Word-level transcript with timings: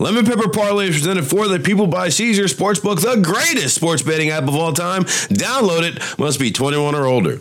Lemon 0.00 0.26
Pepper 0.26 0.48
Parlay 0.48 0.88
is 0.88 0.96
presented 0.96 1.24
for 1.24 1.46
the 1.46 1.60
people 1.60 1.86
by 1.86 2.08
Caesars 2.08 2.52
Sportsbook, 2.52 3.00
the 3.00 3.22
greatest 3.22 3.76
sports 3.76 4.02
betting 4.02 4.28
app 4.28 4.42
of 4.48 4.56
all 4.56 4.72
time. 4.72 5.04
Download 5.04 5.82
it. 5.82 6.18
Must 6.18 6.40
be 6.40 6.50
21 6.50 6.96
or 6.96 7.06
older. 7.06 7.38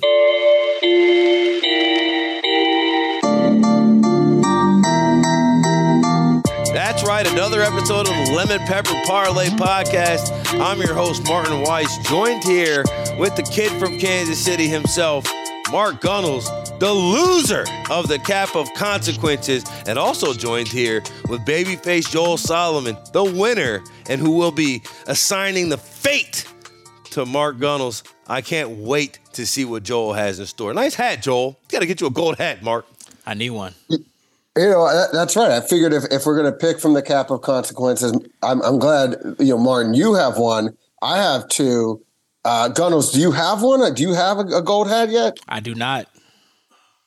That's 6.73 7.03
right, 7.03 7.25
another 7.25 7.61
episode 7.61 8.07
of 8.07 8.13
the 8.27 8.33
Lemon 8.35 8.59
Pepper 8.67 9.01
Parlay 9.05 9.47
Podcast. 9.47 10.31
I'm 10.59 10.79
your 10.79 10.93
host, 10.93 11.23
Martin 11.27 11.61
Weiss, 11.61 11.97
joined 12.07 12.43
here 12.43 12.83
with 13.17 13.35
the 13.35 13.41
kid 13.41 13.71
from 13.79 13.97
Kansas 13.97 14.37
City 14.37 14.67
himself, 14.67 15.25
Mark 15.73 16.01
Gunnels, 16.01 16.51
the 16.77 16.93
loser 16.93 17.65
of 17.89 18.07
the 18.07 18.19
cap 18.19 18.55
of 18.55 18.71
consequences, 18.75 19.63
and 19.87 19.97
also 19.97 20.31
joined 20.31 20.67
here 20.67 21.01
with 21.27 21.41
babyface 21.47 22.07
Joel 22.07 22.37
Solomon, 22.37 22.95
the 23.11 23.23
winner, 23.23 23.83
and 24.07 24.21
who 24.21 24.37
will 24.37 24.51
be 24.51 24.83
assigning 25.07 25.69
the 25.69 25.77
fate 25.79 26.45
to 27.05 27.25
Mark 27.25 27.57
Gunnels. 27.57 28.03
I 28.27 28.41
can't 28.41 28.69
wait 28.69 29.17
to 29.31 29.47
see 29.47 29.65
what 29.65 29.81
Joel 29.81 30.13
has 30.13 30.39
in 30.39 30.45
store. 30.45 30.75
Nice 30.75 30.93
hat, 30.93 31.23
Joel. 31.23 31.57
Got 31.69 31.79
to 31.79 31.87
get 31.87 32.01
you 32.01 32.05
a 32.05 32.11
gold 32.11 32.37
hat, 32.37 32.61
Mark. 32.61 32.85
I 33.25 33.33
need 33.33 33.49
one. 33.49 33.73
You 33.89 33.97
know, 34.55 34.87
that, 34.87 35.09
that's 35.11 35.35
right. 35.35 35.49
I 35.49 35.61
figured 35.61 35.91
if, 35.91 36.03
if 36.11 36.27
we're 36.27 36.39
going 36.39 36.53
to 36.53 36.55
pick 36.55 36.79
from 36.79 36.93
the 36.93 37.01
cap 37.01 37.31
of 37.31 37.41
consequences, 37.41 38.15
I'm, 38.43 38.61
I'm 38.61 38.77
glad, 38.77 39.15
you 39.39 39.55
know, 39.55 39.57
Martin, 39.57 39.95
you 39.95 40.13
have 40.13 40.37
one. 40.37 40.77
I 41.01 41.17
have 41.17 41.47
two. 41.47 41.99
Uh, 42.45 42.69
Gunnels, 42.69 43.11
do 43.11 43.19
you 43.19 43.31
have 43.31 43.61
one? 43.61 43.93
Do 43.93 44.01
you 44.01 44.13
have 44.13 44.37
a, 44.37 44.57
a 44.57 44.61
gold 44.61 44.89
hat 44.89 45.09
yet? 45.09 45.39
I 45.47 45.59
do 45.59 45.75
not. 45.75 46.07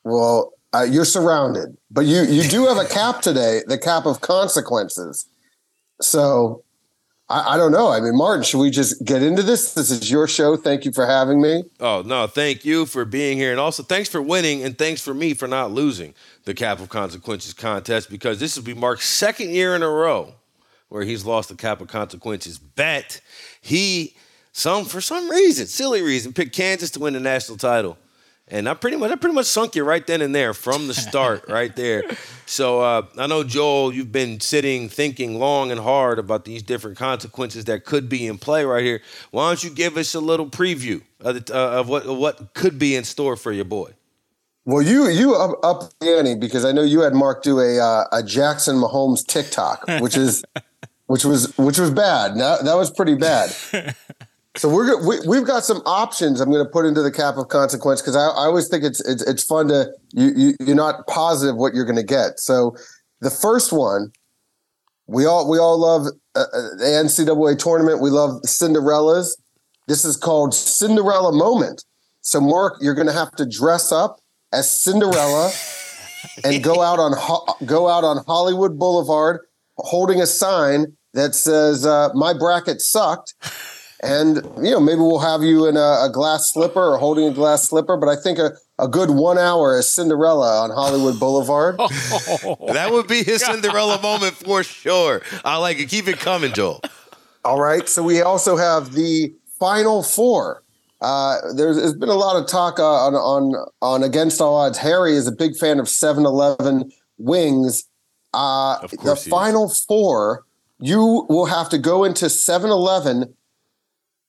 Well, 0.04 0.52
uh, 0.74 0.82
you're 0.82 1.04
surrounded, 1.04 1.76
but 1.90 2.06
you 2.06 2.22
you 2.22 2.42
do 2.44 2.66
have 2.66 2.78
a 2.78 2.86
cap 2.86 3.20
today, 3.20 3.62
the 3.66 3.78
cap 3.78 4.06
of 4.06 4.20
consequences. 4.20 5.26
So 6.00 6.64
I, 7.28 7.54
I, 7.54 7.56
don't 7.56 7.72
know. 7.72 7.88
I 7.88 8.00
mean, 8.00 8.16
Martin, 8.16 8.44
should 8.44 8.58
we 8.58 8.70
just 8.70 9.04
get 9.04 9.22
into 9.22 9.42
this? 9.42 9.74
This 9.74 9.90
is 9.90 10.10
your 10.10 10.28
show. 10.28 10.56
Thank 10.56 10.84
you 10.84 10.92
for 10.92 11.06
having 11.06 11.40
me. 11.40 11.64
Oh 11.80 12.02
no, 12.04 12.26
thank 12.26 12.64
you 12.64 12.86
for 12.86 13.04
being 13.04 13.36
here, 13.36 13.50
and 13.50 13.60
also 13.60 13.82
thanks 13.82 14.08
for 14.08 14.22
winning, 14.22 14.62
and 14.62 14.76
thanks 14.78 15.00
for 15.00 15.14
me 15.14 15.34
for 15.34 15.48
not 15.48 15.70
losing 15.70 16.14
the 16.44 16.54
cap 16.54 16.80
of 16.80 16.88
consequences 16.88 17.52
contest 17.52 18.10
because 18.10 18.38
this 18.38 18.56
will 18.56 18.64
be 18.64 18.74
Mark's 18.74 19.06
second 19.06 19.50
year 19.50 19.74
in 19.74 19.82
a 19.82 19.88
row 19.88 20.34
where 20.88 21.02
he's 21.02 21.24
lost 21.24 21.48
the 21.48 21.56
cap 21.56 21.80
of 21.80 21.88
consequences 21.88 22.58
bet. 22.58 23.20
He 23.60 24.16
some 24.56 24.86
for 24.86 25.02
some 25.02 25.28
reason, 25.28 25.66
silly 25.66 26.00
reason, 26.00 26.32
picked 26.32 26.56
Kansas 26.56 26.90
to 26.92 27.00
win 27.00 27.12
the 27.12 27.20
national 27.20 27.58
title. 27.58 27.98
And 28.48 28.66
I 28.66 28.72
pretty 28.72 28.96
much 28.96 29.10
I 29.10 29.16
pretty 29.16 29.34
much 29.34 29.44
sunk 29.44 29.76
you 29.76 29.84
right 29.84 30.06
then 30.06 30.22
and 30.22 30.34
there 30.34 30.54
from 30.54 30.88
the 30.88 30.94
start, 30.94 31.44
right 31.48 31.76
there. 31.76 32.04
So 32.46 32.80
uh, 32.80 33.02
I 33.18 33.26
know 33.26 33.44
Joel, 33.44 33.92
you've 33.92 34.12
been 34.12 34.40
sitting 34.40 34.88
thinking 34.88 35.38
long 35.38 35.70
and 35.70 35.78
hard 35.78 36.18
about 36.18 36.46
these 36.46 36.62
different 36.62 36.96
consequences 36.96 37.66
that 37.66 37.84
could 37.84 38.08
be 38.08 38.26
in 38.26 38.38
play 38.38 38.64
right 38.64 38.82
here. 38.82 39.02
Why 39.30 39.50
don't 39.50 39.62
you 39.62 39.68
give 39.68 39.98
us 39.98 40.14
a 40.14 40.20
little 40.20 40.46
preview 40.46 41.02
of, 41.20 41.44
the, 41.44 41.54
uh, 41.54 41.80
of 41.80 41.90
what 41.90 42.06
of 42.06 42.16
what 42.16 42.54
could 42.54 42.78
be 42.78 42.96
in 42.96 43.04
store 43.04 43.36
for 43.36 43.52
your 43.52 43.66
boy? 43.66 43.90
Well, 44.64 44.80
you 44.80 45.06
you 45.08 45.34
up, 45.34 45.62
up 45.62 45.90
the 46.00 46.16
ante 46.16 46.34
because 46.34 46.64
I 46.64 46.72
know 46.72 46.82
you 46.82 47.00
had 47.00 47.12
Mark 47.12 47.42
do 47.42 47.60
a 47.60 47.78
uh, 47.78 48.04
a 48.10 48.22
Jackson 48.22 48.76
Mahomes 48.76 49.26
TikTok, 49.26 49.84
which 50.00 50.16
is 50.16 50.42
which 51.08 51.26
was 51.26 51.54
which 51.58 51.78
was 51.78 51.90
bad. 51.90 52.38
That, 52.38 52.64
that 52.64 52.74
was 52.74 52.90
pretty 52.90 53.16
bad. 53.16 53.54
So 54.56 54.70
we're 54.70 55.06
we, 55.06 55.18
we've 55.26 55.46
got 55.46 55.64
some 55.64 55.82
options. 55.84 56.40
I'm 56.40 56.50
going 56.50 56.64
to 56.64 56.70
put 56.70 56.86
into 56.86 57.02
the 57.02 57.12
cap 57.12 57.36
of 57.36 57.48
consequence 57.48 58.00
because 58.00 58.16
I, 58.16 58.26
I, 58.28 58.46
always 58.46 58.68
think 58.68 58.84
it's, 58.84 59.06
it's 59.06 59.22
it's 59.22 59.44
fun 59.44 59.68
to 59.68 59.92
you, 60.12 60.32
you 60.34 60.56
you're 60.60 60.76
not 60.76 61.06
positive 61.06 61.56
what 61.56 61.74
you're 61.74 61.84
going 61.84 61.96
to 61.96 62.02
get. 62.02 62.40
So 62.40 62.74
the 63.20 63.30
first 63.30 63.70
one, 63.70 64.12
we 65.06 65.26
all 65.26 65.48
we 65.48 65.58
all 65.58 65.78
love 65.78 66.06
uh, 66.34 66.40
uh 66.40 66.76
the 66.78 67.02
NCAA 67.04 67.58
tournament. 67.58 68.00
We 68.00 68.08
love 68.08 68.40
Cinderellas. 68.46 69.36
This 69.88 70.04
is 70.04 70.16
called 70.16 70.54
Cinderella 70.54 71.32
moment. 71.32 71.84
So 72.22 72.40
Mark, 72.40 72.78
you're 72.80 72.94
going 72.94 73.08
to 73.08 73.12
have 73.12 73.32
to 73.32 73.46
dress 73.46 73.92
up 73.92 74.20
as 74.52 74.70
Cinderella 74.70 75.52
and 76.44 76.64
go 76.64 76.80
out 76.82 76.98
on 76.98 77.12
go 77.66 77.88
out 77.88 78.04
on 78.04 78.24
Hollywood 78.26 78.78
Boulevard 78.78 79.40
holding 79.76 80.22
a 80.22 80.26
sign 80.26 80.96
that 81.12 81.34
says 81.34 81.84
uh, 81.84 82.08
"My 82.14 82.32
bracket 82.32 82.80
sucked." 82.80 83.34
And 84.06 84.36
you 84.64 84.70
know 84.70 84.80
maybe 84.80 85.00
we'll 85.00 85.18
have 85.18 85.42
you 85.42 85.66
in 85.66 85.76
a, 85.76 86.04
a, 86.04 86.10
glass 86.12 86.52
slipper 86.52 86.92
or 86.94 86.98
holding 86.98 87.26
a 87.26 87.32
glass 87.32 87.68
slipper 87.68 87.96
but 87.96 88.08
i 88.08 88.16
think 88.16 88.38
a, 88.38 88.52
a 88.78 88.86
good 88.86 89.10
one 89.10 89.36
hour 89.36 89.78
is 89.78 89.92
cinderella 89.92 90.62
on 90.62 90.70
hollywood 90.70 91.18
boulevard. 91.18 91.78
That 92.76 92.90
would 92.92 93.06
be 93.08 93.22
his 93.22 93.44
cinderella 93.44 94.00
moment 94.00 94.34
for 94.34 94.62
sure. 94.62 95.22
I 95.44 95.56
like 95.56 95.78
it. 95.78 95.88
Keep 95.88 96.08
it 96.08 96.18
coming 96.18 96.52
joel. 96.52 96.80
All 97.44 97.60
right. 97.60 97.88
So 97.88 98.02
we 98.02 98.20
also 98.22 98.56
have 98.56 98.92
the 98.92 99.32
final 99.58 100.02
four. 100.02 100.62
Uh, 101.00 101.36
there's, 101.54 101.76
there's 101.76 101.94
been 101.94 102.08
a 102.08 102.14
lot 102.14 102.36
of 102.36 102.48
talk 102.48 102.78
uh, 102.78 102.84
on, 102.84 103.14
on 103.14 103.66
on 103.80 104.02
against 104.02 104.40
all 104.40 104.56
odds. 104.56 104.78
Harry 104.78 105.14
is 105.14 105.26
a 105.26 105.32
big 105.32 105.56
fan 105.56 105.78
of 105.78 105.86
7-eleven 105.86 106.90
wings. 107.18 107.84
Uh, 108.34 108.86
the 109.04 109.16
final 109.16 109.66
is. 109.66 109.84
four 109.84 110.44
you 110.78 111.24
will 111.28 111.46
have 111.46 111.68
to 111.70 111.78
go 111.78 112.04
into 112.04 112.26
7-eleven 112.26 113.34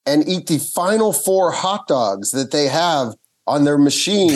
and 0.08 0.28
eat 0.28 0.48
the 0.48 0.58
final 0.58 1.12
four 1.14 1.52
hot 1.52 1.88
dogs 1.88 2.32
that 2.32 2.50
they 2.52 2.68
have 2.68 3.14
on 3.46 3.66
their 3.66 3.78
machine. 3.78 4.32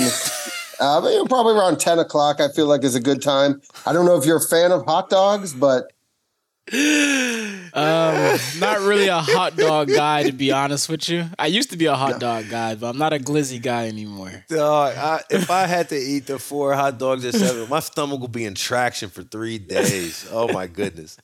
uh, 0.79 1.25
probably 1.27 1.53
around 1.53 1.79
10 1.79 1.97
o'clock, 1.97 2.41
I 2.41 2.49
feel 2.49 2.67
like 2.67 2.83
is 2.83 2.93
a 2.93 2.99
good 2.99 3.21
time. 3.21 3.61
I 3.85 3.93
don't 3.93 4.05
know 4.05 4.17
if 4.17 4.25
you're 4.25 4.37
a 4.37 4.41
fan 4.41 4.71
of 4.71 4.85
hot 4.85 5.09
dogs, 5.09 5.53
but. 5.53 5.91
um, 6.71 8.39
not 8.59 8.79
really 8.81 9.07
a 9.07 9.19
hot 9.19 9.55
dog 9.55 9.87
guy, 9.87 10.23
to 10.23 10.31
be 10.31 10.51
honest 10.51 10.89
with 10.89 11.09
you. 11.09 11.25
I 11.39 11.47
used 11.47 11.71
to 11.71 11.77
be 11.77 11.85
a 11.85 11.95
hot 11.95 12.19
dog 12.19 12.49
guy, 12.49 12.75
but 12.75 12.89
I'm 12.89 12.97
not 12.97 13.13
a 13.13 13.17
glizzy 13.17 13.61
guy 13.61 13.87
anymore. 13.87 14.45
Dog, 14.47 14.95
I, 14.95 15.21
if 15.29 15.49
I 15.49 15.65
had 15.65 15.89
to 15.89 15.97
eat 15.97 16.27
the 16.27 16.37
four 16.37 16.73
hot 16.73 16.99
dogs 16.99 17.25
at 17.25 17.33
seven, 17.33 17.67
my 17.67 17.79
stomach 17.79 18.19
would 18.19 18.31
be 18.31 18.45
in 18.45 18.55
traction 18.55 19.09
for 19.09 19.23
three 19.23 19.57
days. 19.57 20.27
Oh 20.31 20.51
my 20.51 20.67
goodness. 20.67 21.17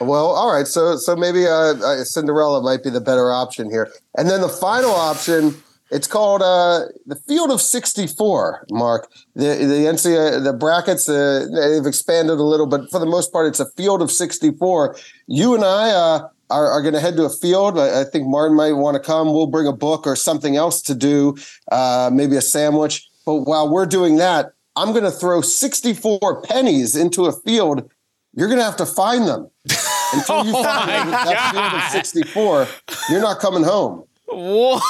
Well, 0.00 0.26
all 0.26 0.52
right. 0.52 0.66
So 0.66 0.96
so 0.96 1.16
maybe 1.16 1.46
uh, 1.46 1.74
uh, 1.74 2.04
Cinderella 2.04 2.62
might 2.62 2.82
be 2.82 2.90
the 2.90 3.00
better 3.00 3.32
option 3.32 3.70
here. 3.70 3.90
And 4.16 4.30
then 4.30 4.40
the 4.40 4.48
final 4.48 4.92
option, 4.92 5.54
it's 5.90 6.06
called 6.06 6.40
uh, 6.42 6.86
the 7.06 7.16
Field 7.16 7.50
of 7.50 7.60
64. 7.60 8.66
Mark, 8.70 9.10
the 9.34 9.54
the 9.56 9.86
NCAA 9.88 10.44
the 10.44 10.52
brackets 10.52 11.08
uh, 11.08 11.46
they've 11.52 11.86
expanded 11.86 12.38
a 12.38 12.44
little, 12.44 12.66
but 12.66 12.90
for 12.90 13.00
the 13.00 13.06
most 13.06 13.32
part, 13.32 13.46
it's 13.46 13.60
a 13.60 13.70
Field 13.72 14.02
of 14.02 14.10
64. 14.10 14.96
You 15.26 15.54
and 15.54 15.64
I. 15.64 15.90
Uh, 15.90 16.28
are, 16.50 16.66
are 16.70 16.80
going 16.80 16.94
to 16.94 17.00
head 17.00 17.14
to 17.14 17.24
a 17.24 17.28
field. 17.28 17.78
I, 17.78 18.00
I, 18.00 18.04
think 18.04 18.26
Martin 18.26 18.56
might 18.56 18.72
want 18.72 18.94
to 18.94 19.02
come. 19.02 19.34
We'll 19.34 19.48
bring 19.48 19.66
a 19.66 19.72
book 19.72 20.06
or 20.06 20.16
something 20.16 20.56
else 20.56 20.80
to 20.80 20.94
do, 20.94 21.36
uh, 21.70 22.08
maybe 22.10 22.36
a 22.36 22.40
sandwich. 22.40 23.06
But 23.26 23.42
while 23.42 23.70
we're 23.70 23.84
doing 23.84 24.16
that, 24.16 24.52
I'm 24.74 24.92
going 24.92 25.04
to 25.04 25.10
throw 25.10 25.40
64 25.40 26.42
pennies 26.42 26.96
into 26.96 27.26
a 27.26 27.32
field. 27.32 27.90
You're 28.38 28.46
going 28.46 28.60
to 28.60 28.64
have 28.64 28.76
to 28.76 28.86
find 28.86 29.26
them. 29.26 29.50
Until 30.14 30.46
you 30.46 30.52
oh 30.54 30.62
find 30.62 31.12
that, 31.12 31.26
that 31.26 31.52
field 31.52 31.82
of 31.82 31.90
64, 31.90 32.68
you're 33.10 33.20
not 33.20 33.40
coming 33.40 33.64
home. 33.64 34.04
What? 34.26 34.82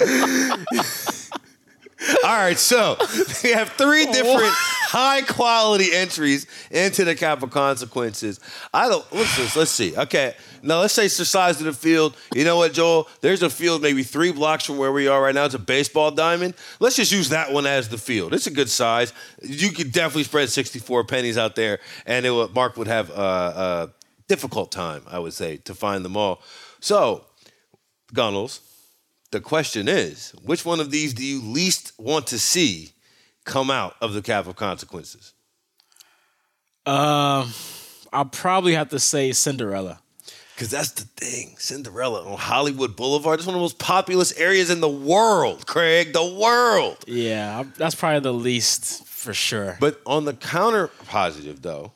All 2.24 2.36
right, 2.36 2.58
so 2.58 2.96
we 3.44 3.52
have 3.52 3.68
three 3.70 4.06
different 4.06 4.52
high 4.52 5.22
quality 5.22 5.94
entries 5.94 6.48
into 6.72 7.04
the 7.04 7.14
cap 7.14 7.44
of 7.44 7.50
consequences. 7.50 8.40
I 8.74 8.88
don't 8.88 9.04
let's 9.12 9.56
let's 9.56 9.70
see. 9.70 9.96
Okay, 9.96 10.34
now 10.62 10.80
let's 10.80 10.94
say 10.94 11.06
it's 11.06 11.16
the 11.16 11.24
size 11.24 11.58
of 11.58 11.66
the 11.66 11.72
field. 11.72 12.16
You 12.34 12.44
know 12.44 12.56
what, 12.56 12.72
Joel? 12.72 13.08
There's 13.20 13.42
a 13.42 13.50
field 13.50 13.82
maybe 13.82 14.02
three 14.02 14.32
blocks 14.32 14.64
from 14.64 14.78
where 14.78 14.92
we 14.92 15.08
are 15.08 15.22
right 15.22 15.34
now. 15.34 15.44
It's 15.44 15.54
a 15.54 15.58
baseball 15.58 16.10
diamond. 16.10 16.54
Let's 16.80 16.96
just 16.96 17.12
use 17.12 17.28
that 17.30 17.52
one 17.52 17.66
as 17.66 17.88
the 17.88 17.98
field. 17.98 18.32
It's 18.34 18.46
a 18.46 18.52
good 18.52 18.70
size. 18.70 19.12
You 19.42 19.70
could 19.70 19.92
definitely 19.92 20.24
spread 20.24 20.48
64 20.48 21.04
pennies 21.04 21.36
out 21.36 21.56
there, 21.56 21.80
and 22.06 22.24
it 22.24 22.30
would, 22.30 22.54
Mark 22.54 22.76
would 22.76 22.88
have 22.88 23.10
a, 23.10 23.12
a 23.14 23.90
difficult 24.28 24.72
time, 24.72 25.02
I 25.08 25.18
would 25.18 25.32
say, 25.32 25.58
to 25.58 25.74
find 25.74 26.04
them 26.04 26.16
all. 26.16 26.42
So, 26.80 27.26
Gunnels 28.12 28.60
the 29.32 29.40
question 29.40 29.88
is, 29.88 30.34
which 30.44 30.64
one 30.64 30.78
of 30.78 30.90
these 30.90 31.14
do 31.14 31.24
you 31.24 31.40
least 31.40 31.92
want 31.98 32.28
to 32.28 32.38
see 32.38 32.92
come 33.44 33.70
out 33.70 33.96
of 34.00 34.12
the 34.12 34.20
cap 34.20 34.46
of 34.46 34.56
consequences? 34.56 35.32
Um, 36.84 37.50
I'll 38.12 38.26
probably 38.30 38.74
have 38.74 38.90
to 38.90 38.98
say 38.98 39.32
Cinderella. 39.32 40.01
Because 40.54 40.70
that's 40.70 40.90
the 40.92 41.04
thing. 41.04 41.56
Cinderella 41.58 42.24
on 42.30 42.38
Hollywood 42.38 42.94
Boulevard. 42.94 43.38
It's 43.38 43.46
one 43.46 43.54
of 43.54 43.58
the 43.58 43.64
most 43.64 43.78
populous 43.78 44.32
areas 44.32 44.70
in 44.70 44.80
the 44.80 44.88
world, 44.88 45.66
Craig. 45.66 46.12
The 46.12 46.24
world. 46.24 46.98
Yeah, 47.06 47.64
that's 47.76 47.94
probably 47.94 48.20
the 48.20 48.34
least 48.34 49.06
for 49.06 49.34
sure. 49.34 49.76
But 49.80 50.00
on 50.06 50.24
the 50.24 50.34
counter 50.34 50.88
positive, 51.06 51.62
though, 51.62 51.92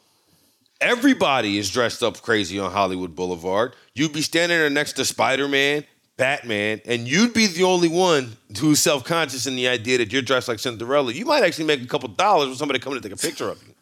everybody 0.80 1.58
is 1.58 1.70
dressed 1.70 2.02
up 2.02 2.20
crazy 2.22 2.58
on 2.58 2.70
Hollywood 2.72 3.14
Boulevard. 3.14 3.74
You'd 3.94 4.12
be 4.12 4.22
standing 4.22 4.58
there 4.58 4.70
next 4.70 4.94
to 4.94 5.04
Spider 5.04 5.48
Man 5.48 5.84
Batman, 6.16 6.80
and 6.86 7.06
you'd 7.06 7.34
be 7.34 7.46
the 7.46 7.64
only 7.64 7.88
one 7.88 8.36
who's 8.58 8.80
self 8.80 9.04
conscious 9.04 9.46
in 9.46 9.54
the 9.54 9.68
idea 9.68 9.98
that 9.98 10.12
you're 10.12 10.22
dressed 10.22 10.48
like 10.48 10.58
Cinderella, 10.58 11.12
you 11.12 11.26
might 11.26 11.44
actually 11.44 11.66
make 11.66 11.82
a 11.82 11.86
couple 11.86 12.08
dollars 12.08 12.48
with 12.48 12.58
somebody 12.58 12.78
coming 12.78 13.00
to 13.00 13.06
take 13.06 13.16
a 13.16 13.20
picture 13.20 13.50
of 13.50 13.62
you. 13.66 13.74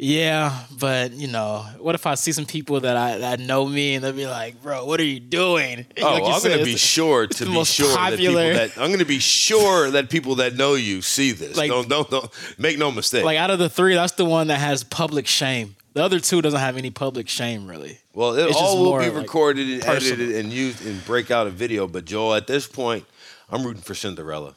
Yeah, 0.00 0.56
but 0.78 1.12
you 1.12 1.26
know, 1.26 1.66
what 1.80 1.96
if 1.96 2.06
I 2.06 2.14
see 2.14 2.30
some 2.30 2.46
people 2.46 2.78
that 2.80 2.96
I 2.96 3.18
that 3.18 3.40
know 3.40 3.66
me 3.66 3.96
and 3.96 4.04
they'll 4.04 4.12
be 4.12 4.28
like, 4.28 4.62
"Bro, 4.62 4.84
what 4.84 5.00
are 5.00 5.04
you 5.04 5.18
doing?" 5.18 5.86
Oh, 6.00 6.12
Like 6.12 6.22
you 6.22 6.28
I'm 6.28 6.40
said, 6.40 6.48
going 6.50 6.58
to 6.60 6.64
be 6.64 6.76
sure 6.76 7.26
to 7.26 7.44
be 7.46 7.64
sure 7.64 7.96
popular- 7.96 8.52
that 8.54 8.70
people 8.70 8.76
that 8.76 8.78
I'm 8.80 8.90
going 8.90 9.00
to 9.00 9.04
be 9.04 9.18
sure 9.18 9.90
that 9.90 10.08
people 10.08 10.36
that 10.36 10.54
know 10.54 10.74
you 10.74 11.02
see 11.02 11.32
this. 11.32 11.56
Like- 11.56 11.68
don't 11.68 11.88
don't 11.88 12.08
don't 12.08 12.30
make 12.58 12.78
no 12.78 12.92
mistake. 12.92 13.24
Like 13.24 13.38
out 13.38 13.50
of 13.50 13.58
the 13.58 13.68
three, 13.68 13.94
that's 13.96 14.12
the 14.12 14.24
one 14.24 14.46
that 14.46 14.60
has 14.60 14.84
public 14.84 15.26
shame. 15.26 15.74
The 15.94 16.04
other 16.04 16.20
two 16.20 16.40
doesn't 16.42 16.60
have 16.60 16.76
any 16.76 16.90
public 16.90 17.28
shame, 17.28 17.66
really. 17.66 17.98
well, 18.14 18.34
it 18.34 18.46
it's 18.50 18.56
all 18.56 18.78
will 18.78 18.84
more, 18.90 19.00
be 19.00 19.06
like, 19.10 19.16
recorded 19.22 19.68
and 19.68 19.82
personal. 19.82 20.12
edited 20.20 20.36
and 20.44 20.52
used 20.52 20.86
and 20.86 21.04
break 21.06 21.32
out 21.32 21.48
a 21.48 21.50
video. 21.50 21.88
But 21.88 22.04
Joel, 22.04 22.34
at 22.34 22.46
this 22.46 22.68
point, 22.68 23.04
I'm 23.50 23.64
rooting 23.64 23.82
for 23.82 23.96
Cinderella. 23.96 24.54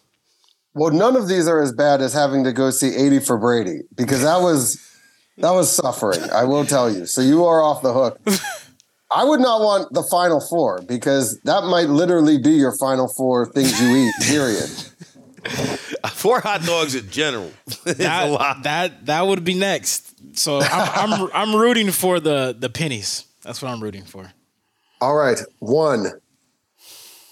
Well, 0.76 0.92
none 0.92 1.16
of 1.16 1.28
these 1.28 1.48
are 1.48 1.60
as 1.64 1.72
bad 1.74 2.00
as 2.02 2.14
having 2.14 2.44
to 2.44 2.54
go 2.54 2.70
see 2.70 2.94
80 2.96 3.22
for 3.22 3.40
Brady 3.40 3.80
because 3.96 4.22
that 4.22 4.42
was 4.42 4.80
that 5.38 5.52
was 5.52 5.72
suffering. 5.74 6.20
I 6.32 6.44
will 6.44 6.66
tell 6.66 6.90
you. 6.92 7.06
So 7.06 7.22
you 7.22 7.46
are 7.46 7.62
off 7.62 7.82
the 7.82 7.94
hook. 7.94 8.20
I 9.14 9.26
would 9.26 9.40
not 9.42 9.60
want 9.62 9.94
the 9.94 10.04
final 10.04 10.40
four 10.40 10.82
because 10.82 11.40
that 11.42 11.64
might 11.66 11.90
literally 11.90 12.38
be 12.38 12.52
your 12.52 12.72
final 12.78 13.08
four 13.10 13.46
things 13.46 13.80
you 13.82 13.96
eat. 13.96 14.14
Period. 14.28 14.70
Four 16.14 16.40
hot 16.40 16.62
dogs 16.64 16.94
in 16.94 17.10
general. 17.10 17.52
It's 17.68 17.86
a 17.86 17.94
That 17.96 18.30
lot. 18.30 18.64
that 18.64 19.06
that 19.08 19.26
would 19.26 19.44
be 19.44 19.56
next. 19.56 20.38
So 20.38 20.60
I'm 20.62 21.12
I'm 21.14 21.30
I'm 21.34 21.56
rooting 21.56 21.90
for 21.92 22.20
the 22.20 22.56
the 22.58 22.70
pennies. 22.70 23.26
That's 23.42 23.60
what 23.62 23.72
I'm 23.72 23.82
rooting 23.82 24.04
for. 24.06 24.32
All 25.02 25.16
right, 25.16 25.40
one, 25.60 26.12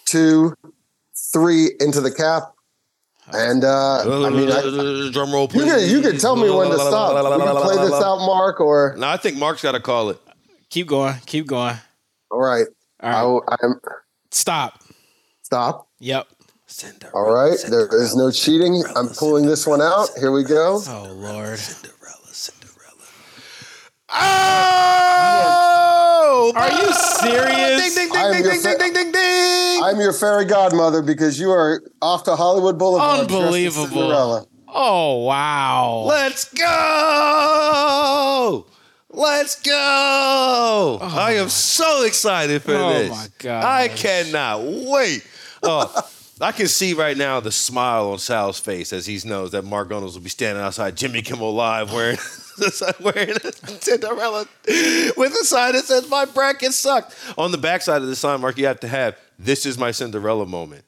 two, 0.05 0.55
three 1.31 1.69
into 1.79 2.01
the 2.01 2.11
cap, 2.11 2.53
and 3.33 3.63
uh, 3.63 4.25
I 4.25 4.29
mean, 4.29 4.49
I, 4.51 5.09
drum 5.11 5.31
roll, 5.31 5.49
you 5.53 5.63
can, 5.65 5.89
you 5.89 6.01
could 6.01 6.19
tell 6.19 6.35
me 6.35 6.49
when 6.49 6.69
to 6.69 6.77
stop. 6.77 7.15
We 7.15 7.43
can 7.45 7.55
play 7.61 7.75
this 7.77 7.93
out, 7.93 8.19
Mark, 8.19 8.59
or 8.59 8.95
No, 8.97 9.07
I 9.07 9.17
think 9.17 9.37
Mark's 9.37 9.61
got 9.61 9.73
to 9.73 9.79
call 9.79 10.09
it. 10.09 10.19
Keep 10.69 10.87
going. 10.87 11.15
Keep 11.25 11.47
going. 11.47 11.75
all 12.31 12.39
right. 12.39 12.65
All 13.01 13.39
right. 13.39 13.57
I, 13.59 13.65
I'm 13.65 13.79
Stop. 14.31 14.83
stop. 15.41 15.87
Yep. 15.99 16.27
Cinderella. 16.67 17.17
All 17.17 17.33
right, 17.33 17.57
there 17.69 17.87
is 17.99 18.15
no 18.15 18.29
cheating. 18.29 18.83
I'm 18.95 19.07
pulling 19.09 19.45
this 19.47 19.65
one 19.65 19.81
out. 19.81 20.09
Here 20.19 20.31
we 20.31 20.43
go. 20.43 20.81
Oh 20.87 21.11
Lord. 21.15 21.59
Cinderella, 24.11 24.19
Cinderella. 25.09 25.55
Oh! 26.21 26.53
Are 26.55 26.71
you 26.71 26.93
serious? 26.93 27.95
Ding, 27.95 28.09
ding, 28.09 28.17
I 28.17 28.21
am 28.27 28.33
ding, 28.33 28.43
your 28.43 28.53
ding, 28.53 28.61
fa- 28.61 28.77
ding, 28.77 28.93
ding, 28.93 28.93
ding, 28.93 29.11
ding. 29.11 29.83
I'm 29.83 29.99
your 29.99 30.13
fairy 30.13 30.45
godmother 30.45 31.01
because 31.01 31.39
you 31.39 31.51
are 31.51 31.81
off 32.01 32.23
to 32.23 32.35
Hollywood 32.35 32.77
Boulevard. 32.79 33.27
dressed 33.27 33.31
as 33.31 33.37
Unbelievable. 33.45 33.87
Cinderella. 33.87 34.45
Oh 34.67 35.23
wow. 35.23 36.03
Let's 36.07 36.53
go! 36.53 38.65
Let's 39.11 39.59
go! 39.61 39.71
Oh. 39.73 40.99
I 41.01 41.33
am 41.33 41.49
so 41.49 42.03
excited 42.05 42.61
for 42.61 42.75
Oh 42.75 42.93
this. 42.93 43.09
my 43.09 43.27
God. 43.39 43.63
I 43.63 43.87
cannot 43.87 44.61
wait. 44.63 45.25
Oh, 45.63 45.91
I 46.41 46.53
can 46.53 46.67
see 46.69 46.93
right 46.93 47.17
now 47.17 47.41
the 47.41 47.51
smile 47.51 48.11
on 48.11 48.19
Sal's 48.19 48.59
face 48.59 48.93
as 48.93 49.05
he 49.05 49.19
knows 49.27 49.51
that 49.51 49.65
Mark 49.65 49.89
Gunnels 49.89 50.15
will 50.15 50.23
be 50.23 50.29
standing 50.29 50.63
outside 50.63 50.95
Jimmy 50.95 51.21
Kimmel 51.21 51.53
Live 51.53 51.91
wearing 51.91 52.17
wearing 53.01 53.35
a 53.43 53.51
Cinderella 53.81 54.47
with 55.17 55.33
a 55.33 55.45
sign 55.45 55.73
that 55.73 55.83
says 55.85 56.09
"My 56.09 56.25
bracket 56.25 56.73
sucked." 56.73 57.15
On 57.37 57.51
the 57.51 57.57
backside 57.57 58.01
of 58.01 58.07
the 58.07 58.15
sign, 58.15 58.39
Mark, 58.39 58.57
you 58.57 58.67
have 58.67 58.79
to 58.79 58.87
have 58.87 59.17
"This 59.37 59.65
is 59.65 59.77
my 59.77 59.91
Cinderella 59.91 60.45
moment." 60.45 60.85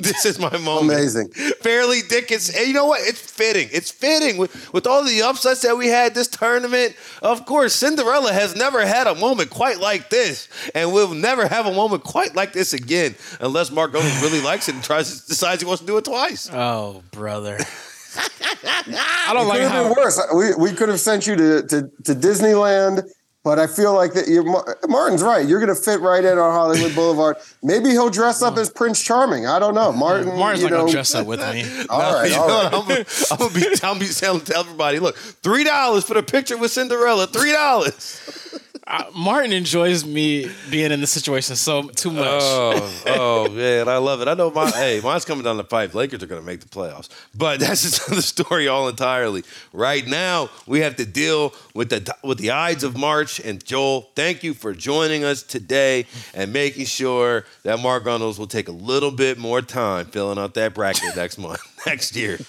this 0.02 0.24
is 0.24 0.38
my 0.38 0.56
moment. 0.58 0.92
Amazing. 0.92 1.28
Fairly 1.60 2.00
Dickens. 2.08 2.48
And 2.50 2.66
you 2.66 2.72
know 2.74 2.86
what? 2.86 3.00
It's 3.02 3.20
fitting. 3.20 3.68
It's 3.72 3.90
fitting 3.90 4.38
with, 4.38 4.72
with 4.72 4.86
all 4.86 5.04
the 5.04 5.22
upsets 5.22 5.62
that 5.62 5.76
we 5.76 5.88
had 5.88 6.14
this 6.14 6.28
tournament. 6.28 6.96
Of 7.22 7.46
course, 7.46 7.74
Cinderella 7.74 8.32
has 8.32 8.56
never 8.56 8.84
had 8.84 9.06
a 9.06 9.14
moment 9.14 9.50
quite 9.50 9.78
like 9.78 10.10
this, 10.10 10.48
and 10.74 10.92
we'll 10.92 11.14
never 11.14 11.46
have 11.46 11.66
a 11.66 11.72
moment 11.72 12.04
quite 12.04 12.34
like 12.34 12.52
this 12.52 12.72
again, 12.72 13.14
unless 13.40 13.70
Mark 13.70 13.92
Gunnels 13.92 14.22
really 14.22 14.40
likes 14.44 14.68
it 14.68 14.74
and 14.74 14.84
tries 14.84 15.26
decides 15.26 15.62
he 15.62 15.66
wants 15.66 15.80
to 15.80 15.86
do 15.86 15.96
it 15.98 16.04
twice. 16.04 16.48
Oh 16.52 17.02
brother. 17.10 17.58
I 18.16 19.30
don't 19.32 19.46
It 19.46 19.48
like 19.48 19.58
could 19.60 19.62
have 19.62 19.70
how 19.70 19.94
been 19.94 20.02
worse. 20.02 20.20
We, 20.34 20.54
we 20.54 20.72
could 20.72 20.88
have 20.88 21.00
sent 21.00 21.26
you 21.26 21.36
to, 21.36 21.62
to, 21.62 21.90
to 22.04 22.14
Disneyland, 22.14 23.08
but 23.42 23.58
I 23.58 23.66
feel 23.66 23.94
like 23.94 24.12
that 24.12 24.28
you're, 24.28 24.44
Martin's 24.86 25.22
right. 25.22 25.48
You're 25.48 25.60
going 25.60 25.74
to 25.74 25.80
fit 25.80 26.00
right 26.00 26.22
in 26.22 26.36
on 26.36 26.52
Hollywood 26.52 26.94
Boulevard. 26.94 27.36
Maybe 27.62 27.88
he'll 27.88 28.10
dress 28.10 28.42
up 28.42 28.58
as 28.58 28.68
Prince 28.68 29.02
Charming. 29.02 29.46
I 29.46 29.58
don't 29.58 29.74
know. 29.74 29.92
Martin, 29.92 30.26
Martin's 30.38 30.64
not 30.64 30.70
going 30.72 30.86
to 30.86 30.92
dress 30.92 31.14
up 31.14 31.26
with 31.26 31.40
me. 31.40 31.64
all 31.88 32.00
no, 32.00 32.14
right, 32.14 32.30
know. 32.30 32.68
I'm 32.70 32.86
going 32.86 33.04
to 33.04 33.98
be, 33.98 34.08
telling, 34.08 34.42
everybody, 34.54 34.98
look, 34.98 35.16
$3 35.16 36.04
for 36.04 36.14
the 36.14 36.22
picture 36.22 36.58
with 36.58 36.70
Cinderella. 36.70 37.26
$3. 37.28 38.59
I, 38.90 39.08
Martin 39.14 39.52
enjoys 39.52 40.04
me 40.04 40.50
being 40.68 40.90
in 40.90 41.00
this 41.00 41.12
situation 41.12 41.54
so 41.54 41.82
too 41.82 42.10
much. 42.10 42.26
Oh, 42.42 43.02
oh 43.06 43.48
man, 43.48 43.88
I 43.88 43.98
love 43.98 44.20
it. 44.20 44.26
I 44.26 44.34
know 44.34 44.50
my 44.50 44.68
hey, 44.68 45.00
mine's 45.00 45.24
coming 45.24 45.44
down 45.44 45.58
the 45.58 45.64
pipe. 45.64 45.94
Lakers 45.94 46.24
are 46.24 46.26
going 46.26 46.40
to 46.40 46.46
make 46.46 46.58
the 46.58 46.68
playoffs, 46.68 47.08
but 47.32 47.60
that's 47.60 47.82
just 47.82 48.08
another 48.08 48.22
story 48.22 48.66
all 48.66 48.88
entirely. 48.88 49.44
Right 49.72 50.04
now, 50.04 50.50
we 50.66 50.80
have 50.80 50.96
to 50.96 51.06
deal 51.06 51.54
with 51.72 51.90
the 51.90 52.14
with 52.24 52.38
the 52.38 52.50
Ides 52.50 52.82
of 52.82 52.96
March. 52.96 53.38
And 53.38 53.64
Joel, 53.64 54.10
thank 54.16 54.42
you 54.42 54.54
for 54.54 54.74
joining 54.74 55.22
us 55.22 55.44
today 55.44 56.06
and 56.34 56.52
making 56.52 56.86
sure 56.86 57.44
that 57.62 57.78
Mark 57.78 58.04
Gunnels 58.04 58.40
will 58.40 58.48
take 58.48 58.66
a 58.66 58.72
little 58.72 59.12
bit 59.12 59.38
more 59.38 59.62
time 59.62 60.06
filling 60.06 60.38
out 60.38 60.54
that 60.54 60.74
bracket 60.74 61.14
next 61.14 61.38
month, 61.38 61.60
next 61.86 62.16
year. 62.16 62.40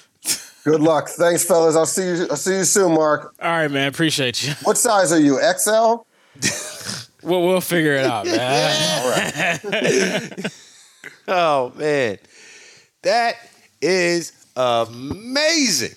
Good 0.64 0.82
luck. 0.82 1.08
Thanks, 1.08 1.44
fellas. 1.44 1.76
I'll 1.76 1.86
see 1.86 2.04
you. 2.04 2.28
I'll 2.32 2.38
see 2.38 2.58
you 2.58 2.64
soon, 2.64 2.94
Mark. 2.94 3.36
All 3.40 3.50
right, 3.50 3.70
man. 3.70 3.88
Appreciate 3.88 4.44
you. 4.44 4.54
What 4.64 4.78
size 4.78 5.12
are 5.12 5.20
you? 5.20 5.40
XL? 5.40 6.04
We'll, 7.24 7.44
we'll 7.44 7.62
figure 7.62 7.94
it 7.94 8.06
out, 8.06 8.26
man. 8.26 9.62
All 9.64 9.72
right. 9.72 10.46
Oh 11.28 11.72
man, 11.78 12.18
that 13.04 13.36
is 13.82 14.34
amazing. 14.56 15.96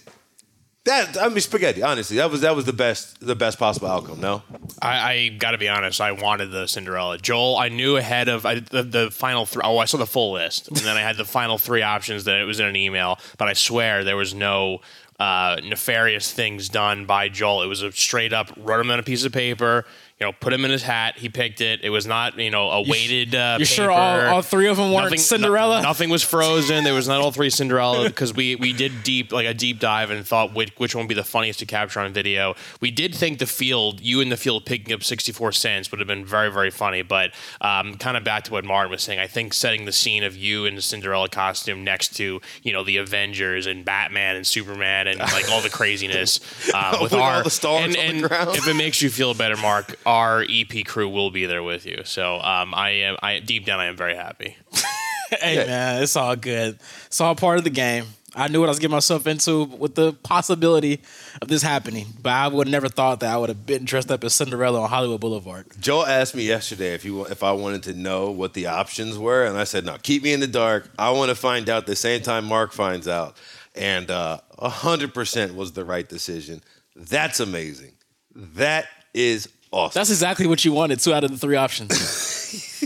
That 0.84 1.16
I 1.18 1.28
mean, 1.28 1.40
spaghetti. 1.40 1.82
Honestly, 1.82 2.18
that 2.18 2.30
was 2.30 2.42
that 2.42 2.54
was 2.54 2.66
the 2.66 2.72
best 2.74 3.20
the 3.20 3.34
best 3.34 3.58
possible 3.58 3.88
outcome. 3.88 4.20
No. 4.20 4.42
I, 4.82 5.12
I 5.12 5.28
got 5.30 5.52
to 5.52 5.58
be 5.58 5.68
honest. 5.68 6.00
I 6.00 6.12
wanted 6.12 6.50
the 6.50 6.66
Cinderella. 6.66 7.16
Joel, 7.18 7.56
I 7.56 7.70
knew 7.70 7.96
ahead 7.96 8.28
of 8.28 8.44
I, 8.44 8.60
the, 8.60 8.82
the 8.82 9.10
final 9.10 9.46
three. 9.46 9.62
Oh, 9.64 9.78
I 9.78 9.86
saw 9.86 9.96
the 9.96 10.06
full 10.06 10.32
list, 10.32 10.68
and 10.68 10.76
then 10.78 10.96
I 10.96 11.00
had 11.00 11.16
the 11.16 11.24
final 11.24 11.56
three 11.56 11.82
options 11.82 12.24
that 12.24 12.38
it 12.38 12.44
was 12.44 12.60
in 12.60 12.66
an 12.66 12.76
email. 12.76 13.18
But 13.38 13.48
I 13.48 13.54
swear 13.54 14.04
there 14.04 14.16
was 14.16 14.34
no 14.34 14.82
uh, 15.18 15.56
nefarious 15.64 16.32
things 16.32 16.68
done 16.68 17.06
by 17.06 17.28
Joel. 17.28 17.62
It 17.62 17.66
was 17.66 17.82
a 17.82 17.92
straight 17.92 18.32
up 18.32 18.52
wrote 18.56 18.80
him 18.80 18.90
on 18.90 18.98
a 18.98 19.02
piece 19.02 19.24
of 19.24 19.32
paper. 19.32 19.86
You 20.24 20.30
know, 20.30 20.36
put 20.40 20.54
him 20.54 20.64
in 20.64 20.70
his 20.70 20.82
hat. 20.82 21.18
He 21.18 21.28
picked 21.28 21.60
it. 21.60 21.80
It 21.82 21.90
was 21.90 22.06
not 22.06 22.38
you 22.38 22.48
know 22.50 22.70
a 22.70 22.80
weighted. 22.88 23.34
Uh, 23.34 23.56
You're 23.58 23.66
sure 23.66 23.90
all, 23.90 24.20
all 24.22 24.40
three 24.40 24.68
of 24.68 24.78
them 24.78 24.90
weren't 24.90 25.04
Nothing- 25.04 25.18
Cinderella? 25.18 25.82
no- 25.82 25.88
nothing 25.88 26.08
was 26.08 26.22
frozen. 26.22 26.82
There 26.82 26.94
was 26.94 27.06
not 27.06 27.20
all 27.20 27.30
three 27.30 27.50
Cinderella 27.50 28.08
because 28.08 28.32
we 28.32 28.56
we 28.56 28.72
did 28.72 29.02
deep 29.02 29.32
like 29.32 29.44
a 29.46 29.52
deep 29.52 29.80
dive 29.80 30.08
and 30.10 30.26
thought 30.26 30.54
which, 30.54 30.72
which 30.78 30.94
one 30.94 31.04
would 31.04 31.08
be 31.10 31.14
the 31.14 31.24
funniest 31.24 31.58
to 31.58 31.66
capture 31.66 32.00
on 32.00 32.10
video. 32.14 32.54
We 32.80 32.90
did 32.90 33.14
think 33.14 33.38
the 33.38 33.44
field, 33.46 34.00
you 34.00 34.22
in 34.22 34.30
the 34.30 34.38
field 34.38 34.64
picking 34.64 34.94
up 34.94 35.04
64 35.04 35.52
cents 35.52 35.90
would 35.90 36.00
have 36.00 36.08
been 36.08 36.24
very 36.24 36.50
very 36.50 36.70
funny. 36.70 37.02
But 37.02 37.32
um, 37.60 37.96
kind 37.96 38.16
of 38.16 38.24
back 38.24 38.44
to 38.44 38.52
what 38.52 38.64
Martin 38.64 38.90
was 38.90 39.02
saying, 39.02 39.18
I 39.18 39.26
think 39.26 39.52
setting 39.52 39.84
the 39.84 39.92
scene 39.92 40.24
of 40.24 40.34
you 40.34 40.64
in 40.64 40.74
the 40.74 40.80
Cinderella 40.82 41.28
costume 41.28 41.84
next 41.84 42.16
to 42.16 42.40
you 42.62 42.72
know 42.72 42.82
the 42.82 42.96
Avengers 42.96 43.66
and 43.66 43.84
Batman 43.84 44.36
and 44.36 44.46
Superman 44.46 45.06
and 45.06 45.18
like 45.18 45.50
all 45.50 45.60
the 45.60 45.68
craziness 45.80 46.40
uh, 46.72 46.92
with 47.02 47.12
With 47.12 47.20
all 47.20 47.28
our 47.28 47.42
the 47.42 47.50
stars 47.50 47.84
and, 47.84 47.96
on 47.96 48.00
the 48.00 48.00
and 48.00 48.22
ground. 48.22 48.56
if 48.56 48.66
it 48.66 48.74
makes 48.74 49.02
you 49.02 49.10
feel 49.10 49.34
better, 49.34 49.56
Mark, 49.58 49.96
our 50.14 50.44
EP 50.48 50.84
crew 50.86 51.08
will 51.08 51.30
be 51.30 51.46
there 51.46 51.62
with 51.62 51.86
you. 51.86 52.02
So 52.04 52.36
um, 52.36 52.72
I 52.72 52.90
am 52.90 53.16
I 53.20 53.40
deep 53.40 53.66
down 53.66 53.80
I 53.80 53.86
am 53.86 53.96
very 53.96 54.14
happy. 54.14 54.56
hey, 55.40 55.56
man, 55.56 56.02
it's 56.02 56.14
all 56.14 56.36
good. 56.36 56.78
It's 57.06 57.20
all 57.20 57.34
part 57.34 57.58
of 57.58 57.64
the 57.64 57.70
game. 57.70 58.06
I 58.36 58.48
knew 58.48 58.60
what 58.60 58.66
I 58.66 58.70
was 58.70 58.78
getting 58.78 58.94
myself 58.94 59.26
into 59.28 59.64
with 59.64 59.94
the 59.94 60.12
possibility 60.12 61.00
of 61.40 61.46
this 61.46 61.62
happening, 61.62 62.06
but 62.20 62.30
I 62.30 62.48
would 62.48 62.66
have 62.66 62.72
never 62.72 62.88
thought 62.88 63.20
that 63.20 63.32
I 63.32 63.36
would 63.36 63.48
have 63.48 63.64
been 63.64 63.84
dressed 63.84 64.10
up 64.10 64.24
as 64.24 64.34
Cinderella 64.34 64.82
on 64.82 64.88
Hollywood 64.88 65.20
Boulevard. 65.20 65.66
Joel 65.80 66.06
asked 66.06 66.34
me 66.34 66.44
yesterday 66.44 66.94
if 66.94 67.04
you 67.04 67.24
if 67.26 67.42
I 67.42 67.52
wanted 67.52 67.84
to 67.84 67.94
know 67.94 68.30
what 68.30 68.54
the 68.54 68.66
options 68.66 69.18
were, 69.18 69.44
and 69.44 69.56
I 69.56 69.64
said 69.64 69.84
no. 69.84 69.98
Keep 70.02 70.24
me 70.24 70.32
in 70.32 70.40
the 70.40 70.48
dark. 70.48 70.90
I 70.98 71.10
want 71.10 71.28
to 71.28 71.36
find 71.36 71.68
out 71.68 71.86
the 71.86 71.96
same 71.96 72.22
time 72.22 72.44
Mark 72.44 72.72
finds 72.72 73.06
out, 73.06 73.36
and 73.74 74.10
uh, 74.10 74.38
hundred 74.60 75.14
percent 75.14 75.54
was 75.54 75.72
the 75.72 75.84
right 75.84 76.08
decision. 76.08 76.60
That's 76.96 77.38
amazing. 77.38 77.92
That 78.34 78.86
is 79.12 79.48
awesome. 79.74 79.98
That's 79.98 80.10
exactly 80.10 80.46
what 80.46 80.64
you 80.64 80.72
wanted. 80.72 81.00
Two 81.00 81.12
out 81.12 81.24
of 81.24 81.30
the 81.30 81.38
three 81.38 81.56
options. 81.56 81.92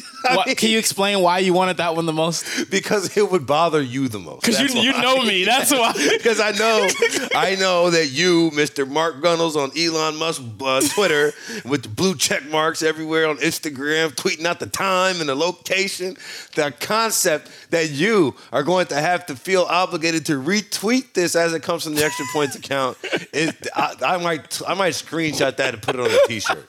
What- 0.36 0.46
mean- 0.46 0.56
can 0.56 0.70
you 0.70 0.78
explain 0.78 1.20
why 1.20 1.38
you 1.38 1.52
wanted 1.52 1.76
that 1.78 1.94
one 1.96 2.06
the 2.06 2.12
most? 2.12 2.70
because 2.70 3.16
it 3.16 3.30
would 3.30 3.46
bother 3.46 3.80
you 3.82 4.08
the 4.08 4.18
most. 4.18 4.42
Because 4.44 4.74
you, 4.74 4.80
you 4.80 4.92
know 4.92 5.22
me. 5.22 5.44
That's 5.44 5.70
why. 5.70 5.92
Because 6.18 6.40
I 6.40 6.50
know, 6.52 6.88
I 7.34 7.54
know 7.56 7.90
that 7.90 8.06
you, 8.10 8.50
Mr. 8.50 8.88
Mark 8.88 9.20
Gunnels 9.22 9.56
on 9.56 9.70
Elon 9.78 10.16
Musk 10.16 10.42
uh, 10.60 10.80
Twitter, 10.94 11.32
with 11.64 11.82
the 11.84 11.88
blue 11.88 12.14
check 12.16 12.44
marks 12.50 12.82
everywhere 12.82 13.28
on 13.28 13.36
Instagram, 13.38 14.10
tweeting 14.14 14.44
out 14.44 14.58
the 14.60 14.66
time 14.66 15.20
and 15.20 15.28
the 15.28 15.34
location, 15.34 16.16
the 16.54 16.72
concept 16.80 17.50
that 17.70 17.90
you 17.90 18.34
are 18.52 18.62
going 18.62 18.86
to 18.86 18.96
have 18.96 19.26
to 19.26 19.36
feel 19.36 19.62
obligated 19.62 20.26
to 20.26 20.40
retweet 20.42 21.12
this 21.14 21.34
as 21.36 21.52
it 21.52 21.62
comes 21.62 21.84
from 21.84 21.94
the 21.94 22.04
extra 22.04 22.26
points 22.32 22.56
account. 22.62 22.96
It, 23.32 23.54
I, 23.74 23.94
I 24.04 24.16
might, 24.18 24.60
I 24.66 24.74
might 24.74 24.94
screenshot 24.94 25.56
that 25.56 25.74
and 25.74 25.82
put 25.82 25.94
it 25.94 26.00
on 26.00 26.10
a 26.10 26.18
T-shirt. 26.26 26.68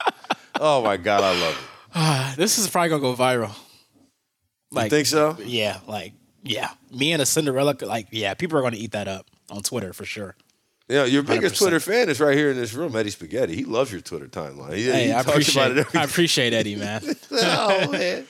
Oh 0.60 0.82
my 0.82 0.96
God, 0.96 1.22
I 1.22 1.40
love 1.40 1.54
it. 1.54 1.66
Ah, 1.94 2.34
this 2.36 2.58
is 2.58 2.68
probably 2.68 2.90
gonna 2.90 3.02
go 3.02 3.14
viral. 3.14 3.54
Like, 4.70 4.84
You 4.92 4.98
think 4.98 5.06
so? 5.06 5.36
yeah, 5.44 5.80
like, 5.88 6.12
yeah. 6.44 6.70
Me 6.92 7.12
and 7.12 7.20
a 7.20 7.26
Cinderella, 7.26 7.74
like, 7.82 8.08
yeah, 8.10 8.34
people 8.34 8.58
are 8.58 8.62
gonna 8.62 8.76
eat 8.76 8.92
that 8.92 9.08
up 9.08 9.26
on 9.50 9.62
Twitter 9.62 9.92
for 9.92 10.04
sure. 10.04 10.36
Yeah, 10.88 11.04
your 11.04 11.22
biggest 11.22 11.54
100%. 11.54 11.58
Twitter 11.58 11.80
fan 11.80 12.08
is 12.08 12.20
right 12.20 12.36
here 12.36 12.50
in 12.50 12.56
this 12.56 12.74
room, 12.74 12.96
Eddie 12.96 13.10
Spaghetti. 13.10 13.54
He 13.54 13.64
loves 13.64 13.92
your 13.92 14.00
Twitter 14.00 14.26
timeline. 14.26 14.74
He, 14.74 14.84
Hey, 14.90 15.06
he 15.06 15.12
I 15.12 15.20
appreciate, 15.20 15.76
it 15.76 15.86
I 15.94 16.02
appreciate 16.02 16.52
Eddie, 16.52 16.74
man. 16.74 17.00
oh 17.30 17.90
man, 17.92 18.26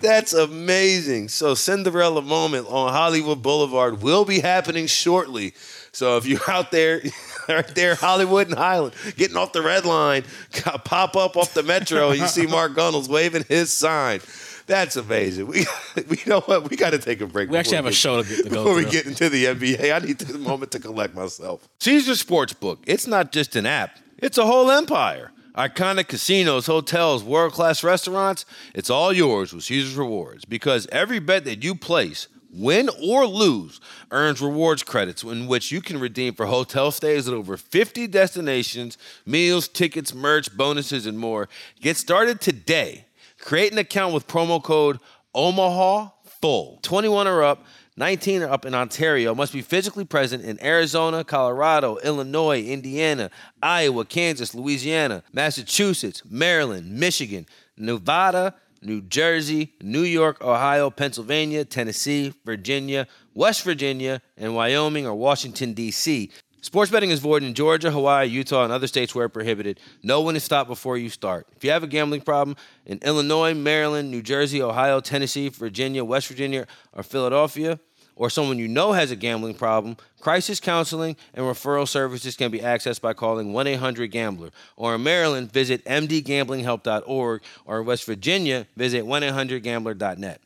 that's 0.00 0.32
amazing. 0.32 1.28
So 1.28 1.54
Cinderella 1.54 2.22
moment 2.22 2.68
on 2.68 2.92
Hollywood 2.92 3.42
Boulevard 3.42 4.02
will 4.02 4.24
be 4.24 4.38
happening 4.38 4.86
shortly. 4.86 5.54
So 5.92 6.16
if 6.16 6.26
you're 6.26 6.48
out 6.48 6.70
there, 6.70 7.02
right 7.54 7.74
there, 7.74 7.94
Hollywood 7.94 8.48
and 8.48 8.56
Highland, 8.56 8.94
getting 9.16 9.36
off 9.36 9.52
the 9.52 9.62
red 9.62 9.84
line, 9.84 10.24
pop 10.84 11.16
up 11.16 11.36
off 11.36 11.54
the 11.54 11.62
metro, 11.62 12.10
and 12.10 12.18
you 12.18 12.26
see 12.26 12.46
Mark 12.46 12.74
Gunnels 12.74 13.08
waving 13.08 13.44
his 13.48 13.72
sign. 13.72 14.20
That's 14.66 14.94
amazing. 14.96 15.48
We, 15.48 15.66
we 16.08 16.18
know 16.26 16.40
what 16.42 16.70
we 16.70 16.76
got 16.76 16.90
to 16.90 16.98
take 16.98 17.20
a 17.20 17.26
break. 17.26 17.50
We 17.50 17.56
actually 17.58 17.78
before 17.78 17.84
have 17.84 17.86
a 17.86 17.90
get- 17.90 17.96
show 17.96 18.22
to, 18.22 18.28
get, 18.28 18.44
to 18.44 18.50
go 18.50 18.62
before 18.62 18.74
we 18.76 18.84
get 18.84 19.06
into 19.06 19.28
the 19.28 19.46
NBA, 19.46 19.94
I 19.94 19.98
need 20.06 20.18
the 20.18 20.38
moment 20.38 20.70
to 20.72 20.78
collect 20.78 21.14
myself. 21.14 21.68
Caesars 21.80 22.22
Sportsbook. 22.22 22.78
It's 22.86 23.06
not 23.06 23.32
just 23.32 23.56
an 23.56 23.66
app, 23.66 23.98
it's 24.18 24.38
a 24.38 24.46
whole 24.46 24.70
empire. 24.70 25.32
Iconic 25.56 26.06
casinos, 26.06 26.66
hotels, 26.66 27.24
world 27.24 27.52
class 27.52 27.82
restaurants, 27.82 28.46
it's 28.72 28.88
all 28.88 29.12
yours 29.12 29.52
with 29.52 29.64
Caesar's 29.64 29.96
Rewards 29.96 30.44
because 30.44 30.86
every 30.92 31.18
bet 31.18 31.44
that 31.44 31.64
you 31.64 31.74
place, 31.74 32.28
win 32.52 32.88
or 33.02 33.26
lose, 33.26 33.80
earns 34.10 34.40
rewards 34.40 34.82
credits 34.82 35.22
in 35.22 35.46
which 35.46 35.70
you 35.70 35.80
can 35.80 36.00
redeem 36.00 36.34
for 36.34 36.46
hotel 36.46 36.90
stays 36.90 37.28
at 37.28 37.34
over 37.34 37.56
50 37.56 38.06
destinations, 38.06 38.98
meals, 39.24 39.68
tickets, 39.68 40.14
merch, 40.14 40.56
bonuses, 40.56 41.06
and 41.06 41.18
more. 41.18 41.48
Get 41.80 41.96
started 41.96 42.40
today. 42.40 43.06
Create 43.38 43.72
an 43.72 43.78
account 43.78 44.12
with 44.12 44.26
promo 44.26 44.62
code 44.62 44.98
Omaha 45.34 46.10
Full. 46.40 46.78
21 46.82 47.28
or 47.28 47.42
up, 47.42 47.64
19 47.96 48.42
or 48.42 48.50
up 48.50 48.64
in 48.64 48.74
Ontario. 48.74 49.34
Must 49.34 49.52
be 49.52 49.62
physically 49.62 50.04
present 50.04 50.42
in 50.42 50.62
Arizona, 50.62 51.22
Colorado, 51.22 51.98
Illinois, 51.98 52.62
Indiana, 52.62 53.30
Iowa, 53.62 54.04
Kansas, 54.06 54.54
Louisiana, 54.54 55.22
Massachusetts, 55.32 56.22
Maryland, 56.28 56.90
Michigan, 56.98 57.46
Nevada, 57.76 58.54
New 58.82 59.02
Jersey, 59.02 59.74
New 59.82 60.02
York, 60.02 60.42
Ohio, 60.42 60.90
Pennsylvania, 60.90 61.64
Tennessee, 61.64 62.32
Virginia, 62.44 63.06
West 63.34 63.62
Virginia, 63.62 64.22
and 64.36 64.54
Wyoming 64.54 65.06
or 65.06 65.14
Washington, 65.14 65.74
D.C. 65.74 66.30
Sports 66.62 66.90
betting 66.90 67.10
is 67.10 67.20
void 67.20 67.42
in 67.42 67.54
Georgia, 67.54 67.90
Hawaii, 67.90 68.26
Utah, 68.26 68.64
and 68.64 68.72
other 68.72 68.86
states 68.86 69.14
where 69.14 69.30
prohibited. 69.30 69.80
No 70.02 70.20
one 70.20 70.36
is 70.36 70.44
stopped 70.44 70.68
before 70.68 70.98
you 70.98 71.08
start. 71.08 71.46
If 71.56 71.64
you 71.64 71.70
have 71.70 71.82
a 71.82 71.86
gambling 71.86 72.20
problem 72.20 72.54
in 72.84 72.98
Illinois, 72.98 73.54
Maryland, 73.54 74.10
New 74.10 74.20
Jersey, 74.20 74.60
Ohio, 74.60 75.00
Tennessee, 75.00 75.48
Virginia, 75.48 76.04
West 76.04 76.28
Virginia, 76.28 76.66
or 76.92 77.02
Philadelphia, 77.02 77.80
or 78.16 78.30
someone 78.30 78.58
you 78.58 78.68
know 78.68 78.92
has 78.92 79.10
a 79.10 79.16
gambling 79.16 79.54
problem, 79.54 79.96
crisis 80.20 80.60
counseling 80.60 81.16
and 81.34 81.44
referral 81.44 81.88
services 81.88 82.36
can 82.36 82.50
be 82.50 82.60
accessed 82.60 83.00
by 83.00 83.12
calling 83.12 83.52
1 83.52 83.66
800 83.66 84.10
Gambler. 84.10 84.50
Or 84.76 84.94
in 84.94 85.02
Maryland, 85.02 85.52
visit 85.52 85.84
mdgamblinghelp.org. 85.84 87.42
Or 87.64 87.80
in 87.80 87.86
West 87.86 88.04
Virginia, 88.04 88.66
visit 88.76 89.06
1 89.06 89.22
800 89.22 89.62
Gambler.net. 89.62 90.40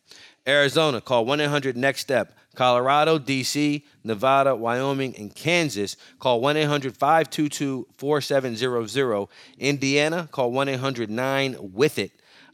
Arizona, 0.47 1.01
call 1.01 1.25
1 1.25 1.41
800 1.41 1.77
Next 1.77 2.01
Step. 2.01 2.37
Colorado, 2.55 3.19
DC, 3.19 3.83
Nevada, 4.05 4.55
Wyoming, 4.55 5.17
and 5.17 5.35
Kansas, 5.35 5.97
call 6.19 6.41
1 6.41 6.57
800 6.57 6.97
522 6.97 7.87
4700. 7.97 9.27
Indiana, 9.59 10.29
call 10.31 10.53
1 10.53 10.69
800 10.69 11.11
9 11.11 11.57
with 11.61 11.99
it. 11.99 12.13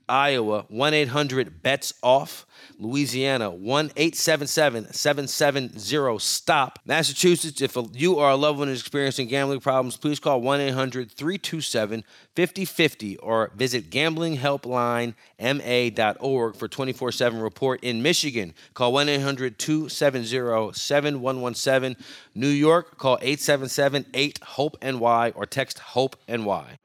Iowa, 0.08 0.64
1 0.68 0.94
800 0.94 1.62
bets 1.62 1.92
off. 2.02 2.46
Louisiana, 2.80 3.50
1 3.50 3.92
877 3.94 4.92
770 4.92 6.18
stop. 6.18 6.80
Massachusetts, 6.87 7.60
if 7.60 7.76
you 7.92 8.14
or 8.14 8.30
a 8.30 8.37
loved 8.37 8.58
one 8.58 8.70
is 8.70 8.80
experiencing 8.80 9.28
gambling 9.28 9.60
problems, 9.60 9.99
please 9.99 10.18
call 10.18 10.40
1 10.40 10.60
800 10.60 11.12
327 11.12 12.02
5050 12.34 13.18
or 13.18 13.50
visit 13.54 13.90
gamblinghelplinema.org 13.90 16.56
for 16.56 16.68
24 16.68 17.12
7 17.12 17.40
report. 17.40 17.84
In 17.84 18.02
Michigan, 18.02 18.54
call 18.72 18.94
1 18.94 19.10
800 19.10 19.58
270 19.58 20.72
7117. 20.72 21.96
New 22.34 22.49
York, 22.49 22.96
call 22.96 23.18
877 23.20 24.06
8 24.14 24.38
HOPE 24.42 24.82
NY 24.82 25.32
or 25.34 25.44
text 25.44 25.80
HOPE 25.80 26.16
NY. 26.26 26.78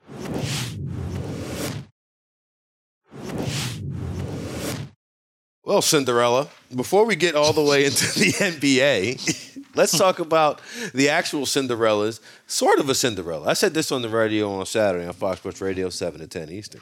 Well, 5.66 5.82
Cinderella, 5.82 6.48
before 6.76 7.06
we 7.06 7.16
get 7.16 7.34
all 7.34 7.52
the 7.52 7.64
way 7.64 7.86
into 7.86 8.06
the 8.20 8.32
NBA, 8.34 9.76
let's 9.76 9.98
talk 9.98 10.20
about 10.20 10.62
the 10.94 11.10
actual 11.10 11.46
Cinderellas, 11.48 12.20
sort 12.46 12.78
of 12.78 12.88
a 12.88 12.94
Cinderella. 12.94 13.50
I 13.50 13.54
said 13.54 13.74
this 13.74 13.92
on 13.92 14.04
the 14.04 14.10
radio 14.10 14.52
on 14.52 14.66
Saturday 14.68 15.08
on 15.08 15.14
Fox 15.14 15.40
Sports 15.40 15.62
Radio, 15.62 15.90
7 15.90 16.20
to 16.20 16.28
10 16.28 16.52
Eastern. 16.52 16.82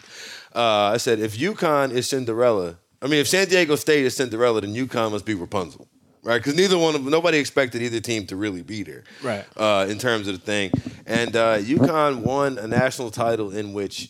Uh, 0.54 0.92
I 0.92 0.98
said, 0.98 1.20
if 1.20 1.38
UConn 1.38 1.92
is 1.92 2.10
Cinderella, 2.10 2.76
I 3.02 3.08
mean, 3.08 3.20
if 3.22 3.28
San 3.30 3.48
Diego 3.48 3.78
State 3.78 4.04
is 4.04 4.18
Cinderella, 4.18 4.60
then 4.60 4.76
UConn 4.76 5.12
must 5.12 5.26
be 5.26 5.34
Rapunzel, 5.34 5.88
right? 6.22 6.40
Because 6.40 6.56
neither 6.56 6.78
one 6.78 6.94
of 6.94 7.06
nobody 7.06 7.38
expected 7.38 7.82
either 7.82 8.02
team 8.02 8.28
to 8.28 8.36
really 8.36 8.64
beat 8.64 8.88
her, 8.88 9.06
Right. 9.24 9.46
Uh, 9.56 9.86
in 9.88 9.98
terms 9.98 10.28
of 10.28 10.34
the 10.34 10.46
thing, 10.46 10.72
and 11.06 11.38
uh, 11.38 11.58
UConn 11.60 12.18
won 12.18 12.58
a 12.58 12.68
national 12.68 13.12
title 13.12 13.56
in 13.56 13.72
which 13.72 14.10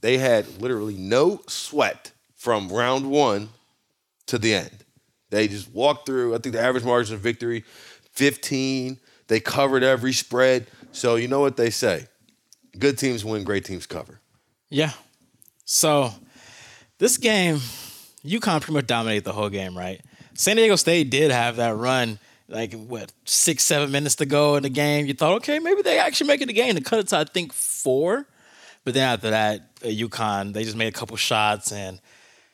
they 0.00 0.18
had 0.18 0.46
literally 0.60 0.96
no 0.96 1.40
sweat 1.48 2.12
from 2.36 2.68
round 2.68 3.10
one 3.10 3.48
to 4.26 4.38
the 4.38 4.54
end. 4.54 4.84
They 5.30 5.48
just 5.48 5.72
walked 5.72 6.06
through. 6.06 6.34
I 6.34 6.38
think 6.38 6.54
the 6.54 6.60
average 6.60 6.84
margin 6.84 7.14
of 7.14 7.20
victory, 7.20 7.64
15. 8.12 8.98
They 9.28 9.40
covered 9.40 9.82
every 9.82 10.12
spread. 10.12 10.66
So 10.92 11.16
you 11.16 11.26
know 11.26 11.40
what 11.40 11.56
they 11.56 11.70
say: 11.70 12.06
good 12.78 12.98
teams 12.98 13.24
win, 13.24 13.44
great 13.44 13.64
teams 13.64 13.86
cover. 13.86 14.20
Yeah. 14.68 14.92
So 15.64 16.12
this 16.98 17.16
game, 17.16 17.56
UConn 18.24 18.60
pretty 18.60 18.74
much 18.74 18.86
dominated 18.86 19.24
the 19.24 19.32
whole 19.32 19.48
game, 19.48 19.76
right? 19.76 20.00
San 20.34 20.56
Diego 20.56 20.76
State 20.76 21.10
did 21.10 21.30
have 21.30 21.56
that 21.56 21.76
run, 21.76 22.18
like 22.48 22.74
what 22.74 23.12
six, 23.24 23.64
seven 23.64 23.90
minutes 23.90 24.16
to 24.16 24.26
go 24.26 24.56
in 24.56 24.62
the 24.62 24.68
game. 24.68 25.06
You 25.06 25.14
thought, 25.14 25.36
okay, 25.36 25.58
maybe 25.58 25.82
they 25.82 25.98
actually 25.98 26.28
make 26.28 26.42
it 26.42 26.48
a 26.48 26.52
game. 26.52 26.74
They 26.74 26.80
cut 26.80 26.98
it 26.98 27.08
to 27.08 27.18
I 27.18 27.24
think 27.24 27.52
four, 27.52 28.26
but 28.84 28.94
then 28.94 29.14
after 29.14 29.30
that, 29.30 29.70
uh, 29.82 29.88
UConn 29.88 30.52
they 30.52 30.64
just 30.64 30.76
made 30.76 30.88
a 30.88 30.92
couple 30.92 31.16
shots 31.16 31.72
and 31.72 32.00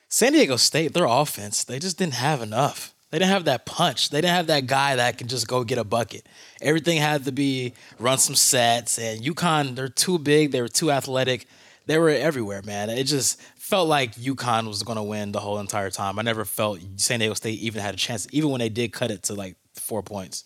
San 0.09 0.33
Diego 0.33 0.57
State, 0.57 0.95
their 0.95 1.07
offense, 1.07 1.65
they 1.65 1.79
just 1.79 1.99
didn't 1.99 2.15
have 2.15 2.41
enough. 2.41 2.95
They 3.11 3.19
didn't 3.19 3.31
have 3.31 3.45
that 3.47 3.65
punch. 3.65 4.11
They 4.11 4.21
didn't 4.21 4.35
have 4.35 4.49
that 4.49 4.67
guy 4.67 4.97
that 4.97 5.17
can 5.17 5.29
just 5.29 5.49
go 5.49 5.65
get 5.65 5.79
a 5.79 5.85
bucket. 5.85 6.27
Everything 6.61 6.99
had 6.99 7.25
to 7.25 7.33
be 7.33 7.73
run 7.99 8.19
some 8.19 8.35
sets. 8.35 8.99
And 8.99 9.23
UConn, 9.23 9.75
they're 9.75 9.89
too 9.89 10.19
big. 10.19 10.53
They 10.53 10.61
were 10.61 10.69
too 10.69 10.91
athletic. 10.91 11.47
They 11.87 11.99
were 11.99 12.11
everywhere, 12.11 12.61
man. 12.63 12.91
It 12.91 13.05
just 13.05 13.41
felt 13.57 13.89
like 13.89 14.15
UConn 14.17 14.67
was 14.67 14.83
going 14.83 14.97
to 14.97 15.03
win 15.03 15.33
the 15.33 15.41
whole 15.41 15.59
entire 15.59 15.91
time. 15.91 16.19
I 16.19 16.23
never 16.23 16.45
felt 16.45 16.81
San 16.97 17.21
Diego 17.21 17.33
State 17.35 17.59
even 17.61 17.81
had 17.81 17.95
a 17.95 17.97
chance, 17.97 18.27
even 18.31 18.51
when 18.51 18.59
they 18.59 18.69
did 18.69 18.93
cut 18.93 19.11
it 19.11 19.23
to 19.25 19.35
like 19.35 19.57
four 19.75 20.03
points. 20.03 20.45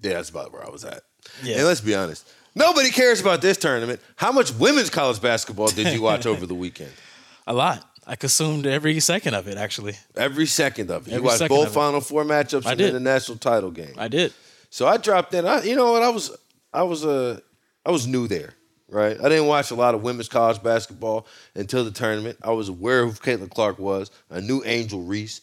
Yeah, 0.00 0.14
that's 0.14 0.30
about 0.30 0.52
where 0.52 0.66
I 0.66 0.70
was 0.70 0.84
at. 0.84 1.02
Yeah. 1.42 1.56
And 1.56 1.66
let's 1.66 1.82
be 1.82 1.94
honest, 1.94 2.26
nobody 2.54 2.90
cares 2.90 3.20
about 3.20 3.42
this 3.42 3.58
tournament. 3.58 4.00
How 4.16 4.32
much 4.32 4.52
women's 4.54 4.88
college 4.88 5.20
basketball 5.20 5.68
did 5.68 5.92
you 5.92 6.00
watch 6.00 6.24
over 6.26 6.46
the 6.46 6.54
weekend? 6.54 6.92
A 7.46 7.52
lot. 7.52 7.87
I 8.10 8.16
consumed 8.16 8.66
every 8.66 8.98
second 9.00 9.34
of 9.34 9.46
it, 9.48 9.58
actually. 9.58 9.94
Every 10.16 10.46
second 10.46 10.90
of 10.90 11.06
it. 11.06 11.10
You 11.10 11.16
Every 11.16 11.26
watched 11.26 11.38
second 11.40 11.54
both 11.54 11.66
of 11.66 11.72
it. 11.72 11.74
Final 11.74 12.00
Four 12.00 12.24
matchups 12.24 12.64
I 12.66 12.70
and 12.70 12.78
did. 12.78 12.86
then 12.94 13.04
the 13.04 13.10
national 13.10 13.36
title 13.36 13.70
game. 13.70 13.94
I 13.98 14.08
did. 14.08 14.32
So 14.70 14.86
I 14.88 14.96
dropped 14.96 15.34
in. 15.34 15.46
I, 15.46 15.62
you 15.62 15.76
know 15.76 15.92
what? 15.92 16.02
I 16.02 16.08
was, 16.08 16.34
I 16.72 16.82
was, 16.84 17.04
uh, 17.04 17.38
I 17.84 17.90
was 17.90 18.06
new 18.06 18.26
there, 18.26 18.54
right? 18.88 19.16
I 19.22 19.28
didn't 19.28 19.46
watch 19.46 19.70
a 19.70 19.74
lot 19.74 19.94
of 19.94 20.02
women's 20.02 20.28
college 20.28 20.62
basketball 20.62 21.26
until 21.54 21.84
the 21.84 21.90
tournament. 21.90 22.38
I 22.42 22.50
was 22.52 22.70
aware 22.70 23.02
of 23.02 23.18
who 23.18 23.30
Caitlin 23.30 23.50
Clark 23.50 23.78
was. 23.78 24.10
I 24.30 24.40
knew 24.40 24.62
Angel 24.64 25.02
Reese, 25.02 25.42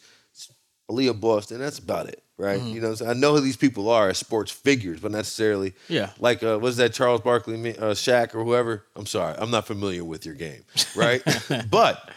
Aliyah 0.90 1.20
Boston. 1.20 1.58
That's 1.60 1.78
about 1.78 2.08
it, 2.08 2.22
right? 2.36 2.58
Mm-hmm. 2.60 2.68
You 2.74 2.80
know, 2.80 2.88
I'm 2.90 2.96
saying? 2.96 3.10
I 3.10 3.14
know 3.14 3.34
who 3.34 3.40
these 3.40 3.56
people 3.56 3.88
are 3.90 4.08
as 4.08 4.18
sports 4.18 4.50
figures, 4.50 5.00
but 5.00 5.10
necessarily, 5.12 5.74
Yeah. 5.88 6.10
Like, 6.18 6.42
uh, 6.42 6.58
was 6.60 6.76
that 6.78 6.92
Charles 6.92 7.20
Barkley, 7.20 7.76
uh, 7.78 7.92
Shaq, 7.94 8.34
or 8.34 8.44
whoever? 8.44 8.84
I'm 8.96 9.06
sorry, 9.06 9.34
I'm 9.38 9.50
not 9.50 9.66
familiar 9.66 10.04
with 10.04 10.24
your 10.26 10.34
game, 10.36 10.64
right? 10.94 11.22
but 11.70 12.10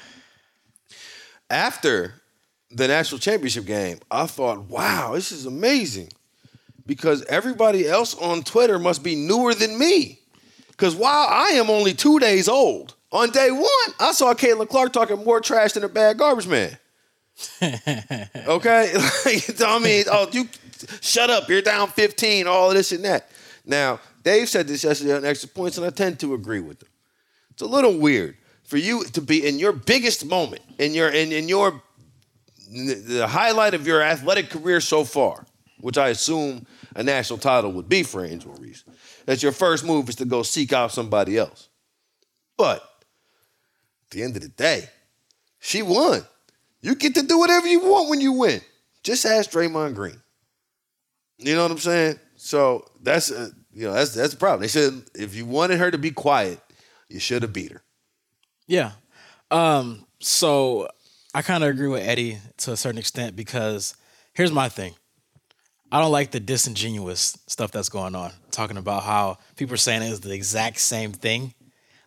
after 1.49 2.15
the 2.71 2.87
national 2.87 3.19
championship 3.19 3.65
game, 3.65 3.99
I 4.11 4.25
thought, 4.25 4.69
wow, 4.69 5.13
this 5.13 5.31
is 5.31 5.45
amazing. 5.45 6.09
Because 6.85 7.23
everybody 7.25 7.87
else 7.87 8.15
on 8.15 8.43
Twitter 8.43 8.79
must 8.79 9.03
be 9.03 9.15
newer 9.15 9.53
than 9.53 9.77
me. 9.77 10.19
Because 10.69 10.95
while 10.95 11.27
I 11.29 11.49
am 11.49 11.69
only 11.69 11.93
two 11.93 12.19
days 12.19 12.47
old, 12.47 12.95
on 13.11 13.31
day 13.31 13.51
one, 13.51 13.93
I 13.99 14.11
saw 14.11 14.33
Caitlin 14.33 14.69
Clark 14.69 14.93
talking 14.93 15.23
more 15.23 15.41
trash 15.41 15.73
than 15.73 15.83
a 15.83 15.89
bad 15.89 16.17
garbage 16.17 16.47
man. 16.47 16.77
okay? 17.61 18.93
I 19.65 19.79
mean, 19.79 20.05
oh, 20.11 20.29
you 20.31 20.47
shut 21.01 21.29
up, 21.29 21.49
you're 21.49 21.61
down 21.61 21.89
15, 21.89 22.47
all 22.47 22.69
of 22.69 22.75
this 22.75 22.91
and 22.91 23.03
that. 23.05 23.29
Now, 23.65 23.99
Dave 24.23 24.49
said 24.49 24.67
this 24.67 24.83
yesterday 24.83 25.15
on 25.15 25.25
Extra 25.25 25.49
Points, 25.49 25.77
and 25.77 25.85
I 25.85 25.89
tend 25.89 26.19
to 26.19 26.33
agree 26.33 26.59
with 26.59 26.81
him. 26.81 26.89
It's 27.51 27.61
a 27.61 27.67
little 27.67 27.97
weird 27.97 28.35
for 28.69 28.77
you 28.77 29.03
to 29.03 29.21
be 29.21 29.47
in 29.47 29.57
your 29.57 29.73
biggest 29.73 30.27
moment, 30.27 30.61
in 30.77 30.93
your 30.93 31.09
in, 31.09 31.31
in 31.31 31.49
your 31.49 31.81
the 32.71 33.25
highlight 33.27 33.73
of 33.73 33.87
your 33.87 33.99
athletic 33.99 34.51
career 34.51 34.79
so 34.79 35.03
far, 35.03 35.43
which 35.81 35.97
I 35.97 36.09
assume 36.09 36.67
a 36.95 37.01
national 37.01 37.39
title 37.39 37.71
would 37.71 37.89
be 37.89 38.03
for 38.03 38.23
Angel 38.23 38.53
Reese. 38.59 38.83
That 39.25 39.41
your 39.41 39.53
first 39.53 39.83
move 39.83 40.07
is 40.07 40.17
to 40.17 40.25
go 40.25 40.43
seek 40.43 40.71
out 40.71 40.91
somebody 40.91 41.35
else. 41.35 41.67
But 42.57 42.83
at 44.03 44.11
the 44.11 44.21
end 44.21 44.35
of 44.35 44.43
the 44.43 44.49
day, 44.49 44.83
she 45.57 45.81
won. 45.81 46.21
You 46.81 46.93
get 46.93 47.15
to 47.15 47.23
do 47.23 47.39
whatever 47.39 47.65
you 47.67 47.79
want 47.79 48.11
when 48.11 48.21
you 48.21 48.33
win. 48.33 48.61
Just 49.03 49.25
ask 49.25 49.49
Draymond 49.49 49.95
Green. 49.95 50.21
You 51.39 51.55
know 51.55 51.63
what 51.63 51.71
I'm 51.71 51.79
saying? 51.79 52.19
So 52.35 52.85
that's 53.01 53.31
a, 53.31 53.49
you 53.73 53.87
know 53.87 53.93
that's 53.93 54.13
that's 54.13 54.33
the 54.33 54.39
problem. 54.39 54.61
They 54.61 54.67
said 54.67 54.93
if 55.15 55.33
you 55.33 55.47
wanted 55.47 55.79
her 55.79 55.89
to 55.89 55.97
be 55.97 56.11
quiet, 56.11 56.59
you 57.07 57.19
should 57.19 57.41
have 57.41 57.51
beat 57.51 57.71
her. 57.71 57.81
Yeah. 58.69 58.91
Um, 59.51 60.05
so 60.19 60.87
I 61.33 61.41
kind 61.41 61.63
of 61.63 61.69
agree 61.71 61.87
with 61.89 62.07
Eddie 62.07 62.37
to 62.57 62.71
a 62.71 62.77
certain 62.77 62.99
extent 62.99 63.35
because 63.35 63.95
here's 64.33 64.51
my 64.51 64.69
thing. 64.69 64.93
I 65.91 65.99
don't 65.99 66.11
like 66.11 66.29
the 66.31 66.39
disingenuous 66.39 67.35
stuff 67.47 67.71
that's 67.71 67.89
going 67.89 68.13
on, 68.15 68.31
talking 68.51 68.77
about 68.77 69.03
how 69.03 69.39
people 69.55 69.73
are 69.73 69.77
saying 69.77 70.03
it's 70.03 70.19
the 70.19 70.33
exact 70.33 70.79
same 70.79 71.11
thing. 71.11 71.55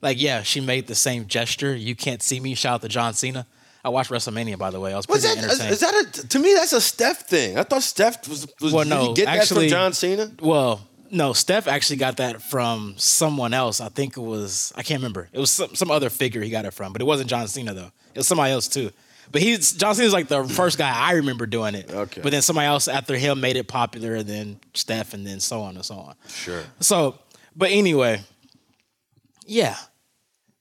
Like, 0.01 0.21
yeah, 0.23 0.43
she 0.43 0.61
made 0.61 0.87
the 0.87 0.95
same 0.95 1.27
gesture. 1.27 1.75
You 1.75 1.97
can't 1.97 2.23
see 2.23 2.39
me. 2.39 2.55
Shout 2.55 2.75
out 2.77 2.83
to 2.83 2.89
John 2.89 3.13
Cena. 3.15 3.45
I 3.85 3.89
watched 3.89 4.11
WrestleMania, 4.13 4.57
by 4.57 4.71
the 4.71 4.79
way. 4.79 4.93
I 4.93 4.97
was 4.97 5.09
Was 5.09 5.25
that 5.25 5.37
entertained. 5.37 5.73
is 5.73 5.81
that 5.81 5.95
a, 5.95 6.29
to 6.29 6.39
me? 6.39 6.55
That's 6.55 6.73
a 6.73 6.81
Steph 6.81 7.27
thing. 7.29 7.59
I 7.59 7.65
thought 7.65 7.83
Steph 7.83 8.29
was. 8.29 8.47
was 8.61 8.73
Well, 8.73 8.85
did 8.85 8.91
no, 8.91 9.15
get 9.15 9.27
actually- 9.27 9.69
that 9.69 9.71
from 9.75 9.79
John 9.81 9.93
Cena? 9.93 10.31
Well, 10.41 10.81
no, 11.13 11.35
Steph 11.35 11.69
actually 11.69 11.97
got 11.97 12.17
that 12.17 12.41
from 12.43 12.95
someone 12.97 13.53
else. 13.53 13.81
I 13.81 13.91
think 13.91 14.17
it 14.17 14.23
was 14.23 14.73
I 14.75 14.83
can't 14.83 14.99
remember. 15.01 15.29
It 15.33 15.39
was 15.39 15.51
some, 15.51 15.75
some 15.75 15.91
other 15.91 16.11
figure 16.11 16.41
he 16.41 16.51
got 16.51 16.65
it 16.65 16.73
from, 16.73 16.93
but 16.93 17.03
it 17.03 17.05
wasn't 17.05 17.29
John 17.29 17.47
Cena 17.47 17.75
though. 17.75 17.93
It 18.15 18.19
was 18.19 18.27
somebody 18.27 18.53
else 18.53 18.67
too. 18.67 18.91
But 19.31 19.43
he's 19.43 19.73
John 19.73 19.95
Cena's 19.95 20.15
like 20.15 20.29
the 20.29 20.45
first 20.45 20.79
guy 20.79 20.91
I 20.91 21.13
remember 21.13 21.47
doing 21.47 21.75
it. 21.75 21.91
Okay. 21.91 22.23
But 22.23 22.33
then 22.33 22.43
somebody 22.43 22.67
else 22.67 22.89
after 22.89 23.17
him 23.17 23.41
made 23.41 23.57
it 23.57 23.69
popular, 23.69 24.17
and 24.17 24.27
then 24.27 24.61
Steph, 24.75 25.13
and 25.13 25.27
then 25.27 25.39
so 25.39 25.61
on 25.61 25.77
and 25.77 25.85
so 25.85 25.97
on. 25.97 26.15
Sure. 26.29 26.63
So, 26.81 27.19
but 27.55 27.71
anyway, 27.71 28.23
yeah, 29.47 29.77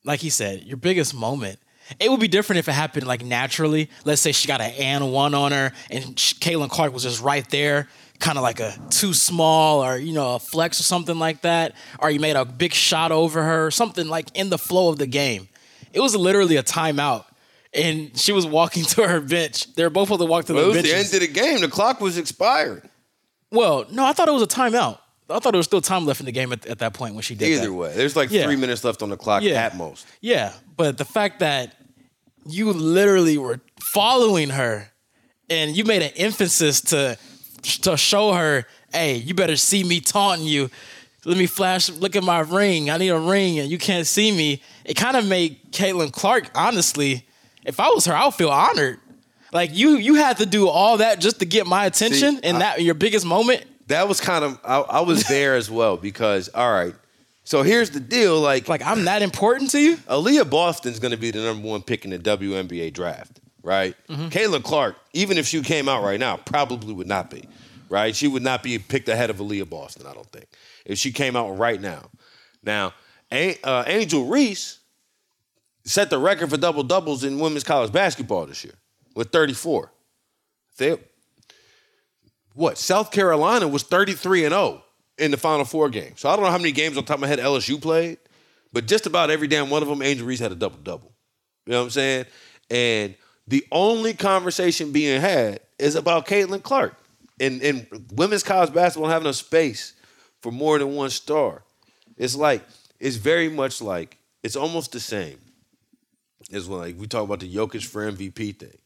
like 0.04 0.20
he 0.20 0.30
said, 0.30 0.64
your 0.64 0.78
biggest 0.78 1.14
moment. 1.14 1.60
It 2.00 2.10
would 2.10 2.22
be 2.22 2.30
different 2.30 2.60
if 2.60 2.70
it 2.70 2.74
happened 2.74 3.06
like 3.06 3.24
naturally. 3.26 3.90
Let's 4.06 4.22
say 4.22 4.32
she 4.32 4.48
got 4.48 4.62
an 4.62 4.72
and 4.72 5.12
one 5.12 5.34
on 5.34 5.52
her, 5.52 5.74
and 5.90 6.16
Caitlin 6.16 6.70
Clark 6.70 6.94
was 6.94 7.04
just 7.04 7.22
right 7.22 7.50
there, 7.50 7.90
kind 8.22 8.38
of 8.38 8.44
like 8.44 8.60
a 8.62 8.74
too 8.90 9.14
small, 9.14 9.84
or 9.84 9.98
you 9.98 10.14
know, 10.14 10.36
a 10.36 10.40
flex 10.40 10.80
or 10.80 10.84
something 10.84 11.20
like 11.20 11.42
that. 11.42 11.74
Or 12.00 12.10
you 12.10 12.20
made 12.20 12.36
a 12.38 12.46
big 12.46 12.74
shot 12.74 13.12
over 13.12 13.44
her, 13.44 13.66
or 13.68 13.72
something 13.72 14.08
like 14.08 14.28
in 14.36 14.50
the 14.50 14.58
flow 14.58 14.90
of 14.90 14.98
the 14.98 15.08
game. 15.08 15.50
It 15.92 16.00
was 16.00 16.16
literally 16.16 16.56
a 16.56 16.64
timeout, 16.64 17.26
and 17.74 18.18
she 18.18 18.32
was 18.32 18.46
walking 18.46 18.84
to 18.96 19.08
her 19.08 19.20
bench. 19.20 19.74
They 19.76 19.84
were 19.84 19.90
both 19.90 20.08
supposed 20.08 20.22
to 20.22 20.26
walk 20.28 20.46
to 20.46 20.54
Well, 20.54 20.64
the 20.72 20.80
it 20.80 20.84
was 20.84 20.84
bench. 20.84 20.88
the 21.10 21.18
end 21.18 21.24
of 21.30 21.34
the 21.34 21.40
game. 21.42 21.62
The 21.62 21.68
clock 21.68 22.00
was 22.00 22.18
expired. 22.18 22.88
well, 23.52 23.86
no, 23.92 24.06
I 24.06 24.14
thought 24.14 24.30
it 24.30 24.32
was 24.34 24.44
a 24.44 24.48
timeout. 24.48 25.00
I 25.30 25.40
thought 25.40 25.52
there 25.52 25.58
was 25.60 25.66
still 25.66 25.82
time 25.82 26.06
left 26.06 26.20
in 26.20 26.26
the 26.26 26.32
game 26.34 26.52
at, 26.52 26.66
at 26.66 26.80
that 26.80 26.94
point 26.94 27.14
when 27.16 27.22
she 27.24 27.36
did 27.36 27.58
that. 27.58 27.64
Either 27.64 27.74
way, 27.74 27.94
there's 27.96 28.16
like 28.18 28.30
Yeah. 28.32 28.44
three 28.44 28.58
minutes 28.58 28.84
left 28.84 29.02
on 29.02 29.10
the 29.10 29.16
clock 29.18 29.44
Yeah. 29.44 29.64
at 29.64 29.78
most. 29.78 30.06
Yeah, 30.20 30.52
but 30.76 30.98
the 30.98 31.06
fact 31.06 31.40
that 31.40 31.74
you 32.46 32.72
literally 32.74 33.38
were 33.38 33.62
following 33.80 34.50
her 34.50 34.92
and 35.50 35.76
you 35.76 35.86
made 35.86 36.02
an 36.02 36.12
emphasis 36.18 36.82
to 36.82 37.18
to 37.64 37.98
show 37.98 38.34
her, 38.34 38.66
hey, 38.94 39.16
you 39.16 39.34
better 39.34 39.56
see 39.56 39.84
me 39.84 40.00
taunting 40.00 40.48
you. 40.48 40.70
Let 41.24 41.38
me 41.38 41.46
flash, 41.46 41.90
look 41.90 42.16
at 42.16 42.24
my 42.24 42.40
ring. 42.40 42.90
I 42.90 42.98
need 42.98 43.10
a 43.10 43.20
ring 43.20 43.60
and 43.60 43.70
you 43.70 43.78
can't 43.78 44.08
see 44.08 44.32
me. 44.32 44.62
It 44.86 44.96
kind 44.96 45.16
of 45.16 45.26
made 45.26 45.72
Caitlin 45.72 46.12
Clark, 46.12 46.50
honestly, 46.56 47.28
if 47.64 47.80
I 47.80 47.90
was 47.90 48.06
her, 48.06 48.14
I 48.16 48.26
would 48.26 48.34
feel 48.34 48.50
honored. 48.50 49.00
Like 49.54 49.70
you 49.74 49.98
you 49.98 50.16
had 50.16 50.38
to 50.38 50.46
do 50.46 50.68
all 50.70 50.98
that 50.98 51.20
just 51.20 51.40
to 51.40 51.46
get 51.46 51.68
my 51.68 51.86
attention 51.86 52.36
See, 52.38 52.44
and 52.44 52.58
I- 52.58 52.60
that 52.60 52.82
your 52.82 52.96
biggest 52.96 53.26
moment. 53.26 53.66
That 53.88 54.08
was 54.08 54.22
kind 54.22 54.46
of 54.46 54.60
I, 54.64 54.78
I 54.80 55.00
was 55.02 55.24
there 55.28 55.56
as 55.56 55.70
well 55.70 55.98
because 55.98 56.50
all 56.50 56.72
right. 56.72 56.96
So 57.44 57.62
here's 57.64 57.90
the 57.90 58.00
deal. 58.00 58.40
Like, 58.40 58.68
Like 58.70 58.82
I'm 58.86 59.04
that 59.06 59.22
important 59.22 59.72
to 59.72 59.80
you? 59.80 59.98
Aliyah 59.98 60.50
Boston's 60.50 61.00
going 61.00 61.12
to 61.12 61.18
be 61.18 61.32
the 61.32 61.40
number 61.42 61.68
one 61.68 61.82
pick 61.82 62.06
in 62.06 62.12
the 62.12 62.20
WNBA 62.20 62.94
draft, 62.94 63.42
right? 63.64 63.96
Mm-hmm. 64.08 64.28
Caitlin 64.28 64.64
Clark, 64.64 64.98
even 65.14 65.38
if 65.38 65.48
she 65.48 65.62
came 65.62 65.88
out 65.88 66.04
right 66.04 66.20
now, 66.20 66.38
probably 66.38 66.94
would 66.94 67.08
not 67.08 67.30
be, 67.30 67.44
right? 67.90 68.16
She 68.16 68.28
would 68.28 68.44
not 68.44 68.64
be 68.64 68.78
picked 68.80 69.10
ahead 69.10 69.30
of 69.30 69.38
Aliyah 69.38 69.70
Boston, 69.70 70.06
I 70.08 70.14
don't 70.14 70.30
think, 70.32 70.48
if 70.86 70.98
she 70.98 71.12
came 71.12 71.36
out 71.36 71.58
right 71.58 71.80
now. 71.80 72.10
Now, 72.64 72.94
A- 73.32 73.60
uh, 73.64 73.84
Angel 73.88 74.26
Reese 74.26 74.80
set 75.84 76.10
the 76.10 76.20
record 76.20 76.50
for 76.50 76.58
double 76.58 76.84
doubles 76.84 77.24
in 77.24 77.40
women's 77.40 77.64
college 77.64 77.92
basketball 77.92 78.46
this 78.46 78.64
year 78.64 78.76
with 79.16 79.32
34. 79.32 79.92
They, 80.78 80.98
what? 82.54 82.78
South 82.78 83.12
Carolina 83.12 83.68
was 83.68 83.84
33 83.84 84.46
and 84.46 84.54
0 84.54 84.84
in 85.18 85.32
the 85.32 85.38
Final 85.38 85.66
Four 85.66 85.90
game. 85.90 86.14
So 86.16 86.30
I 86.30 86.36
don't 86.36 86.46
know 86.46 86.52
how 86.52 86.58
many 86.58 86.72
games 86.72 86.98
on 86.98 87.04
top 87.04 87.16
of 87.16 87.22
my 87.22 87.28
head 87.28 87.40
LSU 87.40 87.82
played, 87.82 88.18
but 88.74 88.88
just 88.88 89.06
about 89.06 89.30
every 89.30 89.48
damn 89.48 89.70
one 89.70 89.82
of 89.82 89.88
them, 89.88 90.02
Angel 90.02 90.26
Reese 90.26 90.40
had 90.40 90.52
a 90.52 90.56
double 90.56 90.78
double. 90.78 91.12
You 91.66 91.74
know 91.74 91.80
what 91.80 91.86
I'm 91.86 91.90
saying? 91.92 92.26
And 92.70 93.16
the 93.52 93.68
only 93.70 94.14
conversation 94.14 94.94
being 94.94 95.20
had 95.20 95.60
is 95.78 95.96
about 95.96 96.26
Caitlin 96.26 96.64
Clark 96.64 96.96
and, 97.38 97.62
and 97.62 98.06
women's 98.14 98.44
college 98.44 98.74
basketball 98.74 99.10
having 99.10 99.28
a 99.28 99.34
space 99.34 99.94
for 100.40 100.54
more 100.54 100.80
than 100.80 100.96
one 100.96 101.10
star. 101.10 101.62
It's 102.16 102.34
like, 102.34 102.64
it's 102.98 103.18
very 103.18 103.50
much 103.50 103.82
like, 103.82 104.18
it's 104.42 104.56
almost 104.56 104.94
the 104.94 105.02
same 105.02 105.38
as 106.54 106.70
when 106.70 106.80
like 106.80 106.98
we 106.98 107.08
talk 107.08 107.26
about 107.26 107.42
the 107.42 107.54
Jokic 107.54 107.86
for 107.86 108.10
MVP 108.10 108.56
thing. 108.56 108.78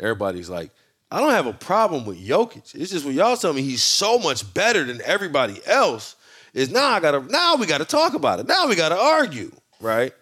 Everybody's 0.00 0.48
like, 0.48 0.70
I 1.10 1.20
don't 1.20 1.32
have 1.32 1.46
a 1.46 1.52
problem 1.52 2.06
with 2.06 2.18
Jokic. 2.18 2.74
It's 2.74 2.90
just 2.90 3.04
when 3.04 3.14
y'all 3.14 3.36
tell 3.36 3.52
me 3.52 3.60
he's 3.60 3.82
so 3.82 4.18
much 4.18 4.54
better 4.54 4.84
than 4.84 5.02
everybody 5.04 5.60
else, 5.66 6.16
is 6.54 6.70
now 6.70 6.88
I 6.88 7.00
gotta 7.00 7.20
now 7.30 7.56
we 7.56 7.66
gotta 7.66 7.84
talk 7.84 8.14
about 8.14 8.40
it. 8.40 8.48
Now 8.48 8.68
we 8.68 8.74
gotta 8.74 8.98
argue, 8.98 9.52
right? 9.82 10.14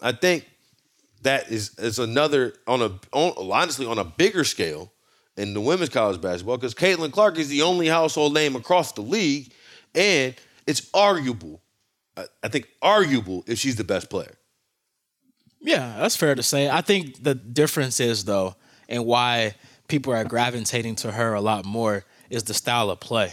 I 0.00 0.10
think 0.10 0.48
that 1.22 1.50
is 1.50 1.78
is 1.78 1.98
another 1.98 2.54
on 2.66 2.82
a 2.82 2.90
on, 3.12 3.50
honestly 3.52 3.86
on 3.86 3.98
a 3.98 4.04
bigger 4.04 4.44
scale 4.44 4.92
in 5.36 5.54
the 5.54 5.60
women's 5.60 5.88
college 5.90 6.20
basketball 6.20 6.56
because 6.58 6.74
Caitlin 6.74 7.10
Clark 7.12 7.38
is 7.38 7.48
the 7.48 7.62
only 7.62 7.86
household 7.88 8.34
name 8.34 8.54
across 8.56 8.92
the 8.92 9.00
league, 9.02 9.52
and 9.94 10.34
it's 10.66 10.88
arguable. 10.94 11.60
I- 12.16 12.26
I 12.42 12.48
think 12.48 12.68
arguable 12.82 13.42
if 13.46 13.58
she's 13.58 13.76
the 13.76 13.84
best 13.84 14.10
player. 14.10 14.36
Yeah, 15.60 15.96
that's 15.98 16.16
fair 16.16 16.34
to 16.34 16.42
say. 16.42 16.68
I 16.68 16.80
think 16.80 17.22
the 17.22 17.34
difference 17.34 18.00
is 18.00 18.24
though, 18.24 18.56
and 18.88 19.04
why 19.06 19.54
people 19.88 20.12
are 20.12 20.24
gravitating 20.24 20.96
to 20.96 21.12
her 21.12 21.34
a 21.34 21.40
lot 21.40 21.64
more 21.64 22.04
is 22.30 22.42
the 22.44 22.54
style 22.54 22.90
of 22.90 22.98
play. 23.00 23.32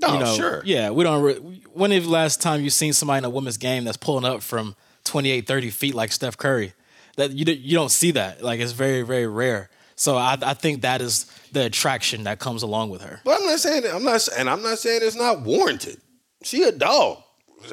No, 0.00 0.12
you 0.12 0.18
know, 0.20 0.30
Oh, 0.32 0.36
sure. 0.36 0.62
Yeah, 0.64 0.90
we 0.90 1.04
don't. 1.04 1.22
Re- 1.22 1.62
when 1.72 1.90
is 1.90 2.04
the 2.04 2.10
last 2.10 2.40
time 2.42 2.60
you 2.62 2.70
seen 2.70 2.92
somebody 2.92 3.18
in 3.18 3.24
a 3.24 3.30
women's 3.30 3.56
game 3.56 3.84
that's 3.84 3.96
pulling 3.96 4.24
up 4.26 4.42
from 4.42 4.76
28, 5.04 5.46
30 5.46 5.70
feet 5.70 5.94
like 5.94 6.12
Steph 6.12 6.36
Curry? 6.36 6.74
That 7.16 7.32
you 7.32 7.44
don't- 7.44 7.58
you 7.58 7.74
don't 7.76 7.90
see 7.90 8.12
that. 8.12 8.42
Like 8.42 8.60
it's 8.60 8.72
very 8.72 9.02
very 9.02 9.26
rare. 9.26 9.70
So 9.98 10.16
I, 10.16 10.36
I 10.42 10.52
think 10.54 10.82
that 10.82 11.00
is 11.00 11.24
the 11.52 11.64
attraction 11.64 12.24
that 12.24 12.38
comes 12.38 12.62
along 12.62 12.90
with 12.90 13.00
her. 13.02 13.20
But 13.24 13.40
I'm 13.40 13.46
not 13.46 13.60
saying 13.60 13.84
I'm 13.92 14.04
not 14.04 14.28
and 14.38 14.48
I'm 14.50 14.62
not 14.62 14.78
saying 14.78 15.00
it's 15.02 15.16
not 15.16 15.40
warranted. 15.42 16.00
She 16.42 16.62
a 16.64 16.72
dog. 16.72 17.22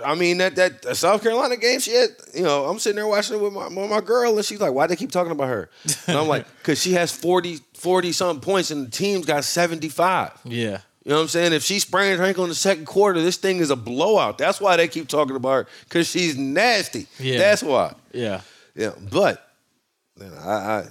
I 0.03 0.15
mean 0.15 0.37
that 0.37 0.55
that 0.55 0.95
South 0.95 1.21
Carolina 1.21 1.57
game, 1.57 1.79
she 1.81 1.91
had 1.91 2.09
you 2.33 2.43
know 2.43 2.65
I'm 2.65 2.79
sitting 2.79 2.95
there 2.95 3.07
watching 3.07 3.35
it 3.37 3.41
with 3.41 3.51
my 3.53 3.67
with 3.67 3.89
my 3.89 3.99
girl 3.99 4.35
and 4.37 4.45
she's 4.45 4.61
like, 4.61 4.71
why 4.73 4.87
they 4.87 4.95
keep 4.95 5.11
talking 5.11 5.33
about 5.33 5.49
her? 5.49 5.69
And 6.07 6.17
I'm 6.17 6.27
like, 6.29 6.47
because 6.59 6.81
she 6.81 6.93
has 6.93 7.11
40 7.11 7.59
40 7.75 8.11
something 8.13 8.41
points 8.41 8.71
and 8.71 8.87
the 8.87 8.91
team's 8.91 9.25
got 9.25 9.43
75. 9.43 10.31
Yeah. 10.45 10.79
You 11.05 11.09
know 11.09 11.15
what 11.17 11.21
I'm 11.23 11.27
saying? 11.27 11.51
If 11.51 11.63
she 11.63 11.79
sprains 11.79 12.17
her 12.17 12.23
ankle 12.25 12.45
in 12.45 12.49
the 12.49 12.55
second 12.55 12.85
quarter, 12.85 13.21
this 13.21 13.35
thing 13.35 13.57
is 13.57 13.69
a 13.69 13.75
blowout. 13.75 14.37
That's 14.37 14.61
why 14.61 14.77
they 14.77 14.87
keep 14.87 15.09
talking 15.09 15.35
about 15.35 15.51
her 15.51 15.67
because 15.83 16.09
she's 16.09 16.37
nasty. 16.37 17.07
Yeah. 17.19 17.37
That's 17.39 17.61
why. 17.61 17.93
Yeah. 18.13 18.39
Yeah, 18.75 18.91
but 19.11 19.47
you 20.19 20.25
know, 20.25 20.37
I, 20.37 20.51
I 20.51 20.87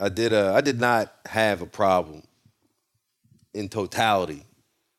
I 0.00 0.08
did 0.08 0.32
uh, 0.32 0.54
I 0.54 0.60
did 0.60 0.80
not 0.80 1.12
have 1.26 1.62
a 1.62 1.66
problem 1.66 2.22
in 3.54 3.68
totality 3.68 4.44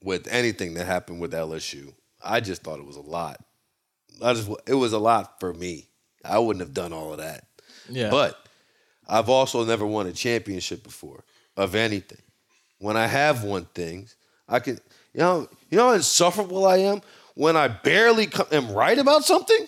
with 0.04 0.28
anything 0.28 0.74
that 0.76 0.86
happened 0.86 1.20
with 1.20 1.34
LSU. 1.34 1.94
I 2.24 2.40
just 2.40 2.64
thought 2.64 2.80
it 2.80 2.86
was 2.86 2.98
a 2.98 3.02
lot. 3.02 3.44
I 4.22 4.34
just 4.34 4.50
it 4.68 4.76
was 4.76 4.94
a 4.94 5.00
lot 5.00 5.40
for 5.40 5.54
me. 5.54 5.88
I 6.24 6.40
wouldn't 6.40 6.62
have 6.62 6.74
done 6.74 6.94
all 6.94 7.12
of 7.12 7.18
that. 7.18 7.46
Yeah. 7.90 8.10
But 8.10 8.38
I've 9.08 9.30
also 9.30 9.66
never 9.66 9.86
won 9.86 10.08
a 10.08 10.14
championship 10.14 10.84
before 10.84 11.24
of 11.58 11.76
anything. 11.76 12.22
When 12.80 12.98
I 12.98 13.08
have 13.08 13.44
won 13.44 13.66
things, 13.74 14.16
I 14.48 14.60
can, 14.60 14.76
you 15.14 15.20
know, 15.20 15.48
you 15.70 15.78
know 15.78 15.90
how 15.90 15.94
insufferable 15.94 16.66
I 16.66 16.78
am 16.78 17.02
when 17.36 17.56
I 17.56 17.68
barely 17.68 18.30
am 18.52 18.72
right 18.72 18.98
about 18.98 19.24
something. 19.24 19.68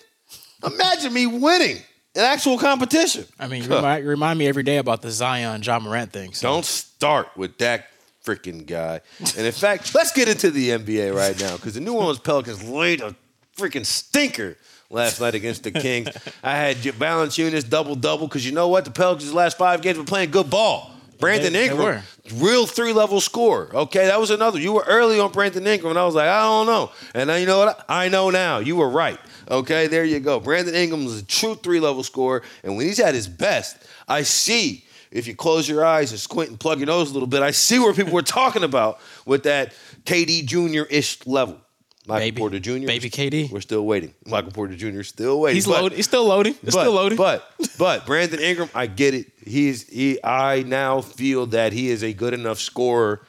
Imagine 0.66 1.12
me 1.12 1.26
winning 1.26 1.76
an 2.14 2.24
actual 2.24 2.58
competition. 2.58 3.24
I 3.38 3.46
mean, 3.48 3.62
you 3.62 3.68
remind, 3.74 4.04
you 4.04 4.10
remind 4.10 4.38
me 4.38 4.46
every 4.48 4.62
day 4.62 4.78
about 4.78 5.02
the 5.02 5.10
Zion 5.10 5.62
Ja 5.62 5.78
Morant 5.78 6.12
thing. 6.12 6.32
So. 6.34 6.48
Don't 6.48 6.64
start 6.64 7.28
with 7.36 7.58
that 7.58 7.88
freaking 8.24 8.66
guy. 8.66 9.00
And 9.36 9.46
in 9.46 9.52
fact, 9.52 9.94
let's 9.94 10.12
get 10.12 10.28
into 10.28 10.50
the 10.50 10.70
NBA 10.70 11.14
right 11.14 11.38
now 11.40 11.56
because 11.56 11.74
the 11.74 11.80
New 11.80 11.94
Orleans 11.94 12.18
Pelicans 12.18 12.62
laid 12.68 13.00
a 13.00 13.14
freaking 13.56 13.86
stinker 13.86 14.56
last 14.90 15.20
night 15.20 15.34
against 15.34 15.62
the 15.64 15.70
Kings. 15.70 16.08
I 16.42 16.56
had 16.56 16.76
Valanciunas 16.78 17.68
double 17.68 17.94
double 17.94 18.26
because 18.28 18.44
you 18.46 18.52
know 18.52 18.68
what? 18.68 18.84
The 18.84 18.90
Pelicans' 18.90 19.32
last 19.32 19.58
five 19.58 19.82
games 19.82 19.98
were 19.98 20.04
playing 20.04 20.30
good 20.30 20.50
ball. 20.50 20.92
Brandon 21.18 21.52
They- 21.52 21.60
they 21.60 21.70
Ingram, 21.70 21.82
were. 21.86 22.02
real 22.44 22.66
three 22.66 22.92
level 22.92 23.20
score. 23.22 23.70
Okay, 23.72 24.06
that 24.06 24.20
was 24.20 24.30
another. 24.30 24.58
You 24.60 24.72
were 24.74 24.84
early 24.86 25.18
on 25.18 25.32
Brandon 25.32 25.66
Ingram, 25.66 25.90
and 25.92 25.98
I 25.98 26.04
was 26.04 26.14
like, 26.14 26.28
I 26.28 26.42
don't 26.42 26.66
know. 26.66 26.90
And 27.14 27.30
then 27.30 27.40
you 27.40 27.46
know 27.46 27.58
what? 27.58 27.84
I 27.88 28.08
know 28.08 28.28
now. 28.28 28.58
You 28.58 28.76
were 28.76 28.88
right. 28.90 29.18
Okay, 29.50 29.86
there 29.86 30.04
you 30.04 30.20
go. 30.20 30.40
Brandon 30.40 30.74
Ingram 30.74 31.06
is 31.06 31.20
a 31.20 31.24
true 31.24 31.54
three 31.54 31.80
level 31.80 32.02
scorer, 32.02 32.42
and 32.62 32.76
when 32.76 32.86
he's 32.86 33.00
at 33.00 33.14
his 33.14 33.28
best, 33.28 33.76
I 34.08 34.22
see. 34.22 34.84
If 35.12 35.26
you 35.28 35.36
close 35.36 35.68
your 35.68 35.84
eyes 35.84 36.10
and 36.10 36.20
squint 36.20 36.50
and 36.50 36.58
plug 36.60 36.78
your 36.78 36.88
nose 36.88 37.10
a 37.10 37.12
little 37.14 37.28
bit, 37.28 37.40
I 37.40 37.52
see 37.52 37.78
where 37.78 37.94
people 37.94 38.12
were 38.12 38.22
talking 38.22 38.64
about 38.64 38.98
with 39.24 39.44
that 39.44 39.72
KD 40.04 40.44
Jr. 40.44 40.82
ish 40.90 41.24
level. 41.26 41.60
Michael 42.06 42.26
Baby- 42.26 42.38
Porter 42.38 42.58
Jr. 42.60 42.86
baby 42.86 43.10
KD. 43.10 43.50
We're 43.50 43.60
still 43.60 43.84
waiting. 43.84 44.14
Michael 44.26 44.52
Porter 44.52 44.76
Jr. 44.76 45.00
is 45.00 45.08
still 45.08 45.40
waiting. 45.40 45.56
He's 45.56 45.66
loading. 45.66 45.96
He's 45.96 46.04
still 46.06 46.24
loading. 46.26 46.54
But, 46.62 46.70
still 46.72 46.92
loading. 46.92 47.16
But 47.16 47.50
but 47.78 48.06
Brandon 48.06 48.38
Ingram, 48.40 48.68
I 48.74 48.86
get 48.86 49.14
it. 49.14 49.32
He's 49.44 49.88
he. 49.88 50.22
I 50.22 50.62
now 50.62 51.00
feel 51.00 51.46
that 51.46 51.72
he 51.72 51.88
is 51.88 52.04
a 52.04 52.12
good 52.12 52.34
enough 52.34 52.58
scorer 52.60 53.22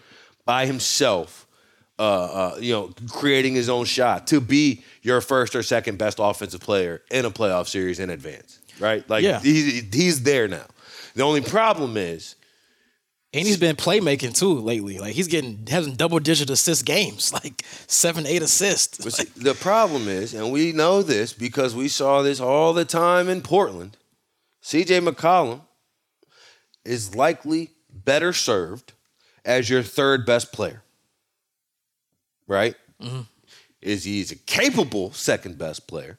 by 0.46 0.66
himself. 0.68 1.47
Uh, 2.00 2.04
uh, 2.04 2.58
you 2.60 2.72
know, 2.74 2.92
creating 3.10 3.56
his 3.56 3.70
own 3.70 3.84
shot 3.84 4.28
to 4.28 4.40
be 4.40 4.84
your 5.02 5.20
first 5.20 5.56
or 5.56 5.64
second 5.64 5.98
best 5.98 6.20
offensive 6.22 6.62
player 6.62 7.02
in 7.10 7.26
a 7.26 7.32
playoff 7.32 7.68
series 7.68 8.00
in 8.00 8.12
advance, 8.12 8.60
right? 8.80 9.08
Like 9.10 9.24
Yeah. 9.24 9.40
he's 9.40 9.84
he's 9.92 10.22
there 10.22 10.48
now. 10.48 10.66
The 11.16 11.24
only 11.24 11.42
problem 11.42 11.98
is 11.98 12.36
and 13.34 13.46
he's 13.48 13.58
been 13.58 13.76
playmaking 13.76 14.38
too 14.38 14.60
lately. 14.60 15.00
Like 15.00 15.14
he's 15.14 15.28
getting 15.28 15.66
having 15.68 15.96
double 15.96 16.20
digit 16.20 16.50
assist 16.52 16.86
games, 16.86 17.34
like 17.44 17.64
seven, 17.88 18.28
eight 18.28 18.44
assists. 18.44 19.04
See, 19.16 19.24
the 19.36 19.56
problem 19.56 20.08
is, 20.08 20.36
and 20.36 20.52
we 20.52 20.74
know 20.74 21.02
this 21.02 21.34
because 21.34 21.76
we 21.76 21.88
saw 21.88 22.22
this 22.22 22.40
all 22.40 22.74
the 22.74 22.86
time 22.86 23.28
in 23.28 23.42
Portland, 23.42 23.98
CJ 24.64 25.04
McCollum 25.08 25.62
is 26.86 27.16
likely 27.16 27.72
better 27.92 28.34
served 28.34 28.94
as 29.44 29.70
your 29.70 29.82
third 29.84 30.26
best 30.26 30.52
player. 30.54 30.84
Right? 32.48 32.76
Mm-hmm. 33.02 33.22
Is 33.82 34.04
he's 34.06 34.32
a 34.32 34.36
capable 34.36 35.12
second 35.14 35.58
best 35.58 35.88
player, 35.88 36.18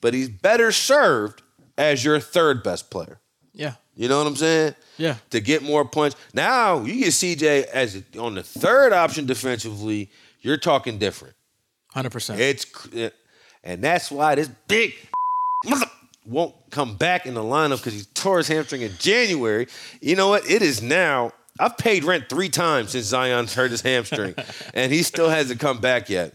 but 0.00 0.14
he's 0.14 0.28
better 0.28 0.72
served 0.72 1.42
as 1.76 2.04
your 2.04 2.18
third 2.20 2.62
best 2.62 2.90
player. 2.90 3.20
yeah, 3.52 3.74
You 3.94 4.08
know 4.08 4.18
what 4.18 4.26
I'm 4.26 4.36
saying? 4.36 4.74
yeah. 4.96 5.16
to 5.30 5.40
get 5.40 5.62
more 5.62 5.84
points. 5.84 6.16
Now 6.34 6.80
you 6.80 6.94
get 7.04 7.08
CJ 7.08 7.64
as 7.66 8.02
on 8.18 8.34
the 8.34 8.42
third 8.42 8.92
option 8.92 9.26
defensively. 9.26 10.10
You're 10.40 10.56
talking 10.56 10.98
different. 10.98 11.34
Hundred 11.92 12.10
percent. 12.12 12.40
It's 12.40 12.64
uh, 12.94 13.10
and 13.62 13.82
that's 13.82 14.10
why 14.10 14.36
this 14.36 14.48
big 14.68 14.94
won't 16.26 16.54
come 16.70 16.96
back 16.96 17.26
in 17.26 17.34
the 17.34 17.42
lineup 17.42 17.78
because 17.78 17.94
he 17.94 18.04
tore 18.14 18.38
his 18.38 18.48
hamstring 18.48 18.82
in 18.82 18.92
January. 18.98 19.66
You 20.00 20.16
know 20.16 20.28
what? 20.28 20.48
It 20.50 20.62
is 20.62 20.80
now. 20.82 21.32
I've 21.60 21.76
paid 21.76 22.04
rent 22.04 22.28
three 22.28 22.48
times 22.48 22.90
since 22.90 23.06
Zion's 23.06 23.54
hurt 23.54 23.70
his 23.70 23.82
hamstring, 23.82 24.34
and 24.74 24.92
he 24.92 25.02
still 25.02 25.28
hasn't 25.28 25.60
come 25.60 25.78
back 25.78 26.08
yet. 26.08 26.34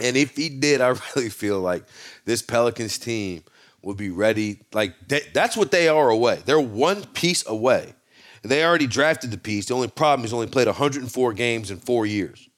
And 0.00 0.16
if 0.16 0.36
he 0.36 0.48
did, 0.48 0.80
I 0.80 0.88
really 1.14 1.28
feel 1.28 1.60
like 1.60 1.84
this 2.24 2.42
Pelicans 2.42 2.98
team 2.98 3.42
would 3.82 3.96
be 3.96 4.10
ready. 4.10 4.60
Like 4.72 4.94
that, 5.08 5.34
that's 5.34 5.56
what 5.56 5.70
they 5.70 5.88
are 5.88 6.08
away. 6.08 6.42
They're 6.44 6.60
one 6.60 7.04
piece 7.06 7.46
away. 7.46 7.94
They 8.42 8.64
already 8.64 8.86
drafted 8.86 9.30
the 9.32 9.38
piece. 9.38 9.66
The 9.66 9.74
only 9.74 9.88
problem 9.88 10.24
is 10.24 10.32
only 10.32 10.46
played 10.46 10.66
104 10.66 11.32
games 11.34 11.70
in 11.70 11.78
four 11.78 12.06
years. 12.06 12.48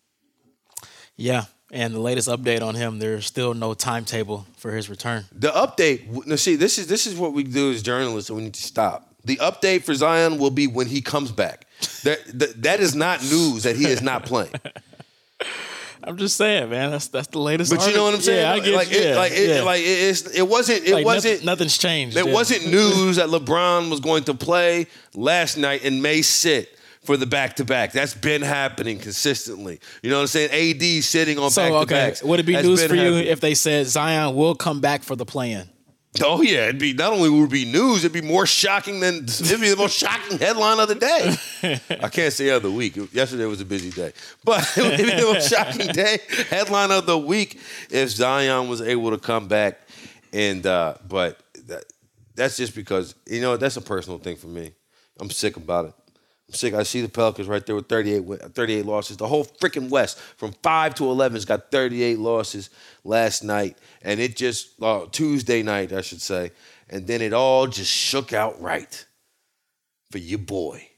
Yeah, 1.17 1.45
and 1.73 1.95
the 1.95 1.99
latest 1.99 2.29
update 2.29 2.63
on 2.63 2.75
him, 2.75 2.99
there's 2.99 3.27
still 3.27 3.55
no 3.55 3.75
timetable 3.75 4.47
for 4.57 4.73
his 4.73 4.89
return. 4.89 5.25
The 5.33 5.49
update. 5.49 6.27
Now, 6.27 6.37
see, 6.37 6.57
this 6.57 6.79
is 6.79 6.87
this 6.87 7.07
is 7.07 7.17
what 7.17 7.33
we 7.33 7.43
do 7.43 7.73
as 7.73 7.83
journalists. 7.83 8.31
We 8.31 8.43
need 8.43 8.55
to 8.55 8.63
stop. 8.63 9.12
The 9.25 9.37
update 9.37 9.83
for 9.85 9.95
Zion 9.95 10.39
will 10.39 10.51
be 10.51 10.67
when 10.67 10.87
he 10.87 11.01
comes 11.01 11.31
back. 11.31 11.67
That 12.05 12.21
that, 12.39 12.63
that 12.63 12.81
is 12.81 12.95
not 12.95 13.23
news 13.23 13.63
that 13.63 13.77
he 13.77 13.87
is 13.87 14.03
not 14.03 14.25
playing. 14.25 14.53
I'm 16.05 16.17
just 16.17 16.37
saying, 16.37 16.71
man. 16.71 16.91
That's 16.91 17.09
that's 17.09 17.29
the 17.29 17.39
latest. 17.39 17.73
But 17.75 17.87
you 17.87 17.95
know 17.95 18.05
what 18.05 18.15
I'm 18.15 18.21
saying? 18.21 18.41
Yeah, 18.41 18.53
I 18.53 18.59
get 18.59 18.75
like, 18.75 18.91
you. 18.91 18.99
it, 18.99 19.09
Yeah, 19.11 19.17
like, 19.17 19.33
it, 19.33 19.49
yeah. 19.49 19.63
like 19.63 19.81
it, 19.81 19.85
it's, 19.85 20.23
it 20.27 20.49
wasn't. 20.49 20.85
It 20.85 20.95
Like, 20.95 21.05
wasn't. 21.05 21.35
nothing, 21.35 21.47
nothing's 21.47 21.79
changed. 21.79 22.17
It 22.17 22.27
yeah. 22.27 22.33
wasn't 22.33 22.67
news 22.67 23.17
that 23.17 23.29
LeBron 23.29 23.89
was 23.89 24.01
going 24.01 24.25
to 24.25 24.35
play 24.35 24.89
last 25.15 25.57
night 25.57 25.85
and 25.85 26.03
may 26.03 26.23
sit 26.23 26.77
for 27.05 27.17
the 27.17 27.27
back 27.27 27.57
to 27.57 27.65
back. 27.65 27.93
That's 27.93 28.15
been 28.15 28.43
happening 28.43 28.99
consistently. 28.99 29.81
You 30.03 30.11
know 30.11 30.17
what 30.17 30.23
I'm 30.23 30.27
saying? 30.29 30.75
AD 30.77 31.05
sitting 31.05 31.39
on 31.39 31.51
back 31.51 31.71
to 31.71 31.77
okay, 31.79 31.95
backs. 31.95 32.23
would 32.23 32.41
it 32.41 32.47
be 32.47 32.55
That's 32.55 32.67
news 32.67 32.85
for 32.85 32.95
you 32.95 33.17
if 33.17 33.41
they 33.41 33.55
said 33.55 33.87
Zion 33.87 34.35
will 34.35 34.55
come 34.55 34.81
back 34.81 35.03
for 35.03 35.15
the 35.17 35.27
plan? 35.27 35.69
Oh 36.21 36.43
yeah, 36.43 36.65
it'd 36.65 36.79
be 36.79 36.93
not 36.93 37.13
only 37.15 37.31
would 37.31 37.45
it 37.45 37.51
be 37.51 37.65
news, 37.65 38.05
it'd 38.05 38.13
be 38.13 38.21
more 38.21 38.45
shocking 38.45 39.01
than 39.01 39.25
it'd 39.25 39.61
be 39.61 39.71
the 39.71 39.77
most 39.77 39.97
shocking 39.97 40.39
headline 40.39 40.79
of 40.79 40.89
the 40.89 40.95
day. 40.95 41.37
I 42.03 42.09
can't 42.11 42.33
say 42.33 42.51
of 42.51 42.63
the 42.63 42.71
week. 42.71 42.97
Yesterday 43.15 43.47
was 43.47 43.63
a 43.63 43.65
busy 43.65 43.91
day, 43.91 44.13
but 44.45 44.61
it 44.77 44.83
would 44.83 44.99
be 44.99 45.05
the 45.05 45.23
most 45.23 45.49
shocking 45.49 45.87
day 45.87 46.19
headline 46.51 46.91
of 46.91 47.07
the 47.07 47.17
week 47.17 47.59
if 47.91 48.11
Zion 48.11 48.69
was 48.69 48.83
able 48.83 49.11
to 49.11 49.19
come 49.19 49.49
back. 49.49 49.81
And 50.35 50.67
uh, 50.67 50.97
but 51.09 51.43
that, 51.67 51.85
that's 52.35 52.59
just 52.59 52.75
because 52.75 53.15
you 53.27 53.41
know 53.41 53.57
that's 53.57 53.79
a 53.79 53.83
personal 53.83 54.19
thing 54.19 54.37
for 54.37 54.49
me. 54.49 54.73
I'm 55.19 55.31
sick 55.31 55.57
about 55.57 55.87
it. 55.87 55.95
Sick. 56.55 56.75
I 56.75 56.83
see 56.83 57.01
the 57.01 57.09
Pelicans 57.09 57.49
right 57.49 57.65
there 57.65 57.75
with 57.75 57.89
38, 57.89 58.55
38 58.55 58.87
losses. 58.87 59.17
The 59.17 59.27
whole 59.27 59.45
freaking 59.45 59.89
West 59.89 60.19
from 60.19 60.53
five 60.63 60.95
to 60.97 61.05
11 61.05 61.37
has 61.37 61.45
got 61.45 61.71
38 61.71 62.19
losses 62.19 62.71
last 63.05 63.43
night, 63.43 63.79
and 64.03 64.21
it 64.21 64.37
just 64.37 64.81
uh, 64.83 65.07
Tuesday 65.11 65.63
night, 65.63 65.93
I 65.93 66.01
should 66.03 66.21
say, 66.21 66.53
and 66.89 67.07
then 67.07 67.23
it 67.23 67.33
all 67.33 67.67
just 67.67 67.91
shook 67.91 68.33
out 68.33 68.61
right 68.61 69.05
for 70.11 70.19
your 70.19 70.39
boy. 70.39 70.92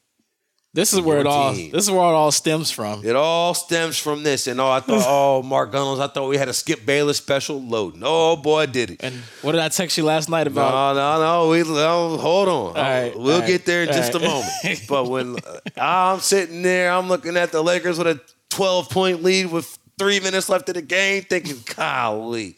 This 0.75 0.93
is 0.93 1.01
where 1.01 1.21
it 1.21 1.27
all. 1.27 1.55
team. 1.55 1.71
This 1.71 1.85
is 1.85 1.91
where 1.91 2.01
it 2.01 2.15
all 2.15 2.33
stems 2.33 2.73
from. 2.73 3.05
It 3.05 3.15
all 3.15 3.55
stems 3.55 3.97
from 3.97 4.25
this, 4.25 4.49
and 4.49 4.61
oh, 4.61 4.69
I 4.69 4.81
thought, 4.81 5.05
oh, 5.07 5.41
Mark 5.41 5.71
Gunnels, 5.71 6.01
I 6.01 6.09
thought 6.09 6.29
we 6.29 6.37
had 6.37 6.49
a 6.49 6.53
Skip 6.53 6.85
Bayless 6.85 7.17
special 7.17 7.63
loading. 7.63 8.03
Oh 8.05 8.35
boy, 8.35 8.67
did 8.67 8.91
it. 8.91 9.05
And 9.05 9.15
what 9.43 9.53
did 9.53 9.61
I 9.61 9.69
text 9.69 9.97
you 9.97 10.03
last 10.03 10.29
night 10.29 10.49
about? 10.49 10.97
No, 10.97 11.19
no, 11.19 11.45
no. 11.45 11.49
We 11.51 11.63
no, 11.63 12.17
hold 12.17 12.49
on. 12.49 12.75
right, 12.75 13.17
we'll 13.17 13.35
all 13.35 13.41
right, 13.41 13.47
get 13.47 13.65
there 13.65 13.85
in 13.85 13.89
just 13.89 14.15
right. 14.15 14.23
a 14.23 14.27
moment. 14.27 14.51
But 14.89 15.09
when 15.09 15.37
uh, 15.37 15.61
I'm 15.77 16.19
sitting 16.19 16.63
there, 16.63 16.91
I'm 16.91 17.09
looking 17.09 17.37
at 17.37 17.53
the 17.53 17.63
Lakers 17.63 17.97
with 17.97 18.09
a 18.09 18.21
12 18.51 18.91
point 18.91 19.23
lead 19.23 19.53
with 19.53 19.79
three 19.97 20.19
minutes 20.19 20.49
left 20.49 20.69
of 20.69 20.75
the 20.75 20.83
game, 20.83 21.23
thinking, 21.23 21.57
golly, 21.77 22.57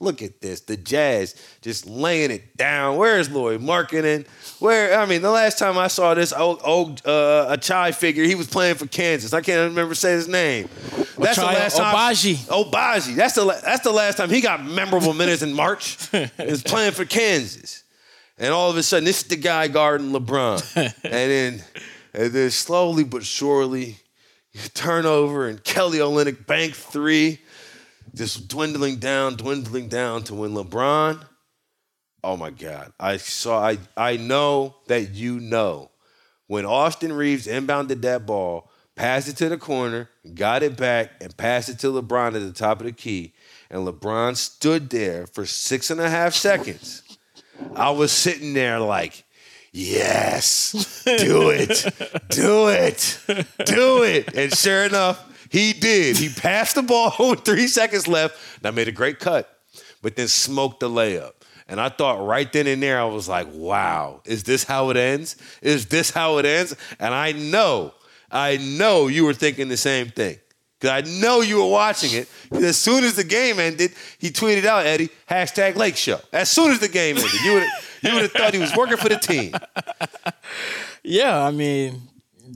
look 0.00 0.22
at 0.22 0.40
this. 0.40 0.60
The 0.60 0.76
Jazz 0.76 1.34
just 1.60 1.86
laying 1.86 2.30
it 2.30 2.56
down. 2.56 2.96
Where's 2.96 3.30
Lloyd 3.30 3.60
Marketing? 3.60 4.24
Where 4.58 4.98
I 4.98 5.06
mean, 5.06 5.22
the 5.22 5.30
last 5.30 5.58
time 5.58 5.78
I 5.78 5.88
saw 5.88 6.14
this 6.14 6.32
old, 6.32 6.60
old 6.64 7.06
uh, 7.06 7.46
a 7.48 7.56
chai 7.56 7.92
figure, 7.92 8.24
he 8.24 8.34
was 8.34 8.46
playing 8.46 8.76
for 8.76 8.86
Kansas. 8.86 9.32
I 9.32 9.40
can't 9.40 9.70
remember 9.70 9.94
say 9.94 10.12
his 10.12 10.28
name. 10.28 10.68
That's 11.18 11.38
the 11.38 11.44
last 11.44 11.76
time. 11.76 11.94
Agbaji. 11.94 12.34
Agbaji. 12.46 13.14
That's 13.14 13.34
the 13.34 13.44
that's 13.44 13.82
the 13.82 13.92
last 13.92 14.16
time 14.16 14.30
he 14.30 14.40
got 14.40 14.64
memorable 14.64 15.14
minutes 15.14 15.42
in 15.42 15.52
March. 15.52 15.96
is 16.38 16.62
playing 16.62 16.92
for 16.92 17.04
Kansas, 17.04 17.84
and 18.38 18.52
all 18.52 18.70
of 18.70 18.76
a 18.76 18.82
sudden 18.82 19.04
this 19.04 19.22
is 19.22 19.28
the 19.28 19.36
guy 19.36 19.68
guarding 19.68 20.12
LeBron, 20.12 20.76
and 20.76 20.94
then 21.02 21.64
and 22.14 22.32
then 22.32 22.50
slowly 22.50 23.04
but 23.04 23.24
surely, 23.24 23.98
turnover 24.74 25.48
and 25.48 25.62
Kelly 25.64 25.98
Olynyk 25.98 26.46
bank 26.46 26.74
three, 26.74 27.40
just 28.18 28.48
dwindling 28.48 28.96
down, 28.96 29.36
dwindling 29.36 29.88
down 29.88 30.24
to 30.24 30.34
when 30.34 30.50
LeBron. 30.50 31.20
Oh 32.22 32.36
my 32.36 32.50
God! 32.50 32.92
I 32.98 33.16
saw. 33.16 33.64
I 33.64 33.78
I 33.96 34.16
know 34.16 34.76
that 34.88 35.10
you 35.10 35.38
know 35.38 35.92
when 36.48 36.66
Austin 36.66 37.12
Reaves 37.12 37.46
inbounded 37.46 38.02
that 38.02 38.26
ball, 38.26 38.70
passed 38.96 39.28
it 39.28 39.36
to 39.36 39.48
the 39.48 39.56
corner, 39.56 40.10
got 40.34 40.64
it 40.64 40.76
back, 40.76 41.12
and 41.20 41.36
passed 41.36 41.68
it 41.68 41.78
to 41.78 41.86
LeBron 41.86 42.34
at 42.34 42.40
the 42.40 42.52
top 42.52 42.80
of 42.80 42.86
the 42.86 42.92
key, 42.92 43.34
and 43.70 43.86
LeBron 43.86 44.36
stood 44.36 44.90
there 44.90 45.26
for 45.28 45.46
six 45.46 45.90
and 45.90 46.00
a 46.00 46.10
half 46.10 46.34
seconds. 46.34 47.02
I 47.76 47.90
was 47.90 48.10
sitting 48.10 48.52
there 48.52 48.80
like, 48.80 49.24
yes, 49.72 51.04
do 51.04 51.50
it, 51.50 51.86
do 52.30 52.68
it, 52.68 53.18
do 53.64 54.02
it. 54.02 54.34
And 54.34 54.52
sure 54.52 54.84
enough, 54.84 55.24
he 55.50 55.72
did. 55.72 56.16
He 56.16 56.28
passed 56.28 56.74
the 56.74 56.82
ball 56.82 57.12
with 57.30 57.44
three 57.44 57.66
seconds 57.66 58.06
left. 58.08 58.62
That 58.62 58.74
made 58.74 58.88
a 58.88 58.92
great 58.92 59.18
cut. 59.18 59.48
but 60.02 60.16
then 60.16 60.28
smoked 60.28 60.80
the 60.80 60.88
layup. 60.88 61.32
And 61.68 61.80
I 61.80 61.90
thought 61.90 62.24
right 62.26 62.50
then 62.50 62.66
and 62.66 62.82
there, 62.82 62.98
I 62.98 63.04
was 63.04 63.28
like, 63.28 63.46
wow, 63.52 64.22
is 64.24 64.44
this 64.44 64.64
how 64.64 64.88
it 64.90 64.96
ends? 64.96 65.36
Is 65.60 65.86
this 65.86 66.10
how 66.10 66.38
it 66.38 66.46
ends? 66.46 66.74
And 66.98 67.12
I 67.12 67.32
know, 67.32 67.92
I 68.30 68.56
know 68.56 69.06
you 69.08 69.24
were 69.24 69.34
thinking 69.34 69.68
the 69.68 69.76
same 69.76 70.08
thing. 70.08 70.38
Because 70.80 71.04
I 71.04 71.20
know 71.20 71.40
you 71.40 71.58
were 71.58 71.70
watching 71.70 72.12
it. 72.12 72.28
as 72.52 72.76
soon 72.76 73.04
as 73.04 73.16
the 73.16 73.24
game 73.24 73.58
ended, 73.58 73.92
he 74.18 74.30
tweeted 74.30 74.64
out, 74.64 74.86
Eddie, 74.86 75.10
hashtag 75.28 75.74
Lake 75.76 75.96
Show. 75.96 76.20
As 76.32 76.50
soon 76.50 76.70
as 76.70 76.78
the 76.78 76.88
game 76.88 77.16
ended, 77.16 77.32
you 77.44 77.54
would 77.54 77.66
you 78.00 78.12
would 78.14 78.22
have 78.22 78.32
thought 78.32 78.54
he 78.54 78.60
was 78.60 78.74
working 78.76 78.96
for 78.96 79.08
the 79.08 79.18
team. 79.18 79.52
Yeah, 81.02 81.42
I 81.42 81.52
mean, 81.52 82.02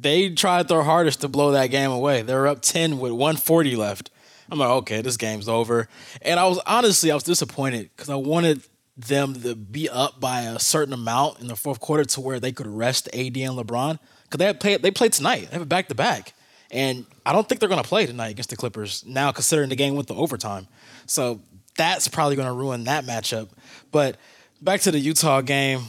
they 0.03 0.31
tried 0.31 0.69
their 0.69 0.83
hardest 0.83 1.21
to 1.21 1.29
blow 1.29 1.53
that 1.53 1.69
game 1.69 1.91
away. 1.91 2.23
They 2.23 2.35
were 2.35 2.49
up 2.49 2.63
10 2.63 2.99
with 2.99 3.13
140 3.13 3.77
left. 3.77 4.11
I'm 4.51 4.59
like, 4.59 4.69
okay, 4.69 5.01
this 5.01 5.17
game's 5.17 5.49
over. 5.49 5.89
And 6.21 6.39
I 6.39 6.47
was 6.47 6.59
honestly, 6.67 7.11
I 7.11 7.15
was 7.15 7.23
disappointed 7.23 7.91
because 7.95 8.11
I 8.11 8.17
wanted 8.17 8.63
them 8.97 9.35
to 9.35 9.55
be 9.55 9.89
up 9.89 10.21
by 10.21 10.43
a 10.43 10.59
certain 10.59 10.93
amount 10.93 11.41
in 11.41 11.47
the 11.47 11.57
fourth 11.57 11.81
quarter 11.81 12.05
to 12.05 12.21
where 12.21 12.39
they 12.39 12.53
could 12.53 12.67
rest 12.67 13.09
AD 13.15 13.37
and 13.37 13.57
LeBron 13.57 13.99
because 14.25 14.39
they 14.39 14.53
play 14.53 14.77
they 14.77 14.91
play 14.91 15.09
tonight. 15.09 15.49
They 15.49 15.53
have 15.53 15.63
a 15.63 15.67
back 15.67 15.89
to 15.89 15.95
back, 15.95 16.35
and 16.71 17.07
I 17.25 17.33
don't 17.33 17.49
think 17.49 17.61
they're 17.61 17.69
going 17.69 17.83
to 17.83 17.89
play 17.89 18.07
tonight 18.07 18.31
against 18.31 18.51
the 18.51 18.57
Clippers. 18.57 19.05
Now, 19.07 19.33
considering 19.33 19.71
the 19.71 19.77
game 19.77 19.95
went 19.95 20.09
to 20.09 20.15
overtime, 20.15 20.69
so 21.07 21.41
that's 21.77 22.09
probably 22.09 22.37
going 22.37 22.49
to 22.49 22.53
ruin 22.53 22.85
that 22.85 23.05
matchup. 23.05 23.49
But 23.91 24.19
back 24.61 24.83
to 24.83 24.91
the 24.91 24.99
Utah 24.99 25.41
game. 25.41 25.85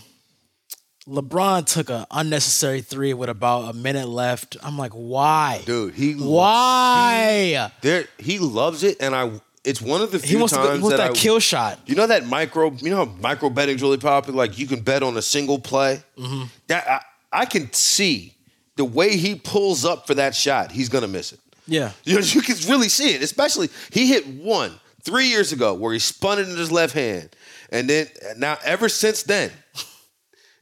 LeBron 1.07 1.65
took 1.65 1.89
an 1.89 2.05
unnecessary 2.11 2.81
three 2.81 3.13
with 3.13 3.29
about 3.29 3.69
a 3.69 3.73
minute 3.73 4.07
left. 4.07 4.55
I'm 4.63 4.77
like, 4.77 4.93
why? 4.93 5.61
Dude, 5.65 5.93
he 5.93 6.13
Why? 6.13 7.71
there 7.81 8.05
he 8.17 8.39
loves 8.39 8.83
it, 8.83 8.97
and 9.01 9.13
I 9.13 9.31
it's 9.65 9.81
one 9.81 10.01
of 10.01 10.11
the 10.11 10.19
few 10.19 10.29
He 10.29 10.35
wants 10.37 10.53
to 10.53 10.59
go, 10.59 10.65
times 10.65 10.77
he 10.77 10.83
wants 10.83 10.97
that, 10.97 11.09
that 11.09 11.17
I, 11.17 11.19
kill 11.19 11.39
shot. 11.39 11.79
You 11.85 11.95
know 11.95 12.07
that 12.07 12.25
micro, 12.25 12.71
you 12.71 12.89
know 12.89 13.05
how 13.05 13.11
micro 13.21 13.49
betting's 13.49 13.81
really 13.81 13.97
popular? 13.97 14.37
Like 14.37 14.57
you 14.57 14.67
can 14.67 14.81
bet 14.81 15.03
on 15.03 15.15
a 15.17 15.21
single 15.21 15.59
play. 15.59 16.01
Mm-hmm. 16.17 16.43
That 16.67 16.87
I, 16.87 17.41
I 17.41 17.45
can 17.45 17.71
see 17.73 18.35
the 18.75 18.85
way 18.85 19.17
he 19.17 19.35
pulls 19.35 19.85
up 19.85 20.07
for 20.07 20.15
that 20.15 20.35
shot, 20.35 20.71
he's 20.71 20.89
gonna 20.89 21.07
miss 21.07 21.33
it. 21.33 21.39
Yeah. 21.67 21.91
You, 22.03 22.15
know, 22.15 22.25
you 22.25 22.41
can 22.41 22.55
really 22.67 22.89
see 22.89 23.13
it. 23.13 23.21
Especially 23.21 23.69
he 23.91 24.07
hit 24.07 24.27
one 24.27 24.73
three 25.01 25.27
years 25.27 25.51
ago 25.51 25.73
where 25.73 25.93
he 25.93 25.99
spun 25.99 26.39
it 26.39 26.49
in 26.49 26.57
his 26.57 26.71
left 26.71 26.93
hand, 26.93 27.29
and 27.71 27.89
then 27.89 28.07
now 28.37 28.57
ever 28.63 28.89
since 28.89 29.23
then, 29.23 29.51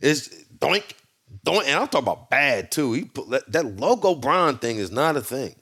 is 0.01 0.45
doink 0.57 0.83
doink. 1.45 1.65
And 1.65 1.79
I'm 1.79 1.87
talking 1.87 1.99
about 1.99 2.29
bad 2.29 2.71
too. 2.71 2.93
He 2.93 3.05
put, 3.05 3.29
that, 3.29 3.51
that 3.51 3.65
logo 3.77 4.15
Bron 4.15 4.57
thing 4.57 4.77
is 4.77 4.91
not 4.91 5.15
a 5.15 5.21
thing. 5.21 5.55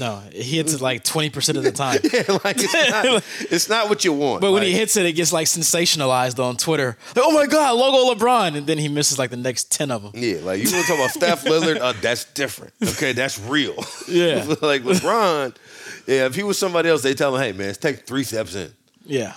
No, 0.00 0.20
he 0.32 0.56
hits 0.56 0.72
it 0.72 0.80
like 0.80 1.04
20% 1.04 1.56
of 1.56 1.62
the 1.62 1.70
time. 1.84 2.00
Yeah, 2.02 2.38
like 2.44 2.56
it's 2.58 2.72
not, 2.74 3.24
it's 3.52 3.68
not 3.68 3.88
what 3.88 4.04
you 4.04 4.12
want. 4.12 4.40
But 4.40 4.50
when 4.50 4.64
he 4.64 4.72
hits 4.72 4.96
it, 4.96 5.06
it 5.06 5.12
gets 5.12 5.32
like 5.32 5.46
sensationalized 5.46 6.42
on 6.42 6.56
Twitter. 6.56 6.98
Like, 7.14 7.24
oh 7.24 7.30
my 7.30 7.46
God, 7.46 7.76
logo 7.76 8.12
LeBron. 8.12 8.56
And 8.56 8.66
then 8.66 8.76
he 8.78 8.88
misses 8.88 9.20
like 9.20 9.30
the 9.30 9.36
next 9.36 9.70
10 9.70 9.92
of 9.92 10.02
them. 10.02 10.12
Yeah, 10.16 10.40
like 10.42 10.60
you 10.60 10.72
want 10.72 10.84
to 10.84 10.92
talk 10.92 10.98
about 10.98 11.10
Steph 11.10 11.44
Lillard? 11.44 11.78
Uh, 11.80 11.92
that's 12.00 12.24
different. 12.24 12.72
Okay, 12.82 13.12
that's 13.12 13.38
real. 13.38 13.76
Yeah. 14.08 14.44
like 14.62 14.82
LeBron. 14.82 15.54
Yeah, 16.08 16.26
if 16.26 16.34
he 16.34 16.42
was 16.42 16.58
somebody 16.58 16.88
else, 16.88 17.02
they 17.02 17.14
tell 17.14 17.36
him, 17.36 17.42
"Hey, 17.42 17.52
man, 17.52 17.68
it's 17.68 17.78
take 17.78 18.06
three 18.06 18.24
steps 18.24 18.54
in," 18.54 18.72
Yeah. 19.04 19.34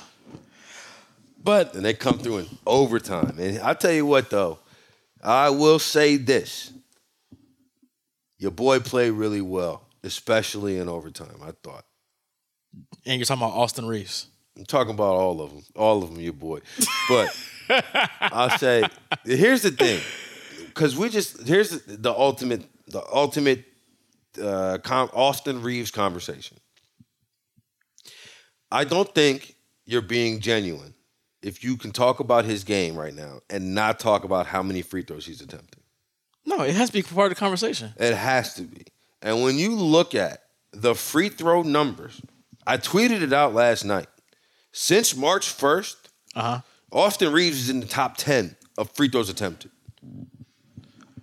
But 1.43 1.73
and 1.73 1.83
they 1.83 1.93
come 1.93 2.17
through 2.19 2.39
in 2.39 2.47
overtime. 2.65 3.37
And 3.39 3.59
I 3.59 3.73
tell 3.73 3.91
you 3.91 4.05
what, 4.05 4.29
though, 4.29 4.59
I 5.23 5.49
will 5.49 5.79
say 5.79 6.17
this: 6.17 6.71
your 8.37 8.51
boy 8.51 8.79
played 8.79 9.11
really 9.11 9.41
well, 9.41 9.87
especially 10.03 10.77
in 10.77 10.87
overtime. 10.87 11.35
I 11.43 11.51
thought. 11.63 11.85
and 13.05 13.19
you're 13.19 13.25
talking 13.25 13.43
about 13.43 13.55
Austin 13.55 13.85
Reaves. 13.87 14.27
I'm 14.57 14.65
talking 14.65 14.93
about 14.93 15.13
all 15.13 15.41
of 15.41 15.49
them, 15.51 15.63
all 15.75 16.03
of 16.03 16.11
them, 16.11 16.19
your 16.19 16.33
boy. 16.33 16.59
But 17.09 17.35
I'll 18.19 18.57
say, 18.57 18.83
here's 19.23 19.61
the 19.61 19.71
thing, 19.71 20.01
because 20.67 20.95
we 20.95 21.09
just 21.09 21.47
here's 21.47 21.69
the, 21.69 21.97
the 21.97 22.11
ultimate, 22.11 22.63
the 22.87 23.01
ultimate 23.11 23.63
uh, 24.41 24.77
com- 24.83 25.09
Austin 25.13 25.61
Reaves 25.61 25.89
conversation. 25.89 26.57
I 28.71 28.83
don't 28.83 29.13
think 29.15 29.55
you're 29.85 30.01
being 30.01 30.39
genuine 30.39 30.93
if 31.43 31.63
you 31.63 31.77
can 31.77 31.91
talk 31.91 32.19
about 32.19 32.45
his 32.45 32.63
game 32.63 32.95
right 32.95 33.13
now 33.13 33.39
and 33.49 33.73
not 33.73 33.99
talk 33.99 34.23
about 34.23 34.47
how 34.47 34.61
many 34.61 34.81
free 34.81 35.01
throws 35.01 35.25
he's 35.25 35.41
attempting. 35.41 35.81
No, 36.45 36.61
it 36.61 36.75
has 36.75 36.89
to 36.89 36.93
be 36.93 37.03
part 37.03 37.31
of 37.31 37.37
the 37.37 37.39
conversation. 37.39 37.93
It 37.97 38.13
has 38.15 38.53
to 38.55 38.63
be. 38.63 38.83
And 39.21 39.43
when 39.43 39.57
you 39.57 39.75
look 39.75 40.15
at 40.15 40.43
the 40.71 40.95
free 40.95 41.29
throw 41.29 41.61
numbers, 41.61 42.21
I 42.65 42.77
tweeted 42.77 43.21
it 43.21 43.33
out 43.33 43.53
last 43.53 43.83
night. 43.85 44.07
Since 44.71 45.15
March 45.15 45.47
1st, 45.47 45.95
Uh 46.35 46.41
huh. 46.41 46.61
Austin 46.91 47.31
Reaves 47.31 47.57
is 47.59 47.69
in 47.69 47.79
the 47.79 47.85
top 47.87 48.17
10 48.17 48.55
of 48.77 48.89
free 48.91 49.07
throws 49.09 49.29
attempted. 49.29 49.71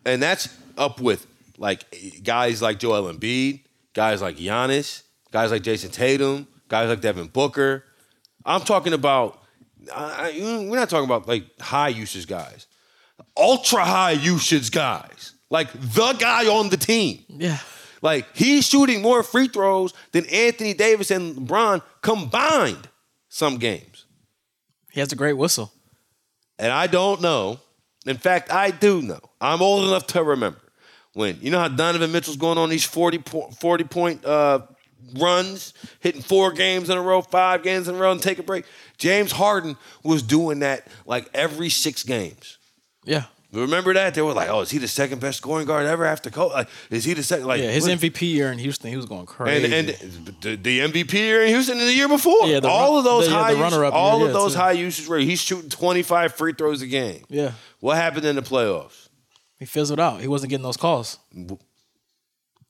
And 0.05 0.23
that's 0.23 0.49
up 0.77 1.01
with 1.01 1.27
like 1.59 1.85
guys 2.23 2.63
like 2.63 2.79
Joel 2.79 3.13
Embiid, 3.13 3.61
guys 3.95 4.23
like 4.23 4.37
Giannis, 4.37 5.03
guys 5.33 5.51
like 5.51 5.63
Jayson 5.63 5.91
Tatum, 5.91 6.47
guys 6.69 6.89
like 6.89 7.01
Devin 7.01 7.27
Booker. 7.29 7.85
I'm 8.45 8.61
talking 8.63 8.93
about, 8.93 9.43
I, 9.95 10.33
we're 10.69 10.79
not 10.79 10.91
talking 10.91 11.05
about 11.05 11.29
like 11.29 11.45
high 11.61 11.89
usage 11.89 12.27
guys, 12.27 12.67
ultra 13.37 13.85
high 13.85 14.13
usage 14.13 14.71
guys, 14.71 15.33
like 15.51 15.73
the 15.73 16.13
guy 16.19 16.47
on 16.47 16.69
the 16.69 16.77
team. 16.77 17.25
Yeah. 17.29 17.59
Like 18.03 18.27
he's 18.37 18.67
shooting 18.67 19.03
more 19.03 19.23
free 19.23 19.49
throws 19.49 19.93
than 20.13 20.27
Anthony 20.27 20.75
Davis 20.75 21.11
and 21.11 21.37
LeBron 21.37 21.83
combined 22.03 22.89
some 23.29 23.59
games. 23.59 24.05
He 24.93 25.01
has 25.01 25.13
a 25.13 25.17
great 25.17 25.35
whistle. 25.35 25.73
And 26.59 26.73
I 26.73 26.87
don't 26.87 27.21
know. 27.21 27.61
In 28.07 28.17
fact, 28.17 28.53
I 28.53 28.71
do 28.71 29.03
know. 29.03 29.21
I'm 29.41 29.63
old 29.63 29.87
enough 29.89 30.07
to 30.09 30.23
remember 30.23 30.61
when 31.15 31.39
you 31.41 31.51
know 31.51 31.59
how 31.59 31.69
Donovan 31.69 32.13
Mitchell's 32.13 32.37
going 32.37 32.59
on 32.59 32.69
these 32.69 32.85
40 32.85 33.19
point, 33.19 33.55
40 33.57 33.85
point 33.85 34.25
uh, 34.25 34.61
runs, 35.17 35.73
hitting 36.01 36.23
four 36.23 36.53
games 36.53 36.91
in 36.91 36.97
a 36.99 37.03
row, 37.03 37.23
five 37.23 37.63
games 37.63 37.89
in 37.89 37.95
a 37.95 37.99
row, 37.99 38.13
and 38.13 38.23
take 38.23 38.39
a 38.39 38.43
break. 38.43 38.65
James 38.99 39.33
Harden 39.33 39.77
was 40.03 40.23
doing 40.23 40.61
that 40.61 40.87
like 41.07 41.29
every 41.35 41.71
six 41.71 42.03
games. 42.03 42.59
Yeah. 43.05 43.25
Remember 43.51 43.95
that? 43.95 44.13
They 44.15 44.21
were 44.21 44.35
like, 44.35 44.51
"Oh, 44.51 44.61
is 44.61 44.71
he 44.71 44.77
the 44.77 44.87
second 44.87 45.21
best 45.23 45.39
scoring 45.39 45.67
guard 45.67 45.87
ever 45.87 46.05
after 46.05 46.29
Kobe? 46.29 46.53
Like, 46.53 46.69
is 46.91 47.05
he 47.07 47.15
the 47.15 47.23
second? 47.23 47.47
Like, 47.47 47.63
Yeah. 47.63 47.71
His 47.71 47.85
what- 47.89 47.93
MVP 47.99 48.31
year 48.31 48.53
in 48.53 48.59
Houston, 48.59 48.91
he 48.91 48.97
was 48.99 49.07
going 49.07 49.25
crazy. 49.25 49.75
and 49.75 49.89
the, 50.43 50.57
the 50.57 50.81
MVP 50.81 51.15
year 51.15 51.43
in 51.45 51.49
Houston 51.49 51.79
in 51.79 51.87
the 51.87 51.95
year 51.95 52.09
before. 52.09 52.47
Yeah, 52.47 52.61
the 52.61 52.69
all 52.69 52.91
run- 52.91 52.99
of 52.99 53.05
those 53.05 53.27
the- 53.27 53.33
high 53.35 53.55
the 53.55 53.59
usage, 53.61 53.73
all 53.95 54.19
year, 54.19 54.27
of 54.29 54.35
yeah, 54.35 54.39
those 54.39 54.53
too. 54.53 54.59
high 54.59 54.73
usage 54.73 55.09
where 55.09 55.19
he's 55.19 55.41
shooting 55.41 55.71
25 55.71 56.35
free 56.35 56.53
throws 56.53 56.83
a 56.83 56.87
game. 56.87 57.25
yeah. 57.31 57.53
What 57.81 57.97
happened 57.97 58.27
in 58.27 58.37
the 58.37 58.43
playoffs? 58.43 59.09
He 59.59 59.65
fizzled 59.65 59.99
out. 59.99 60.21
He 60.21 60.29
wasn't 60.29 60.51
getting 60.51 60.63
those 60.65 60.77
calls. 60.77 61.19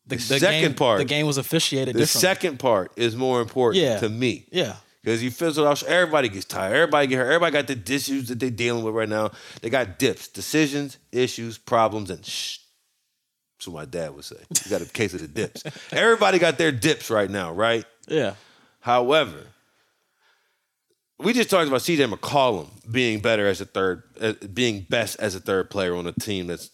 The, 0.08 0.16
The 0.16 0.22
second 0.22 0.60
game, 0.62 0.74
part- 0.74 0.98
The 0.98 1.04
game 1.04 1.26
was 1.26 1.38
officiated 1.38 1.94
The 1.94 2.06
second 2.06 2.58
part 2.58 2.92
is 2.96 3.14
more 3.14 3.40
important 3.40 3.82
Yeah. 3.84 3.98
to 4.00 4.08
me. 4.08 4.46
Yeah. 4.50 4.76
Because 5.02 5.22
you 5.22 5.30
fizzled 5.30 5.66
out, 5.66 5.82
everybody 5.84 6.28
gets 6.28 6.44
tired. 6.44 6.74
Everybody 6.74 7.06
get 7.06 7.16
hurt. 7.18 7.26
Everybody 7.32 7.52
got 7.52 7.66
the 7.66 7.94
issues 7.94 8.28
that 8.28 8.40
they're 8.40 8.50
dealing 8.50 8.82
with 8.84 8.94
right 8.94 9.08
now. 9.08 9.30
They 9.62 9.70
got 9.70 9.98
dips, 9.98 10.28
decisions, 10.28 10.98
issues, 11.12 11.56
problems, 11.56 12.10
and 12.10 12.24
shh. 12.26 12.58
That's 13.58 13.68
what 13.68 13.74
my 13.80 13.84
dad 13.86 14.14
would 14.14 14.24
say. 14.24 14.36
You 14.64 14.70
got 14.70 14.82
a 14.82 14.86
case 14.86 15.14
of 15.14 15.20
the 15.20 15.28
dips. 15.28 15.62
Everybody 15.92 16.38
got 16.38 16.58
their 16.58 16.72
dips 16.72 17.10
right 17.10 17.30
now, 17.30 17.52
right? 17.52 17.84
Yeah. 18.06 18.34
However, 18.80 19.46
we 21.18 21.32
just 21.32 21.50
talked 21.50 21.66
about 21.68 21.80
CJ 21.80 22.12
McCollum 22.12 22.68
being 22.90 23.20
better 23.20 23.46
as 23.46 23.60
a 23.60 23.64
third, 23.66 24.02
uh, 24.20 24.34
being 24.52 24.86
best 24.88 25.18
as 25.20 25.34
a 25.34 25.40
third 25.40 25.70
player 25.70 25.94
on 25.96 26.06
a 26.06 26.12
team 26.12 26.46
that's 26.46 26.70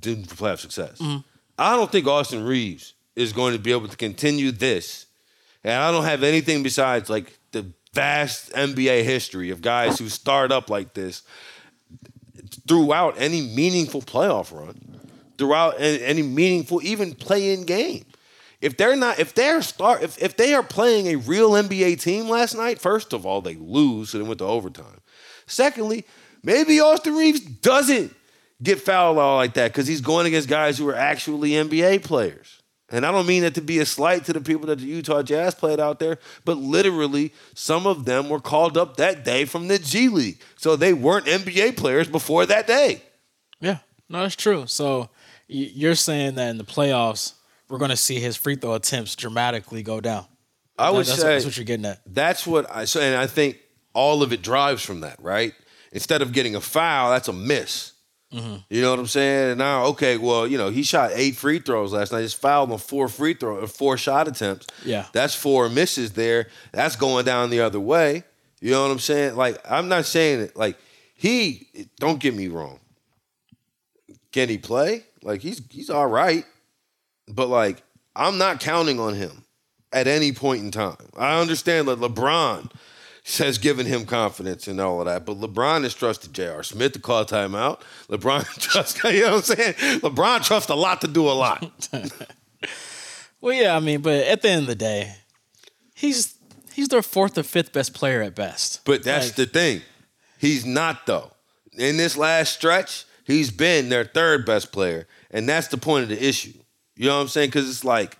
doomed 0.00 0.28
for 0.28 0.34
playoff 0.36 0.58
success. 0.60 1.00
I 1.58 1.76
don't 1.76 1.90
think 1.90 2.06
Austin 2.06 2.44
Reaves 2.44 2.94
is 3.14 3.32
going 3.32 3.54
to 3.54 3.58
be 3.58 3.72
able 3.72 3.88
to 3.88 3.96
continue 3.96 4.50
this, 4.52 5.06
and 5.64 5.74
I 5.74 5.90
don't 5.90 6.04
have 6.04 6.22
anything 6.22 6.62
besides 6.62 7.08
like 7.08 7.38
the 7.52 7.72
vast 7.94 8.52
NBA 8.52 9.04
history 9.04 9.50
of 9.50 9.62
guys 9.62 9.98
who 9.98 10.08
start 10.08 10.52
up 10.52 10.68
like 10.68 10.92
this 10.92 11.22
throughout 12.68 13.14
any 13.18 13.40
meaningful 13.40 14.02
playoff 14.02 14.52
run, 14.56 15.00
throughout 15.38 15.74
any 15.80 16.22
meaningful 16.22 16.82
even 16.82 17.14
play-in 17.14 17.64
game. 17.64 18.04
If 18.60 18.76
they're 18.76 18.96
not, 18.96 19.18
if 19.18 19.34
they're 19.34 19.62
start, 19.62 20.02
if, 20.02 20.20
if 20.22 20.36
they 20.36 20.54
are 20.54 20.62
playing 20.62 21.08
a 21.08 21.16
real 21.16 21.52
NBA 21.52 22.00
team 22.00 22.28
last 22.28 22.54
night, 22.54 22.80
first 22.80 23.12
of 23.12 23.26
all, 23.26 23.40
they 23.40 23.54
lose, 23.54 24.10
so 24.10 24.18
they 24.18 24.24
went 24.24 24.38
to 24.38 24.46
overtime. 24.46 25.00
Secondly, 25.46 26.04
maybe 26.42 26.80
Austin 26.80 27.14
Reaves 27.14 27.40
doesn't 27.40 28.14
get 28.62 28.80
fouled 28.80 29.18
all 29.18 29.36
like 29.36 29.54
that 29.54 29.72
because 29.72 29.86
he's 29.86 30.00
going 30.00 30.26
against 30.26 30.48
guys 30.48 30.78
who 30.78 30.88
are 30.88 30.94
actually 30.94 31.50
NBA 31.50 32.02
players. 32.04 32.62
And 32.88 33.04
I 33.04 33.10
don't 33.10 33.26
mean 33.26 33.42
that 33.42 33.54
to 33.56 33.60
be 33.60 33.80
a 33.80 33.86
slight 33.86 34.24
to 34.26 34.32
the 34.32 34.40
people 34.40 34.66
that 34.66 34.78
the 34.78 34.84
Utah 34.84 35.22
Jazz 35.22 35.54
played 35.54 35.80
out 35.80 35.98
there, 35.98 36.18
but 36.44 36.56
literally, 36.56 37.32
some 37.54 37.84
of 37.84 38.04
them 38.04 38.28
were 38.28 38.40
called 38.40 38.78
up 38.78 38.96
that 38.96 39.24
day 39.24 39.44
from 39.44 39.66
the 39.66 39.78
G 39.78 40.08
League. 40.08 40.40
So 40.56 40.76
they 40.76 40.92
weren't 40.92 41.26
NBA 41.26 41.76
players 41.76 42.06
before 42.06 42.46
that 42.46 42.68
day. 42.68 43.02
Yeah. 43.60 43.78
No, 44.08 44.22
that's 44.22 44.36
true. 44.36 44.66
So 44.68 45.10
you're 45.48 45.96
saying 45.96 46.36
that 46.36 46.50
in 46.50 46.58
the 46.58 46.64
playoffs, 46.64 47.34
we're 47.68 47.78
going 47.78 47.90
to 47.90 47.96
see 47.96 48.20
his 48.20 48.36
free 48.36 48.54
throw 48.54 48.74
attempts 48.74 49.16
dramatically 49.16 49.82
go 49.82 50.00
down. 50.00 50.26
I 50.78 50.90
would 50.90 51.06
that's, 51.06 51.20
say 51.20 51.34
that's 51.34 51.44
what 51.44 51.56
you're 51.56 51.64
getting 51.64 51.86
at. 51.86 52.00
That's 52.06 52.46
what 52.46 52.70
I 52.70 52.84
so, 52.84 53.00
and 53.00 53.16
I 53.16 53.26
think 53.26 53.58
all 53.94 54.22
of 54.22 54.32
it 54.32 54.42
drives 54.42 54.84
from 54.84 55.00
that, 55.00 55.20
right? 55.20 55.54
Instead 55.90 56.22
of 56.22 56.32
getting 56.32 56.54
a 56.54 56.60
foul, 56.60 57.10
that's 57.10 57.28
a 57.28 57.32
miss. 57.32 57.92
You 58.30 58.82
know 58.82 58.90
what 58.90 58.98
I'm 58.98 59.06
saying? 59.06 59.50
And 59.52 59.58
now, 59.58 59.84
okay, 59.86 60.18
well, 60.18 60.46
you 60.46 60.58
know, 60.58 60.68
he 60.68 60.82
shot 60.82 61.12
eight 61.14 61.36
free 61.36 61.58
throws 61.58 61.92
last 61.92 62.12
night. 62.12 62.22
Just 62.22 62.40
fouled 62.40 62.70
on 62.70 62.78
four 62.78 63.08
free 63.08 63.34
throw, 63.34 63.62
uh, 63.62 63.66
four 63.66 63.96
shot 63.96 64.28
attempts. 64.28 64.66
Yeah. 64.84 65.06
that's 65.12 65.34
four 65.34 65.68
misses 65.68 66.12
there. 66.12 66.48
That's 66.72 66.96
going 66.96 67.24
down 67.24 67.50
the 67.50 67.60
other 67.60 67.80
way. 67.80 68.24
You 68.60 68.72
know 68.72 68.82
what 68.82 68.90
I'm 68.90 68.98
saying? 68.98 69.36
Like, 69.36 69.58
I'm 69.70 69.88
not 69.88 70.06
saying 70.06 70.40
it. 70.40 70.56
Like, 70.56 70.76
he. 71.14 71.68
Don't 71.98 72.20
get 72.20 72.34
me 72.34 72.48
wrong. 72.48 72.80
Can 74.32 74.48
he 74.48 74.58
play? 74.58 75.04
Like, 75.22 75.40
he's 75.40 75.62
he's 75.70 75.88
all 75.88 76.06
right, 76.06 76.44
but 77.28 77.48
like, 77.48 77.82
I'm 78.14 78.38
not 78.38 78.60
counting 78.60 79.00
on 79.00 79.14
him 79.14 79.44
at 79.92 80.06
any 80.06 80.32
point 80.32 80.62
in 80.62 80.70
time. 80.70 80.96
I 81.16 81.40
understand 81.40 81.88
that 81.88 82.00
LeBron 82.00 82.70
has 83.38 83.58
given 83.58 83.86
him 83.86 84.06
confidence 84.06 84.68
and 84.68 84.80
all 84.80 85.00
of 85.00 85.06
that, 85.06 85.26
but 85.26 85.40
LeBron 85.40 85.82
has 85.82 85.94
trusted 85.94 86.32
J.R. 86.32 86.62
Smith 86.62 86.92
to 86.92 87.00
call 87.00 87.24
timeout. 87.24 87.80
LeBron 88.08 88.44
trusts, 88.60 89.02
you 89.04 89.20
know 89.22 89.36
what 89.36 89.50
I'm 89.50 89.56
saying? 89.56 89.74
LeBron 90.00 90.44
trusts 90.44 90.70
a 90.70 90.74
lot 90.74 91.00
to 91.00 91.08
do 91.08 91.28
a 91.28 91.32
lot. 91.32 91.88
Well, 93.40 93.54
yeah, 93.54 93.76
I 93.76 93.80
mean, 93.80 94.00
but 94.00 94.26
at 94.26 94.42
the 94.42 94.48
end 94.48 94.62
of 94.62 94.66
the 94.66 94.74
day, 94.74 95.14
he's 95.94 96.34
he's 96.72 96.88
their 96.88 97.02
fourth 97.02 97.36
or 97.38 97.42
fifth 97.42 97.72
best 97.72 97.92
player 97.94 98.22
at 98.22 98.34
best. 98.34 98.84
But 98.84 99.04
that's 99.04 99.26
Like, 99.28 99.36
the 99.36 99.46
thing. 99.46 99.82
He's 100.38 100.64
not 100.64 101.06
though. 101.06 101.30
In 101.76 101.96
this 101.98 102.16
last 102.16 102.54
stretch, 102.54 103.04
he's 103.24 103.50
been 103.50 103.88
their 103.90 104.04
third 104.04 104.46
best 104.46 104.72
player, 104.72 105.06
and 105.30 105.48
that's 105.48 105.68
the 105.68 105.76
point 105.76 106.04
of 106.04 106.08
the 106.08 106.26
issue. 106.26 106.54
You 106.96 107.06
know 107.08 107.16
what 107.16 107.22
I'm 107.22 107.28
saying? 107.28 107.48
Because 107.50 107.68
it's 107.68 107.84
like, 107.84 108.18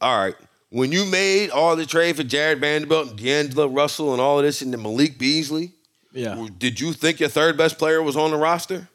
all 0.00 0.16
right, 0.16 0.36
when 0.70 0.92
you 0.92 1.04
made 1.04 1.50
all 1.50 1.76
the 1.76 1.86
trade 1.86 2.16
for 2.16 2.22
Jared 2.22 2.60
Vanderbilt 2.60 3.10
and 3.10 3.18
D'Angelo 3.18 3.66
Russell 3.66 4.12
and 4.12 4.20
all 4.20 4.38
of 4.38 4.44
this, 4.44 4.62
and 4.62 4.72
then 4.72 4.82
Malik 4.82 5.18
Beasley, 5.18 5.72
yeah. 6.12 6.46
did 6.58 6.80
you 6.80 6.92
think 6.92 7.20
your 7.20 7.28
third 7.28 7.56
best 7.56 7.78
player 7.78 8.02
was 8.02 8.16
on 8.16 8.30
the 8.30 8.36
roster? 8.36 8.88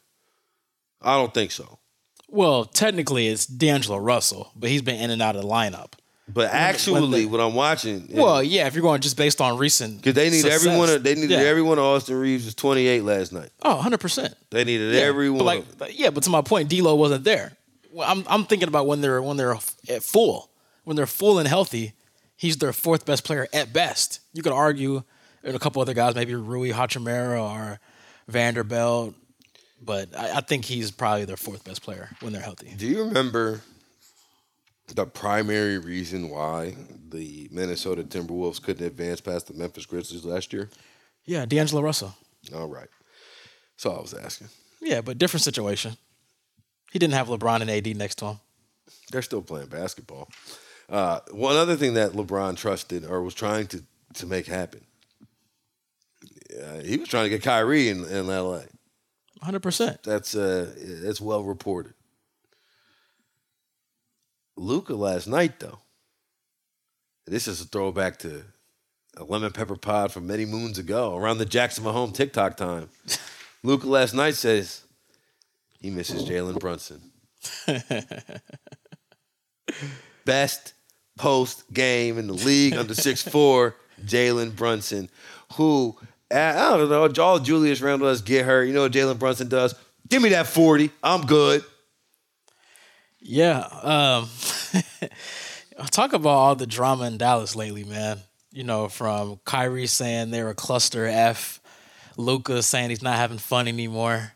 I 1.02 1.16
don't 1.18 1.34
think 1.34 1.52
so. 1.52 1.80
Well, 2.28 2.66
technically, 2.66 3.28
it's 3.28 3.46
D'Angelo 3.46 3.98
Russell, 3.98 4.52
but 4.56 4.70
he's 4.70 4.82
been 4.82 5.00
in 5.00 5.12
and 5.12 5.22
out 5.22 5.36
of 5.36 5.44
the 5.44 5.48
lineup. 5.48 5.94
But 6.28 6.50
actually, 6.52 7.22
the- 7.22 7.28
what 7.28 7.40
I'm 7.40 7.54
watching, 7.54 8.08
Well, 8.12 8.42
yeah, 8.42 8.66
if 8.66 8.74
you're 8.74 8.82
going 8.82 9.00
just 9.02 9.16
based 9.16 9.40
on 9.42 9.60
recent, 9.60 9.98
because 9.98 10.16
they 10.16 10.32
need 10.32 10.42
success. 10.42 10.66
everyone, 10.66 11.04
they 11.04 11.14
needed 11.14 11.30
Yeah. 11.30 11.38
everyone. 11.42 11.78
Austin 11.78 12.16
Reaves 12.16 12.46
was 12.46 12.56
28 12.56 13.04
last 13.04 13.32
night. 13.32 13.52
Oh, 13.62 13.76
100 13.76 14.00
percent. 14.00 14.34
They 14.50 14.64
needed 14.64 14.96
Yeah, 14.96 15.02
everyone. 15.02 15.38
But 15.38 15.46
like, 15.46 16.00
yeah, 16.00 16.10
but 16.10 16.24
to 16.24 16.32
my 16.32 16.42
point, 16.42 16.68
D'Lo 16.70 16.96
wasn't 16.96 17.26
there. 17.26 17.56
Well, 17.92 18.10
I'm 18.10 18.26
I'm 18.28 18.46
thinking 18.46 18.68
about 18.68 18.88
when 18.88 19.02
they're 19.02 19.22
when 19.22 19.38
they're 19.38 19.54
at 19.88 20.02
full, 20.02 20.50
when 20.86 20.96
they're 20.96 21.06
full 21.06 21.38
and 21.38 21.48
healthy, 21.48 21.94
he's 22.38 22.58
their 22.58 22.74
fourth 22.74 23.06
best 23.06 23.26
player 23.26 23.48
at 23.54 23.74
best. 23.74 24.22
You 24.34 24.42
could 24.42 24.54
argue, 24.54 25.04
and 25.44 25.56
a 25.56 25.60
couple 25.60 25.82
other 25.82 25.94
guys, 25.94 26.16
maybe 26.16 26.34
Rui 26.34 26.72
Hachimura 26.72 27.42
or 27.42 27.80
Vanderbilt, 28.28 29.14
but 29.82 30.18
I, 30.18 30.38
I 30.38 30.42
think 30.42 30.66
he's 30.66 30.92
probably 30.92 31.26
their 31.26 31.38
fourth 31.38 31.64
best 31.64 31.82
player 31.84 32.10
when 32.22 32.32
they're 32.34 32.42
healthy. 32.42 32.74
Do 32.78 32.88
you 32.88 33.04
remember 33.04 33.62
the 34.94 35.06
primary 35.06 35.78
reason 35.78 36.30
why 36.30 36.76
the 37.10 37.50
Minnesota 37.52 38.04
Timberwolves 38.04 38.62
couldn't 38.62 38.86
advance 38.86 39.22
past 39.22 39.48
the 39.48 39.54
Memphis 39.54 39.86
Grizzlies 39.86 40.26
last 40.26 40.54
year? 40.54 40.70
Yeah, 41.26 41.46
D'Angelo 41.46 41.82
Russell. 41.82 42.16
All 42.54 42.68
right. 42.68 42.88
So 43.78 43.92
I 43.92 44.00
was 44.00 44.14
asking. 44.14 44.48
Yeah, 44.82 45.02
but 45.02 45.18
different 45.18 45.44
situation. 45.44 45.98
He 46.92 47.00
didn't 47.00 47.16
have 47.16 47.28
LeBron 47.28 47.62
and 47.62 47.70
AD 47.70 47.98
next 47.98 48.16
to 48.20 48.26
him. 48.26 48.40
They're 49.12 49.24
still 49.24 49.42
playing 49.42 49.68
basketball. 49.68 50.30
Uh, 50.90 51.20
one 51.32 51.56
other 51.56 51.76
thing 51.76 51.96
that 51.96 52.12
LeBron 52.12 52.58
trusted 52.58 53.06
or 53.06 53.24
was 53.24 53.34
trying 53.34 53.68
to, 53.68 53.84
to 54.14 54.26
make 54.26 54.46
happen, 54.46 54.82
uh, 56.62 56.82
he 56.82 56.98
was 56.98 57.10
trying 57.10 57.26
to 57.26 57.30
get 57.30 57.42
Kyrie 57.42 57.90
in, 57.90 58.04
in 58.06 58.28
LA. 58.28 58.62
100. 59.40 59.60
percent 59.62 60.04
That's 60.04 60.36
uh, 60.36 60.74
that's 61.04 61.22
well 61.22 61.44
reported. 61.44 61.94
Luka 64.56 64.96
last 64.96 65.28
night, 65.28 65.60
though. 65.60 65.80
This 67.28 67.48
is 67.48 67.62
a 67.62 67.66
throwback 67.66 68.18
to 68.20 68.44
a 69.18 69.24
lemon 69.24 69.52
pepper 69.52 69.76
pod 69.76 70.12
from 70.12 70.28
many 70.28 70.46
moons 70.46 70.78
ago, 70.78 71.16
around 71.16 71.40
the 71.40 71.46
Jackson 71.46 71.84
Mahomes 71.84 72.14
TikTok 72.14 72.58
time. 72.58 72.90
Luka 73.64 73.88
last 73.88 74.14
night 74.14 74.36
says 74.36 74.84
he 75.80 75.90
misses 75.90 76.24
Jalen 76.24 76.60
Brunson. 76.60 77.12
Best 80.26 80.74
post 81.18 81.72
game 81.74 82.18
in 82.18 82.28
the 82.28 82.34
league 82.34 82.76
under 82.76 82.94
6'4, 82.94 83.74
Jalen 84.06 84.56
Brunson, 84.56 85.10
who 85.54 85.96
I 86.32 86.78
don't 86.78 86.90
know, 86.90 87.24
all 87.24 87.40
Julius 87.40 87.82
Randle 87.82 88.08
does 88.08 88.22
get 88.22 88.46
hurt. 88.46 88.64
You 88.64 88.74
know 88.74 88.82
what 88.82 88.92
Jalen 88.92 89.20
Brunson 89.20 89.48
does? 89.48 89.76
Give 90.10 90.22
me 90.22 90.30
that 90.30 90.48
40. 90.48 90.92
I'm 91.04 91.26
good. 91.26 91.64
Yeah. 93.22 93.60
Um, 93.60 94.30
talk 95.92 96.14
about 96.14 96.30
all 96.30 96.56
the 96.56 96.68
drama 96.68 97.06
in 97.06 97.18
Dallas 97.18 97.56
lately, 97.56 97.84
man. 97.84 98.20
You 98.52 98.64
know, 98.64 98.88
from 98.88 99.40
Kyrie 99.46 99.88
saying 99.88 100.32
they're 100.32 100.50
a 100.50 100.56
cluster 100.56 101.06
F, 101.06 101.60
Luka 102.18 102.64
saying 102.64 102.90
he's 102.90 103.02
not 103.02 103.18
having 103.18 103.38
fun 103.38 103.68
anymore, 103.68 104.32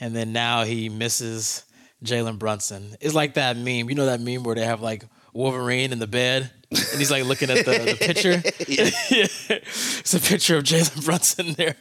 and 0.00 0.16
then 0.16 0.32
now 0.32 0.64
he 0.64 0.88
misses 0.88 1.64
Jalen 2.02 2.38
Brunson. 2.38 2.96
It's 3.00 3.14
like 3.14 3.34
that 3.34 3.56
meme. 3.56 3.88
You 3.88 3.94
know 3.94 4.06
that 4.06 4.20
meme 4.20 4.42
where 4.42 4.54
they 4.54 4.64
have 4.64 4.80
like 4.80 5.04
Wolverine 5.32 5.92
in 5.92 5.98
the 5.98 6.06
bed 6.06 6.50
and 6.70 6.98
he's 6.98 7.10
like 7.10 7.24
looking 7.24 7.50
at 7.50 7.64
the, 7.64 7.72
the 7.72 7.96
picture. 7.98 8.42
it's 8.60 10.14
a 10.14 10.20
picture 10.20 10.56
of 10.58 10.64
Jalen 10.64 11.04
Brunson 11.04 11.52
there. 11.54 11.76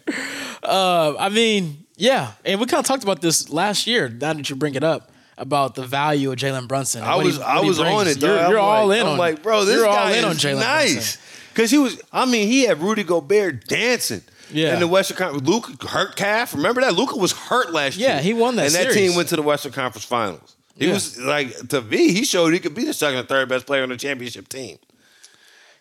Uh, 0.63 1.15
I 1.17 1.29
mean, 1.29 1.85
yeah, 1.97 2.33
and 2.45 2.59
we 2.59 2.65
kind 2.65 2.79
of 2.79 2.85
talked 2.85 3.03
about 3.03 3.21
this 3.21 3.49
last 3.49 3.87
year. 3.87 4.09
Now 4.09 4.33
that 4.33 4.49
you 4.49 4.55
bring 4.55 4.75
it 4.75 4.83
up 4.83 5.11
about 5.37 5.75
the 5.75 5.83
value 5.83 6.31
of 6.31 6.37
Jalen 6.37 6.67
Brunson, 6.67 7.03
I 7.03 7.15
was 7.15 7.37
he- 7.37 7.43
I 7.43 7.59
was 7.61 7.79
on 7.79 8.07
it. 8.07 8.21
You're, 8.21 8.37
you're 8.49 8.59
all 8.59 8.87
like- 8.87 8.99
in 8.99 9.05
I'm 9.05 9.13
on. 9.13 9.17
like, 9.17 9.43
bro, 9.43 9.65
this 9.65 9.77
you're 9.77 9.85
guy 9.85 10.01
all 10.03 10.13
in 10.13 10.17
is 10.19 10.25
on 10.25 10.35
Jalen 10.35 10.59
nice. 10.59 10.93
Brunson. 10.93 11.21
Because 11.53 11.71
he 11.71 11.77
was, 11.79 12.01
I 12.13 12.25
mean, 12.25 12.47
he 12.47 12.63
had 12.63 12.79
Rudy 12.81 13.03
Gobert 13.03 13.67
dancing. 13.67 14.21
Yeah. 14.53 14.73
In 14.73 14.79
the 14.79 14.87
Western 14.87 15.17
Conference, 15.17 15.47
Luka 15.47 15.87
hurt 15.87 16.15
calf. 16.15 16.53
Remember 16.53 16.81
that? 16.81 16.93
Luka 16.93 17.15
was 17.17 17.31
hurt 17.31 17.71
last 17.71 17.97
year. 17.97 18.09
Yeah, 18.09 18.19
he 18.21 18.33
won 18.33 18.55
that 18.57 18.65
and 18.67 18.75
that 18.75 18.93
team 18.93 19.15
went 19.15 19.29
to 19.29 19.35
the 19.35 19.41
Western 19.41 19.71
Conference 19.71 20.05
Finals. 20.05 20.55
He 20.77 20.87
Yeah. 20.87 20.93
was 20.93 21.17
like 21.19 21.67
to 21.69 21.81
me. 21.81 22.11
He 22.13 22.23
showed 22.23 22.53
he 22.53 22.59
could 22.59 22.73
be 22.75 22.85
the 22.85 22.93
second 22.93 23.19
or 23.19 23.23
third 23.23 23.49
best 23.49 23.65
player 23.65 23.83
on 23.83 23.89
the 23.89 23.97
championship 23.97 24.47
team. 24.49 24.77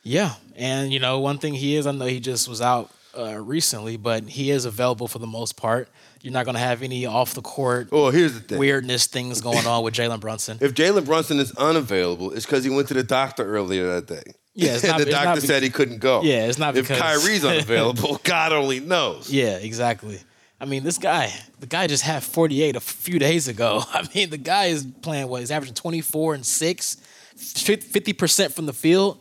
Yeah, 0.03 0.35
and 0.57 0.93
you 0.93 0.99
know 0.99 1.19
one 1.21 1.39
thing 1.39 1.55
he 1.55 1.77
is. 1.77 1.87
I 1.87 1.93
know 1.93 2.07
he 2.07 2.21
just 2.21 2.49
was 2.49 2.61
out 2.61 2.91
uh, 3.17 3.39
recently, 3.39 3.97
but 3.97 4.25
he 4.25 4.51
is 4.51 4.65
available 4.65 5.09
for 5.09 5.19
the 5.19 5.27
most 5.27 5.57
part. 5.57 5.89
You're 6.23 6.33
not 6.33 6.45
going 6.45 6.55
to 6.55 6.61
have 6.61 6.83
any 6.83 7.07
off 7.07 7.33
the 7.35 7.41
court 7.41 7.91
Well, 7.91 8.11
here's 8.11 8.35
the 8.35 8.41
thing: 8.41 8.59
weirdness 8.59 9.07
things 9.07 9.41
going 9.41 9.67
on 9.67 9.83
with 9.83 9.95
Jalen 9.95 10.21
Brunson. 10.21 10.59
if 10.61 10.75
Jalen 10.75 11.05
Brunson 11.07 11.39
is 11.39 11.53
unavailable, 11.57 12.33
it's 12.33 12.45
because 12.47 12.63
he 12.65 12.71
went 12.71 12.89
to 12.89 12.95
the 12.95 13.03
doctor 13.03 13.45
earlier 13.57 13.87
that 14.01 14.07
day. 14.07 14.33
Yeah, 14.55 14.75
it's 14.75 14.85
not- 14.85 14.99
the 14.99 15.07
doctor 15.07 15.41
be- 15.41 15.47
said 15.47 15.63
he 15.63 15.71
couldn't 15.71 15.99
go. 15.99 16.23
Yeah, 16.23 16.47
it's 16.47 16.59
not 16.59 16.77
if 16.77 16.89
because- 16.89 17.01
Kyrie's 17.23 17.45
unavailable. 17.53 18.21
God 18.25 18.53
only 18.53 18.81
knows. 18.81 19.31
Yeah, 19.31 19.57
exactly. 19.57 20.19
I 20.61 20.67
mean, 20.67 20.83
this 20.83 20.99
guy, 20.99 21.33
the 21.59 21.67
guy 21.67 21.87
just 21.87 22.03
had 22.03 22.23
48 22.23 22.77
a 22.77 22.81
few 22.81 23.19
days 23.19 23.49
ago. 23.49 23.83
I 23.93 24.07
mean, 24.15 24.29
the 24.31 24.37
guy 24.39 24.67
is 24.67 24.85
playing 25.03 25.29
what? 25.29 25.41
He's 25.41 25.51
averaging 25.51 25.75
24 25.75 26.35
and 26.35 26.45
six, 26.45 26.97
50 27.37 28.13
percent 28.13 28.53
from 28.55 28.67
the 28.67 28.73
field. 28.75 29.21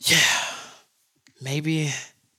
Yeah, 0.00 0.18
maybe 1.40 1.84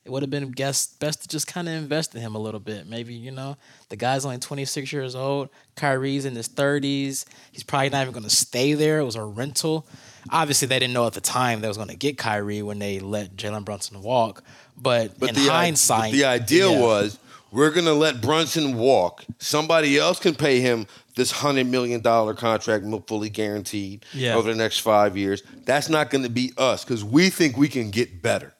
it 0.05 0.11
would 0.11 0.21
have 0.21 0.29
been 0.29 0.51
best 0.51 0.99
best 0.99 1.21
to 1.23 1.27
just 1.27 1.47
kind 1.47 1.67
of 1.67 1.73
invest 1.75 2.13
in 2.13 2.21
him 2.21 2.35
a 2.35 2.39
little 2.39 2.59
bit. 2.59 2.87
Maybe 2.87 3.13
you 3.13 3.31
know 3.31 3.57
the 3.89 3.95
guy's 3.95 4.25
only 4.25 4.37
26 4.37 4.91
years 4.91 5.15
old. 5.15 5.49
Kyrie's 5.75 6.25
in 6.25 6.35
his 6.35 6.49
30s. 6.49 7.25
He's 7.51 7.63
probably 7.63 7.89
not 7.89 8.01
even 8.01 8.13
going 8.13 8.23
to 8.25 8.29
stay 8.29 8.73
there. 8.73 8.99
It 8.99 9.05
was 9.05 9.15
a 9.15 9.23
rental. 9.23 9.87
Obviously, 10.29 10.67
they 10.67 10.79
didn't 10.79 10.93
know 10.93 11.05
at 11.07 11.13
the 11.13 11.21
time 11.21 11.61
they 11.61 11.67
was 11.67 11.77
going 11.77 11.89
to 11.89 11.95
get 11.95 12.17
Kyrie 12.17 12.61
when 12.61 12.79
they 12.79 12.99
let 12.99 13.35
Jalen 13.35 13.65
Brunson 13.65 14.01
walk. 14.01 14.43
But, 14.77 15.19
But 15.19 15.29
in 15.29 15.35
the, 15.35 15.49
hindsight, 15.51 16.13
the 16.13 16.25
idea 16.25 16.69
yeah. 16.69 16.79
was 16.79 17.19
we're 17.51 17.69
going 17.71 17.85
to 17.85 17.93
let 17.93 18.21
Brunson 18.21 18.77
walk. 18.77 19.23
Somebody 19.37 19.97
else 19.97 20.19
can 20.19 20.33
pay 20.33 20.59
him 20.59 20.87
this 21.15 21.31
$100 21.31 21.67
million 21.67 22.01
contract 22.01 22.85
fully 23.07 23.29
guaranteed 23.29 24.05
Yeah. 24.13 24.35
over 24.35 24.51
the 24.51 24.57
next 24.57 24.79
five 24.79 25.15
years. 25.15 25.43
That's 25.65 25.87
not 25.89 26.09
going 26.09 26.23
to 26.23 26.29
be 26.29 26.51
us 26.57 26.83
because 26.83 27.03
we 27.03 27.29
think 27.29 27.55
we 27.55 27.67
can 27.67 27.91
get 27.91 28.21
better. 28.23 28.53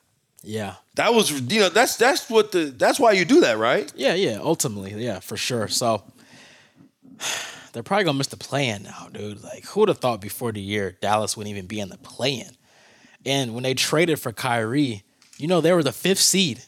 Yeah. 0.43 0.75
That 0.95 1.13
was, 1.15 1.31
you 1.31 1.61
know, 1.61 1.69
that's 1.69 1.95
that's 1.95 2.29
what 2.29 2.51
the 2.51 2.65
that's 2.65 2.99
why 2.99 3.13
you 3.13 3.25
do 3.25 3.39
that, 3.41 3.57
right? 3.57 3.91
Yeah, 3.95 4.13
yeah, 4.13 4.37
ultimately, 4.41 4.93
yeah, 5.03 5.19
for 5.19 5.37
sure. 5.37 5.67
So 5.69 6.03
they're 7.73 7.83
probably 7.83 8.05
gonna 8.05 8.17
miss 8.17 8.27
the 8.27 8.37
play-in 8.37 8.83
now, 8.83 9.09
dude. 9.11 9.43
Like, 9.43 9.65
who 9.65 9.81
would 9.81 9.89
have 9.89 9.97
thought 9.97 10.21
before 10.21 10.51
the 10.51 10.61
year 10.61 10.97
Dallas 11.01 11.35
wouldn't 11.35 11.53
even 11.55 11.67
be 11.67 11.79
in 11.79 11.89
the 11.89 11.97
play-in? 11.97 12.51
And 13.25 13.53
when 13.53 13.63
they 13.63 13.73
traded 13.73 14.19
for 14.19 14.31
Kyrie, 14.31 15.03
you 15.37 15.47
know 15.47 15.59
they 15.61 15.73
were 15.73 15.83
the 15.83 15.91
fifth 15.91 16.19
seed 16.19 16.61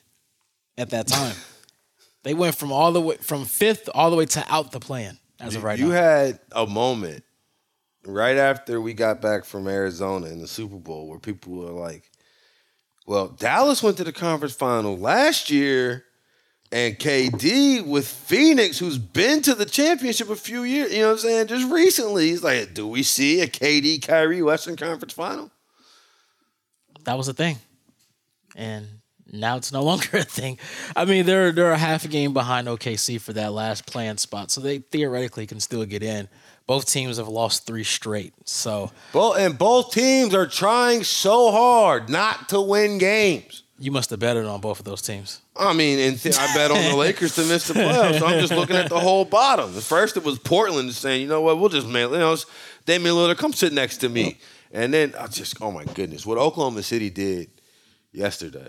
at 0.77 0.89
that 0.89 1.07
time. 1.07 1.35
they 2.23 2.33
went 2.33 2.55
from 2.55 2.71
all 2.71 2.91
the 2.91 3.01
way 3.01 3.17
from 3.17 3.45
fifth 3.45 3.87
all 3.93 4.09
the 4.09 4.15
way 4.17 4.25
to 4.25 4.43
out 4.51 4.71
the 4.71 4.79
play-in 4.79 5.17
as 5.39 5.55
of 5.55 5.63
right 5.63 5.79
you 5.79 5.89
now. 5.89 5.93
had 5.93 6.39
a 6.51 6.65
moment 6.65 7.23
right 8.05 8.37
after 8.37 8.79
we 8.81 8.93
got 8.93 9.21
back 9.21 9.45
from 9.45 9.67
Arizona 9.67 10.27
in 10.27 10.39
the 10.39 10.47
Super 10.47 10.77
Bowl 10.77 11.07
where 11.07 11.19
people 11.19 11.53
were 11.53 11.71
like, 11.71 12.09
Well, 13.05 13.27
Dallas 13.27 13.83
went 13.83 13.97
to 13.97 14.03
the 14.03 14.13
conference 14.13 14.55
final 14.55 14.97
last 14.97 15.49
year, 15.51 16.05
and 16.71 16.97
KD 16.97 17.85
with 17.85 18.07
Phoenix, 18.07 18.79
who's 18.79 18.97
been 18.97 19.41
to 19.43 19.55
the 19.55 19.65
championship 19.65 20.29
a 20.29 20.35
few 20.35 20.63
years, 20.63 20.91
you 20.91 20.99
know 20.99 21.07
what 21.07 21.11
I'm 21.13 21.17
saying? 21.19 21.47
Just 21.47 21.71
recently, 21.71 22.29
he's 22.29 22.43
like, 22.43 22.73
do 22.73 22.87
we 22.87 23.03
see 23.03 23.41
a 23.41 23.47
KD 23.47 24.01
Kyrie 24.05 24.41
Western 24.41 24.75
Conference 24.75 25.13
final? 25.13 25.51
That 27.03 27.17
was 27.17 27.27
a 27.27 27.33
thing, 27.33 27.57
and 28.55 28.87
now 29.31 29.57
it's 29.57 29.71
no 29.71 29.83
longer 29.89 30.17
a 30.17 30.23
thing. 30.23 30.57
I 30.95 31.05
mean, 31.05 31.25
they're 31.25 31.51
they're 31.51 31.71
a 31.71 31.77
half 31.77 32.03
a 32.05 32.07
game 32.07 32.33
behind 32.33 32.67
OKC 32.67 33.21
for 33.21 33.33
that 33.33 33.53
last 33.53 33.85
playing 33.85 34.17
spot, 34.17 34.49
so 34.51 34.59
they 34.61 34.79
theoretically 34.79 35.45
can 35.45 35.59
still 35.59 35.85
get 35.85 36.01
in. 36.03 36.27
Both 36.67 36.87
teams 36.91 37.17
have 37.17 37.27
lost 37.27 37.67
three 37.67 37.83
straight, 37.83 38.33
so 38.45 38.91
Both 39.13 39.37
and 39.37 39.55
both 39.55 39.91
teams 39.91 40.33
are 40.33 40.47
trying 40.47 41.03
so 41.03 41.51
hard 41.51 42.09
not 42.09 42.49
to 42.49 42.59
win 42.59 42.97
games. 42.97 43.61
you 43.77 43.91
must 43.91 44.09
have 44.09 44.19
betted 44.19 44.45
on 44.45 44.61
both 44.61 44.79
of 44.79 44.85
those 44.85 45.03
teams. 45.03 45.41
I 45.57 45.73
mean, 45.73 45.99
and 45.99 46.19
th- 46.19 46.35
I 46.37 46.53
bet 46.53 46.69
on 46.71 46.83
the 46.83 46.95
Lakers 46.95 47.35
to 47.35 47.45
miss 47.45 47.67
the 47.67 47.75
playoffs. 47.75 48.19
So 48.19 48.25
I'm 48.25 48.39
just 48.39 48.51
looking 48.53 48.75
at 48.75 48.89
the 48.89 48.99
whole 48.99 49.23
bottom. 49.25 49.75
At 49.77 49.83
first, 49.83 50.17
it 50.17 50.23
was 50.23 50.37
Portland 50.37 50.93
saying, 50.93 51.21
"You 51.21 51.27
know 51.27 51.41
what? 51.41 51.57
We'll 51.59 51.69
just 51.69 51.87
mail." 51.87 52.11
You 52.11 52.19
know, 52.19 52.35
Damian 52.85 53.15
Lillard, 53.15 53.37
come 53.37 53.53
sit 53.53 53.71
next 53.71 53.97
to 53.97 54.09
me. 54.09 54.37
And 54.73 54.93
then 54.93 55.13
I 55.17 55.27
just, 55.27 55.61
oh 55.61 55.71
my 55.71 55.85
goodness, 55.85 56.25
what 56.25 56.37
Oklahoma 56.37 56.83
City 56.83 57.09
did 57.09 57.49
yesterday 58.11 58.67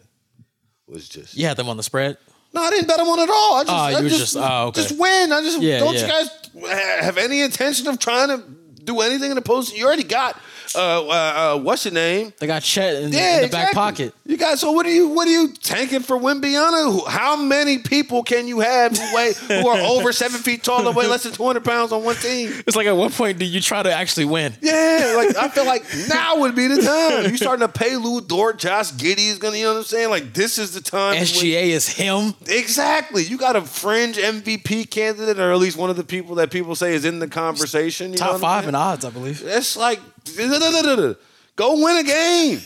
was 0.87 1.09
just. 1.09 1.37
You 1.37 1.47
had 1.47 1.57
them 1.57 1.69
on 1.69 1.77
the 1.77 1.83
spread. 1.83 2.17
No, 2.55 2.63
I 2.63 2.71
didn't 2.71 2.87
bet 2.87 2.99
them 2.99 3.09
on 3.09 3.19
at 3.19 3.29
all. 3.29 3.55
I 3.57 3.63
just, 3.65 3.73
Oh, 3.73 3.75
I 3.77 4.01
you 4.01 4.09
just, 4.09 4.21
just- 4.21 4.37
oh, 4.37 4.67
okay. 4.69 4.83
just 4.83 4.99
win. 4.99 5.33
I 5.33 5.41
just 5.43 5.61
Yeah, 5.61 5.81
don't 5.81 5.95
yeah. 5.95 6.03
you 6.03 6.07
guys 6.07 7.01
have 7.03 7.19
any 7.19 7.41
intention 7.43 7.89
of 7.89 7.99
trying 7.99 8.29
to 8.29 8.45
do 8.85 9.01
anything 9.01 9.31
in 9.31 9.35
the 9.35 9.43
post? 9.43 9.77
You 9.77 9.85
already 9.87 10.05
got 10.05 10.41
uh, 10.77 11.07
uh, 11.07 11.11
uh 11.11 11.59
what's 11.59 11.85
your 11.85 11.95
name? 11.95 12.33
They 12.39 12.47
got 12.47 12.63
Chet 12.63 13.03
in, 13.03 13.13
Yeah, 13.13 13.37
in 13.37 13.43
the 13.43 13.49
back 13.49 13.73
pocket. 13.73 14.15
You 14.25 14.37
guys, 14.37 14.61
so 14.61 14.73
what 14.73 14.87
are 14.87 14.93
you 14.93 15.09
what 15.09 15.27
are 15.29 15.31
you 15.31 15.53
tanking 15.53 16.01
for 16.01 16.17
Wembanyama? 16.17 17.07
How 17.07 17.37
many 17.37 17.79
people 17.79 18.23
can 18.23 18.47
you 18.47 18.61
have 18.61 18.97
who 18.97 19.15
weigh 19.15 19.33
who 19.35 19.69
are 19.69 19.79
over 19.91 20.13
seven 20.13 20.41
feet 20.41 20.63
tall 20.63 20.87
and 20.87 20.97
weigh 20.97 21.07
less 21.07 21.23
than 21.23 21.33
two 21.33 21.45
hundred 21.45 21.65
pounds 21.65 21.93
on 21.93 22.05
one 22.05 22.17
team? 22.17 22.53
It's 22.67 22.77
like 22.77 22.87
at 22.87 22.97
what 22.97 23.13
point 23.13 23.39
do 23.39 23.45
you 23.45 23.61
try 23.61 23.83
to 23.83 23.93
actually 23.93 24.27
win? 24.27 24.53
Yeah, 24.61 25.15
like 25.17 25.37
I 25.37 25.49
feel 25.49 25.67
like 25.67 25.85
now 26.09 26.41
would 26.41 26.55
be 26.55 26.69
the 26.69 26.83
time. 26.83 27.31
You 27.31 27.37
starting 27.37 27.67
to 27.67 27.73
pay 27.73 27.97
Lu 27.97 28.21
Dort, 28.21 28.59
Josh 28.59 28.93
Giddey 28.93 29.29
is 29.29 29.39
gonna, 29.39 29.57
you 29.57 29.65
know 29.65 29.73
what 29.73 29.79
I'm 29.79 29.85
saying? 29.85 30.11
Like 30.11 30.35
this 30.35 30.59
is 30.59 30.75
the 30.75 30.81
time. 30.81 31.17
SGA 31.17 31.69
is 31.69 31.89
him. 31.89 32.35
Exactly. 32.47 33.23
You 33.23 33.39
got 33.39 33.57
a 33.57 33.63
fringe 33.63 34.17
MVP 34.17 34.91
candidate, 34.91 35.39
or 35.39 35.53
at 35.53 35.59
least 35.59 35.77
one 35.77 35.91
of 35.91 35.97
the 35.97 36.05
people 36.05 36.37
that 36.37 36.51
people 36.51 36.75
say 36.75 36.95
is 36.95 37.05
in 37.05 37.19
the 37.19 37.29
conversation. 37.29 38.13
You 38.13 38.19
know 38.19 38.33
Top 38.33 38.41
five 38.41 38.69
in 38.69 38.75
odds, 38.75 39.05
I 39.05 39.11
believe. 39.11 39.43
It's 39.45 39.77
like 39.77 40.01
go 41.57 41.83
win 41.83 41.97
a 41.97 42.03
game. 42.05 42.61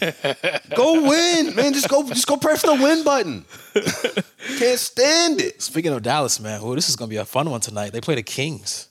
go 0.74 1.08
win, 1.08 1.54
man. 1.54 1.72
Just 1.72 1.88
go 1.88 2.06
just 2.08 2.26
go 2.26 2.36
press 2.36 2.62
the 2.62 2.74
win 2.74 3.04
button. 3.04 3.44
Can't 4.58 4.78
stand 4.78 5.40
it. 5.40 5.62
Speaking 5.62 5.92
of 5.92 6.02
Dallas, 6.02 6.40
man, 6.40 6.62
well, 6.62 6.74
this 6.74 6.88
is 6.88 6.96
gonna 6.96 7.08
be 7.08 7.16
a 7.16 7.24
fun 7.24 7.50
one 7.50 7.60
tonight. 7.60 7.92
They 7.92 8.00
play 8.00 8.16
the 8.16 8.22
Kings 8.22 8.88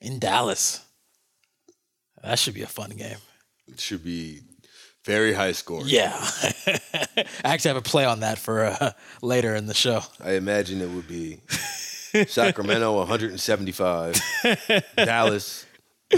in 0.00 0.18
Dallas. 0.18 0.80
That 2.22 2.38
should 2.38 2.54
be 2.54 2.62
a 2.62 2.66
fun 2.66 2.90
game. 2.90 3.18
It 3.68 3.80
should 3.80 4.04
be 4.04 4.40
very 5.04 5.34
high 5.34 5.52
scoring. 5.52 5.86
Yeah, 5.88 6.14
I 6.66 7.24
actually 7.44 7.70
have 7.70 7.76
a 7.76 7.82
play 7.82 8.04
on 8.04 8.20
that 8.20 8.38
for 8.38 8.64
uh, 8.64 8.92
later 9.20 9.54
in 9.54 9.66
the 9.66 9.74
show. 9.74 10.00
I 10.22 10.32
imagine 10.32 10.80
it 10.80 10.88
would 10.88 11.08
be 11.08 11.40
Sacramento 12.26 12.96
175, 12.96 14.20
Dallas 14.96 15.66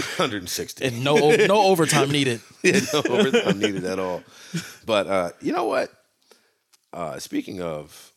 160. 0.03 0.85
And 0.85 1.03
no 1.03 1.15
no 1.31 1.61
overtime 1.71 2.09
needed. 2.11 2.41
yeah, 2.63 2.79
no 2.93 3.01
overtime 3.09 3.59
needed 3.59 3.85
at 3.85 3.99
all. 3.99 4.23
But 4.85 5.07
uh, 5.07 5.29
you 5.41 5.51
know 5.53 5.65
what? 5.65 5.91
Uh, 6.93 7.19
speaking 7.19 7.61
of 7.61 8.11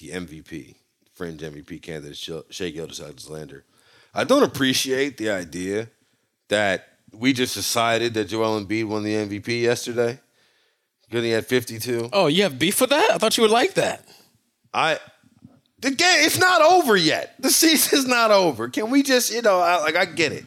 the 0.00 0.08
MVP, 0.10 0.74
fringe 1.14 1.40
MVP 1.42 1.82
candidate 1.82 2.16
Sh- 2.16 2.30
Shai 2.50 2.70
Gilgeous-Alexander, 2.70 3.64
I 4.14 4.24
don't 4.24 4.42
appreciate 4.42 5.18
the 5.18 5.30
idea 5.30 5.88
that 6.48 6.88
we 7.12 7.32
just 7.32 7.54
decided 7.54 8.14
that 8.14 8.24
Joel 8.28 8.60
Embiid 8.64 8.86
won 8.86 9.02
the 9.02 9.14
MVP 9.14 9.60
yesterday 9.62 10.18
because 11.08 11.22
he 11.24 11.30
had 11.30 11.46
52. 11.46 12.08
Oh, 12.12 12.26
you 12.26 12.42
have 12.44 12.58
beef 12.58 12.80
with 12.80 12.90
that? 12.90 13.10
I 13.12 13.18
thought 13.18 13.36
you 13.36 13.42
would 13.42 13.50
like 13.50 13.74
that. 13.74 14.06
I 14.72 14.98
the 15.82 15.90
game 15.90 16.24
it's 16.24 16.38
not 16.38 16.62
over 16.62 16.96
yet. 16.96 17.34
The 17.38 17.50
season's 17.50 18.06
not 18.06 18.30
over. 18.30 18.68
Can 18.68 18.90
we 18.90 19.02
just 19.02 19.32
you 19.32 19.42
know 19.42 19.60
I, 19.60 19.80
like 19.80 19.96
I 19.96 20.06
get 20.06 20.32
it. 20.32 20.46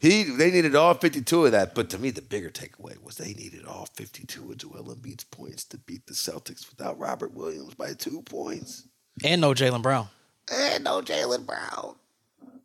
He 0.00 0.22
they 0.22 0.50
needed 0.50 0.74
all 0.74 0.94
52 0.94 1.46
of 1.46 1.52
that, 1.52 1.74
but 1.74 1.90
to 1.90 1.98
me 1.98 2.10
the 2.10 2.22
bigger 2.22 2.50
takeaway 2.50 3.02
was 3.02 3.16
they 3.16 3.34
needed 3.34 3.64
all 3.66 3.86
52 3.94 4.52
of 4.52 4.56
Joel 4.58 4.94
Embiid's 4.94 5.24
points 5.24 5.64
to 5.64 5.78
beat 5.78 6.06
the 6.06 6.14
Celtics 6.14 6.68
without 6.70 6.98
Robert 6.98 7.34
Williams 7.34 7.74
by 7.74 7.92
two 7.92 8.22
points. 8.22 8.84
And 9.24 9.40
no 9.40 9.52
Jaylen 9.52 9.82
Brown. 9.82 10.08
And 10.52 10.84
no 10.84 11.02
Jaylen 11.02 11.44
Brown, 11.44 11.96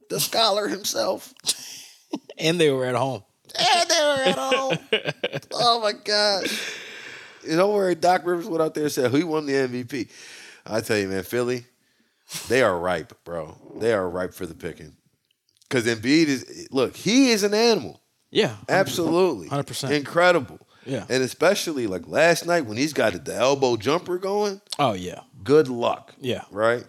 the 0.09 0.20
scholar 0.20 0.68
himself. 0.68 1.34
And 2.38 2.59
they 2.59 2.70
were 2.70 2.86
at 2.86 2.95
home. 2.95 3.24
And 3.57 3.89
they 3.89 4.01
were 4.01 4.24
at 4.30 4.38
home. 4.38 4.78
oh 5.53 5.82
my 5.82 5.93
gosh. 5.93 6.78
You 7.47 7.57
don't 7.57 7.74
worry, 7.74 7.95
Doc 7.95 8.26
Rivers 8.26 8.47
went 8.47 8.61
out 8.61 8.74
there 8.74 8.84
and 8.84 8.91
said, 8.91 9.11
Who 9.11 9.28
won 9.28 9.45
the 9.45 9.53
MVP? 9.53 10.09
I 10.66 10.82
tell 10.82 10.97
you, 10.97 11.09
man, 11.09 11.24
Philly, 11.24 11.66
they 12.47 12.61
are 12.61 12.78
ripe, 12.78 13.13
bro. 13.24 13.57
They 13.80 13.93
are 13.93 14.09
ripe 14.09 14.34
for 14.34 14.45
the 14.45 14.55
picking. 14.55 14.95
Because 15.67 15.86
Embiid 15.86 16.28
is, 16.28 16.67
look, 16.71 16.95
he 16.95 17.32
is 17.32 17.43
an 17.43 17.53
animal. 17.53 18.01
Yeah. 18.32 18.55
Absolutely. 18.69 19.49
100%. 19.49 19.91
Incredible. 19.91 20.59
Yeah. 20.86 21.05
And 21.09 21.24
especially 21.24 21.88
like 21.88 22.07
last 22.07 22.45
night 22.45 22.65
when 22.65 22.78
he's 22.78 22.93
got 22.93 23.24
the 23.26 23.36
elbow 23.36 23.78
jumper 23.78 24.17
going, 24.17 24.61
Oh 24.80 24.93
yeah. 24.93 25.21
good 25.43 25.67
luck. 25.67 26.13
Yeah. 26.19 26.43
Right? 26.51 26.84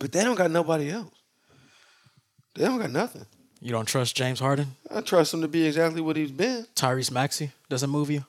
But 0.00 0.12
they 0.12 0.22
don't 0.24 0.36
got 0.36 0.50
nobody 0.50 0.90
else. 0.90 1.12
They 2.54 2.64
don't 2.64 2.78
got 2.78 2.90
nothing. 2.90 3.26
You 3.60 3.72
don't 3.72 3.86
trust 3.86 4.16
James 4.16 4.40
Harden? 4.40 4.76
I 4.90 5.00
trust 5.00 5.34
him 5.34 5.42
to 5.42 5.48
be 5.48 5.66
exactly 5.66 6.00
what 6.00 6.16
he's 6.16 6.30
been. 6.30 6.66
Tyrese 6.74 7.10
Maxey 7.10 7.50
doesn't 7.68 7.90
move 7.90 8.10
you? 8.10 8.24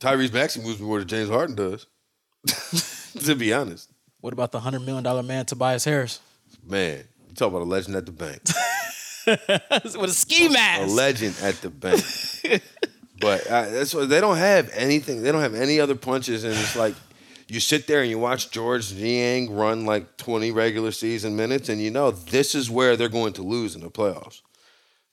Tyrese 0.00 0.32
Maxey 0.32 0.60
moves 0.60 0.80
me 0.80 0.86
more 0.86 0.98
than 0.98 1.08
James 1.08 1.30
Harden 1.30 1.54
does. 1.54 1.86
to 3.24 3.34
be 3.34 3.52
honest, 3.52 3.90
What 4.22 4.32
about 4.32 4.52
the 4.52 4.60
hundred 4.60 4.80
million 4.80 5.02
dollar 5.02 5.22
man 5.22 5.44
Tobias 5.46 5.84
Harris? 5.84 6.20
man, 6.64 7.02
you 7.28 7.34
talk 7.34 7.48
about 7.48 7.62
a 7.62 7.64
legend 7.64 7.96
at 7.96 8.06
the 8.06 8.12
bank. 8.12 8.40
With 9.26 10.10
a 10.10 10.14
ski 10.14 10.48
mask. 10.48 10.82
a 10.82 10.92
legend 10.92 11.34
at 11.42 11.56
the 11.56 11.70
bank. 11.70 12.04
but 13.20 13.44
uh, 13.48 13.68
that's 13.70 13.92
what 13.92 14.08
they 14.08 14.20
don't 14.20 14.36
have 14.36 14.70
anything. 14.74 15.22
They 15.22 15.32
don't 15.32 15.40
have 15.40 15.56
any 15.56 15.80
other 15.80 15.96
punches, 15.96 16.44
and 16.44 16.54
it's 16.54 16.76
like 16.76 16.94
you 17.48 17.58
sit 17.58 17.88
there 17.88 18.00
and 18.02 18.10
you 18.10 18.18
watch 18.20 18.52
Georges 18.52 18.94
Niang 18.94 19.52
run 19.52 19.86
like 19.86 20.16
twenty 20.18 20.52
regular 20.52 20.92
season 20.92 21.34
minutes, 21.34 21.68
and 21.68 21.80
you 21.80 21.90
know 21.90 22.12
this 22.12 22.54
is 22.54 22.70
where 22.70 22.96
they're 22.96 23.08
going 23.08 23.32
to 23.34 23.42
lose 23.42 23.74
in 23.74 23.80
the 23.80 23.90
playoffs. 23.90 24.40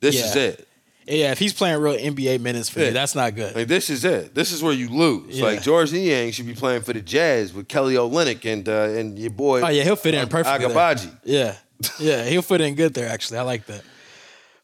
This 0.02 0.24
is 0.24 0.36
it. 0.36 0.68
Yeah, 1.10 1.32
if 1.32 1.40
he's 1.40 1.54
playing 1.54 1.82
real 1.82 1.96
NBA 1.98 2.40
minutes 2.40 2.70
for 2.70 2.80
Yeah. 2.82 2.88
you, 2.88 2.94
that's 2.94 3.16
not 3.16 3.34
good. 3.36 3.56
Like 3.56 3.68
this 3.68 3.90
is 3.90 4.06
it. 4.06 4.36
This 4.36 4.52
is 4.52 4.62
where 4.62 4.74
you 4.74 4.90
lose. 4.90 5.40
Yeah. 5.40 5.46
Like 5.46 5.64
Georges 5.64 5.92
Niang 5.94 6.32
should 6.32 6.46
be 6.46 6.54
playing 6.54 6.84
for 6.84 6.94
the 6.94 7.02
Jazz 7.02 7.52
with 7.54 7.68
Kelly 7.68 7.96
Olynyk 7.96 8.46
and 8.46 8.70
uh, 8.70 8.98
and 9.00 9.18
your 9.18 9.32
boy. 9.32 9.62
Oh 9.62 9.68
yeah, 9.70 9.84
he'll 9.84 9.96
fit 9.96 10.14
in 10.14 10.28
perfectly. 10.28 10.68
Agbaji. 10.68 11.12
Yeah, 11.24 11.56
yeah, 12.00 12.24
he'll 12.26 12.44
fit 12.44 12.62
in 12.62 12.76
good 12.76 12.94
there. 12.94 13.10
Actually, 13.10 13.40
I 13.40 13.42
like 13.42 13.66
that. 13.66 13.82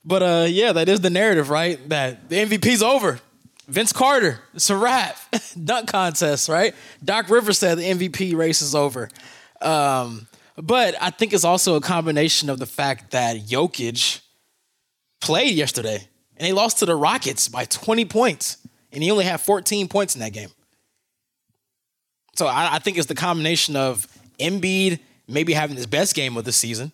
But 0.06 0.22
uh, 0.22 0.46
yeah, 0.48 0.72
that 0.74 0.88
is 0.88 1.00
the 1.02 1.10
narrative, 1.10 1.50
right? 1.50 1.80
That 1.90 2.30
the 2.30 2.36
MVP's 2.46 2.84
over. 2.84 3.20
Vince 3.68 3.92
Carter, 3.92 4.42
it's 4.54 4.70
a 4.70 4.78
wrap. 4.78 5.18
Dunk 5.64 5.88
contest, 5.88 6.48
right? 6.48 6.76
Doc 7.04 7.28
Rivers 7.32 7.58
said 7.58 7.80
the 7.80 7.84
MVP 7.84 8.36
race 8.36 8.62
is 8.62 8.76
over. 8.76 9.10
Um, 9.60 10.28
but 10.56 10.94
I 11.02 11.10
think 11.10 11.34
it's 11.34 11.44
also 11.44 11.76
a 11.76 11.82
combination 11.82 12.52
of 12.52 12.60
the 12.60 12.68
fact 12.68 13.10
that 13.12 13.38
Jokic 13.48 14.22
played 15.22 15.56
yesterday 15.56 16.08
and 16.38 16.46
they 16.46 16.54
lost 16.54 16.80
to 16.80 16.86
the 16.86 16.96
Rockets 16.96 17.48
by 17.48 17.66
20 17.66 18.06
points, 18.06 18.58
and 18.92 19.04
he 19.04 19.12
only 19.12 19.26
had 19.26 19.40
14 19.40 19.88
points 19.88 20.16
in 20.16 20.22
that 20.22 20.34
game. 20.34 20.50
So 22.36 22.48
I, 22.48 22.76
I 22.76 22.80
think 22.80 22.98
it's 22.98 23.08
the 23.08 23.16
combination 23.16 23.76
of 23.76 24.08
Embiid 24.40 25.00
maybe 25.28 25.54
having 25.54 25.76
his 25.76 25.88
best 25.88 26.16
game 26.16 26.38
of 26.38 26.44
the 26.44 26.52
season, 26.52 26.92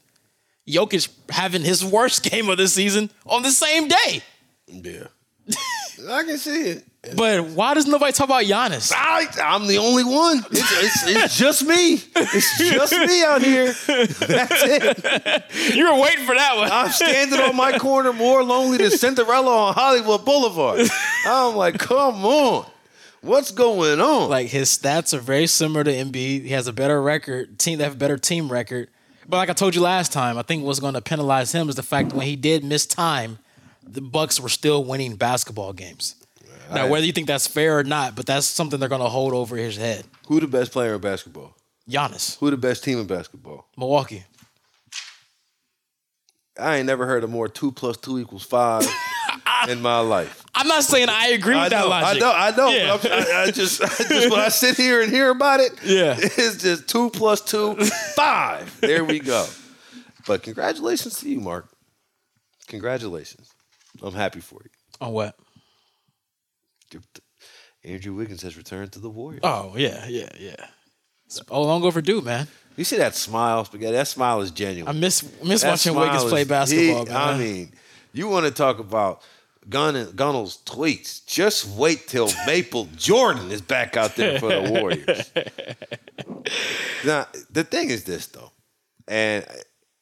Jokic 0.68 1.10
having 1.30 1.64
his 1.64 1.84
worst 1.84 2.24
game 2.30 2.50
of 2.50 2.58
the 2.58 2.68
season 2.68 3.10
on 3.26 3.42
the 3.42 3.52
same 3.52 3.88
day. 3.88 4.22
Yeah. 4.68 5.08
I 6.10 6.24
can 6.24 6.38
see 6.38 6.70
it. 6.72 6.86
But 7.16 7.46
why 7.48 7.74
does 7.74 7.88
nobody 7.88 8.12
talk 8.12 8.28
about 8.28 8.44
Giannis? 8.44 8.94
I, 8.96 9.26
I'm 9.44 9.66
the 9.66 9.80
only 9.80 10.04
one. 10.04 10.44
It's, 10.52 10.84
it's, 10.84 11.08
it's 11.08 11.38
just 11.40 11.66
me. 11.66 11.94
It's 12.16 12.58
just 12.60 12.94
me 12.94 13.24
out 13.24 13.42
here. 13.42 13.74
That's 13.74 14.64
it. 14.64 15.44
You 15.76 15.92
were 15.92 16.00
waiting 16.00 16.26
for 16.26 16.36
that 16.36 16.56
one. 16.56 16.70
I'm 16.72 16.90
standing 16.92 17.40
on 17.40 17.56
my 17.56 17.78
corner 17.78 18.14
more 18.14 18.44
lonely 18.44 18.78
than 18.78 18.92
Cinderella 18.92 19.68
on 19.68 19.74
Hollywood 19.74 20.26
Boulevard. 20.26 20.88
I'm 21.26 21.56
like, 21.56 21.80
come 21.80 22.24
on. 22.26 22.66
What's 23.22 23.52
going 23.52 24.00
on? 24.02 24.30
Like 24.30 24.48
his 24.48 24.70
stats 24.70 25.14
are 25.14 25.20
very 25.20 25.48
similar 25.48 25.84
to 25.84 25.92
Embiid. 25.92 26.44
He 26.44 26.50
has 26.50 26.68
a 26.68 26.74
better 26.74 27.02
record. 27.02 27.58
Team 27.60 27.78
they 27.78 27.84
have 27.84 27.94
a 27.94 27.98
better 27.98 28.18
team 28.18 28.52
record. 28.52 28.90
But 29.28 29.38
like 29.38 29.50
I 29.50 29.54
told 29.54 29.76
you 29.76 29.82
last 29.82 30.12
time, 30.12 30.38
I 30.38 30.42
think 30.42 30.64
what's 30.64 30.80
going 30.80 30.96
to 30.96 31.02
penalize 31.02 31.52
him 31.52 31.70
is 31.70 31.76
the 31.76 31.84
fact 31.84 32.10
that 32.10 32.16
when 32.16 32.28
he 32.28 32.36
did 32.36 32.64
miss 32.64 32.86
time, 32.86 33.40
the 33.92 34.02
Bucks 34.02 34.40
were 34.40 34.50
still 34.50 34.84
winning 34.84 35.16
basketball 35.16 35.74
games. 35.74 36.16
Now, 36.74 36.88
whether 36.88 37.06
you 37.06 37.12
think 37.12 37.28
that's 37.28 37.48
fair 37.48 37.80
or 37.80 37.84
not, 37.84 38.16
but 38.16 38.26
that's 38.26 38.46
something 38.46 38.80
they're 38.80 38.88
going 38.88 39.02
to 39.02 39.10
hold 39.10 39.34
over 39.34 39.58
his 39.58 39.76
head. 39.76 40.06
Who 40.28 40.40
the 40.40 40.48
best 40.48 40.72
player 40.72 40.96
in 40.96 41.02
basketball? 41.02 41.54
Giannis, 41.90 42.38
Who 42.40 42.50
the 42.50 42.56
best 42.58 42.84
team 42.86 42.98
in 43.00 43.08
basketball? 43.08 43.68
Milwaukee. 43.78 44.24
I 46.60 46.78
ain't 46.78 46.86
never 46.86 47.06
heard 47.06 47.24
of 47.24 47.30
more 47.30 47.48
two 47.50 47.72
plus 47.72 47.98
two 47.98 48.20
equals 48.20 48.44
five 48.44 48.88
in 49.70 49.82
my 49.82 50.00
life. 50.00 50.44
I'm 50.54 50.68
not 50.68 50.84
saying 50.84 51.10
I 51.10 51.28
agree 51.30 51.56
with 51.56 51.64
I 51.64 51.70
that 51.70 51.82
know, 51.82 51.88
logic. 51.90 52.24
I 52.24 52.26
know, 52.26 52.34
I 52.34 52.52
know. 52.56 52.70
Yeah. 52.70 52.98
but 53.02 53.12
I'm- 53.12 53.26
I, 53.28 53.42
I 53.48 53.52
just, 53.52 53.82
I 53.82 53.88
just 54.08 54.30
when 54.32 54.40
I 54.40 54.50
sit 54.50 54.78
here 54.78 55.02
and 55.02 55.12
hear 55.12 55.30
about 55.30 55.60
it, 55.60 55.72
Yeah. 55.84 56.16
it's 56.18 56.62
just 56.62 56.88
two 56.88 57.10
plus 57.10 57.42
two, 57.42 57.76
five. 58.16 58.80
There 58.82 59.04
we 59.04 59.20
go. 59.20 59.46
But 60.28 60.44
congratulations 60.44 61.20
to 61.22 61.30
you, 61.30 61.40
Mark. 61.40 61.68
Congratulations. 62.68 63.51
I'm 64.02 64.14
happy 64.14 64.40
for 64.40 64.60
you. 64.64 64.70
On 65.00 65.12
what? 65.12 65.36
Andrew 67.84 68.14
Wiggins 68.14 68.42
has 68.44 68.58
returned 68.58 68.92
to 68.94 69.00
the 69.00 69.10
Warriors. 69.10 69.42
Oh 69.44 69.74
yeah, 69.76 70.06
yeah, 70.08 70.30
yeah. 70.40 70.68
It's 71.26 71.42
oh, 71.50 71.64
long 71.64 71.84
overdue, 71.84 72.22
man. 72.22 72.48
You 72.76 72.84
see 72.84 72.98
that 72.98 73.16
smile, 73.16 73.66
spaghetti? 73.66 73.94
That 73.94 74.08
smile 74.08 74.42
is 74.42 74.52
genuine. 74.52 74.94
I 74.94 74.98
miss 74.98 75.24
miss 75.44 75.62
That 75.62 75.72
watching 75.72 75.96
Wiggins 75.96 76.26
play 76.26 76.44
basketball. 76.44 77.06
he- 77.06 77.12
man. 77.12 77.18
I 77.18 77.38
mean, 77.38 77.74
you 78.14 78.28
want 78.28 78.46
to 78.46 78.52
talk 78.52 78.80
about 78.80 79.22
Gun 79.70 80.12
Gunnels' 80.16 80.62
tweets? 80.66 81.26
Just 81.26 81.68
wait 81.70 82.08
till 82.08 82.30
Maple 82.46 82.88
Jordan 82.96 83.52
is 83.52 83.62
back 83.62 83.98
out 83.98 84.16
there 84.16 84.40
for 84.40 84.50
the 84.50 84.72
Warriors. 84.72 85.32
now, 87.06 87.28
the 87.50 87.64
thing 87.64 87.90
is 87.90 88.04
this 88.04 88.28
though, 88.28 88.52
and 89.08 89.46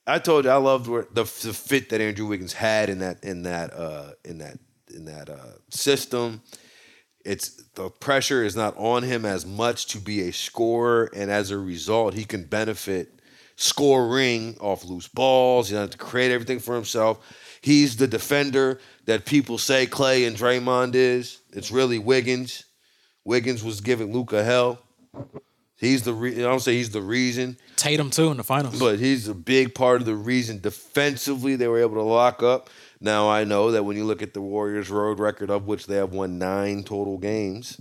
I 0.10 0.20
told 0.20 0.46
you 0.46 0.52
I 0.52 0.56
loved 0.56 0.88
where 0.88 1.08
the, 1.12 1.24
the 1.24 1.54
fit 1.54 1.90
that 1.90 2.02
Andrew 2.02 2.26
Wiggins 2.26 2.54
had 2.54 2.90
in 2.90 3.00
that 3.00 3.24
in 3.24 3.44
that 3.44 3.74
uh, 3.74 4.12
in 4.26 4.40
that 4.40 4.58
in 4.94 5.06
that 5.06 5.30
uh, 5.30 5.58
system. 5.70 6.42
It's 7.24 7.64
the 7.76 7.90
pressure 7.90 8.44
is 8.44 8.56
not 8.56 8.76
on 8.78 9.04
him 9.04 9.24
as 9.26 9.46
much 9.46 9.88
to 9.88 10.00
be 10.00 10.22
a 10.22 10.34
scorer, 10.34 11.12
and 11.16 11.30
as 11.30 11.52
a 11.52 11.58
result, 11.58 12.14
he 12.14 12.24
can 12.24 12.44
benefit 12.44 13.22
scoring 13.56 14.58
off 14.60 14.86
loose 14.86 15.08
balls. 15.08 15.70
He 15.70 15.76
doesn't 15.76 15.92
have 15.92 16.00
to 16.00 16.06
create 16.06 16.32
everything 16.32 16.60
for 16.60 16.76
himself. 16.76 17.20
He's 17.62 17.98
the 17.98 18.08
defender 18.08 18.80
that 19.06 19.26
people 19.26 19.58
say 19.58 19.86
Clay 19.86 20.26
and 20.26 20.36
Draymond 20.36 20.96
is. 20.96 21.42
It's 21.52 21.72
really 21.72 22.00
Wiggins. 22.00 22.64
Wiggins 23.26 23.64
was 23.64 23.82
giving 23.82 24.14
Luka 24.14 24.44
hell. 24.44 24.82
He's 25.80 26.04
the 26.04 26.14
re- 26.14 26.36
I 26.36 26.42
don't 26.42 26.60
say 26.60 26.74
he's 26.74 26.90
the 26.90 27.02
reason, 27.02 27.58
Tatum 27.78 28.10
too 28.10 28.30
in 28.32 28.38
the 28.38 28.44
finals. 28.44 28.78
but 28.78 29.00
he's 29.00 29.28
a 29.30 29.34
big 29.34 29.74
part 29.74 30.02
of 30.02 30.06
the 30.06 30.16
reason 30.16 30.60
defensively 30.60 31.56
they 31.56 31.68
were 31.70 31.80
able 31.80 31.96
to 31.96 32.04
lock 32.04 32.44
up. 32.44 32.70
Now 33.00 33.30
I 33.30 33.46
know 33.46 33.72
that 33.72 33.84
when 33.84 33.96
you 33.96 34.04
look 34.04 34.22
at 34.22 34.34
the 34.34 34.42
Warriors' 34.42 34.90
road 34.90 35.20
record, 35.20 35.50
of 35.50 35.68
which 35.68 35.88
they 35.88 35.96
have 35.96 36.12
won 36.12 36.38
nine 36.38 36.84
total 36.84 37.18
games, 37.18 37.80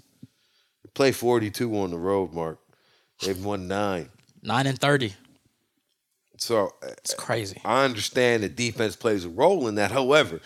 they 0.85 0.91
play 0.95 1.11
42 1.13 1.77
on 1.77 1.91
the 1.91 1.99
road, 1.99 2.33
Mark. 2.33 2.61
They've 3.21 3.45
won 3.45 3.67
nine. 3.67 4.11
Nine 4.45 4.69
and 4.69 4.79
thirty. 4.79 5.15
So 6.37 6.73
It's 6.83 7.15
crazy. 7.15 7.61
I 7.65 7.85
understand 7.85 8.45
that 8.45 8.55
defense 8.55 8.95
plays 8.95 9.25
a 9.25 9.29
role 9.29 9.67
in 9.67 9.75
that. 9.75 9.91
However, 9.91 10.41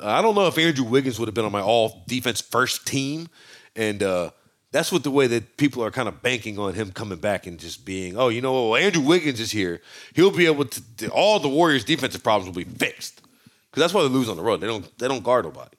uh, 0.00 0.06
I 0.08 0.20
don't 0.22 0.34
know 0.34 0.48
if 0.48 0.58
Andrew 0.58 0.84
Wiggins 0.84 1.20
would 1.20 1.28
have 1.28 1.34
been 1.36 1.44
on 1.44 1.52
my 1.52 1.60
all 1.60 2.02
defense 2.08 2.40
first 2.40 2.84
team. 2.84 3.28
And 3.76 4.02
uh, 4.02 4.30
that's 4.76 4.92
what 4.92 5.02
the 5.02 5.10
way 5.10 5.26
that 5.26 5.56
people 5.56 5.82
are 5.82 5.90
kind 5.90 6.06
of 6.06 6.20
banking 6.20 6.58
on 6.58 6.74
him 6.74 6.92
coming 6.92 7.18
back 7.18 7.46
and 7.46 7.58
just 7.58 7.86
being, 7.86 8.18
oh, 8.18 8.28
you 8.28 8.42
know? 8.42 8.76
Andrew 8.76 9.02
Wiggins 9.02 9.40
is 9.40 9.50
here. 9.50 9.80
He'll 10.14 10.30
be 10.30 10.44
able 10.44 10.66
to, 10.66 11.08
all 11.08 11.40
the 11.40 11.48
Warriors' 11.48 11.82
defensive 11.82 12.22
problems 12.22 12.54
will 12.54 12.62
be 12.62 12.70
fixed. 12.70 13.22
Because 13.70 13.80
that's 13.80 13.94
why 13.94 14.02
they 14.02 14.08
lose 14.08 14.28
on 14.28 14.36
the 14.36 14.42
road. 14.42 14.60
They 14.60 14.66
don't, 14.66 14.98
they 14.98 15.08
don't 15.08 15.24
guard 15.24 15.46
nobody. 15.46 15.74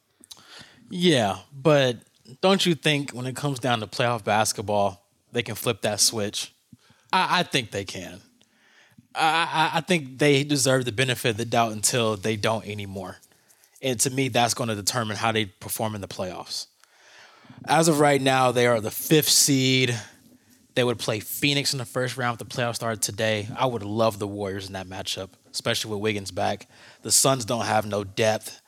Yeah, 0.90 1.38
but 1.54 1.98
don't 2.42 2.66
you 2.66 2.74
think 2.74 3.12
when 3.12 3.28
it 3.28 3.36
comes 3.36 3.60
down 3.60 3.82
to 3.82 3.88
playoff 3.88 4.24
basketball, 4.24 5.06
they 5.32 5.44
can 5.44 5.54
flip 5.54 5.82
that 5.82 6.00
switch? 6.00 6.52
I, 7.14 7.42
I 7.42 7.44
think 7.44 7.70
they 7.70 7.86
can. 7.86 8.20
I, 9.14 9.72
I 9.76 9.82
think 9.82 10.18
they 10.18 10.44
deserve 10.44 10.86
the 10.86 10.92
benefit 10.92 11.30
of 11.30 11.38
the 11.38 11.46
doubt 11.46 11.72
until 11.72 12.18
they 12.18 12.36
don't 12.36 12.68
anymore. 12.68 13.18
And 13.80 14.00
to 14.00 14.10
me, 14.10 14.30
that's 14.30 14.56
going 14.56 14.70
to 14.70 14.76
determine 14.76 15.18
how 15.18 15.32
they 15.32 15.46
perform 15.46 15.94
in 15.94 16.02
the 16.02 16.08
playoffs. 16.08 16.66
As 17.66 17.88
of 17.88 18.00
right 18.00 18.22
now, 18.22 18.52
they 18.52 18.68
are 18.68 18.80
the 18.80 18.92
fifth 18.92 19.30
seed. 19.30 19.98
They 20.76 20.84
would 20.84 21.00
play 21.00 21.20
Phoenix 21.20 21.74
in 21.74 21.80
the 21.80 21.86
first 21.86 22.18
round 22.18 22.40
if 22.40 22.48
the 22.48 22.56
playoffs 22.56 22.76
started 22.76 23.02
today. 23.02 23.48
I 23.58 23.66
would 23.66 23.84
love 23.84 24.20
the 24.20 24.28
Warriors 24.28 24.68
in 24.68 24.74
that 24.74 24.88
matchup, 24.88 25.30
especially 25.52 25.92
with 25.92 26.02
Wiggins 26.02 26.32
back. 26.32 26.68
The 27.02 27.12
Suns 27.12 27.46
don't 27.46 27.66
have 27.66 27.86
no 27.86 28.04
depth. 28.04 28.62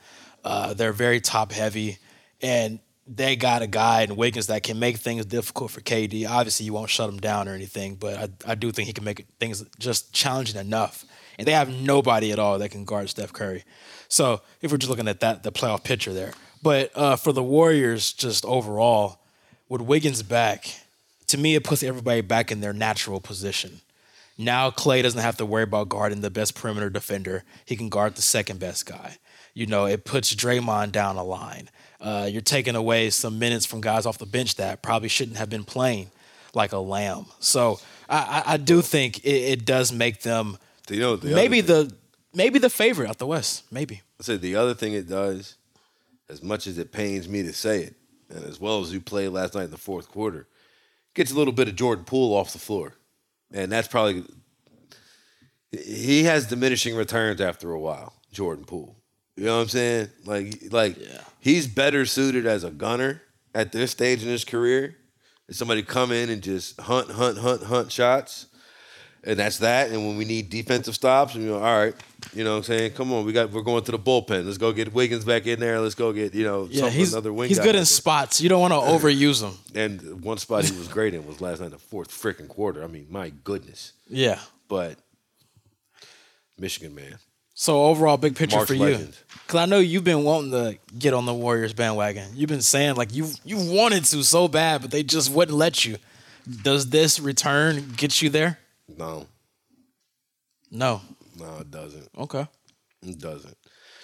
Uh, 0.44 0.74
they're 0.74 0.94
very 0.94 1.22
top 1.22 1.52
heavy, 1.52 1.98
and 2.42 2.80
they 3.08 3.36
got 3.36 3.62
a 3.62 3.68
guy 3.68 4.04
in 4.04 4.16
Wiggins 4.16 4.48
that 4.48 4.64
can 4.64 4.80
make 4.80 4.98
things 4.98 5.26
difficult 5.26 5.72
for 5.72 5.82
KD. 5.82 6.28
Obviously, 6.28 6.66
you 6.66 6.74
won't 6.74 6.90
shut 6.90 7.10
him 7.10 7.20
down 7.20 7.48
or 7.48 7.54
anything, 7.54 7.96
but 7.96 8.18
I, 8.18 8.52
I 8.52 8.56
do 8.56 8.72
think 8.72 8.88
he 8.88 8.94
can 8.94 9.04
make 9.04 9.26
things 9.40 9.64
just 9.80 10.14
challenging 10.14 10.60
enough. 10.60 11.06
And 11.38 11.48
they 11.48 11.54
have 11.54 11.70
nobody 11.70 12.32
at 12.32 12.40
all 12.40 12.60
that 12.60 12.70
can 12.70 12.86
guard 12.86 13.10
Steph 13.10 13.34
Curry. 13.34 13.64
So 14.10 14.42
if 14.62 14.72
we're 14.72 14.78
just 14.78 14.90
looking 14.90 15.08
at 15.08 15.22
that, 15.22 15.44
the 15.44 15.52
playoff 15.52 15.84
picture 15.84 16.14
there. 16.14 16.34
But 16.62 16.92
uh, 16.96 17.16
for 17.16 17.32
the 17.32 17.44
Warriors, 17.44 18.14
just 18.14 18.46
overall, 18.46 19.20
with 19.70 19.82
Wiggins 19.82 20.24
back, 20.24 20.74
to 21.28 21.38
me, 21.38 21.56
it 21.56 21.64
puts 21.64 21.84
everybody 21.84 22.22
back 22.22 22.52
in 22.52 22.62
their 22.62 22.74
natural 22.74 23.20
position. 23.20 23.82
Now 24.38 24.72
Clay 24.72 25.02
doesn't 25.02 25.20
have 25.20 25.38
to 25.38 25.46
worry 25.46 25.64
about 25.64 25.90
guarding 25.90 26.22
the 26.22 26.30
best 26.30 26.56
perimeter 26.56 26.90
defender. 26.90 27.44
He 27.66 27.76
can 27.76 27.90
guard 27.90 28.16
the 28.16 28.22
second 28.22 28.60
best 28.60 28.86
guy. 28.86 29.18
You 29.54 29.66
know, 29.66 29.86
it 29.86 30.06
puts 30.06 30.34
Draymond 30.34 30.92
down 30.92 31.18
a 31.18 31.24
line. 31.24 31.70
Uh, 32.00 32.30
you're 32.32 32.42
taking 32.42 32.76
away 32.76 33.10
some 33.10 33.38
minutes 33.38 33.66
from 33.66 33.82
guys 33.82 34.06
off 34.06 34.18
the 34.18 34.26
bench 34.26 34.56
that 34.56 34.82
probably 34.82 35.10
shouldn't 35.10 35.38
have 35.38 35.50
been 35.50 35.66
playing, 35.66 36.10
like 36.54 36.72
a 36.72 36.78
Lamb. 36.78 37.26
So 37.40 37.80
I, 38.08 38.44
I, 38.46 38.54
I 38.54 38.58
do 38.58 38.82
think 38.82 39.20
it, 39.26 39.30
it 39.30 39.66
does 39.66 39.92
make 39.92 40.22
them 40.22 40.58
you 40.90 41.00
know 41.00 41.16
the 41.16 41.36
maybe 41.36 41.62
the 41.62 41.94
maybe 42.34 42.60
the 42.60 42.70
favorite 42.70 43.10
out 43.10 43.18
the 43.18 43.28
West. 43.28 43.64
Maybe. 43.72 44.02
I 44.20 44.24
say 44.24 44.38
the 44.38 44.56
other 44.56 44.74
thing 44.74 44.94
it 44.94 45.08
does, 45.10 45.56
as 46.30 46.44
much 46.44 46.68
as 46.68 46.78
it 46.78 46.92
pains 46.92 47.28
me 47.28 47.44
to 47.44 47.54
say 47.54 47.82
it, 47.84 47.96
and 48.30 48.44
as 48.46 48.60
well 48.60 48.82
as 48.82 48.94
you 48.94 49.02
played 49.02 49.30
last 49.30 49.56
night 49.56 49.66
in 49.66 49.72
the 49.72 49.78
fourth 49.78 50.10
quarter, 50.10 50.48
gets 51.16 51.32
a 51.32 51.36
little 51.36 51.54
bit 51.54 51.68
of 51.68 51.76
Jordan 51.76 52.06
Poole 52.06 52.34
off 52.36 52.54
the 52.54 52.60
floor, 52.60 52.96
and 53.52 53.72
that's 53.72 53.88
probably 53.88 54.24
he 55.72 56.24
has 56.24 56.48
diminishing 56.48 56.96
returns 56.96 57.42
after 57.42 57.72
a 57.72 57.80
while. 57.80 58.14
Jordan 58.32 58.66
Poole, 58.66 58.96
you 59.36 59.46
know 59.46 59.58
what 59.58 59.64
I'm 59.64 59.68
saying? 59.70 60.10
Like, 60.26 60.64
like 60.72 60.98
Yeah. 61.00 61.22
he's 61.40 61.68
better 61.68 62.06
suited 62.06 62.46
as 62.46 62.64
a 62.64 62.70
gunner 62.72 63.22
at 63.56 63.72
this 63.72 63.92
stage 63.92 64.24
in 64.24 64.30
his 64.30 64.46
career. 64.46 64.96
As 65.48 65.58
somebody 65.58 65.82
come 65.82 66.12
in 66.12 66.30
and 66.30 66.44
just 66.44 66.80
hunt, 66.80 67.10
hunt, 67.10 67.40
hunt, 67.40 67.64
hunt 67.64 67.92
shots 67.92 68.46
and 69.24 69.38
that's 69.38 69.60
that. 69.60 69.90
And 69.90 70.06
when 70.08 70.18
we 70.18 70.26
need 70.26 70.50
defensive 70.50 70.96
stops, 70.96 71.36
and 71.36 71.44
you 71.44 71.52
know, 71.52 71.58
all 71.58 71.78
right, 71.78 71.94
you 72.34 72.44
know 72.44 72.52
what 72.52 72.58
I'm 72.58 72.64
saying? 72.64 72.92
Come 72.94 73.12
on, 73.14 73.26
we 73.26 73.34
got 73.34 73.52
we're 73.52 73.62
going 73.62 73.84
to 73.84 73.92
the 73.92 74.00
bullpen. 74.00 74.46
Let's 74.46 74.58
go 74.58 74.72
get 74.72 74.94
Wiggins 74.94 75.26
back 75.26 75.48
in 75.48 75.60
there. 75.60 75.80
Let's 75.80 75.96
go 75.96 76.14
get, 76.14 76.34
you 76.34 76.44
know, 76.44 76.68
Yeah, 76.70 76.90
he's 76.90 77.14
another 77.14 77.34
wing 77.34 77.50
he's 77.50 77.60
good 77.60 77.76
in 77.76 77.86
spots. 77.86 78.42
You 78.42 78.50
don't 78.50 78.62
want 78.62 78.74
to 78.74 78.80
overuse 79.08 79.44
him. 79.44 79.58
And 79.76 80.24
one 80.24 80.38
spot 80.38 80.66
he 80.66 80.78
was 80.78 80.88
great 81.00 81.14
in 81.14 81.26
was 81.26 81.42
last 81.42 81.62
night, 81.62 81.72
the 81.72 81.78
fourth 81.78 82.10
freaking 82.10 82.48
quarter. 82.48 82.84
I 82.84 82.88
mean, 82.88 83.08
my 83.10 83.30
goodness. 83.44 83.94
Yeah. 84.08 84.40
But 84.68 84.98
Michigan 86.58 86.96
man. 86.96 87.16
So 87.54 87.84
overall, 87.84 88.16
big 88.16 88.38
picture 88.38 88.56
Mark's 88.56 88.70
for 88.70 88.76
you, 88.76 89.10
because 89.46 89.60
I 89.60 89.66
know 89.66 89.80
you've 89.80 90.06
been 90.06 90.24
wanting 90.24 90.52
to 90.52 90.78
get 90.98 91.14
on 91.14 91.26
the 91.26 91.34
Warriors 91.34 91.74
bandwagon. 91.74 92.30
You've 92.34 92.50
been 92.50 92.62
saying 92.62 92.96
like 92.96 93.14
you 93.14 93.28
you 93.44 93.58
wanted 93.58 94.06
to 94.06 94.24
so 94.24 94.48
bad, 94.48 94.82
but 94.82 94.92
they 94.92 95.04
just 95.04 95.30
wouldn't 95.30 95.58
let 95.58 95.84
you. 95.84 95.98
Does 96.64 96.90
this 96.90 97.20
return 97.20 97.94
get 97.98 98.22
you 98.22 98.30
there? 98.30 98.60
No, 98.98 99.26
No. 100.72 101.02
no, 101.38 101.58
it 101.60 101.72
doesn't. 101.72 102.10
Okay. 102.18 102.48
It 103.04 103.20
doesn't. 103.20 103.56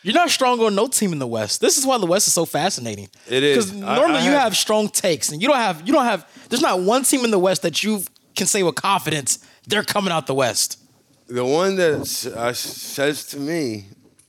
You're 0.03 0.13
not 0.13 0.29
strong 0.29 0.59
on 0.61 0.75
no 0.75 0.87
team 0.87 1.11
in 1.13 1.19
the 1.19 1.27
West. 1.27 1.59
This 1.61 1.77
is 1.77 1.85
why 1.85 1.97
the 1.97 2.05
West 2.05 2.27
is 2.27 2.33
so 2.33 2.45
fascinating. 2.45 3.09
It 3.27 3.41
is. 3.43 3.65
because 3.71 3.73
normally 3.73 4.19
I 4.19 4.25
you 4.25 4.31
have- 4.31 4.41
have 4.43 4.57
strong 4.57 4.87
takes, 4.87 5.29
and 5.29 5.41
you 5.41 5.47
don't 5.47 5.57
have 5.57 5.85
you 5.87 5.91
don't 5.93 6.05
have. 6.05 6.27
There's 6.49 6.61
not 6.61 6.79
one 6.81 7.03
team 7.03 7.25
in 7.25 7.31
the 7.31 7.39
West 7.39 7.63
that 7.63 7.83
you 7.83 8.03
can 8.35 8.47
say 8.47 8.61
with 8.63 8.75
confidence 8.75 9.39
they're 9.67 9.83
coming 9.83 10.11
out 10.13 10.27
the 10.27 10.33
West. 10.35 10.79
The 11.27 11.43
one 11.43 11.75
that 11.77 12.33
uh, 12.37 12.53
says 12.53 13.25
to 13.27 13.37
me, 13.39 13.85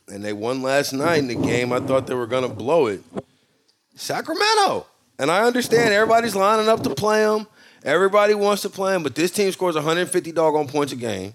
and 0.09 0.25
they 0.25 0.33
won 0.33 0.63
last 0.63 0.95
night 0.95 1.19
in 1.19 1.29
the 1.29 1.35
game, 1.35 1.73
I 1.73 1.81
thought 1.81 2.07
they 2.07 2.15
were 2.15 2.27
going 2.27 2.49
to 2.49 2.55
blow 2.55 2.87
it. 2.87 3.03
Sacramento. 3.95 4.87
And 5.19 5.31
I 5.31 5.45
understand 5.45 5.93
everybody's 5.95 6.35
lining 6.37 6.69
up 6.69 6.83
to 6.85 6.91
play 6.95 7.21
them. 7.23 7.47
Everybody 7.87 8.35
wants 8.35 8.63
to 8.63 8.69
play 8.69 8.93
them, 8.93 9.05
but 9.05 9.15
this 9.15 9.31
team 9.31 9.51
scores 9.53 9.77
150 9.77 10.33
doggone 10.33 10.67
points 10.67 10.93
a 10.93 10.97
game. 10.97 11.35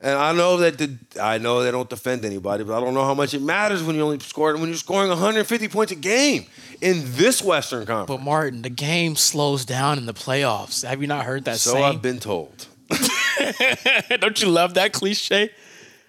And 0.00 0.16
I 0.16 0.32
know 0.32 0.56
that 0.58 0.78
the, 0.78 0.96
I 1.20 1.38
know 1.38 1.62
they 1.62 1.72
don't 1.72 1.90
defend 1.90 2.24
anybody, 2.24 2.62
but 2.62 2.76
I 2.76 2.80
don't 2.80 2.94
know 2.94 3.04
how 3.04 3.14
much 3.14 3.34
it 3.34 3.42
matters 3.42 3.82
when 3.82 3.96
you 3.96 4.02
only 4.02 4.20
score 4.20 4.52
when 4.54 4.68
you're 4.68 4.76
scoring 4.76 5.08
150 5.08 5.68
points 5.68 5.90
a 5.92 5.96
game 5.96 6.46
in 6.80 7.02
this 7.04 7.42
Western 7.42 7.84
Conference. 7.84 8.08
But 8.08 8.24
Martin, 8.24 8.62
the 8.62 8.70
game 8.70 9.16
slows 9.16 9.64
down 9.64 9.98
in 9.98 10.06
the 10.06 10.14
playoffs. 10.14 10.86
Have 10.86 11.00
you 11.00 11.08
not 11.08 11.24
heard 11.24 11.44
that 11.44 11.58
so 11.58 11.72
saying? 11.72 11.84
I've 11.84 12.02
been 12.02 12.20
told. 12.20 12.66
Don't 14.20 14.40
you 14.40 14.48
love 14.48 14.74
that 14.74 14.92
cliche? 14.92 15.50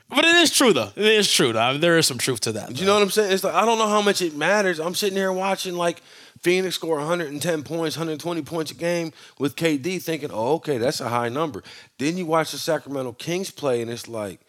But 0.09 0.25
it 0.25 0.35
is 0.37 0.51
true 0.51 0.73
though. 0.73 0.91
It 0.95 1.05
is 1.05 1.31
true. 1.31 1.53
Though. 1.53 1.59
I 1.59 1.71
mean, 1.71 1.81
there 1.81 1.97
is 1.97 2.05
some 2.05 2.19
truth 2.19 2.41
to 2.41 2.51
that. 2.53 2.73
Do 2.73 2.79
you 2.79 2.85
know 2.85 2.93
what 2.93 3.03
I'm 3.03 3.09
saying? 3.09 3.31
It's 3.31 3.43
like 3.43 3.55
I 3.55 3.65
don't 3.65 3.79
know 3.79 3.87
how 3.87 4.01
much 4.01 4.21
it 4.21 4.35
matters. 4.35 4.79
I'm 4.79 4.95
sitting 4.95 5.17
here 5.17 5.31
watching 5.31 5.75
like 5.75 6.01
Phoenix 6.43 6.75
score 6.75 6.97
110 6.97 7.63
points, 7.63 7.95
120 7.95 8.41
points 8.41 8.71
a 8.71 8.75
game 8.75 9.13
with 9.39 9.55
KD, 9.55 10.01
thinking, 10.01 10.29
oh, 10.31 10.55
okay, 10.55 10.77
that's 10.77 10.99
a 10.99 11.07
high 11.07 11.29
number. 11.29 11.63
Then 11.97 12.17
you 12.17 12.25
watch 12.25 12.51
the 12.51 12.57
Sacramento 12.57 13.13
Kings 13.13 13.49
play, 13.49 13.81
and 13.81 13.89
it's 13.89 14.09
like 14.09 14.41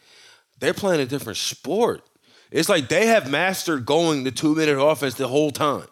they're 0.59 0.75
playing 0.75 1.01
a 1.01 1.07
different 1.07 1.39
sport. 1.39 2.03
It's 2.51 2.69
like 2.69 2.89
they 2.89 3.07
have 3.07 3.31
mastered 3.31 3.87
going 3.87 4.25
the 4.25 4.33
two 4.33 4.57
minute 4.57 4.79
offense 4.79 5.15
the 5.15 5.29
whole 5.29 5.53
time. 5.53 5.87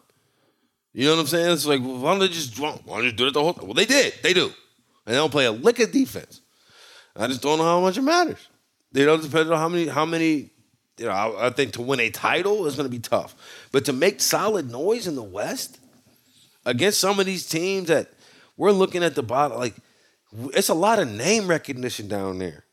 You 0.93 1.07
know 1.07 1.15
what 1.15 1.21
I'm 1.21 1.27
saying? 1.29 1.53
It's 1.53 1.67
like, 1.67 1.81
well, 1.81 1.99
why 1.99 2.11
don't 2.11 2.21
they 2.21 2.29
just 2.29 2.59
why 2.59 2.77
don't 2.85 3.03
they 3.03 3.13
do 3.13 3.29
it 3.29 3.35
the 3.35 3.41
whole 3.41 3.55
time? 3.55 3.67
Well, 3.67 3.75
they 3.75 3.87
did. 3.87 4.15
They 4.23 4.35
do. 4.35 4.47
And 5.07 5.15
they 5.15 5.19
don't 5.19 5.31
play 5.31 5.47
a 5.47 5.53
lick 5.53 5.79
of 5.79 5.93
defense. 5.93 6.41
I 7.15 7.29
just 7.29 7.43
don't 7.43 7.59
know 7.59 7.65
how 7.65 7.81
much 7.81 7.97
it 7.97 8.03
matters. 8.03 8.49
You 8.93 9.07
know, 9.07 9.17
depending 9.17 9.53
on 9.53 9.59
how 9.59 9.69
many, 9.69 9.87
how 9.87 10.05
many, 10.05 10.51
you 10.99 11.07
know, 11.07 11.11
I, 11.11 11.47
I 11.47 11.51
think 11.51 11.75
to 11.75 11.83
win 11.83 12.01
a 12.01 12.11
title 12.11 12.67
is 12.67 12.77
going 12.77 12.87
to 12.87 12.91
be 12.91 12.99
tough. 12.99 13.35
But 13.71 13.85
to 13.87 13.93
make 13.93 14.21
solid 14.21 14.71
noise 14.71 15.07
in 15.07 15.15
the 15.15 15.23
West 15.23 15.79
against 16.65 17.01
some 17.01 17.21
of 17.21 17.27
these 17.27 17.47
teams 17.49 17.89
that 17.89 18.13
we're 18.57 18.73
looking 18.73 19.03
at 19.05 19.15
the 19.15 19.23
bottom, 19.23 19.59
like 19.59 19.75
it's 20.55 20.69
a 20.69 20.75
lot 20.75 20.99
of 20.99 21.11
name 21.11 21.49
recognition 21.49 22.09
down 22.09 22.39
there. 22.39 22.65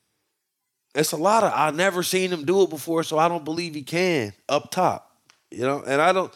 It's 0.95 1.11
a 1.11 1.17
lot 1.17 1.43
of 1.43 1.53
I've 1.55 1.75
never 1.75 2.03
seen 2.03 2.31
him 2.31 2.45
do 2.45 2.63
it 2.63 2.69
before, 2.69 3.03
so 3.03 3.17
I 3.17 3.27
don't 3.27 3.45
believe 3.45 3.75
he 3.75 3.83
can 3.83 4.33
up 4.49 4.71
top. 4.71 5.11
You 5.51 5.61
know, 5.63 5.83
and 5.85 6.01
I 6.01 6.11
don't. 6.13 6.33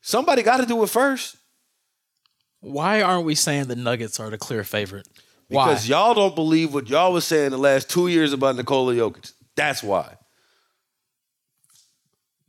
Somebody 0.00 0.42
got 0.42 0.58
to 0.58 0.66
do 0.66 0.82
it 0.82 0.88
first 0.88 1.36
Why 2.60 3.02
aren't 3.02 3.24
we 3.26 3.34
saying 3.34 3.64
the 3.66 3.76
Nuggets 3.76 4.20
are 4.20 4.30
the 4.30 4.38
clear 4.38 4.64
favorite? 4.64 5.08
Why? 5.48 5.68
because 5.68 5.88
y'all 5.88 6.14
don't 6.14 6.34
believe 6.34 6.74
what 6.74 6.88
y'all 6.88 7.12
was 7.12 7.24
saying 7.24 7.50
the 7.50 7.58
last 7.58 7.88
two 7.90 8.08
years 8.08 8.32
about 8.32 8.56
Nikola 8.56 8.94
Jokic. 8.94 9.32
That's 9.56 9.82
why. 9.82 10.16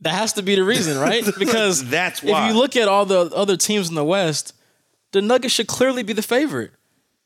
That 0.00 0.14
has 0.14 0.34
to 0.34 0.42
be 0.42 0.54
the 0.54 0.64
reason, 0.64 0.98
right? 0.98 1.24
Because 1.38 1.88
That's 1.88 2.22
why. 2.22 2.46
If 2.46 2.52
you 2.52 2.58
look 2.58 2.76
at 2.76 2.88
all 2.88 3.04
the 3.04 3.30
other 3.34 3.56
teams 3.56 3.88
in 3.88 3.94
the 3.94 4.04
West, 4.04 4.52
the 5.12 5.20
Nuggets 5.22 5.54
should 5.54 5.66
clearly 5.66 6.02
be 6.02 6.12
the 6.12 6.22
favorite. 6.22 6.70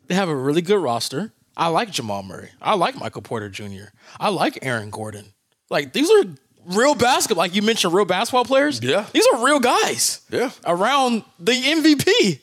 They 0.06 0.14
have 0.14 0.28
a 0.28 0.36
really 0.36 0.62
good 0.62 0.78
roster. 0.78 1.32
I 1.56 1.68
like 1.68 1.90
Jamal 1.90 2.22
Murray. 2.22 2.48
I 2.60 2.74
like 2.74 2.96
Michael 2.96 3.22
Porter 3.22 3.48
Jr. 3.50 3.92
I 4.18 4.30
like 4.30 4.58
Aaron 4.62 4.90
Gordon. 4.90 5.34
Like 5.68 5.92
these 5.92 6.10
are 6.10 6.24
real 6.66 6.94
basketball. 6.94 7.42
Like 7.44 7.54
you 7.54 7.62
mentioned, 7.62 7.92
real 7.92 8.04
basketball 8.06 8.44
players. 8.44 8.80
Yeah. 8.82 9.06
these 9.12 9.26
are 9.32 9.44
real 9.44 9.60
guys. 9.60 10.22
Yeah. 10.30 10.50
around 10.66 11.24
the 11.38 11.52
MVP. 11.52 12.40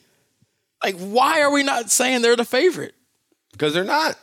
Like, 0.83 0.97
why 0.97 1.41
are 1.41 1.51
we 1.51 1.63
not 1.63 1.91
saying 1.91 2.21
they're 2.21 2.35
the 2.37 2.45
favorite? 2.45 2.93
Because 3.51 3.73
they're 3.73 3.83
not. 3.83 4.17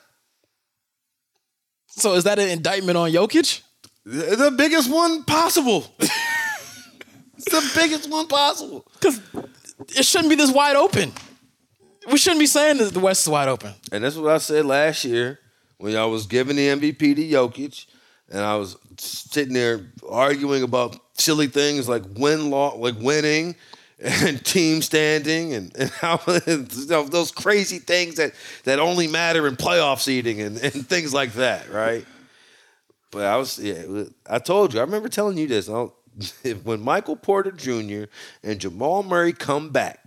So 1.89 2.15
is 2.15 2.25
that 2.25 2.39
an 2.39 2.49
indictment 2.49 2.97
on 2.97 3.11
Jokic? 3.11 3.63
The 4.07 4.55
biggest 4.57 4.89
one 4.89 5.25
possible. 5.25 5.85
it's 5.99 7.45
the 7.51 7.73
biggest 7.75 8.09
one 8.09 8.29
possible. 8.29 8.87
Because 8.93 9.21
it 9.97 10.05
shouldn't 10.05 10.31
be 10.31 10.37
this 10.37 10.53
wide 10.53 10.77
open. 10.77 11.13
We 12.09 12.17
shouldn't 12.17 12.39
be 12.39 12.47
saying 12.47 12.79
that 12.79 12.95
the 12.95 13.01
West 13.01 13.23
is 13.23 13.29
wide 13.29 13.49
open. 13.49 13.75
And 13.91 14.05
that's 14.05 14.15
what 14.15 14.33
I 14.33 14.39
said 14.39 14.65
last 14.65 15.05
year 15.05 15.41
when 15.79 15.97
I 15.97 16.05
was 16.07 16.27
giving 16.27 16.55
the 16.55 16.69
MVP 16.69 17.17
to 17.17 17.25
Jokic, 17.25 17.87
and 18.31 18.41
I 18.41 18.55
was 18.55 18.77
sitting 18.97 19.55
there 19.55 19.81
arguing 20.09 20.63
about 20.63 20.97
silly 21.15 21.49
things 21.49 21.89
like 21.89 22.05
win 22.15 22.49
law, 22.49 22.77
like 22.77 22.95
winning 23.01 23.57
and 23.99 24.45
team 24.45 24.83
standing, 24.83 25.53
and, 25.53 25.77
and 25.77 25.91
how 25.91 26.21
you 26.47 26.67
know, 26.89 27.03
those 27.03 27.33
crazy 27.33 27.81
things 27.81 28.15
that 28.17 28.35
that 28.63 28.79
only 28.79 29.09
matter 29.09 29.49
in 29.49 29.57
playoff 29.57 29.99
seeding 29.99 30.41
and, 30.41 30.59
and 30.59 30.89
things 30.89 31.13
like 31.13 31.33
that, 31.33 31.69
right? 31.73 32.07
But 33.17 33.25
I 33.25 33.39
was, 33.39 33.59
yeah, 33.59 34.05
I 34.29 34.39
told 34.39 34.75
you. 34.75 34.81
I 34.81 34.83
remember 34.83 35.09
telling 35.09 35.39
you 35.39 35.47
this. 35.47 35.71
When 36.65 36.81
Michael 36.83 37.17
Porter 37.17 37.51
Jr. 37.51 38.11
and 38.43 38.61
Jamal 38.61 39.03
Murray 39.03 39.33
come 39.33 39.71
back, 39.71 40.01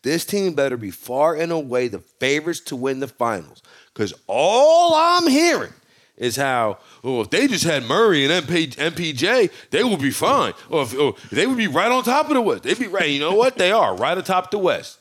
this 0.00 0.24
team 0.24 0.54
better 0.54 0.78
be 0.78 0.90
far 0.90 1.34
and 1.34 1.52
away 1.52 1.88
the 1.88 1.98
favorites 1.98 2.60
to 2.60 2.76
win 2.76 3.00
the 3.00 3.08
finals. 3.08 3.62
Because 3.92 4.14
all 4.26 4.94
I'm 4.94 5.28
hearing 5.28 5.74
is 6.16 6.36
how, 6.36 6.78
oh, 7.04 7.20
if 7.20 7.28
they 7.28 7.46
just 7.46 7.64
had 7.64 7.84
Murray 7.84 8.24
and 8.24 8.46
MP, 8.46 8.74
MPJ, 8.74 9.50
they 9.70 9.84
would 9.84 10.00
be 10.00 10.10
fine. 10.10 10.54
Or 10.70 10.84
if, 10.84 10.94
oh, 10.94 11.14
they 11.30 11.46
would 11.46 11.58
be 11.58 11.68
right 11.68 11.92
on 11.92 12.04
top 12.04 12.28
of 12.28 12.34
the 12.34 12.40
West. 12.40 12.62
They'd 12.62 12.78
be 12.78 12.86
right. 12.86 13.10
You 13.10 13.20
know 13.20 13.34
what? 13.34 13.58
They 13.58 13.70
are 13.70 13.94
right 13.94 14.16
atop 14.16 14.50
the 14.50 14.58
West. 14.58 14.98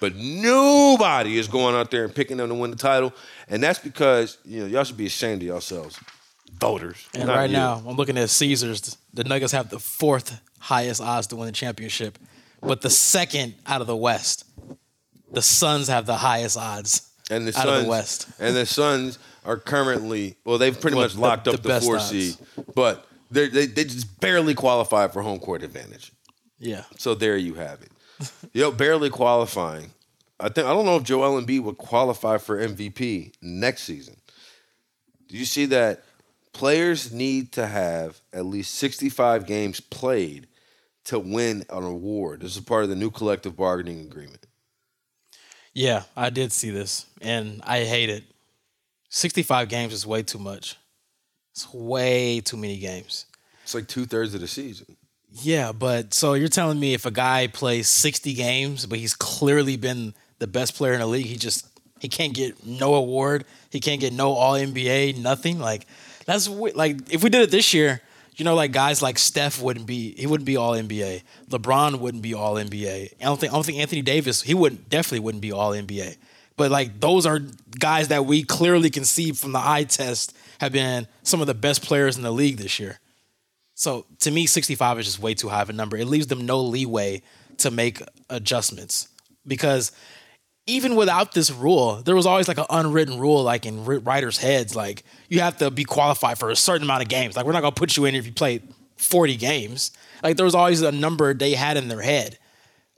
But 0.00 0.16
nobody 0.16 1.36
is 1.36 1.46
going 1.46 1.74
out 1.74 1.90
there 1.90 2.04
and 2.04 2.14
picking 2.14 2.38
them 2.38 2.48
to 2.48 2.54
win 2.54 2.70
the 2.70 2.76
title. 2.76 3.12
And 3.48 3.62
that's 3.62 3.78
because, 3.78 4.38
you 4.46 4.60
know, 4.60 4.66
y'all 4.66 4.84
should 4.84 4.96
be 4.96 5.06
ashamed 5.06 5.42
of 5.42 5.46
yourselves, 5.48 5.98
voters. 6.58 7.08
And 7.14 7.26
not 7.26 7.36
right 7.36 7.50
you. 7.50 7.56
now, 7.56 7.82
I'm 7.86 7.96
looking 7.96 8.18
at 8.18 8.30
Caesars. 8.30 8.96
The 9.12 9.24
Nuggets 9.24 9.52
have 9.52 9.70
the 9.70 9.78
fourth 9.78 10.40
highest 10.58 11.00
odds 11.00 11.26
to 11.28 11.36
win 11.36 11.46
the 11.46 11.52
championship, 11.52 12.18
but 12.60 12.80
the 12.82 12.90
second 12.90 13.54
out 13.66 13.80
of 13.80 13.86
the 13.86 13.96
West. 13.96 14.44
The 15.32 15.42
Suns 15.42 15.88
have 15.88 16.06
the 16.06 16.16
highest 16.16 16.56
odds 16.56 17.10
and 17.30 17.46
the 17.46 17.50
out 17.58 17.64
Suns, 17.66 17.78
of 17.78 17.82
the 17.84 17.90
West. 17.90 18.28
and 18.38 18.56
the 18.56 18.64
Suns 18.66 19.18
are 19.44 19.56
currently 19.56 20.36
well, 20.44 20.56
they've 20.58 20.78
pretty 20.80 20.96
Well, 20.96 21.04
much 21.06 21.16
locked 21.16 21.44
the 21.44 21.52
up 21.52 21.62
the, 21.62 21.68
best 21.68 21.84
four 21.84 21.96
odds. 21.96 22.06
seed, 22.06 22.36
but 22.74 23.06
they're, 23.30 23.48
they 23.48 23.66
they 23.66 23.84
just 23.84 24.20
barely 24.20 24.54
qualify 24.54 25.08
for 25.08 25.22
home 25.22 25.38
court 25.40 25.62
advantage. 25.62 26.12
Yeah. 26.58 26.84
So 26.96 27.14
there 27.14 27.36
you 27.36 27.54
have 27.54 27.82
it. 27.82 27.90
Yo, 28.54 28.70
barely 28.70 29.10
qualifying. 29.10 29.90
I 30.38 30.48
think 30.48 30.66
I 30.66 30.72
don't 30.72 30.84
know 30.86 30.96
if 30.96 31.02
Joel 31.02 31.40
Embiid 31.42 31.62
would 31.64 31.76
qualify 31.78 32.38
for 32.38 32.56
MVP 32.58 33.32
next 33.42 33.82
season. 33.82 34.16
Do 35.28 35.36
you 35.36 35.44
see 35.44 35.66
that? 35.66 36.02
Players 36.56 37.12
need 37.12 37.52
to 37.52 37.66
have 37.66 38.18
at 38.32 38.46
least 38.46 38.76
65 38.76 39.44
games 39.46 39.78
played 39.78 40.46
to 41.04 41.18
win 41.18 41.66
an 41.68 41.82
award. 41.82 42.40
This 42.40 42.56
is 42.56 42.62
part 42.62 42.82
of 42.82 42.88
the 42.88 42.96
new 42.96 43.10
collective 43.10 43.54
bargaining 43.54 44.00
agreement. 44.00 44.46
Yeah, 45.74 46.04
I 46.16 46.30
did 46.30 46.52
see 46.52 46.70
this, 46.70 47.04
and 47.20 47.60
I 47.62 47.84
hate 47.84 48.08
it. 48.08 48.24
65 49.10 49.68
games 49.68 49.92
is 49.92 50.06
way 50.06 50.22
too 50.22 50.38
much. 50.38 50.76
It's 51.52 51.70
way 51.74 52.40
too 52.40 52.56
many 52.56 52.78
games. 52.78 53.26
It's 53.62 53.74
like 53.74 53.86
two 53.86 54.06
thirds 54.06 54.34
of 54.34 54.40
the 54.40 54.48
season. 54.48 54.96
Yeah, 55.30 55.72
but 55.72 56.14
so 56.14 56.32
you're 56.32 56.48
telling 56.48 56.80
me 56.80 56.94
if 56.94 57.04
a 57.04 57.10
guy 57.10 57.48
plays 57.48 57.86
60 57.88 58.32
games, 58.32 58.86
but 58.86 58.98
he's 58.98 59.14
clearly 59.14 59.76
been 59.76 60.14
the 60.38 60.46
best 60.46 60.74
player 60.74 60.94
in 60.94 61.00
the 61.00 61.06
league, 61.06 61.26
he 61.26 61.36
just 61.36 61.66
he 62.00 62.08
can't 62.08 62.32
get 62.32 62.64
no 62.64 62.94
award, 62.94 63.44
he 63.68 63.78
can't 63.78 64.00
get 64.00 64.14
no 64.14 64.32
All 64.32 64.54
NBA, 64.54 65.18
nothing. 65.18 65.58
Like 65.58 65.86
that's 66.26 66.48
like 66.48 67.12
if 67.12 67.24
we 67.24 67.30
did 67.30 67.42
it 67.42 67.50
this 67.50 67.72
year, 67.72 68.00
you 68.36 68.44
know, 68.44 68.54
like 68.54 68.72
guys 68.72 69.00
like 69.00 69.18
Steph 69.18 69.62
wouldn't 69.62 69.86
be 69.86 70.12
he 70.12 70.26
wouldn't 70.26 70.46
be 70.46 70.56
All 70.56 70.72
NBA, 70.72 71.22
LeBron 71.48 72.00
wouldn't 72.00 72.22
be 72.22 72.34
All 72.34 72.54
NBA. 72.54 73.12
I 73.20 73.24
don't 73.24 73.40
think 73.40 73.52
I 73.52 73.56
don't 73.56 73.64
think 73.64 73.78
Anthony 73.78 74.02
Davis 74.02 74.42
he 74.42 74.54
wouldn't 74.54 74.90
definitely 74.90 75.20
wouldn't 75.20 75.42
be 75.42 75.52
All 75.52 75.70
NBA. 75.70 76.16
But 76.56 76.70
like 76.70 77.00
those 77.00 77.26
are 77.26 77.40
guys 77.78 78.08
that 78.08 78.26
we 78.26 78.42
clearly 78.42 78.90
can 78.90 79.04
see 79.04 79.32
from 79.32 79.52
the 79.52 79.60
eye 79.62 79.84
test 79.84 80.36
have 80.60 80.72
been 80.72 81.06
some 81.22 81.40
of 81.40 81.46
the 81.46 81.54
best 81.54 81.82
players 81.82 82.16
in 82.16 82.22
the 82.22 82.32
league 82.32 82.56
this 82.56 82.78
year. 82.78 82.98
So 83.74 84.06
to 84.20 84.30
me, 84.30 84.46
65 84.46 84.98
is 84.98 85.06
just 85.06 85.18
way 85.20 85.34
too 85.34 85.48
high 85.48 85.62
of 85.62 85.70
a 85.70 85.74
number. 85.74 85.96
It 85.96 86.06
leaves 86.06 86.28
them 86.28 86.46
no 86.46 86.60
leeway 86.60 87.22
to 87.58 87.70
make 87.70 88.00
adjustments 88.30 89.08
because 89.46 89.92
even 90.66 90.96
without 90.96 91.32
this 91.32 91.50
rule, 91.50 92.02
there 92.02 92.16
was 92.16 92.26
always 92.26 92.48
like 92.48 92.58
an 92.58 92.66
unwritten 92.70 93.18
rule, 93.18 93.42
like 93.42 93.66
in 93.66 93.84
writers' 93.84 94.38
heads, 94.38 94.74
like 94.74 95.04
you 95.28 95.40
have 95.40 95.56
to 95.58 95.70
be 95.70 95.84
qualified 95.84 96.38
for 96.38 96.50
a 96.50 96.56
certain 96.56 96.82
amount 96.82 97.02
of 97.02 97.08
games. 97.08 97.36
Like 97.36 97.46
we're 97.46 97.52
not 97.52 97.60
gonna 97.62 97.72
put 97.72 97.96
you 97.96 98.04
in 98.04 98.14
if 98.14 98.26
you 98.26 98.32
play 98.32 98.60
40 98.96 99.36
games. 99.36 99.92
Like 100.22 100.36
there 100.36 100.44
was 100.44 100.54
always 100.54 100.82
a 100.82 100.92
number 100.92 101.32
they 101.34 101.54
had 101.54 101.76
in 101.76 101.88
their 101.88 102.00
head. 102.02 102.38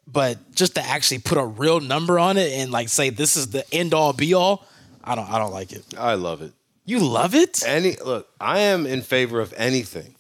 But 0.07 0.55
just 0.55 0.77
to 0.77 0.83
actually 0.83 1.19
put 1.19 1.37
a 1.37 1.45
real 1.45 1.81
number 1.81 2.19
on 2.19 2.39
it 2.39 2.53
and 2.53 2.71
like 2.71 2.89
say 2.89 3.11
this 3.11 3.37
is 3.37 3.49
the 3.49 3.65
end 3.75 3.93
all 3.93 4.15
be 4.15 4.33
all, 4.33 4.67
I 5.05 5.15
don't 5.15 5.29
I 5.31 5.39
don't 5.39 5.53
like 5.53 5.73
it. 5.73 5.85
I 5.99 6.15
love 6.15 6.41
it. 6.41 6.53
You 6.87 7.01
love 7.01 7.35
it? 7.35 7.63
Any 7.67 7.97
look, 7.97 8.29
I 8.41 8.61
am 8.61 8.87
in 8.87 9.03
favor 9.03 9.41
of 9.41 9.53
anything 9.59 10.15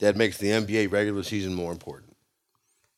that 0.00 0.16
makes 0.16 0.36
the 0.36 0.48
NBA 0.48 0.92
regular 0.92 1.22
season 1.22 1.54
more 1.54 1.72
important. 1.72 2.14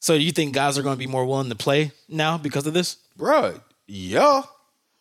So 0.01 0.15
you 0.15 0.33
think 0.33 0.55
guys 0.55 0.77
are 0.77 0.83
going 0.83 0.95
to 0.95 0.99
be 0.99 1.07
more 1.07 1.25
willing 1.25 1.49
to 1.49 1.55
play 1.55 1.93
now 2.09 2.37
because 2.37 2.67
of 2.67 2.75
this? 2.75 2.97
Bruh, 3.19 3.61
yeah. 3.87 4.43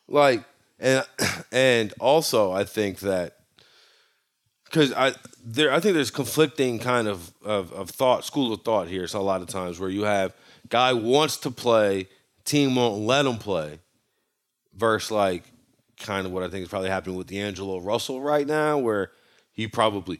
Like 0.07 0.43
and 0.79 1.05
and 1.51 1.93
also 1.99 2.51
I 2.51 2.63
think 2.63 2.99
that 2.99 3.37
because 4.65 4.93
I 4.93 5.13
there 5.43 5.71
I 5.71 5.79
think 5.79 5.95
there's 5.95 6.11
conflicting 6.11 6.79
kind 6.79 7.07
of, 7.07 7.31
of 7.43 7.71
of 7.73 7.89
thought, 7.89 8.25
school 8.25 8.53
of 8.53 8.61
thought 8.61 8.87
here. 8.87 9.07
So 9.07 9.19
a 9.19 9.21
lot 9.21 9.41
of 9.41 9.47
times 9.47 9.79
where 9.79 9.89
you 9.89 10.03
have 10.03 10.33
guy 10.69 10.93
wants 10.93 11.37
to 11.37 11.51
play, 11.51 12.07
team 12.43 12.75
won't 12.75 13.01
let 13.01 13.25
him 13.25 13.37
play, 13.37 13.79
versus 14.73 15.11
like 15.11 15.43
kind 15.99 16.25
of 16.25 16.33
what 16.33 16.43
I 16.43 16.49
think 16.49 16.63
is 16.63 16.69
probably 16.69 16.89
happening 16.89 17.15
with 17.15 17.27
D'Angelo 17.27 17.79
Russell 17.79 18.21
right 18.21 18.45
now, 18.45 18.77
where 18.77 19.11
he 19.51 19.67
probably 19.67 20.19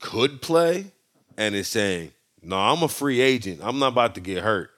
could 0.00 0.42
play 0.42 0.92
and 1.36 1.54
is 1.54 1.68
saying, 1.68 2.12
"No, 2.42 2.56
I'm 2.56 2.82
a 2.82 2.88
free 2.88 3.20
agent. 3.20 3.60
I'm 3.62 3.78
not 3.78 3.92
about 3.92 4.14
to 4.16 4.20
get 4.20 4.42
hurt 4.42 4.70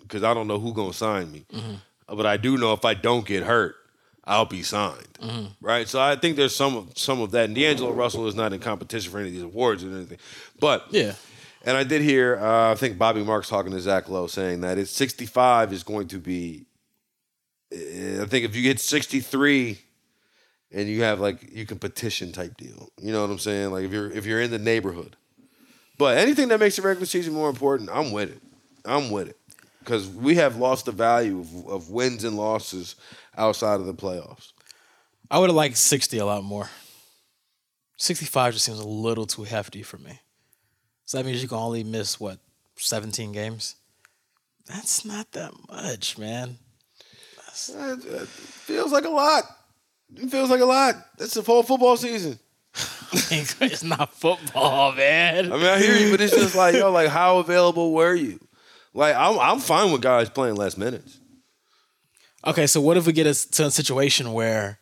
because 0.00 0.24
I 0.24 0.34
don't 0.34 0.48
know 0.48 0.58
who's 0.58 0.74
gonna 0.74 0.92
sign 0.92 1.30
me, 1.30 1.44
mm-hmm. 1.52 1.74
But 2.16 2.26
I 2.26 2.36
do 2.36 2.56
know 2.56 2.72
if 2.72 2.84
I 2.84 2.94
don't 2.94 3.26
get 3.26 3.42
hurt." 3.44 3.76
I'll 4.24 4.44
be 4.44 4.62
signed, 4.62 5.18
right? 5.60 5.88
So 5.88 6.00
I 6.00 6.14
think 6.14 6.36
there's 6.36 6.54
some 6.54 6.76
of 6.76 6.96
some 6.96 7.20
of 7.20 7.32
that. 7.32 7.46
And 7.46 7.56
D'Angelo 7.56 7.90
Russell 7.90 8.28
is 8.28 8.36
not 8.36 8.52
in 8.52 8.60
competition 8.60 9.10
for 9.10 9.18
any 9.18 9.28
of 9.28 9.34
these 9.34 9.42
awards 9.42 9.82
or 9.82 9.88
anything, 9.88 10.18
but 10.60 10.86
Yeah. 10.90 11.14
And 11.64 11.76
I 11.76 11.84
did 11.84 12.02
hear, 12.02 12.38
uh, 12.38 12.72
I 12.72 12.74
think 12.74 12.98
Bobby 12.98 13.22
Marks 13.22 13.48
talking 13.48 13.72
to 13.72 13.80
Zach 13.80 14.08
Lowe 14.08 14.26
saying 14.26 14.62
that 14.62 14.78
it's 14.78 14.90
65 14.90 15.72
is 15.72 15.82
going 15.82 16.08
to 16.08 16.18
be. 16.18 16.66
I 17.72 18.26
think 18.26 18.44
if 18.44 18.54
you 18.54 18.62
get 18.62 18.78
63 18.80 19.78
and 20.72 20.88
you 20.88 21.02
have 21.02 21.20
like 21.20 21.52
you 21.52 21.66
can 21.66 21.78
petition 21.78 22.32
type 22.32 22.56
deal. 22.56 22.90
You 23.00 23.12
know 23.12 23.22
what 23.22 23.30
I'm 23.30 23.38
saying? 23.38 23.70
Like 23.70 23.84
if 23.84 23.92
you're 23.92 24.10
if 24.10 24.26
you're 24.26 24.40
in 24.40 24.50
the 24.50 24.58
neighborhood. 24.58 25.16
But 25.98 26.18
anything 26.18 26.48
that 26.48 26.58
makes 26.60 26.76
the 26.76 26.82
regular 26.82 27.06
season 27.06 27.34
more 27.34 27.48
important, 27.48 27.90
I'm 27.92 28.12
with 28.12 28.30
it. 28.30 28.42
I'm 28.84 29.10
with 29.10 29.28
it. 29.28 29.36
Because 29.84 30.08
we 30.08 30.36
have 30.36 30.56
lost 30.56 30.86
the 30.86 30.92
value 30.92 31.40
of, 31.40 31.68
of 31.68 31.90
wins 31.90 32.24
and 32.24 32.36
losses 32.36 32.96
outside 33.36 33.80
of 33.80 33.86
the 33.86 33.94
playoffs. 33.94 34.52
I 35.30 35.38
would 35.38 35.48
have 35.48 35.56
liked 35.56 35.76
60 35.76 36.18
a 36.18 36.26
lot 36.26 36.44
more. 36.44 36.68
65 37.96 38.54
just 38.54 38.64
seems 38.64 38.80
a 38.80 38.86
little 38.86 39.26
too 39.26 39.44
hefty 39.44 39.82
for 39.82 39.98
me. 39.98 40.20
So 41.04 41.18
that 41.18 41.26
means 41.26 41.42
you 41.42 41.48
can 41.48 41.58
only 41.58 41.84
miss, 41.84 42.18
what, 42.18 42.38
17 42.76 43.32
games? 43.32 43.76
That's 44.66 45.04
not 45.04 45.32
that 45.32 45.52
much, 45.68 46.18
man. 46.18 46.58
That, 47.68 48.02
it 48.04 48.28
feels 48.28 48.92
like 48.92 49.04
a 49.04 49.10
lot. 49.10 49.44
It 50.16 50.30
feels 50.30 50.50
like 50.50 50.60
a 50.60 50.64
lot. 50.64 50.94
That's 51.18 51.34
the 51.34 51.42
whole 51.42 51.62
football 51.62 51.96
season. 51.96 52.38
it's 53.12 53.84
not 53.84 54.14
football, 54.14 54.92
man. 54.92 55.52
I 55.52 55.56
mean, 55.56 55.66
I 55.66 55.78
hear 55.78 55.96
you, 55.96 56.10
but 56.10 56.20
it's 56.20 56.34
just 56.34 56.54
like, 56.54 56.74
yo, 56.74 56.90
like, 56.90 57.08
how 57.08 57.38
available 57.38 57.92
were 57.92 58.14
you? 58.14 58.40
Like, 58.94 59.16
I'm, 59.16 59.38
I'm 59.38 59.58
fine 59.58 59.90
with 59.92 60.02
guys 60.02 60.28
playing 60.28 60.56
less 60.56 60.76
minutes. 60.76 61.18
Okay, 62.46 62.66
so 62.66 62.80
what 62.80 62.96
if 62.96 63.06
we 63.06 63.12
get 63.12 63.26
us 63.26 63.44
to 63.46 63.66
a 63.66 63.70
situation 63.70 64.32
where 64.32 64.78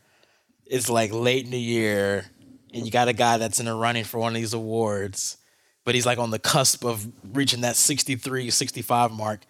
it's 0.67 0.89
like 0.89 1.13
late 1.13 1.45
in 1.45 1.51
the 1.51 1.61
year 1.61 2.25
and 2.73 2.87
you 2.87 2.91
got 2.91 3.09
a 3.09 3.13
guy 3.13 3.37
that's 3.37 3.61
in 3.61 3.67
the 3.67 3.75
running 3.75 4.05
for 4.05 4.19
one 4.19 4.35
of 4.35 4.41
these 4.41 4.55
awards, 4.55 5.37
but 5.85 5.95
he's 5.95 6.07
like 6.07 6.19
on 6.19 6.31
the 6.31 6.39
cusp 6.39 6.85
of 6.85 7.07
reaching 7.33 7.61
that 7.63 7.77
63, 7.77 8.51
65 8.51 9.13
mark. 9.13 9.41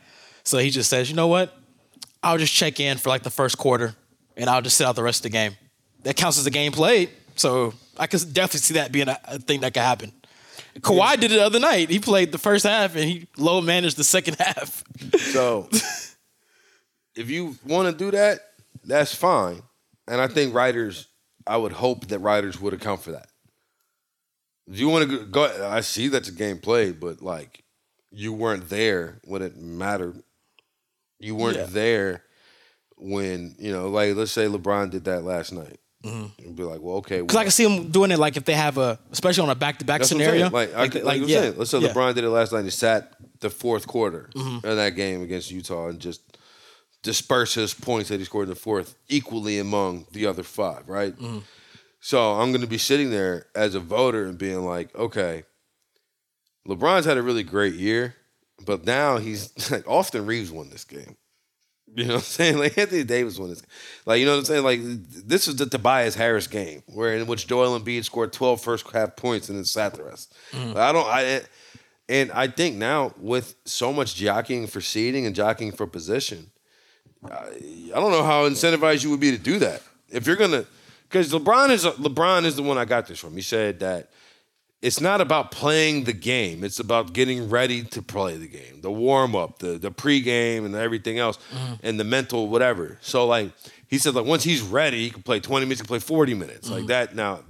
So 0.42 0.58
he 0.58 0.70
just 0.70 0.90
says, 0.90 1.08
you 1.08 1.16
know 1.16 1.28
what? 1.28 1.56
I'll 2.22 2.38
just 2.38 2.52
check 2.52 2.80
in 2.80 2.98
for 2.98 3.11
like 3.11 3.22
the 3.22 3.30
first 3.30 3.58
quarter 3.58 3.94
and 4.36 4.50
I'll 4.50 4.62
just 4.62 4.76
sit 4.76 4.86
out 4.86 4.96
the 4.96 5.02
rest 5.02 5.20
of 5.20 5.24
the 5.24 5.30
game. 5.30 5.56
That 6.02 6.16
counts 6.16 6.38
as 6.38 6.46
a 6.46 6.50
game 6.50 6.72
played. 6.72 7.11
So 7.36 7.74
I 7.96 8.06
could 8.06 8.20
definitely 8.32 8.61
see 8.61 8.74
that 8.74 8.92
being 8.92 9.08
a, 9.08 9.18
a 9.24 9.38
thing 9.38 9.61
that 9.61 9.72
could 9.72 9.82
happen. 9.82 10.12
Kawhi 10.79 11.14
did 11.21 11.33
it 11.33 11.37
the 11.37 11.45
other 11.45 11.59
night. 11.59 11.91
He 11.91 11.99
played 11.99 12.33
the 12.33 12.39
first 12.39 12.64
half 12.64 12.95
and 12.95 13.05
he 13.05 13.27
low 13.37 13.61
managed 13.61 13.97
the 13.97 14.05
second 14.05 14.37
half. 14.39 14.85
So 15.18 15.68
if 17.14 17.31
you 17.31 17.57
want 17.64 17.91
to 17.91 17.97
do 18.05 18.11
that, 18.12 18.41
that's 18.85 19.14
fine. 19.14 19.62
And 20.09 20.21
I 20.21 20.27
think 20.29 20.55
writers, 20.55 21.07
I 21.47 21.57
would 21.57 21.73
hope 21.73 22.07
that 22.09 22.18
writers 22.18 22.61
would 22.61 22.73
account 22.75 23.03
for 23.03 23.12
that. 23.12 23.29
If 24.68 24.79
you 24.79 24.89
want 24.89 25.09
to 25.11 25.25
go, 25.27 25.68
I 25.68 25.81
see 25.81 26.09
that's 26.09 26.29
a 26.29 26.33
game 26.33 26.59
play, 26.59 26.93
but 26.93 27.23
like 27.23 27.64
you 28.11 28.33
weren't 28.33 28.68
there 28.68 29.21
when 29.25 29.43
it 29.43 29.57
mattered. 29.57 30.23
You 31.18 31.35
weren't 31.35 31.57
Yeah. 31.59 31.66
there 31.66 32.25
when 32.97 33.55
you 33.59 33.73
know, 33.73 33.89
like 33.89 34.14
let's 34.16 34.33
say 34.33 34.47
LeBron 34.47 34.91
did 34.91 35.05
that 35.05 35.23
last 35.25 35.53
night. 35.53 35.79
Mm-hmm. 36.05 36.46
And 36.46 36.57
be 36.57 36.62
like, 36.62 36.80
well, 36.80 36.96
okay, 36.96 37.20
Because 37.20 37.36
I 37.36 37.42
can 37.42 37.51
see 37.51 37.64
them 37.64 37.90
doing 37.90 38.11
it 38.11 38.18
like 38.18 38.38
if 38.38 38.46
they 38.46 38.55
have 38.55 38.78
a, 38.78 38.98
especially 39.12 39.42
on 39.42 39.51
a 39.51 39.55
back 39.55 39.78
to 39.80 39.84
back 39.84 40.01
That's 40.01 40.12
what 40.12 40.22
I'm 40.22 40.26
scenario. 40.26 40.51
Like, 40.51 40.74
I, 40.74 40.80
like, 40.82 40.94
like, 40.94 41.20
yeah, 41.20 41.40
saying, 41.40 41.55
let's 41.59 41.70
say 41.70 41.78
yeah. 41.78 41.88
Mm-hmm. 41.88 41.98
LeBron 41.98 42.14
did 42.14 42.24
it 42.24 42.30
last 42.30 42.53
night. 42.53 42.64
He 42.64 42.70
sat 42.70 43.14
the 43.40 43.51
fourth 43.51 43.86
quarter 43.86 44.30
of 44.34 44.62
that 44.62 44.96
game 44.96 45.22
against 45.22 45.51
Utah 45.51 45.88
and 45.88 46.01
just 46.01 46.38
disperse 47.03 47.55
his 47.55 47.74
points 47.74 48.09
that 48.09 48.18
he 48.18 48.24
scored 48.24 48.44
in 48.44 48.51
the 48.51 48.61
fourth 48.61 48.96
equally 49.09 49.59
among 49.59 50.07
the 50.12 50.26
other 50.26 50.42
five, 50.42 50.88
right? 50.88 51.16
Mm-hmm. 51.16 51.38
So 52.01 52.32
I'm 52.32 52.51
going 52.51 52.62
to 52.62 52.66
be 52.66 52.78
sitting 52.78 53.11
there 53.11 53.46
as 53.55 53.74
a 53.74 53.80
voter 53.80 54.26
and 54.26 54.38
being 54.38 54.64
like, 54.64 54.94
okay, 54.94 55.44
LeBron's 56.66 57.05
had 57.05 57.18
a 57.18 57.22
really 57.22 57.42
great 57.42 57.74
year, 57.74 58.14
but 58.64 58.84
now 58.84 59.18
he's 59.18 59.70
like 59.70 59.86
Austin 59.86 60.26
Reaves 60.26 60.51
won 60.51 60.70
this 60.70 60.84
game. 60.84 61.16
You 61.95 62.05
know 62.05 62.14
what 62.14 62.20
I'm 62.20 62.24
saying? 62.24 62.59
Like 62.59 62.78
Anthony 62.78 63.05
Davis 63.05 63.38
won 63.38 63.51
this. 63.51 63.62
Like 64.07 64.20
you 64.20 64.26
know 64.26 64.32
what 64.32 64.38
I'm 64.38 64.45
saying? 64.45 64.64
Like 64.64 64.80
this 64.82 65.49
is 65.49 65.57
the 65.57 65.66
Tobias 65.66 66.14
Harris 66.14 66.47
game, 66.47 66.82
where 66.86 67.14
in 67.14 67.26
which 67.26 67.47
Joel 67.47 67.78
Embiid 67.78 68.05
scored 68.05 68.32
12 68.32 68.61
first 68.61 68.91
half 68.91 69.16
points 69.16 69.49
and 69.49 69.59
then 69.59 69.64
sat 69.64 69.95
the 69.95 70.05
rest. 70.05 70.34
Mm. 70.53 70.74
Like, 70.74 70.76
I 70.76 70.93
don't. 70.93 71.07
I 71.07 71.41
and 72.09 72.32
I 72.32 72.49
think 72.49 72.76
now 72.76 73.14
with 73.18 73.55
so 73.64 73.93
much 73.93 74.16
jockeying 74.16 74.66
for 74.66 74.80
seeding 74.80 75.26
and 75.26 75.34
jockeying 75.34 75.72
for 75.72 75.86
position, 75.86 76.51
I, 77.24 77.32
I 77.32 78.01
don't 78.01 78.11
know 78.11 78.24
how 78.24 78.49
incentivized 78.49 79.05
you 79.05 79.11
would 79.11 79.20
be 79.20 79.30
to 79.30 79.38
do 79.38 79.59
that. 79.61 79.82
If 80.09 80.26
you're 80.26 80.36
gonna, 80.36 80.64
because 81.09 81.32
LeBron 81.32 81.70
is 81.70 81.84
LeBron 81.84 82.45
is 82.45 82.57
the 82.57 82.62
one 82.62 82.78
I 82.78 82.84
got 82.84 83.07
this 83.07 83.18
from. 83.18 83.34
He 83.34 83.43
said 83.43 83.80
that 83.80 84.11
it's 84.83 85.01
not 85.01 85.20
about 85.20 85.51
playing 85.51 86.05
the 86.05 86.12
game. 86.12 86.64
It's 86.64 86.81
about 86.81 87.12
getting 87.12 87.51
ready 87.51 87.83
to 87.85 88.01
play 88.01 88.37
the 88.37 88.49
game, 88.49 88.81
the 88.81 88.91
warm 88.91 89.37
up, 89.37 89.59
the 89.59 89.78
the 89.78 89.91
pregame, 89.91 90.64
and 90.64 90.74
everything 90.74 91.18
else, 91.18 91.39
mm-hmm. 91.53 91.74
and 91.83 92.01
the 92.01 92.05
mental 92.05 92.49
whatever. 92.49 92.99
So 93.01 93.26
like 93.26 93.53
he 93.87 93.99
said, 93.99 94.14
like 94.14 94.24
once 94.24 94.43
he's 94.43 94.62
ready, 94.62 95.05
he 95.05 95.11
can 95.11 95.22
play 95.22 95.41
twenty 95.41 95.66
minutes, 95.66 95.81
he 95.81 95.87
can 95.87 95.89
play 95.89 95.99
forty 95.99 96.35
minutes, 96.35 96.70
like 96.70 96.81
mm-hmm. 96.81 96.89
that. 96.89 97.14
Now, 97.14 97.41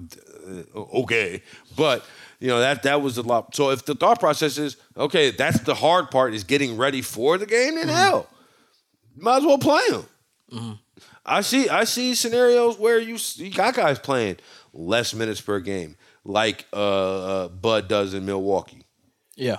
uh, 0.75 0.81
okay, 1.03 1.43
but 1.77 2.05
you 2.41 2.49
know 2.49 2.59
that 2.59 2.83
that 2.83 3.01
was 3.01 3.17
a 3.17 3.23
lot. 3.23 3.55
So 3.55 3.71
if 3.71 3.85
the 3.85 3.95
thought 3.95 4.19
process 4.19 4.59
is 4.59 4.77
okay, 4.97 5.31
that's 5.31 5.61
the 5.61 5.75
hard 5.75 6.11
part 6.11 6.35
is 6.35 6.43
getting 6.43 6.77
ready 6.77 7.03
for 7.03 7.39
the 7.39 7.47
game. 7.47 7.77
Then 7.77 7.87
mm-hmm. 7.87 7.97
hell, 7.97 8.29
might 9.17 9.39
as 9.39 9.45
well 9.45 9.59
play 9.59 9.83
him. 9.91 10.79
I 11.25 11.43
see 11.43 11.69
I 11.69 11.85
see 11.85 12.15
scenarios 12.17 12.79
where 12.79 12.99
you 12.99 13.19
you 13.37 13.53
got 13.53 13.75
guys 13.75 14.01
playing 14.01 14.39
less 14.73 15.15
minutes 15.15 15.41
per 15.41 15.61
game, 15.61 15.97
like 16.25 16.67
uh, 16.73 16.77
uh, 17.45 17.49
Bud 17.49 17.89
does 17.89 18.15
in 18.15 18.25
Milwaukee. 18.27 18.85
Yeah. 19.37 19.59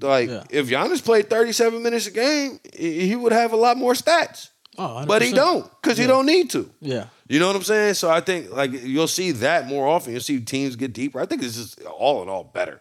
Like 0.00 0.28
Yeah. 0.28 0.44
if 0.50 0.68
Giannis 0.68 1.04
played 1.04 1.28
37 1.28 1.82
minutes 1.82 2.06
a 2.06 2.10
game, 2.12 2.60
he 2.76 3.14
would 3.16 3.32
have 3.32 3.52
a 3.52 3.56
lot 3.56 3.76
more 3.76 3.94
stats. 3.94 4.48
Oh, 4.78 5.04
But 5.04 5.20
he 5.22 5.32
don't 5.32 5.68
because 5.82 5.98
he 5.98 6.06
don't 6.06 6.24
need 6.26 6.50
to. 6.50 6.70
Yeah. 6.80 7.06
You 7.28 7.38
know 7.40 7.46
what 7.48 7.56
I'm 7.56 7.62
saying? 7.62 7.94
So 7.94 8.10
I 8.10 8.20
think 8.20 8.50
like 8.50 8.72
you'll 8.72 9.08
see 9.08 9.32
that 9.32 9.66
more 9.66 9.86
often. 9.86 10.12
You'll 10.12 10.22
see 10.22 10.40
teams 10.40 10.76
get 10.76 10.92
deeper. 10.92 11.20
I 11.20 11.26
think 11.26 11.42
this 11.42 11.56
is 11.56 11.74
all 11.98 12.22
in 12.22 12.28
all 12.28 12.44
better 12.44 12.80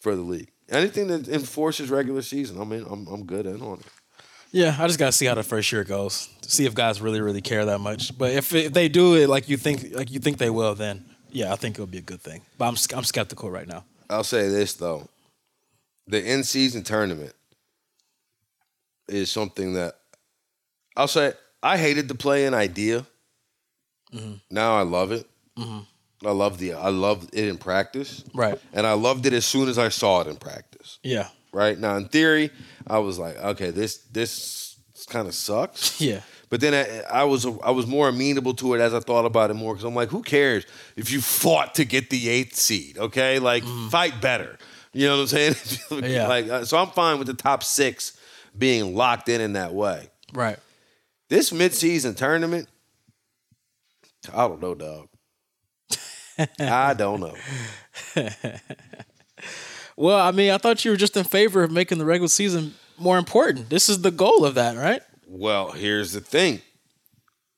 for 0.00 0.16
the 0.16 0.22
league. 0.22 0.48
Anything 0.68 1.08
that 1.08 1.28
enforces 1.28 1.90
regular 1.90 2.22
season, 2.22 2.60
I 2.60 2.64
mean, 2.64 2.84
I'm 2.90 3.06
I'm 3.06 3.24
good 3.24 3.46
in 3.46 3.60
on 3.62 3.78
it. 3.80 3.86
Yeah, 4.50 4.76
I 4.78 4.86
just 4.86 4.98
gotta 4.98 5.12
see 5.12 5.26
how 5.26 5.34
the 5.34 5.42
first 5.42 5.70
year 5.70 5.84
goes. 5.84 6.28
See 6.46 6.66
if 6.66 6.74
guys 6.74 7.00
really, 7.00 7.20
really 7.20 7.40
care 7.40 7.64
that 7.66 7.78
much. 7.78 8.16
But 8.18 8.32
if, 8.32 8.52
if 8.54 8.72
they 8.72 8.88
do 8.88 9.14
it 9.14 9.28
like 9.28 9.48
you 9.48 9.56
think, 9.56 9.94
like 9.94 10.10
you 10.10 10.18
think 10.20 10.38
they 10.38 10.50
will, 10.50 10.74
then 10.74 11.04
yeah, 11.32 11.52
I 11.52 11.56
think 11.56 11.76
it'll 11.76 11.86
be 11.86 11.98
a 11.98 12.02
good 12.02 12.20
thing. 12.20 12.42
But 12.58 12.66
I'm 12.66 12.76
I'm 12.96 13.04
skeptical 13.04 13.50
right 13.50 13.66
now. 13.66 13.84
I'll 14.08 14.24
say 14.24 14.48
this 14.48 14.74
though. 14.74 15.08
The 16.06 16.24
in 16.24 16.44
season 16.44 16.82
tournament 16.82 17.34
is 19.08 19.30
something 19.30 19.74
that 19.74 19.96
I'll 20.96 21.08
say 21.08 21.32
I 21.62 21.78
hated 21.78 22.08
the 22.08 22.14
play 22.14 22.46
in 22.46 22.54
idea. 22.54 23.06
Mm-hmm. 24.12 24.34
Now 24.50 24.76
I 24.76 24.82
love 24.82 25.12
it. 25.12 25.26
Mm-hmm. 25.58 26.26
I 26.26 26.30
love 26.30 26.58
the 26.58 26.74
I 26.74 26.88
love 26.88 27.28
it 27.32 27.48
in 27.48 27.58
practice. 27.58 28.24
Right. 28.34 28.60
And 28.72 28.86
I 28.86 28.92
loved 28.92 29.26
it 29.26 29.32
as 29.32 29.44
soon 29.44 29.68
as 29.68 29.78
I 29.78 29.88
saw 29.88 30.20
it 30.20 30.26
in 30.26 30.36
practice. 30.36 30.98
Yeah. 31.02 31.28
Right? 31.52 31.78
Now 31.78 31.96
in 31.96 32.08
theory, 32.08 32.50
I 32.86 32.98
was 32.98 33.18
like, 33.18 33.36
okay, 33.36 33.70
this 33.70 33.98
this 34.12 34.76
kind 35.08 35.28
of 35.28 35.34
sucks. 35.34 36.00
Yeah. 36.00 36.20
But 36.52 36.60
then 36.60 36.74
I, 36.74 37.20
I 37.20 37.24
was 37.24 37.46
I 37.64 37.70
was 37.70 37.86
more 37.86 38.10
amenable 38.10 38.52
to 38.56 38.74
it 38.74 38.80
as 38.82 38.92
I 38.92 39.00
thought 39.00 39.24
about 39.24 39.50
it 39.50 39.54
more 39.54 39.72
because 39.72 39.84
I'm 39.84 39.94
like, 39.94 40.10
who 40.10 40.20
cares 40.20 40.66
if 40.96 41.10
you 41.10 41.22
fought 41.22 41.76
to 41.76 41.86
get 41.86 42.10
the 42.10 42.28
eighth 42.28 42.56
seed? 42.56 42.98
Okay, 42.98 43.38
like 43.38 43.64
fight 43.90 44.20
better. 44.20 44.58
You 44.92 45.06
know 45.06 45.16
what 45.16 45.32
I'm 45.32 45.54
saying? 45.54 45.54
Yeah. 46.04 46.28
Like 46.28 46.50
uh, 46.50 46.66
so, 46.66 46.76
I'm 46.76 46.88
fine 46.88 47.16
with 47.16 47.26
the 47.26 47.32
top 47.32 47.64
six 47.64 48.18
being 48.58 48.94
locked 48.94 49.30
in 49.30 49.40
in 49.40 49.54
that 49.54 49.72
way. 49.72 50.10
Right. 50.34 50.58
This 51.30 51.52
midseason 51.52 52.14
tournament, 52.14 52.68
I 54.30 54.46
don't 54.46 54.60
know, 54.60 54.74
dog. 54.74 55.08
I 56.60 56.92
don't 56.92 57.20
know. 57.20 57.34
Well, 59.94 60.18
I 60.18 60.30
mean, 60.30 60.50
I 60.50 60.56
thought 60.56 60.86
you 60.86 60.90
were 60.90 60.96
just 60.96 61.18
in 61.18 61.24
favor 61.24 61.62
of 61.62 61.70
making 61.70 61.98
the 61.98 62.06
regular 62.06 62.28
season 62.28 62.74
more 62.96 63.18
important. 63.18 63.68
This 63.68 63.90
is 63.90 64.00
the 64.00 64.10
goal 64.10 64.44
of 64.46 64.54
that, 64.54 64.74
right? 64.74 65.02
Well, 65.34 65.70
here's 65.70 66.12
the 66.12 66.20
thing. 66.20 66.60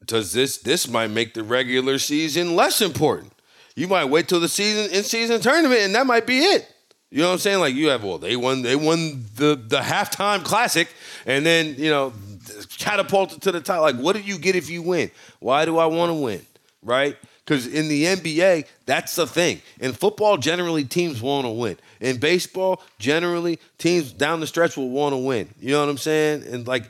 Does 0.06 0.32
this 0.32 0.58
this 0.58 0.88
might 0.88 1.08
make 1.10 1.34
the 1.34 1.42
regular 1.42 1.98
season 1.98 2.54
less 2.54 2.80
important? 2.80 3.32
You 3.74 3.88
might 3.88 4.04
wait 4.04 4.28
till 4.28 4.38
the 4.38 4.48
season 4.48 4.96
in 4.96 5.02
season 5.02 5.40
tournament, 5.40 5.80
and 5.80 5.92
that 5.96 6.06
might 6.06 6.24
be 6.24 6.38
it. 6.38 6.72
You 7.10 7.22
know 7.22 7.26
what 7.26 7.32
I'm 7.32 7.38
saying? 7.40 7.58
Like 7.58 7.74
you 7.74 7.88
have, 7.88 8.04
well, 8.04 8.18
they 8.18 8.36
won, 8.36 8.62
they 8.62 8.76
won 8.76 9.24
the 9.34 9.56
the 9.56 9.80
halftime 9.80 10.44
classic, 10.44 10.86
and 11.26 11.44
then 11.44 11.74
you 11.76 11.90
know 11.90 12.12
catapulted 12.78 13.42
to 13.42 13.50
the 13.50 13.60
top. 13.60 13.80
Like, 13.80 13.96
what 13.96 14.14
do 14.14 14.22
you 14.22 14.38
get 14.38 14.54
if 14.54 14.70
you 14.70 14.80
win? 14.80 15.10
Why 15.40 15.64
do 15.64 15.76
I 15.78 15.86
want 15.86 16.10
to 16.10 16.14
win? 16.14 16.42
Right? 16.80 17.16
Because 17.44 17.66
in 17.66 17.88
the 17.88 18.04
NBA, 18.04 18.66
that's 18.86 19.16
the 19.16 19.26
thing. 19.26 19.60
In 19.80 19.92
football, 19.92 20.36
generally 20.36 20.84
teams 20.84 21.20
want 21.20 21.44
to 21.44 21.50
win. 21.50 21.76
In 22.00 22.18
baseball, 22.18 22.82
generally 23.00 23.58
teams 23.78 24.12
down 24.12 24.38
the 24.38 24.46
stretch 24.46 24.76
will 24.76 24.90
want 24.90 25.12
to 25.12 25.18
win. 25.18 25.48
You 25.60 25.72
know 25.72 25.80
what 25.80 25.88
I'm 25.88 25.98
saying? 25.98 26.44
And 26.44 26.66
like 26.68 26.84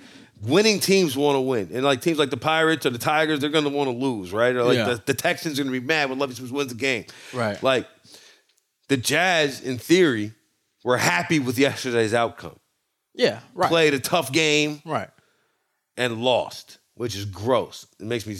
winning 0.44 0.80
teams 0.80 1.16
want 1.16 1.36
to 1.36 1.40
win. 1.40 1.70
And 1.72 1.84
like 1.84 2.00
teams 2.00 2.18
like 2.18 2.30
the 2.30 2.36
Pirates 2.36 2.86
or 2.86 2.90
the 2.90 2.98
Tigers, 2.98 3.40
they're 3.40 3.50
going 3.50 3.64
to 3.64 3.70
want 3.70 3.88
to 3.90 3.96
lose, 3.96 4.32
right? 4.32 4.54
Or 4.54 4.64
like 4.64 4.76
Yeah. 4.76 4.84
the, 4.94 5.02
the 5.06 5.14
Texans 5.14 5.58
are 5.58 5.62
going 5.64 5.72
to 5.74 5.80
be 5.80 5.86
mad 5.86 6.10
when 6.10 6.18
Lovie 6.18 6.34
Smith 6.34 6.50
wins 6.52 6.70
the 6.72 6.78
game. 6.78 7.04
Right. 7.32 7.60
Like 7.62 7.86
the 8.88 8.96
Jazz, 8.96 9.60
in 9.60 9.78
theory, 9.78 10.32
were 10.84 10.96
happy 10.98 11.38
with 11.38 11.58
yesterday's 11.58 12.12
outcome. 12.14 12.58
Yeah, 13.14 13.40
right. 13.54 13.68
Played 13.68 13.94
a 13.94 14.00
tough 14.00 14.32
game 14.32 14.82
Right. 14.84 15.08
and 15.96 16.22
lost, 16.22 16.78
which 16.94 17.14
is 17.16 17.24
gross. 17.24 17.86
It 18.00 18.06
makes 18.06 18.26
me 18.26 18.36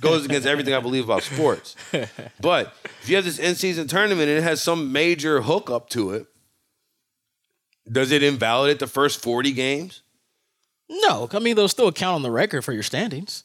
goes 0.00 0.24
against 0.24 0.46
everything 0.46 0.74
I 0.74 0.80
believe 0.80 1.04
about 1.04 1.22
sports. 1.24 1.74
But 2.40 2.72
if 3.02 3.08
you 3.08 3.16
have 3.16 3.24
this 3.24 3.38
in-season 3.40 3.88
tournament 3.88 4.28
and 4.28 4.38
it 4.38 4.42
has 4.42 4.62
some 4.62 4.92
major 4.92 5.40
hookup 5.40 5.88
to 5.90 6.12
it, 6.12 6.26
does 7.90 8.12
it 8.12 8.22
invalidate 8.22 8.78
the 8.78 8.86
first 8.86 9.20
40 9.22 9.52
games? 9.52 10.02
No, 10.88 11.28
I 11.32 11.38
mean 11.38 11.56
they'll 11.56 11.68
still 11.68 11.92
count 11.92 12.16
on 12.16 12.22
the 12.22 12.30
record 12.30 12.62
for 12.62 12.72
your 12.72 12.82
standings. 12.82 13.44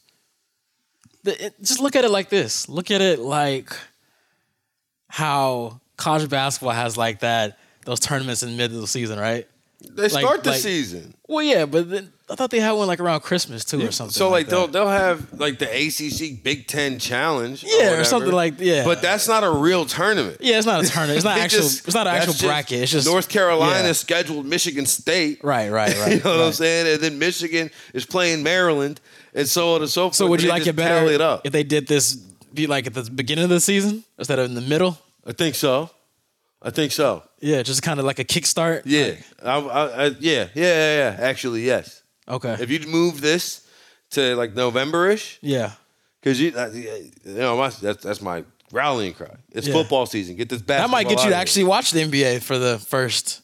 The, 1.24 1.46
it, 1.46 1.54
just 1.60 1.80
look 1.80 1.96
at 1.96 2.04
it 2.04 2.10
like 2.10 2.28
this. 2.28 2.68
Look 2.68 2.90
at 2.90 3.00
it 3.00 3.18
like 3.18 3.74
how 5.08 5.80
college 5.96 6.28
basketball 6.28 6.74
has 6.74 6.96
like 6.96 7.20
that 7.20 7.58
those 7.84 8.00
tournaments 8.00 8.42
in 8.42 8.56
middle 8.56 8.76
of 8.76 8.80
the 8.80 8.88
season, 8.88 9.18
right? 9.18 9.46
They 9.94 10.02
Like- 10.08 10.10
start 10.10 10.44
the 10.44 10.50
like- 10.50 10.60
season. 10.60 11.14
Well, 11.26 11.42
yeah, 11.42 11.64
but 11.64 11.88
then, 11.90 12.12
I 12.28 12.34
thought 12.34 12.50
they 12.50 12.60
had 12.60 12.72
one 12.72 12.86
like 12.86 13.00
around 13.00 13.20
Christmas 13.20 13.64
too, 13.64 13.80
or 13.86 13.90
something. 13.92 14.12
So 14.12 14.28
like, 14.28 14.48
they'll 14.48 14.62
that. 14.66 14.72
they'll 14.72 14.88
have 14.88 15.38
like 15.40 15.58
the 15.58 15.66
ACC 15.66 16.42
Big 16.42 16.66
Ten 16.66 16.98
Challenge, 16.98 17.62
Yeah, 17.64 17.72
or 17.72 17.76
whatever. 17.84 18.04
something 18.04 18.32
like- 18.32 18.54
yeah. 18.58 18.84
But 18.84 19.00
that's 19.00 19.26
not 19.26 19.42
a 19.42 19.50
real 19.50 19.86
tournament. 19.86 20.38
yeah, 20.40 20.58
it's 20.58 20.66
not 20.66 20.84
a 20.84 20.88
tournament. 20.88 21.16
It's 21.16 21.24
not 21.24 21.38
actual. 21.44 21.62
just- 21.62 21.86
it's 21.86 21.94
not 21.94 22.06
an 22.06 22.14
actual 22.14 22.34
bracket. 22.46 22.82
It's 22.82 22.92
just 22.92 23.06
North 23.06 23.28
Carolina 23.28 23.86
yeah. 23.86 23.92
scheduled 23.92 24.44
Michigan 24.46 24.84
State. 24.86 25.42
Right, 25.42 25.70
right, 25.70 25.96
right. 26.00 26.12
you 26.16 26.20
know 26.22 26.36
what 26.38 26.46
I'm 26.46 26.52
saying? 26.52 26.92
And 26.92 27.00
then 27.02 27.18
Michigan 27.18 27.70
is 27.94 28.04
playing 28.04 28.42
Maryland, 28.42 29.00
and 29.34 29.48
so 29.48 29.74
on 29.74 29.80
and 29.82 29.90
so 29.90 30.02
forth. 30.06 30.14
So 30.14 30.26
would 30.26 30.42
you 30.42 30.48
like 30.50 30.66
it 30.66 30.76
better 30.76 31.06
It 31.10 31.40
if 31.44 31.52
they 31.52 31.64
did 31.64 31.86
this 31.86 32.14
be 32.52 32.66
like 32.66 32.86
at 32.86 32.94
the 32.94 33.02
beginning 33.10 33.44
of 33.44 33.50
the 33.50 33.60
season 33.60 34.04
instead 34.18 34.38
of 34.38 34.44
in 34.46 34.54
the 34.54 34.60
middle? 34.60 34.98
I 35.26 35.32
think 35.32 35.54
so. 35.54 35.90
I 36.66 36.70
think 36.70 36.92
so. 36.92 37.22
Yeah, 37.40 37.62
just 37.62 37.82
kind 37.82 38.00
of 38.00 38.06
like 38.06 38.18
a 38.18 38.24
kickstart. 38.24 38.82
Yeah. 38.86 39.16
I, 39.42 39.58
I, 39.58 39.82
I, 39.86 40.04
yeah. 40.06 40.14
Yeah. 40.18 40.48
Yeah. 40.54 40.96
Yeah. 40.96 41.16
Actually, 41.20 41.62
yes. 41.62 42.02
Okay. 42.26 42.56
If 42.58 42.70
you 42.70 42.80
move 42.88 43.20
this 43.20 43.68
to 44.12 44.34
like 44.34 44.54
November-ish, 44.54 45.38
yeah. 45.42 45.72
because 46.20 46.40
you, 46.40 46.52
uh, 46.56 46.70
you 46.72 47.10
know, 47.24 47.58
my, 47.58 47.68
that's 47.68 48.02
that's 48.02 48.22
my 48.22 48.44
rallying 48.72 49.12
cry. 49.12 49.36
It's 49.52 49.66
Yeah. 49.66 49.74
football 49.74 50.06
season. 50.06 50.36
Get 50.36 50.48
this 50.48 50.62
back. 50.62 50.78
That 50.78 50.88
might 50.90 51.06
get 51.08 51.22
you 51.22 51.30
to 51.30 51.36
actually 51.36 51.64
watch 51.64 51.90
the 51.90 52.00
NBA 52.00 52.42
for 52.42 52.56
the 52.58 52.78
first 52.78 53.42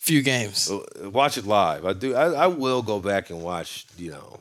few 0.00 0.22
games. 0.22 0.70
watch 1.02 1.36
it 1.36 1.44
live. 1.46 1.84
I 1.84 1.92
do. 1.92 2.14
I, 2.14 2.44
I 2.44 2.46
will 2.46 2.80
go 2.82 3.00
back 3.00 3.28
and 3.30 3.42
watch. 3.42 3.86
You 3.98 4.12
know. 4.12 4.40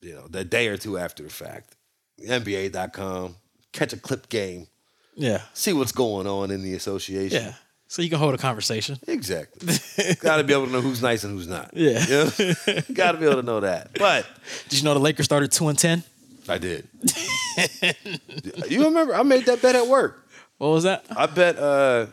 You 0.00 0.14
know, 0.14 0.26
the 0.28 0.44
day 0.44 0.66
or 0.66 0.76
two 0.76 0.98
after 0.98 1.22
the 1.22 1.30
fact. 1.30 1.76
NBA.com. 2.28 3.36
Catch 3.72 3.92
a 3.92 3.96
clip 3.96 4.28
game. 4.28 4.66
Yeah. 5.14 5.42
See 5.54 5.72
what's 5.72 5.92
going 5.92 6.26
on 6.26 6.50
in 6.50 6.62
the 6.62 6.74
association. 6.74 7.42
Yeah. 7.42 7.54
So 7.88 8.00
you 8.00 8.08
can 8.08 8.18
hold 8.18 8.32
a 8.34 8.38
conversation. 8.38 8.98
Exactly. 9.06 9.74
Got 10.20 10.38
to 10.38 10.44
be 10.44 10.54
able 10.54 10.64
to 10.64 10.72
know 10.72 10.80
who's 10.80 11.02
nice 11.02 11.24
and 11.24 11.34
who's 11.34 11.46
not. 11.46 11.72
Yeah. 11.74 12.02
You 12.06 12.10
know? 12.10 12.80
Got 12.94 13.12
to 13.12 13.18
be 13.18 13.26
able 13.26 13.36
to 13.36 13.42
know 13.42 13.60
that. 13.60 13.90
But 13.98 14.26
Did 14.70 14.78
you 14.78 14.84
know 14.84 14.94
the 14.94 15.00
Lakers 15.00 15.26
started 15.26 15.52
two 15.52 15.68
and 15.68 15.78
ten? 15.78 16.02
I 16.48 16.56
did. 16.58 16.88
you 18.68 18.84
remember? 18.84 19.14
I 19.14 19.22
made 19.22 19.44
that 19.46 19.60
bet 19.60 19.76
at 19.76 19.86
work. 19.86 20.26
What 20.58 20.68
was 20.68 20.84
that? 20.84 21.04
I 21.14 21.26
bet, 21.26 21.58
uh, 21.58 22.06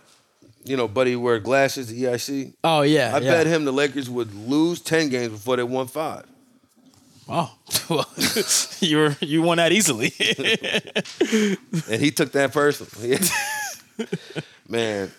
you 0.65 0.75
know, 0.75 0.87
Buddy 0.87 1.15
wear 1.15 1.39
glasses, 1.39 1.87
the 1.87 2.03
EIC. 2.03 2.55
Oh 2.63 2.81
yeah. 2.81 3.15
I 3.15 3.19
yeah. 3.19 3.31
bet 3.31 3.47
him 3.47 3.63
the 3.63 3.71
Lakers 3.71 4.09
would 4.09 4.33
lose 4.35 4.81
10 4.81 5.09
games 5.09 5.31
before 5.31 5.55
they 5.55 5.63
won 5.63 5.87
five. 5.87 6.25
Oh, 7.31 7.55
well, 7.89 8.09
you 8.79 8.97
were 8.97 9.15
you 9.21 9.43
won 9.43 9.57
that 9.57 9.71
easily. 9.71 10.11
And 11.91 12.01
he 12.01 12.09
took 12.11 12.31
that 12.31 12.51
personally. 12.51 13.19
Man. 14.67 15.11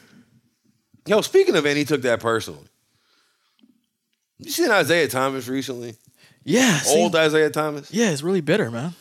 Yo, 1.06 1.20
speaking 1.20 1.54
of, 1.54 1.64
and 1.64 1.78
he 1.78 1.84
took 1.84 2.02
that 2.02 2.20
personally. 2.20 2.66
You 4.38 4.50
seen 4.50 4.70
Isiah 4.72 5.08
Thomas 5.08 5.46
recently? 5.48 5.96
yeah. 6.44 6.78
see? 6.78 6.98
Old 6.98 7.14
Isiah 7.14 7.50
Thomas? 7.50 7.92
Yeah, 7.92 8.10
it's 8.10 8.22
really 8.22 8.40
bitter, 8.40 8.70
man. 8.70 8.94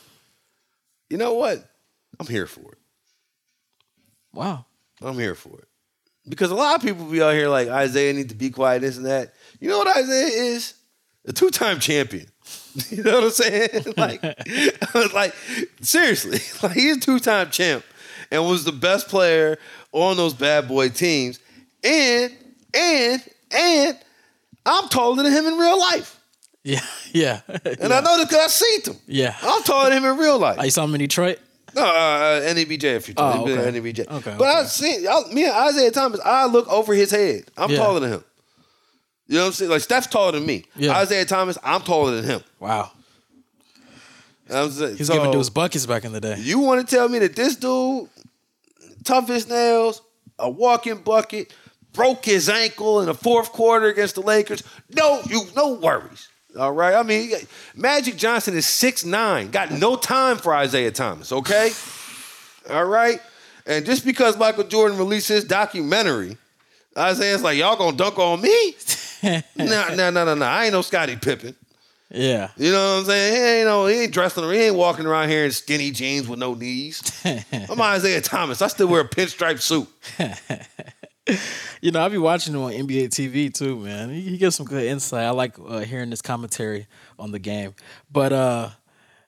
You 1.08 1.18
know 1.18 1.34
what? 1.34 1.64
I'm 2.18 2.26
here 2.26 2.46
for 2.46 2.72
it. 2.72 2.78
Wow. 4.32 4.66
I'm 5.02 5.18
here 5.18 5.34
for 5.34 5.58
it. 5.58 5.68
Because 6.28 6.50
a 6.50 6.54
lot 6.54 6.76
of 6.76 6.82
people 6.82 7.06
be 7.06 7.22
out 7.22 7.34
here 7.34 7.48
like 7.48 7.68
Isiah 7.68 8.12
need 8.12 8.28
to 8.28 8.36
be 8.36 8.50
quiet, 8.50 8.82
this 8.82 8.96
and 8.96 9.06
that. 9.06 9.32
You 9.58 9.68
know 9.68 9.78
what 9.78 9.96
Isiah 9.96 10.42
is? 10.54 10.74
A 11.26 11.32
two-time 11.32 11.80
champion. 11.80 12.26
You 12.90 13.02
know 13.02 13.14
what 13.16 13.24
I'm 13.24 13.30
saying? 13.30 13.84
like, 13.96 14.22
like 15.14 15.34
seriously, 15.80 16.38
like 16.62 16.72
he's 16.76 16.96
a 16.98 17.00
two-time 17.00 17.50
champ 17.50 17.84
and 18.30 18.46
was 18.46 18.64
the 18.64 18.72
best 18.72 19.08
player 19.08 19.58
on 19.92 20.16
those 20.16 20.34
bad 20.34 20.68
boy 20.68 20.88
teams. 20.88 21.40
And 21.82 22.32
and 22.74 23.22
and 23.50 23.98
I'm 24.64 24.88
taller 24.88 25.22
than 25.22 25.32
him 25.32 25.46
in 25.46 25.58
real 25.58 25.80
life. 25.80 26.20
Yeah. 26.62 26.80
Yeah. 27.12 27.40
And 27.48 27.92
I 27.92 28.00
know 28.00 28.18
this 28.18 28.26
because 28.26 28.44
I 28.44 28.46
seen 28.48 28.94
him. 28.94 29.00
yeah. 29.06 29.34
I'm 29.42 29.62
taller 29.62 29.88
than 29.90 29.98
him 30.04 30.12
in 30.12 30.18
real 30.18 30.38
life. 30.38 30.58
I 30.58 30.68
saw 30.68 30.84
him 30.84 30.94
in 30.94 31.00
Detroit? 31.00 31.38
No, 31.74 31.82
uh, 31.84 32.40
NEBJ 32.42 32.96
a 32.96 33.00
few 33.00 33.14
times. 33.14 33.40
Oh, 33.40 33.48
okay. 33.48 33.80
NEBJ. 33.80 34.00
Okay, 34.08 34.34
But 34.38 34.44
I 34.48 34.58
okay. 34.60 34.68
see 34.68 35.08
I, 35.08 35.22
me 35.32 35.44
and 35.48 35.70
Isiah 35.70 35.90
Thomas, 35.90 36.20
I 36.24 36.46
look 36.46 36.68
over 36.68 36.94
his 36.94 37.10
head. 37.12 37.44
I'm 37.56 37.70
Yeah. 37.70 37.76
taller 37.78 38.00
than 38.00 38.12
him. 38.12 38.24
You 39.30 39.36
know 39.36 39.42
what 39.42 39.46
I'm 39.46 39.52
saying? 39.52 39.70
Like 39.70 39.80
Steph's 39.80 40.08
taller 40.08 40.32
than 40.32 40.44
me. 40.44 40.64
Yeah. 40.74 41.00
Isiah 41.00 41.24
Thomas, 41.24 41.56
I'm 41.62 41.82
taller 41.82 42.16
than 42.16 42.24
him. 42.24 42.40
Wow. 42.58 42.90
You 44.48 44.54
know 44.56 44.62
what 44.62 44.64
I'm 44.64 44.70
saying, 44.72 44.96
He's 44.96 45.06
so, 45.06 45.14
giving 45.14 45.30
dudes 45.30 45.50
buckets 45.50 45.86
back 45.86 46.04
in 46.04 46.10
the 46.10 46.20
day. 46.20 46.34
You 46.40 46.58
want 46.58 46.86
to 46.86 46.96
tell 46.96 47.08
me 47.08 47.20
that 47.20 47.36
this 47.36 47.54
dude, 47.54 48.08
tough 49.04 49.30
as 49.30 49.48
nails, 49.48 50.02
a 50.36 50.50
walking 50.50 50.96
bucket, 50.96 51.54
broke 51.92 52.24
his 52.24 52.48
ankle 52.48 52.98
in 53.02 53.06
the 53.06 53.14
fourth 53.14 53.52
quarter 53.52 53.86
against 53.86 54.16
the 54.16 54.20
Lakers? 54.20 54.64
No, 54.96 55.20
you 55.28 55.42
no 55.54 55.74
worries. 55.74 56.26
All 56.58 56.72
right. 56.72 56.94
I 56.94 57.04
mean, 57.04 57.30
Magic 57.76 58.16
Johnson 58.16 58.56
is 58.56 58.66
six 58.66 59.04
nine. 59.04 59.52
Got 59.52 59.70
no 59.70 59.94
time 59.94 60.38
for 60.38 60.60
Isiah 60.60 60.90
Thomas. 60.90 61.30
Okay. 61.30 61.70
All 62.68 62.84
right. 62.84 63.20
And 63.64 63.86
just 63.86 64.04
because 64.04 64.36
Michael 64.36 64.64
Jordan 64.64 64.98
released 64.98 65.28
his 65.28 65.44
documentary, 65.44 66.36
Isiah's 66.98 67.44
like, 67.44 67.56
y'all 67.58 67.76
gonna 67.76 67.96
dunk 67.96 68.18
on 68.18 68.40
me? 68.40 68.74
no, 69.22 69.42
no, 69.56 70.10
no, 70.10 70.24
no, 70.24 70.34
no. 70.34 70.44
I 70.44 70.64
ain't 70.64 70.72
no 70.72 70.82
Scottie 70.82 71.16
Pippen. 71.16 71.54
Yeah. 72.12 72.50
You 72.56 72.72
know 72.72 72.94
what 72.94 73.00
I'm 73.00 73.04
saying? 73.04 73.34
He 73.34 73.40
ain't 73.40 73.66
no, 73.66 73.86
he 73.86 73.94
ain't 74.02 74.12
dressing, 74.12 74.42
he 74.50 74.58
ain't 74.58 74.74
walking 74.74 75.06
around 75.06 75.28
here 75.28 75.44
in 75.44 75.52
skinny 75.52 75.92
jeans 75.92 76.26
with 76.26 76.38
no 76.38 76.54
knees. 76.54 77.02
I'm 77.24 77.96
Isiah 77.96 78.20
Thomas. 78.20 78.62
I 78.62 78.66
still 78.66 78.88
wear 78.88 79.02
a 79.02 79.08
pinstripe 79.08 79.60
suit. 79.60 79.88
You 81.80 81.90
know, 81.90 82.02
I 82.02 82.08
be 82.08 82.18
watching 82.18 82.54
him 82.54 82.60
on 82.60 82.72
NBA 82.72 83.08
TV 83.08 83.52
too, 83.52 83.76
man. 83.76 84.10
He, 84.10 84.20
he 84.20 84.36
gives 84.36 84.56
some 84.56 84.66
good 84.66 84.84
insight. 84.84 85.24
I 85.24 85.30
like 85.30 85.54
uh, 85.58 85.80
hearing 85.80 86.10
this 86.10 86.20
commentary 86.20 86.86
on 87.18 87.32
the 87.32 87.38
game. 87.38 87.74
But 88.10 88.32
uh, 88.32 88.70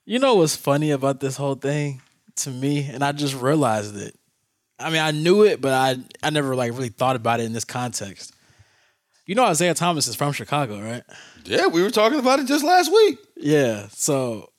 you 0.04 0.18
know 0.18 0.34
what's 0.34 0.54
funny 0.54 0.90
about 0.90 1.20
this 1.20 1.36
whole 1.36 1.54
thing 1.54 2.02
to 2.36 2.50
me, 2.50 2.88
and 2.92 3.02
I 3.02 3.12
just 3.12 3.34
realized 3.34 3.96
it. 3.96 4.14
I 4.78 4.90
mean, 4.90 5.00
I 5.00 5.12
knew 5.12 5.44
it, 5.44 5.62
but 5.62 5.72
I 5.72 5.96
I 6.22 6.30
never 6.30 6.54
like 6.54 6.72
really 6.72 6.90
thought 6.90 7.16
about 7.16 7.40
it 7.40 7.44
in 7.44 7.52
this 7.54 7.64
context. 7.64 8.34
You 9.26 9.34
know, 9.36 9.48
Isiah 9.50 9.74
Thomas 9.74 10.08
is 10.08 10.16
from 10.16 10.32
Chicago, 10.32 10.80
right? 10.80 11.02
Yeah, 11.44 11.68
we 11.68 11.82
were 11.82 11.90
talking 11.90 12.18
about 12.18 12.40
it 12.40 12.46
just 12.46 12.64
last 12.64 12.90
week. 12.92 13.18
Yeah. 13.36 13.86
So 13.92 14.50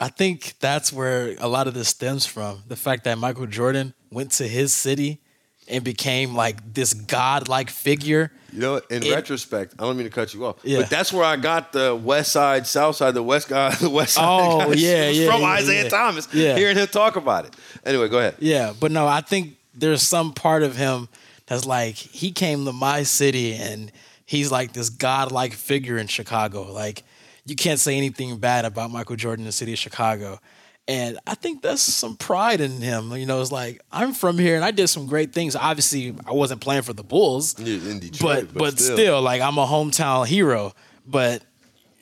I 0.00 0.08
think 0.08 0.54
that's 0.60 0.92
where 0.92 1.36
a 1.38 1.48
lot 1.48 1.66
of 1.68 1.74
this 1.74 1.88
stems 1.88 2.26
from. 2.26 2.62
The 2.68 2.76
fact 2.76 3.04
that 3.04 3.16
Michael 3.18 3.46
Jordan 3.46 3.94
went 4.10 4.32
to 4.32 4.46
his 4.46 4.72
city 4.74 5.20
and 5.68 5.82
became 5.84 6.34
like 6.34 6.74
this 6.74 6.92
godlike 6.92 7.70
figure. 7.70 8.30
You 8.52 8.58
know, 8.60 8.80
in 8.90 9.02
It- 9.04 9.14
retrospect, 9.14 9.74
I 9.78 9.84
don't 9.84 9.96
mean 9.96 10.04
to 10.06 10.10
cut 10.10 10.34
you 10.34 10.44
off, 10.44 10.56
Yeah. 10.64 10.80
but 10.80 10.90
that's 10.90 11.12
where 11.12 11.24
I 11.24 11.36
got 11.36 11.72
the 11.72 11.94
West 11.94 12.32
Side, 12.32 12.66
South 12.66 12.96
Side, 12.96 13.14
the 13.14 13.22
West 13.22 13.48
guy, 13.48 13.70
the 13.80 13.88
West 13.88 14.14
Side. 14.14 14.24
Oh, 14.26 14.72
yeah, 14.72 15.08
yeah, 15.10 15.30
from 15.30 15.40
yeah, 15.42 15.58
Isiah 15.60 15.82
yeah. 15.84 15.88
Thomas. 15.88 16.28
Yeah. 16.32 16.56
hearing 16.56 16.76
him 16.76 16.88
talk 16.88 17.16
about 17.16 17.44
it. 17.46 17.54
Anyway, 17.86 18.08
go 18.08 18.18
ahead. 18.18 18.34
Yeah, 18.40 18.72
but 18.78 18.90
no, 18.90 19.06
I 19.06 19.20
think 19.22 19.56
there's 19.74 20.02
some 20.02 20.32
part 20.32 20.62
of 20.62 20.76
him 20.76 21.08
that's 21.46 21.64
like 21.64 21.94
he 21.94 22.32
came 22.32 22.64
to 22.66 22.72
my 22.72 23.02
city 23.04 23.54
and 23.54 23.92
he's 24.30 24.52
like 24.52 24.72
this 24.72 24.90
godlike 24.90 25.52
figure 25.52 25.98
in 25.98 26.06
Chicago. 26.06 26.70
Like 26.72 27.02
you 27.44 27.56
can't 27.56 27.80
say 27.80 27.96
anything 27.96 28.36
bad 28.36 28.64
about 28.64 28.92
Michael 28.92 29.16
Jordan 29.16 29.42
in 29.42 29.46
the 29.46 29.52
city 29.52 29.72
of 29.72 29.78
Chicago. 29.78 30.38
And 30.86 31.18
I 31.26 31.34
think 31.34 31.62
that's 31.62 31.82
some 31.82 32.16
pride 32.16 32.60
in 32.60 32.80
him. 32.80 33.10
You 33.12 33.26
know, 33.26 33.40
it's 33.40 33.50
like 33.50 33.82
I'm 33.90 34.12
from 34.12 34.38
here 34.38 34.54
and 34.54 34.64
I 34.64 34.70
did 34.70 34.86
some 34.86 35.06
great 35.06 35.32
things. 35.32 35.56
Obviously, 35.56 36.14
I 36.26 36.32
wasn't 36.32 36.60
playing 36.60 36.82
for 36.82 36.92
the 36.92 37.02
Bulls, 37.02 37.54
Detroit, 37.54 38.50
but 38.52 38.54
but, 38.54 38.78
still. 38.78 39.20
like 39.20 39.42
I'm 39.42 39.58
a 39.58 39.66
hometown 39.66 40.28
hero. 40.28 40.74
But 41.04 41.42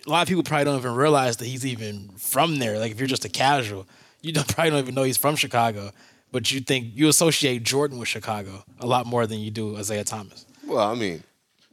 a 0.06 0.10
lot 0.10 0.20
of 0.20 0.28
people 0.28 0.42
probably 0.42 0.66
don't 0.66 0.78
even 0.78 0.94
realize 0.94 1.38
that 1.38 1.46
he's 1.46 1.64
even 1.64 2.10
from 2.18 2.56
there. 2.56 2.78
Like 2.78 2.92
if 2.92 2.98
you're 2.98 3.08
just 3.08 3.24
a 3.24 3.30
casual, 3.30 3.86
you 4.20 4.32
don't 4.32 4.46
probably 4.54 4.70
don't 4.72 4.80
even 4.80 4.94
know 4.94 5.04
he's 5.04 5.16
from 5.16 5.34
Chicago. 5.34 5.92
But 6.30 6.52
you 6.52 6.60
think 6.60 6.88
you 6.94 7.08
associate 7.08 7.62
Jordan 7.62 7.98
with 7.98 8.08
Chicago 8.08 8.64
a 8.80 8.86
lot 8.86 9.06
more 9.06 9.26
than 9.26 9.40
you 9.40 9.50
do 9.50 9.78
Isiah 9.78 10.04
Thomas. 10.04 10.44
Well, 10.66 10.86
I 10.86 10.94
mean, 10.94 11.22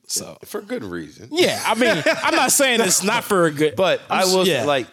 So 0.07 0.37
for 0.45 0.61
good 0.61 0.83
reason. 0.83 1.29
yeah, 1.31 1.61
I 1.65 1.73
mean, 1.75 2.03
I'm 2.23 2.35
not 2.35 2.51
saying 2.51 2.81
it's 2.81 3.03
not 3.03 3.23
for 3.23 3.45
a 3.45 3.51
good, 3.51 3.75
But 3.75 4.01
I'm 4.09 4.19
I 4.19 4.21
s- 4.23 4.33
will 4.33 4.47
yeah. 4.47 4.63
like, 4.65 4.87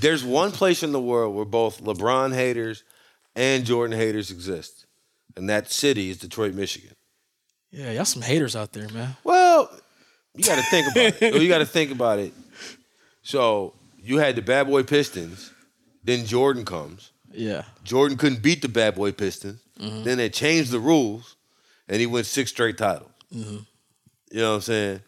there's 0.00 0.24
one 0.24 0.52
place 0.52 0.82
in 0.82 0.92
the 0.92 1.00
world 1.00 1.34
where 1.34 1.44
both 1.44 1.82
LeBron 1.82 2.32
haters 2.34 2.84
and 3.34 3.64
Jordan 3.64 3.98
haters 3.98 4.30
exist, 4.30 4.86
and 5.36 5.48
that 5.50 5.70
city 5.72 6.10
is 6.10 6.18
Detroit, 6.18 6.54
Michigan. 6.54 6.94
Yeah, 7.70 7.90
y'all 7.92 8.04
some 8.04 8.22
haters 8.22 8.54
out 8.56 8.72
there, 8.72 8.88
man. 8.90 9.16
Well, 9.24 9.70
you 10.34 10.44
got 10.44 10.56
to 10.56 10.62
think 10.70 10.86
about 10.90 11.22
it. 11.22 11.34
You 11.42 11.48
got 11.48 11.58
to 11.58 11.66
think 11.66 11.90
about 11.90 12.18
it. 12.20 12.32
So 13.22 13.74
you 14.00 14.18
had 14.18 14.36
the 14.36 14.42
Bad 14.42 14.66
Boy 14.68 14.82
Pistons, 14.84 15.52
then 16.04 16.24
Jordan 16.26 16.64
comes. 16.64 17.10
Yeah. 17.32 17.64
Jordan 17.84 18.16
couldn't 18.16 18.42
beat 18.42 18.62
the 18.62 18.68
Bad 18.68 18.94
Boy 18.94 19.12
Pistons. 19.12 19.60
Mm-hmm. 19.78 20.04
Then 20.04 20.18
they 20.18 20.30
changed 20.30 20.70
the 20.70 20.80
rules, 20.80 21.36
and 21.88 22.00
he 22.00 22.06
went 22.06 22.26
six 22.26 22.50
straight 22.50 22.78
titles. 22.78 23.10
Mm-hmm. 23.34 23.58
You 24.30 24.40
know 24.40 24.50
what 24.50 24.54
I'm 24.56 24.60
saying? 24.62 25.00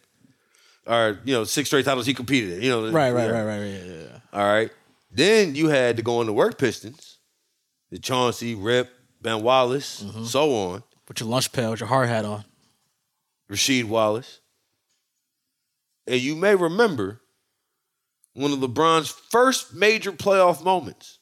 Or 0.87 1.19
you 1.23 1.33
know, 1.33 1.43
six 1.43 1.69
straight 1.69 1.85
titles 1.85 2.05
he 2.05 2.13
competed 2.13 2.57
in. 2.57 2.63
You 2.63 2.69
know, 2.69 2.91
Right, 2.91 3.11
right, 3.11 3.31
right, 3.31 3.43
right, 3.43 3.59
right. 3.59 3.65
Yeah, 3.65 3.93
yeah. 3.93 4.19
All 4.33 4.45
right. 4.45 4.71
Then 5.11 5.55
you 5.55 5.67
had 5.67 5.97
to 5.97 6.03
go 6.03 6.19
on 6.19 6.25
the 6.25 6.33
work 6.33 6.57
Pistons, 6.57 7.17
the 7.89 7.99
Chauncey, 7.99 8.55
Rip, 8.55 8.89
Ben 9.21 9.43
Wallace, 9.43 10.03
mm-hmm. 10.03 10.23
so 10.23 10.53
on, 10.53 10.83
With 11.07 11.19
your 11.19 11.29
lunch 11.29 11.51
pail, 11.51 11.71
with 11.71 11.81
your 11.81 11.89
hard 11.89 12.09
hat 12.09 12.25
on. 12.25 12.45
Rasheed 13.51 13.83
Wallace. 13.83 14.39
And 16.07 16.19
you 16.19 16.35
may 16.35 16.55
remember 16.55 17.21
one 18.33 18.51
of 18.53 18.59
LeBron's 18.59 19.09
first 19.09 19.73
major 19.73 20.11
playoff 20.11 20.63
moments. 20.63 21.19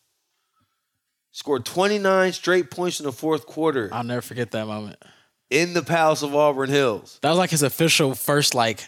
Scored 1.32 1.66
29 1.66 2.34
straight 2.34 2.72
points 2.72 3.00
in 3.00 3.06
the 3.06 3.12
fourth 3.12 3.46
quarter 3.46 3.90
I'll 3.94 4.04
never 4.04 4.22
forget 4.22 4.52
that 4.52 4.66
moment. 4.66 4.98
In 5.50 5.74
the 5.74 5.82
Palace 5.84 6.22
of 6.22 6.36
Auburn 6.36 6.70
Hills 6.70 7.18
That 7.22 7.30
was 7.30 7.38
like 7.38 7.50
his 7.50 7.64
official 7.64 8.16
first, 8.16 8.54
like, 8.54 8.86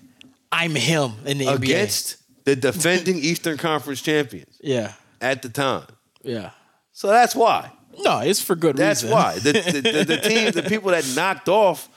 I'm 0.51 0.75
him 0.75 1.13
in 1.25 1.37
the 1.37 1.45
NBA. 1.45 1.55
against 1.55 2.17
the 2.45 2.55
defending 2.55 3.17
Eastern 3.29 3.57
Conference 3.57 4.01
champions 4.01 4.57
Yeah, 4.61 4.93
at 5.19 5.41
the 5.41 5.49
time. 5.49 5.85
yeah. 6.23 6.51
So 6.93 7.07
that's 7.07 7.35
why. 7.35 7.71
No, 7.99 8.19
it's 8.19 8.41
for 8.41 8.55
good 8.55 8.75
That's 8.77 9.03
reason. 9.03 9.15
why 9.17 9.33
the 9.39 9.51
the, 9.53 9.81
the, 9.81 10.03
the 10.05 10.17
team, 10.29 10.51
the 10.51 10.63
people 10.63 10.91
that 10.91 11.05
knocked 11.15 11.49
off 11.49 11.89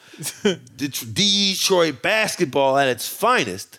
Det- 0.43 1.15
Detroit 1.15 2.03
basketball 2.03 2.77
at 2.79 2.89
its 2.89 3.07
finest, 3.09 3.79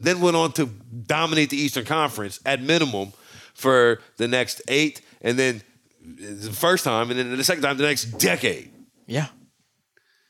then 0.00 0.20
went 0.20 0.36
on 0.36 0.52
to 0.52 0.66
dominate 1.06 1.50
the 1.50 1.56
Eastern 1.56 1.84
Conference 1.84 2.40
at 2.44 2.60
minimum 2.62 3.12
for 3.54 4.00
the 4.16 4.28
next 4.28 4.60
eight, 4.68 5.00
and 5.22 5.38
then 5.38 5.62
uh, 6.04 6.10
the 6.18 6.52
first 6.52 6.84
time, 6.84 7.10
and 7.10 7.18
then 7.18 7.36
the 7.36 7.44
second 7.44 7.62
time 7.62 7.76
the 7.78 7.84
next 7.84 8.04
decade. 8.18 8.70
Yeah. 9.06 9.26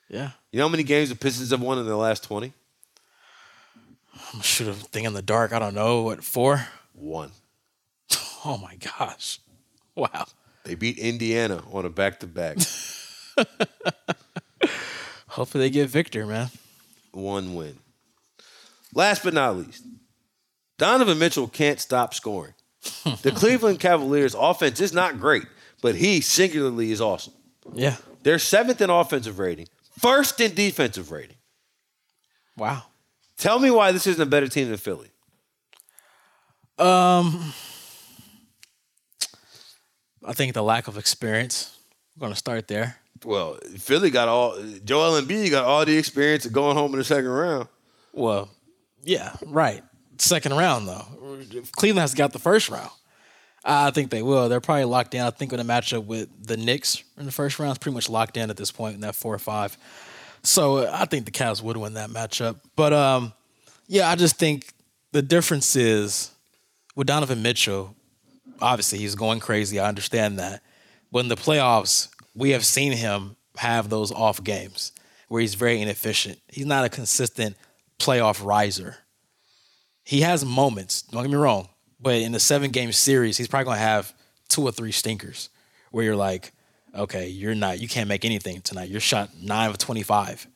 Yeah. 0.09 0.30
You 0.52 0.59
know 0.59 0.66
how 0.66 0.70
many 0.70 0.82
games 0.84 1.09
the 1.09 1.16
Pistons 1.16 1.50
have 1.50 1.61
won 1.61 1.78
in 1.78 1.86
the 1.86 1.96
last 1.96 2.24
twenty? 2.24 2.52
I'm 4.34 4.40
shoot 4.40 4.68
a 4.68 4.72
thing 4.74 5.04
in 5.04 5.12
the 5.14 5.22
dark. 5.22 5.52
I 5.52 5.59
don't 5.59 5.74
know. 5.74 6.02
What, 6.02 6.22
four? 6.24 6.66
One. 6.92 7.30
Oh 8.44 8.59
my 8.59 8.76
gosh. 8.76 9.40
Wow. 9.96 10.26
They 10.62 10.76
beat 10.76 10.98
Indiana 10.98 11.64
on 11.72 11.84
a 11.84 11.88
back-to-back. 11.90 12.59
Hopefully 15.28 15.64
they 15.64 15.70
get 15.70 15.88
Victor, 15.90 16.26
man. 16.26 16.48
one 17.11 17.54
win. 17.57 17.76
Last 18.94 19.24
but 19.24 19.34
not 19.34 19.57
least, 19.57 19.82
Donovan 20.78 21.18
Mitchell 21.18 21.48
can't 21.48 21.80
stop 21.80 22.14
scoring. 22.14 22.54
The 23.22 23.32
Cleveland 23.32 23.80
Cavaliers 23.80 24.34
offense 24.38 24.80
is 24.80 24.92
not 24.92 25.18
great, 25.18 25.46
but 25.82 25.96
he 25.96 26.20
singularly 26.20 26.92
is 26.92 27.00
awesome. 27.00 27.32
Yeah. 27.74 27.96
They're 28.22 28.38
seventh 28.38 28.80
in 28.80 28.90
offensive 28.90 29.40
rating, 29.40 29.66
first 29.99 30.40
in 30.40 30.55
defensive 30.55 31.11
rating. 31.11 31.36
Wow. 32.57 32.84
Tell 33.36 33.59
me 33.59 33.70
why 33.70 33.92
this 33.92 34.07
isn't 34.07 34.22
a 34.22 34.26
better 34.26 34.49
team 34.49 34.68
than 34.68 34.78
Philly. 34.78 35.11
Um, 36.78 37.53
I 40.24 40.32
think 40.32 40.55
the 40.55 40.62
lack 40.62 40.88
of 40.88 40.99
experience. 40.99 41.78
We're 42.16 42.26
gonna 42.26 42.34
start 42.36 42.68
there. 42.68 42.97
Well, 43.24 43.59
Philly 43.78 44.11
got 44.11 44.28
all 44.28 44.61
Joel 44.84 45.20
Embiid 45.20 45.51
got 45.51 45.64
all 45.64 45.84
the 45.84 45.97
experience 45.97 46.44
of 46.44 46.53
going 46.53 46.76
home 46.76 46.92
in 46.92 46.99
the 46.99 47.05
second 47.05 47.28
round. 47.30 47.68
Well, 48.12 48.51
yeah, 49.03 49.36
right. 49.47 49.82
Second 50.18 50.57
round 50.57 50.88
though. 50.88 51.07
Cleveland 51.72 52.01
has 52.03 52.14
got 52.14 52.32
the 52.32 52.38
first 52.38 52.68
round. 52.68 52.90
I 53.67 53.91
think 53.91 54.11
they 54.11 54.23
will. 54.23 54.49
They're 54.49 54.61
probably 54.61 54.85
locked 54.85 55.11
down. 55.11 55.27
I 55.27 55.31
think 55.31 55.51
with 55.51 55.61
a 55.61 55.64
matchup 55.64 56.05
with 56.05 56.29
the 56.47 56.57
Knicks 56.57 57.03
in 57.19 57.27
the 57.27 57.33
first 57.33 57.59
round 57.59 57.73
is 57.73 57.79
pretty 57.79 57.95
much 57.95 58.09
locked 58.09 58.37
in 58.37 58.49
at 58.49 58.57
this 58.57 58.71
point 58.71 58.95
in 58.95 59.01
that 59.01 59.17
four 59.17 59.35
or 59.35 59.41
five. 59.41 59.77
So 60.43 60.87
I 60.89 61.05
think 61.07 61.25
the 61.25 61.33
Cavs 61.33 61.61
would 61.62 61.77
win 61.77 61.95
that 61.95 62.11
matchup. 62.11 62.61
But 62.77 62.93
um, 62.93 63.33
yeah, 63.89 64.09
I 64.09 64.14
just 64.14 64.37
think 64.37 64.73
the 65.11 65.23
difference 65.23 65.75
is 65.75 66.31
with 66.95 67.09
Donovan 67.09 67.43
Mitchell. 67.43 67.97
Obviously, 68.61 68.99
he's 68.99 69.17
going 69.17 69.41
crazy. 69.41 69.81
I 69.81 69.89
understand 69.89 70.39
that. 70.39 70.62
But 71.11 71.21
in 71.21 71.29
the 71.29 71.37
playoffs, 71.37 72.09
we 72.35 72.51
have 72.51 72.64
seen 72.64 72.93
him 72.93 73.37
have 73.57 73.89
those 73.89 74.12
off 74.12 74.43
games 74.45 74.93
where 75.29 75.41
he's 75.41 75.55
very 75.55 75.81
inefficient. 75.81 76.39
He's 76.49 76.67
not 76.67 76.85
a 76.85 76.89
consistent 76.89 77.57
playoff 77.99 78.45
riser. 78.45 78.99
He 80.05 80.21
has 80.21 80.45
moments, 80.45 81.03
don't 81.03 81.23
get 81.23 81.31
me 81.31 81.37
wrong, 81.37 81.69
but 82.01 82.14
in 82.14 82.34
a 82.34 82.40
seven 82.40 82.70
game 82.70 82.92
series, 82.92 83.36
he's 83.36 83.49
probably 83.49 83.66
gonna 83.66 83.78
have 83.78 84.14
two 84.49 84.62
or 84.62 84.72
three 84.72 84.92
stinkers 84.92 85.49
where 85.90 86.05
you're 86.05 86.16
like, 86.16 86.53
okay, 86.94 87.28
you're 87.28 87.55
not, 87.55 87.80
you 87.80 87.88
can't 87.88 88.09
make 88.09 88.24
anything 88.24 88.61
tonight. 88.61 88.88
You're 88.88 89.01
shot 89.01 89.30
nine 89.40 89.70
of 89.70 89.78
25. 89.78 90.47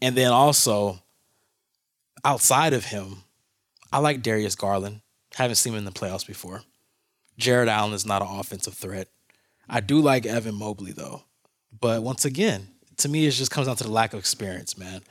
And 0.00 0.16
then 0.16 0.30
also, 0.30 1.00
outside 2.24 2.72
of 2.72 2.84
him, 2.84 3.24
I 3.92 3.98
like 3.98 4.22
Darius 4.22 4.54
Garland. 4.54 5.00
Haven't 5.34 5.56
seen 5.56 5.72
him 5.72 5.78
in 5.78 5.84
the 5.84 5.92
playoffs 5.92 6.26
before. 6.26 6.62
Jarrett 7.38 7.68
Allen 7.68 7.92
is 7.92 8.06
not 8.06 8.22
an 8.22 8.28
offensive 8.28 8.74
threat. 8.74 9.08
I 9.68 9.80
do 9.80 10.00
like 10.00 10.26
Evan 10.26 10.54
Mobley 10.54 10.92
though. 10.92 11.22
But 11.78 12.02
once 12.02 12.24
again, 12.24 12.68
to 12.98 13.08
me, 13.08 13.26
it 13.26 13.30
just 13.32 13.50
comes 13.50 13.66
down 13.66 13.76
to 13.76 13.84
the 13.84 13.90
lack 13.90 14.12
of 14.12 14.18
experience, 14.18 14.76
man. 14.76 15.02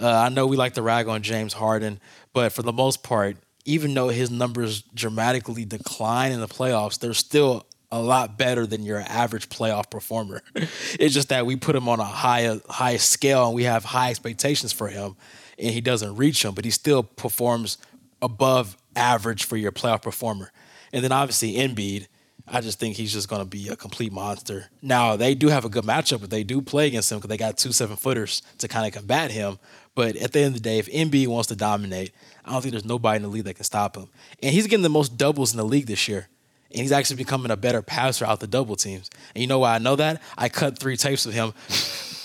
Uh, 0.00 0.08
I 0.08 0.28
know 0.28 0.46
we 0.46 0.56
like 0.56 0.74
to 0.74 0.82
rag 0.82 1.08
on 1.08 1.22
James 1.22 1.52
Harden, 1.52 2.00
but 2.32 2.52
for 2.52 2.62
the 2.62 2.72
most 2.72 3.02
part, 3.02 3.36
even 3.64 3.94
though 3.94 4.08
his 4.08 4.30
numbers 4.30 4.82
dramatically 4.94 5.64
decline 5.64 6.32
in 6.32 6.40
the 6.40 6.48
playoffs, 6.48 6.98
they're 6.98 7.14
still 7.14 7.66
a 7.90 8.00
lot 8.00 8.38
better 8.38 8.66
than 8.66 8.82
your 8.82 9.00
average 9.00 9.48
playoff 9.48 9.90
performer. 9.90 10.42
it's 10.54 11.14
just 11.14 11.28
that 11.28 11.44
we 11.44 11.56
put 11.56 11.76
him 11.76 11.88
on 11.88 12.00
a 12.00 12.04
high 12.04 12.58
high 12.68 12.96
scale 12.96 13.46
and 13.46 13.54
we 13.54 13.64
have 13.64 13.84
high 13.84 14.10
expectations 14.10 14.72
for 14.72 14.88
him, 14.88 15.16
and 15.58 15.70
he 15.70 15.80
doesn't 15.80 16.16
reach 16.16 16.42
them, 16.42 16.54
but 16.54 16.64
he 16.64 16.70
still 16.70 17.02
performs 17.02 17.78
above 18.20 18.76
average 18.96 19.44
for 19.44 19.56
your 19.56 19.72
playoff 19.72 20.02
performer. 20.02 20.50
And 20.92 21.04
then 21.04 21.12
obviously 21.12 21.54
Embiid, 21.54 22.06
I 22.46 22.60
just 22.60 22.78
think 22.78 22.96
he's 22.96 23.12
just 23.12 23.28
going 23.28 23.42
to 23.42 23.48
be 23.48 23.68
a 23.68 23.76
complete 23.76 24.12
monster. 24.12 24.66
Now 24.80 25.16
they 25.16 25.34
do 25.34 25.48
have 25.48 25.64
a 25.64 25.68
good 25.68 25.84
matchup, 25.84 26.20
but 26.20 26.30
they 26.30 26.44
do 26.44 26.60
play 26.60 26.88
against 26.88 27.12
him 27.12 27.18
because 27.18 27.28
they 27.28 27.36
got 27.36 27.56
two 27.56 27.72
seven 27.72 27.96
footers 27.96 28.42
to 28.58 28.68
kind 28.68 28.86
of 28.86 28.92
combat 28.92 29.30
him. 29.30 29.58
But 29.94 30.16
at 30.16 30.32
the 30.32 30.40
end 30.40 30.48
of 30.48 30.54
the 30.54 30.60
day, 30.60 30.78
if 30.78 30.86
Embiid 30.90 31.26
wants 31.28 31.48
to 31.48 31.56
dominate, 31.56 32.12
I 32.44 32.52
don't 32.52 32.62
think 32.62 32.72
there's 32.72 32.84
nobody 32.84 33.16
in 33.16 33.22
the 33.22 33.28
league 33.28 33.44
that 33.44 33.54
can 33.54 33.64
stop 33.64 33.96
him. 33.96 34.08
And 34.42 34.52
he's 34.52 34.66
getting 34.66 34.82
the 34.82 34.88
most 34.88 35.18
doubles 35.18 35.52
in 35.52 35.58
the 35.58 35.64
league 35.64 35.86
this 35.86 36.08
year. 36.08 36.28
And 36.70 36.80
he's 36.80 36.92
actually 36.92 37.16
becoming 37.16 37.50
a 37.50 37.56
better 37.56 37.82
passer 37.82 38.24
out 38.24 38.40
the 38.40 38.46
double 38.46 38.76
teams. 38.76 39.10
And 39.34 39.42
you 39.42 39.46
know 39.46 39.58
why 39.58 39.74
I 39.74 39.78
know 39.78 39.96
that? 39.96 40.22
I 40.38 40.48
cut 40.48 40.78
three 40.78 40.96
tapes 40.96 41.26
of 41.26 41.34
him 41.34 41.52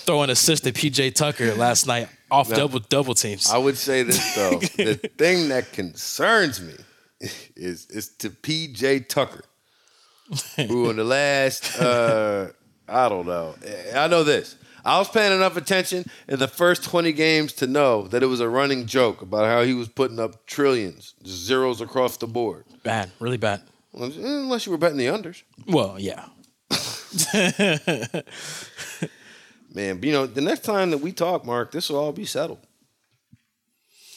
throwing 0.08 0.30
assist 0.30 0.64
to 0.64 0.72
PJ 0.72 1.14
Tucker 1.14 1.54
last 1.54 1.86
night 1.86 2.08
off 2.30 2.48
double 2.48 2.78
double 2.80 3.14
teams. 3.14 3.50
I 3.50 3.58
would 3.58 3.76
say 3.76 4.02
this 4.02 4.34
though: 4.34 4.58
the 4.76 4.94
thing 4.94 5.50
that 5.50 5.72
concerns 5.72 6.62
me 6.62 6.72
is 7.54 7.86
is 7.90 8.08
to 8.20 8.30
PJ 8.30 9.08
Tucker, 9.08 9.44
who 10.56 10.88
in 10.88 10.96
the 10.96 11.04
last 11.04 11.78
uh, 11.78 12.48
I 12.88 13.10
don't 13.10 13.26
know. 13.26 13.54
I 13.94 14.08
know 14.08 14.24
this. 14.24 14.56
I 14.88 14.98
was 14.98 15.08
paying 15.08 15.32
enough 15.34 15.56
attention 15.58 16.06
in 16.28 16.38
the 16.38 16.48
first 16.48 16.82
20 16.84 17.12
games 17.12 17.52
to 17.54 17.66
know 17.66 18.08
that 18.08 18.22
it 18.22 18.26
was 18.26 18.40
a 18.40 18.48
running 18.48 18.86
joke 18.86 19.20
about 19.20 19.44
how 19.44 19.62
he 19.62 19.74
was 19.74 19.86
putting 19.86 20.18
up 20.18 20.46
trillions, 20.46 21.14
zeros 21.26 21.82
across 21.82 22.16
the 22.16 22.26
board. 22.26 22.64
bad, 22.82 23.10
really 23.20 23.36
bad. 23.36 23.60
Unless 23.92 24.64
you 24.64 24.72
were 24.72 24.78
betting 24.78 24.96
the 24.96 25.06
unders. 25.06 25.42
Well, 25.66 25.98
yeah. 25.98 26.24
Man, 29.74 29.96
but 29.98 30.04
you 30.04 30.12
know, 30.12 30.26
the 30.26 30.40
next 30.40 30.64
time 30.64 30.90
that 30.92 30.98
we 30.98 31.12
talk, 31.12 31.44
Mark, 31.44 31.70
this 31.72 31.90
will 31.90 31.98
all 31.98 32.12
be 32.12 32.24
settled. 32.24 32.60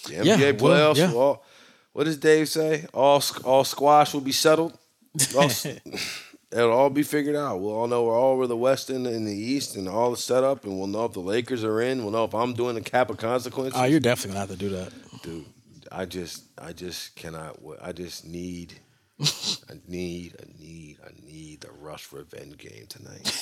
The 0.07 0.13
NBA 0.15 0.26
Yeah, 0.39 0.51
playoffs 0.53 0.95
yeah. 0.95 1.11
will 1.11 1.19
all. 1.19 1.45
What 1.91 2.05
does 2.05 2.17
Dave 2.17 2.47
say? 2.47 2.86
All 2.93 3.22
all 3.43 3.65
squash 3.65 4.13
will 4.13 4.22
be 4.22 4.32
settled. 4.32 4.78
All 5.38 5.49
it'll 6.52 6.72
all 6.72 6.89
be 6.89 7.04
figured 7.04 7.36
out. 7.36 7.62
We'll 7.62 7.74
all 7.74 7.88
know 7.88 8.04
we're 8.04 8.18
all 8.18 8.34
over 8.34 8.47
the 8.47 8.58
West 8.58 8.89
and 8.89 9.06
in 9.08 9.26
the 9.26 9.36
East, 9.36 9.76
and 9.76 9.88
all 9.88 10.12
the 10.12 10.18
setup, 10.18 10.66
and 10.66 10.78
we'll 10.78 10.88
know 10.88 11.06
if 11.06 11.14
the 11.14 11.20
Lakers 11.20 11.64
are 11.64 11.82
in. 11.82 12.04
We'll 12.04 12.12
know 12.12 12.26
if 12.26 12.34
I'm 12.34 12.54
doing 12.54 12.76
the 12.76 12.82
cap 12.82 13.10
of 13.10 13.18
consequences. 13.18 13.80
Oh, 13.80 13.86
you're 13.86 13.99
definitely 13.99 14.34
gonna 14.34 14.47
have 14.47 14.49
to 14.49 14.58
do 14.58 14.70
that. 14.70 14.91
Dude, 15.22 15.45
I 15.91 16.06
just, 16.06 16.43
I 16.58 16.74
just 16.74 17.16
cannot. 17.16 17.58
I 17.82 17.91
just 17.91 18.26
need, 18.26 18.74
I 19.20 19.76
need, 19.88 20.36
I 20.39 20.62
need, 20.62 20.97
I 21.06 21.10
need 21.26 21.62
the 21.62 21.72
Russ 21.72 22.12
revenge 22.12 22.58
game 22.58 22.86
tonight. 22.88 23.38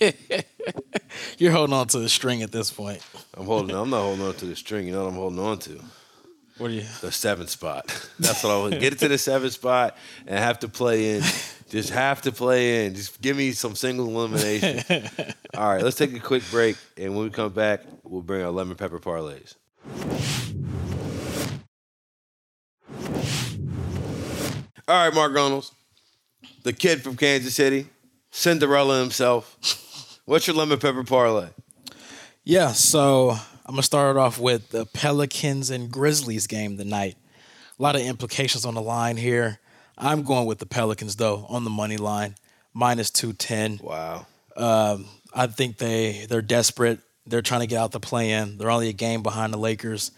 You're 1.38 1.52
holding 1.52 1.74
on 1.74 1.88
to 1.88 1.98
the 1.98 2.08
string 2.08 2.42
at 2.42 2.52
this 2.52 2.70
point. 2.70 3.02
I'm 3.34 3.46
holding. 3.46 3.76
I'm 3.76 3.90
not 3.90 4.02
holding 4.02 4.24
on 4.24 4.34
to 4.34 4.46
the 4.46 4.56
string. 4.56 4.86
You 4.86 4.92
know 4.92 5.04
what 5.04 5.10
I'm 5.10 5.16
holding 5.16 5.38
on 5.38 5.58
to? 5.60 5.80
What 6.58 6.70
are 6.70 6.74
you? 6.74 6.84
The 7.00 7.12
seventh 7.12 7.50
spot. 7.50 7.86
That's 8.18 8.42
what 8.42 8.52
I 8.52 8.56
want. 8.58 8.80
Get 8.80 8.92
it 8.92 8.98
to 9.00 9.08
the 9.08 9.16
seventh 9.16 9.52
spot 9.52 9.96
and 10.26 10.36
have 10.38 10.58
to 10.60 10.68
play 10.68 11.16
in. 11.16 11.22
Just 11.68 11.90
have 11.90 12.22
to 12.22 12.32
play 12.32 12.86
in. 12.86 12.94
Just 12.94 13.20
give 13.20 13.36
me 13.36 13.52
some 13.52 13.76
single 13.76 14.06
elimination. 14.06 15.04
All 15.56 15.68
right, 15.68 15.82
let's 15.82 15.96
take 15.96 16.14
a 16.16 16.20
quick 16.20 16.42
break, 16.50 16.76
and 16.96 17.14
when 17.14 17.24
we 17.24 17.30
come 17.30 17.52
back, 17.52 17.82
we'll 18.02 18.22
bring 18.22 18.42
our 18.42 18.50
lemon 18.50 18.74
pepper 18.74 18.98
parlays. 18.98 19.54
All 24.88 25.04
right, 25.04 25.14
Mark 25.14 25.34
Reynolds, 25.34 25.72
the 26.64 26.72
kid 26.72 27.02
from 27.02 27.16
Kansas 27.16 27.54
City, 27.54 27.86
Cinderella 28.30 28.98
himself. 28.98 30.18
What's 30.24 30.46
your 30.46 30.56
lemon 30.56 30.78
pepper 30.78 31.04
parlay? 31.04 31.48
Yeah, 32.42 32.72
so 32.72 33.36
I'm 33.68 33.74
gonna 33.74 33.82
start 33.82 34.16
off 34.16 34.38
with 34.38 34.70
the 34.70 34.86
Pelicans 34.86 35.68
and 35.68 35.92
Grizzlies 35.92 36.46
game 36.46 36.78
tonight. 36.78 37.16
A 37.78 37.82
lot 37.82 37.96
of 37.96 38.00
implications 38.00 38.64
on 38.64 38.72
the 38.72 38.80
line 38.80 39.18
here. 39.18 39.60
I'm 39.98 40.22
going 40.22 40.46
with 40.46 40.58
the 40.58 40.64
Pelicans 40.64 41.16
though 41.16 41.44
on 41.50 41.64
the 41.64 41.70
money 41.70 41.98
line, 41.98 42.36
minus 42.72 43.10
two 43.10 43.34
ten. 43.34 43.78
Wow. 43.82 44.26
Um, 44.56 45.04
I 45.34 45.48
think 45.48 45.76
they 45.76 46.24
they're 46.30 46.40
desperate. 46.40 47.00
They're 47.26 47.42
trying 47.42 47.60
to 47.60 47.66
get 47.66 47.76
out 47.76 47.92
the 47.92 48.00
play 48.00 48.30
in. 48.30 48.56
They're 48.56 48.70
only 48.70 48.88
a 48.88 48.94
game 48.94 49.22
behind 49.22 49.52
the 49.52 49.58
Lakers 49.58 50.12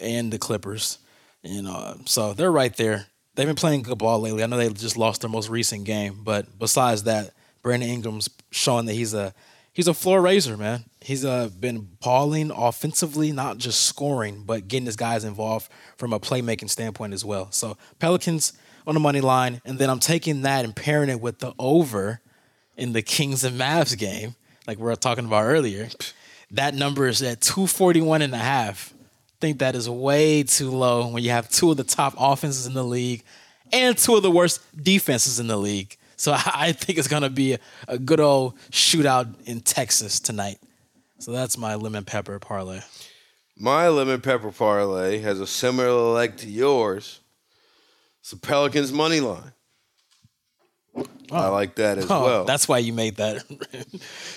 and 0.00 0.32
the 0.32 0.38
Clippers. 0.38 0.96
You 1.42 1.58
uh, 1.58 1.62
know, 1.62 1.96
so 2.06 2.32
they're 2.32 2.50
right 2.50 2.74
there. 2.74 3.08
They've 3.34 3.46
been 3.46 3.54
playing 3.54 3.82
good 3.82 3.98
ball 3.98 4.20
lately. 4.20 4.42
I 4.42 4.46
know 4.46 4.56
they 4.56 4.70
just 4.70 4.96
lost 4.96 5.20
their 5.20 5.30
most 5.30 5.50
recent 5.50 5.84
game, 5.84 6.20
but 6.24 6.58
besides 6.58 7.02
that, 7.02 7.34
Brandon 7.60 7.90
Ingram's 7.90 8.30
showing 8.50 8.86
that 8.86 8.94
he's 8.94 9.12
a 9.12 9.34
he's 9.74 9.88
a 9.88 9.92
floor 9.92 10.22
raiser, 10.22 10.56
man. 10.56 10.86
He's 11.04 11.22
uh, 11.22 11.50
been 11.60 11.86
balling 12.00 12.50
offensively, 12.50 13.30
not 13.30 13.58
just 13.58 13.82
scoring, 13.82 14.42
but 14.46 14.68
getting 14.68 14.86
his 14.86 14.96
guys 14.96 15.22
involved 15.22 15.68
from 15.98 16.14
a 16.14 16.18
playmaking 16.18 16.70
standpoint 16.70 17.12
as 17.12 17.22
well. 17.26 17.48
So 17.50 17.76
Pelicans 17.98 18.54
on 18.86 18.94
the 18.94 19.00
money 19.00 19.20
line, 19.20 19.60
and 19.66 19.78
then 19.78 19.90
I'm 19.90 20.00
taking 20.00 20.42
that 20.42 20.64
and 20.64 20.74
pairing 20.74 21.10
it 21.10 21.20
with 21.20 21.40
the 21.40 21.52
over 21.58 22.22
in 22.78 22.94
the 22.94 23.02
Kings 23.02 23.44
and 23.44 23.60
Mavs 23.60 23.98
game, 23.98 24.34
like 24.66 24.78
we 24.78 24.84
were 24.84 24.96
talking 24.96 25.26
about 25.26 25.44
earlier. 25.44 25.90
That 26.50 26.74
number 26.74 27.06
is 27.06 27.20
at 27.22 27.42
241 27.42 28.22
and 28.22 28.34
a 28.34 28.38
half. 28.38 28.94
I 28.94 29.40
think 29.40 29.58
that 29.58 29.74
is 29.74 29.90
way 29.90 30.42
too 30.42 30.70
low 30.70 31.08
when 31.08 31.22
you 31.22 31.30
have 31.30 31.50
two 31.50 31.70
of 31.70 31.76
the 31.76 31.84
top 31.84 32.14
offenses 32.16 32.66
in 32.66 32.72
the 32.72 32.82
league 32.82 33.22
and 33.74 33.98
two 33.98 34.16
of 34.16 34.22
the 34.22 34.30
worst 34.30 34.62
defenses 34.82 35.38
in 35.38 35.48
the 35.48 35.58
league. 35.58 35.98
So 36.16 36.32
I 36.46 36.72
think 36.72 36.98
it's 36.98 37.08
going 37.08 37.24
to 37.24 37.30
be 37.30 37.58
a 37.88 37.98
good 37.98 38.20
old 38.20 38.56
shootout 38.70 39.34
in 39.44 39.60
Texas 39.60 40.18
tonight. 40.18 40.58
So 41.24 41.32
that's 41.32 41.56
my 41.56 41.74
lemon 41.74 42.04
pepper 42.04 42.38
parlay. 42.38 42.80
My 43.56 43.88
lemon 43.88 44.20
pepper 44.20 44.52
parlay 44.52 45.20
has 45.20 45.40
a 45.40 45.46
similar 45.46 46.12
leg 46.12 46.36
to 46.36 46.50
yours. 46.50 47.20
It's 48.20 48.32
the 48.32 48.36
Pelicans 48.36 48.92
money 48.92 49.20
line. 49.20 49.54
I 50.94 51.46
oh. 51.46 51.50
like 51.52 51.76
that 51.76 51.96
as 51.96 52.10
Oh, 52.10 52.24
well. 52.24 52.44
that's 52.44 52.68
why 52.68 52.76
you 52.76 52.92
made 52.92 53.16
that. 53.16 53.42
Because 53.48 53.72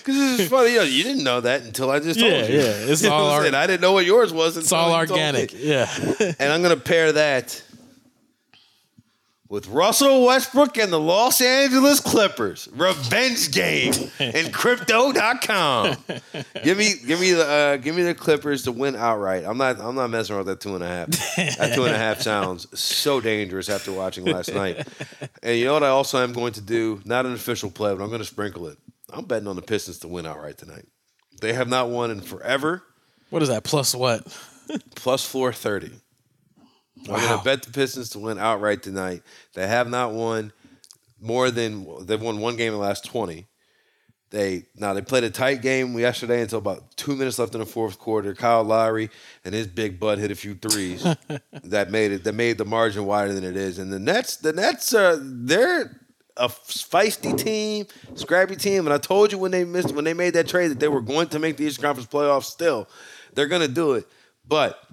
it's 0.06 0.40
is 0.44 0.48
funny. 0.48 0.76
Yo, 0.76 0.84
you 0.84 1.04
didn't 1.04 1.26
know 1.26 1.42
that 1.42 1.64
until 1.64 1.92
I 1.92 2.00
just 2.00 2.22
told 2.22 2.32
Yeah, 2.32 2.48
you. 2.48 2.58
yeah, 2.58 2.64
it's 2.64 3.04
all 3.06 3.26
what 3.26 3.32
I'm 3.32 3.34
our- 3.34 3.42
saying? 3.42 3.56
I 3.56 3.68
didn't 3.68 3.82
know 3.82 3.92
what 3.92 4.06
yours 4.06 4.32
was. 4.32 4.56
it's 4.56 4.72
all 4.72 4.94
organic. 4.96 5.52
Yeah. 5.54 5.90
And 6.40 6.54
I'm 6.54 6.62
going 6.62 6.74
to 6.74 6.82
pair 6.82 7.12
that 7.12 7.62
with 9.50 9.68
Russell 9.68 10.26
Westbrook 10.26 10.78
and 10.78 10.92
the 10.92 11.00
Los 11.00 11.40
Angeles 11.42 12.00
Clippers 12.00 12.68
revenge 12.74 13.52
game 13.52 13.94
in 14.20 14.52
crypto.com. 14.52 15.96
give 16.64 16.78
me 16.78 16.94
give 17.06 17.20
me 17.20 17.32
the 17.32 17.46
uh, 17.48 17.78
give 17.78 17.96
me 17.96 18.04
the 18.04 18.14
Clippers 18.14 18.64
to 18.64 18.72
win 18.72 18.96
outright. 18.96 19.44
I'm 19.46 19.58
not 19.58 19.80
I'm 19.80 19.96
not 19.96 20.10
messing 20.10 20.36
around 20.36 20.46
with 20.46 20.60
that 20.60 20.62
two 20.62 20.76
and 20.76 20.84
a 20.84 20.88
half. 20.88 21.08
that 21.58 21.72
two 21.76 21.86
and 21.86 21.96
a 21.96 21.98
half 21.98 22.22
sounds 22.22 22.68
so 22.80 23.22
dangerous 23.22 23.70
after 23.70 23.92
watching 23.92 24.26
last 24.26 24.54
night. 24.54 24.88
And 25.44 25.58
you 25.58 25.66
know 25.66 25.74
what 25.74 25.84
I 25.84 25.90
also 25.90 26.22
am 26.22 26.34
going 26.34 26.54
to 26.54 26.62
do? 26.62 27.02
Not 27.06 27.26
an 27.26 27.34
official 27.34 27.72
play, 27.72 27.94
but 27.96 28.04
I'm 28.04 28.10
going 28.10 28.20
to 28.20 28.26
sprinkle 28.26 28.68
it. 28.68 28.78
I'm 29.12 29.26
betting 29.26 29.48
on 29.48 29.56
the 29.56 29.62
Pistons 29.62 30.00
to 30.00 30.08
win 30.08 30.26
outright 30.26 30.58
tonight. 30.58 30.86
They 31.40 31.54
have 31.54 31.70
not 31.70 31.90
won 31.90 32.12
in 32.12 32.20
forever. 32.22 32.84
what 33.30 33.42
is 33.42 33.50
that? 33.50 33.64
Plus 33.64 33.96
what? 33.96 34.26
Plus 34.96 35.24
430. 35.26 35.88
I'm 35.88 36.02
Wow. 37.06 37.16
I'm 37.16 37.22
going 37.22 37.38
to 37.38 37.44
bet 37.44 37.64
the 37.64 37.72
Pistons 37.72 38.10
to 38.12 38.20
win 38.20 38.40
outright 38.40 38.84
tonight. 38.84 39.24
They 39.54 39.68
have 39.68 39.90
not 39.90 40.14
won 40.14 40.52
more 41.22 41.52
than 41.52 42.06
they've 42.06 42.22
won 42.22 42.40
one 42.40 42.56
game 42.56 42.74
in 42.74 42.80
the 42.80 42.86
last 42.86 43.06
20. 43.06 43.46
They 44.30 44.66
now 44.76 44.94
they 44.94 45.02
played 45.02 45.24
a 45.24 45.30
tight 45.30 45.62
game 45.62 45.98
yesterday 45.98 46.42
until 46.42 46.58
about 46.60 46.98
two 46.98 47.16
minutes 47.16 47.40
left 47.40 47.54
in 47.54 47.62
the 47.62 47.66
fourth 47.66 47.98
quarter. 47.98 48.34
Kyle 48.36 48.64
Lowry 48.64 49.10
and 49.46 49.56
his 49.56 49.68
big 49.68 50.02
butt 50.02 50.18
hit 50.18 50.32
a 50.32 50.36
few 50.36 50.54
threes 50.54 51.02
that 51.64 51.92
made 51.92 52.12
it 52.12 52.24
that 52.26 52.34
made 52.34 52.58
the 52.58 52.66
margin 52.66 53.06
wider 53.06 53.32
than 53.34 53.46
it 53.46 53.56
is. 53.56 53.80
And 53.80 53.92
the 53.92 54.00
Nets, 54.00 54.36
the 54.36 54.52
Nets, 54.52 54.94
uh, 54.94 55.18
they're 55.22 56.02
a 56.36 56.50
feisty 56.50 57.38
team, 57.38 57.88
scrappy 58.16 58.58
team. 58.58 58.86
And 58.86 58.94
I 58.94 58.98
told 58.98 59.32
you 59.32 59.38
when 59.38 59.52
they 59.52 59.64
missed 59.64 59.94
when 59.94 60.04
they 60.04 60.14
made 60.14 60.34
that 60.34 60.50
trade 60.50 60.72
that 60.72 60.80
they 60.82 60.90
were 60.90 61.02
going 61.02 61.30
to 61.30 61.40
make 61.40 61.56
the 61.56 61.64
Eastern 61.64 61.84
Conference 61.84 62.10
playoffs. 62.10 62.46
Still, 62.46 62.90
they're 63.34 63.48
going 63.48 63.62
to 63.62 63.74
do 63.74 63.94
it, 63.94 64.08
but 64.46 64.84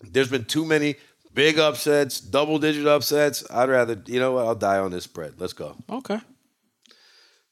there's 0.00 0.30
been 0.30 0.44
too 0.44 0.64
many 0.64 0.96
big 1.34 1.58
upsets, 1.58 2.20
double 2.20 2.58
digit 2.58 2.86
upsets. 2.86 3.44
I'd 3.50 3.68
rather, 3.68 4.00
you 4.06 4.18
know 4.20 4.32
what? 4.32 4.46
I'll 4.46 4.54
die 4.54 4.78
on 4.78 4.90
this 4.90 5.04
spread. 5.04 5.34
Let's 5.40 5.52
go. 5.52 5.76
Okay. 5.90 6.20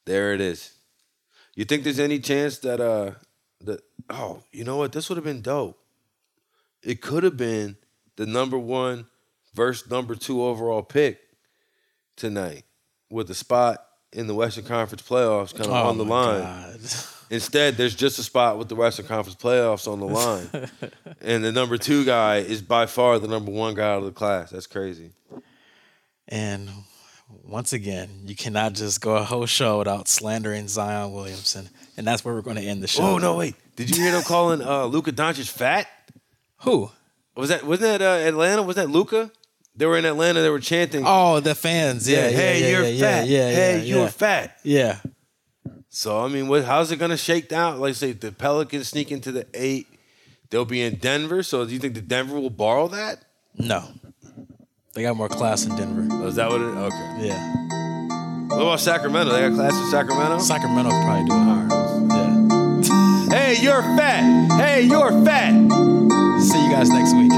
There 0.05 0.33
it 0.33 0.41
is. 0.41 0.71
You 1.55 1.65
think 1.65 1.83
there's 1.83 1.99
any 1.99 2.19
chance 2.19 2.59
that 2.59 2.79
uh 2.81 3.11
that 3.61 3.81
oh, 4.09 4.43
you 4.51 4.63
know 4.63 4.77
what? 4.77 4.91
This 4.91 5.09
would 5.09 5.15
have 5.15 5.23
been 5.25 5.41
dope. 5.41 5.79
It 6.83 7.01
could 7.01 7.23
have 7.23 7.37
been 7.37 7.77
the 8.17 8.25
number 8.25 8.57
one 8.59 9.07
versus 9.53 9.89
number 9.89 10.13
two 10.15 10.43
overall 10.43 10.83
pick 10.83 11.19
tonight 12.15 12.63
with 13.09 13.27
the 13.27 13.33
spot 13.35 13.83
in 14.11 14.27
the 14.27 14.35
Western 14.35 14.65
Conference 14.65 15.01
playoffs 15.01 15.53
kind 15.53 15.65
of 15.65 15.71
Oh 15.71 15.89
on 15.89 15.97
the 15.97 16.05
my 16.05 16.25
line. 16.39 16.41
God. 16.41 16.79
Instead, 17.29 17.75
there's 17.75 17.95
just 17.95 18.19
a 18.19 18.23
spot 18.23 18.57
with 18.57 18.69
the 18.69 18.75
Western 18.75 19.05
Conference 19.05 19.41
playoffs 19.41 19.91
on 19.91 19.99
the 19.99 20.05
line. 20.05 20.69
and 21.21 21.43
the 21.43 21.51
number 21.51 21.77
two 21.77 22.05
guy 22.05 22.37
is 22.37 22.61
by 22.61 22.85
far 22.85 23.19
the 23.19 23.27
number 23.27 23.51
one 23.51 23.73
guy 23.73 23.91
out 23.93 23.99
of 23.99 24.05
the 24.05 24.11
class. 24.11 24.51
That's 24.51 24.67
crazy. 24.67 25.11
And 26.27 26.69
once 27.43 27.73
again, 27.73 28.09
you 28.25 28.35
cannot 28.35 28.73
just 28.73 29.01
go 29.01 29.15
a 29.15 29.23
whole 29.23 29.45
show 29.45 29.79
without 29.79 30.07
slandering 30.07 30.67
Zion 30.67 31.13
Williamson. 31.13 31.69
And 31.97 32.05
that's 32.05 32.23
where 32.23 32.33
we're 32.33 32.41
going 32.41 32.57
to 32.57 32.63
end 32.63 32.83
the 32.83 32.87
show. 32.87 33.03
Oh 33.03 33.17
no, 33.17 33.35
wait. 33.35 33.55
Did 33.75 33.95
you 33.95 34.03
hear 34.03 34.11
them 34.11 34.23
calling 34.23 34.61
uh 34.61 34.85
Luka 34.85 35.11
Doncic 35.11 35.49
fat? 35.49 35.87
Who? 36.61 36.91
Was 37.35 37.49
that 37.49 37.63
wasn't 37.65 37.99
that 37.99 38.01
uh, 38.01 38.27
Atlanta? 38.27 38.63
Was 38.63 38.75
that 38.77 38.89
Luka? 38.89 39.31
They 39.75 39.85
were 39.85 39.97
in 39.97 40.05
Atlanta. 40.05 40.41
They 40.41 40.49
were 40.49 40.59
chanting, 40.61 41.03
Oh, 41.05 41.41
the 41.41 41.53
fans. 41.53 42.07
Yeah. 42.07 42.29
yeah 42.29 42.29
hey, 42.29 42.61
yeah, 42.61 42.69
you're 42.69 42.85
yeah, 42.87 42.99
fat. 43.01 43.27
Yeah. 43.27 43.49
Yeah. 43.49 43.55
hey, 43.55 43.77
yeah, 43.77 43.83
you're 43.83 44.03
yeah. 44.03 44.07
fat." 44.07 44.59
Yeah. 44.63 44.99
So 45.95 46.19
I 46.19 46.27
mean, 46.27 46.49
what, 46.49 46.65
how's 46.65 46.91
it 46.91 46.97
gonna 46.97 47.15
shake 47.15 47.47
down? 47.47 47.79
Like, 47.79 47.95
say 47.95 48.11
the 48.11 48.33
Pelicans 48.33 48.89
sneak 48.89 49.13
into 49.13 49.31
the 49.31 49.47
eight, 49.53 49.87
they'll 50.49 50.65
be 50.65 50.81
in 50.81 50.95
Denver. 50.95 51.41
So 51.41 51.63
do 51.65 51.71
you 51.71 51.79
think 51.79 51.93
the 51.93 52.01
Denver 52.01 52.37
will 52.37 52.49
borrow 52.49 52.89
that? 52.89 53.23
No. 53.57 53.81
They 54.93 55.03
got 55.03 55.15
more 55.15 55.29
class 55.29 55.65
in 55.65 55.73
Denver. 55.77 56.05
Oh, 56.11 56.27
is 56.27 56.35
that 56.35 56.49
what 56.49 56.59
it? 56.59 56.65
Okay. 56.65 57.27
Yeah. 57.27 57.53
What 58.49 58.61
about 58.61 58.79
Sacramento? 58.81 59.31
They 59.31 59.47
got 59.47 59.55
class 59.55 59.73
in 59.73 59.89
Sacramento. 59.89 60.39
Sacramento 60.39 60.89
probably 60.89 61.29
do 61.29 61.33
it. 61.33 62.11
Yeah. 62.11 63.31
Hey, 63.35 63.57
you're 63.61 63.81
fat. 63.81 64.51
Hey, 64.59 64.83
you're 64.83 65.11
fat. 65.25 65.51
See 65.51 66.63
you 66.63 66.71
guys 66.71 66.89
next 66.89 67.13
week. 67.15 67.31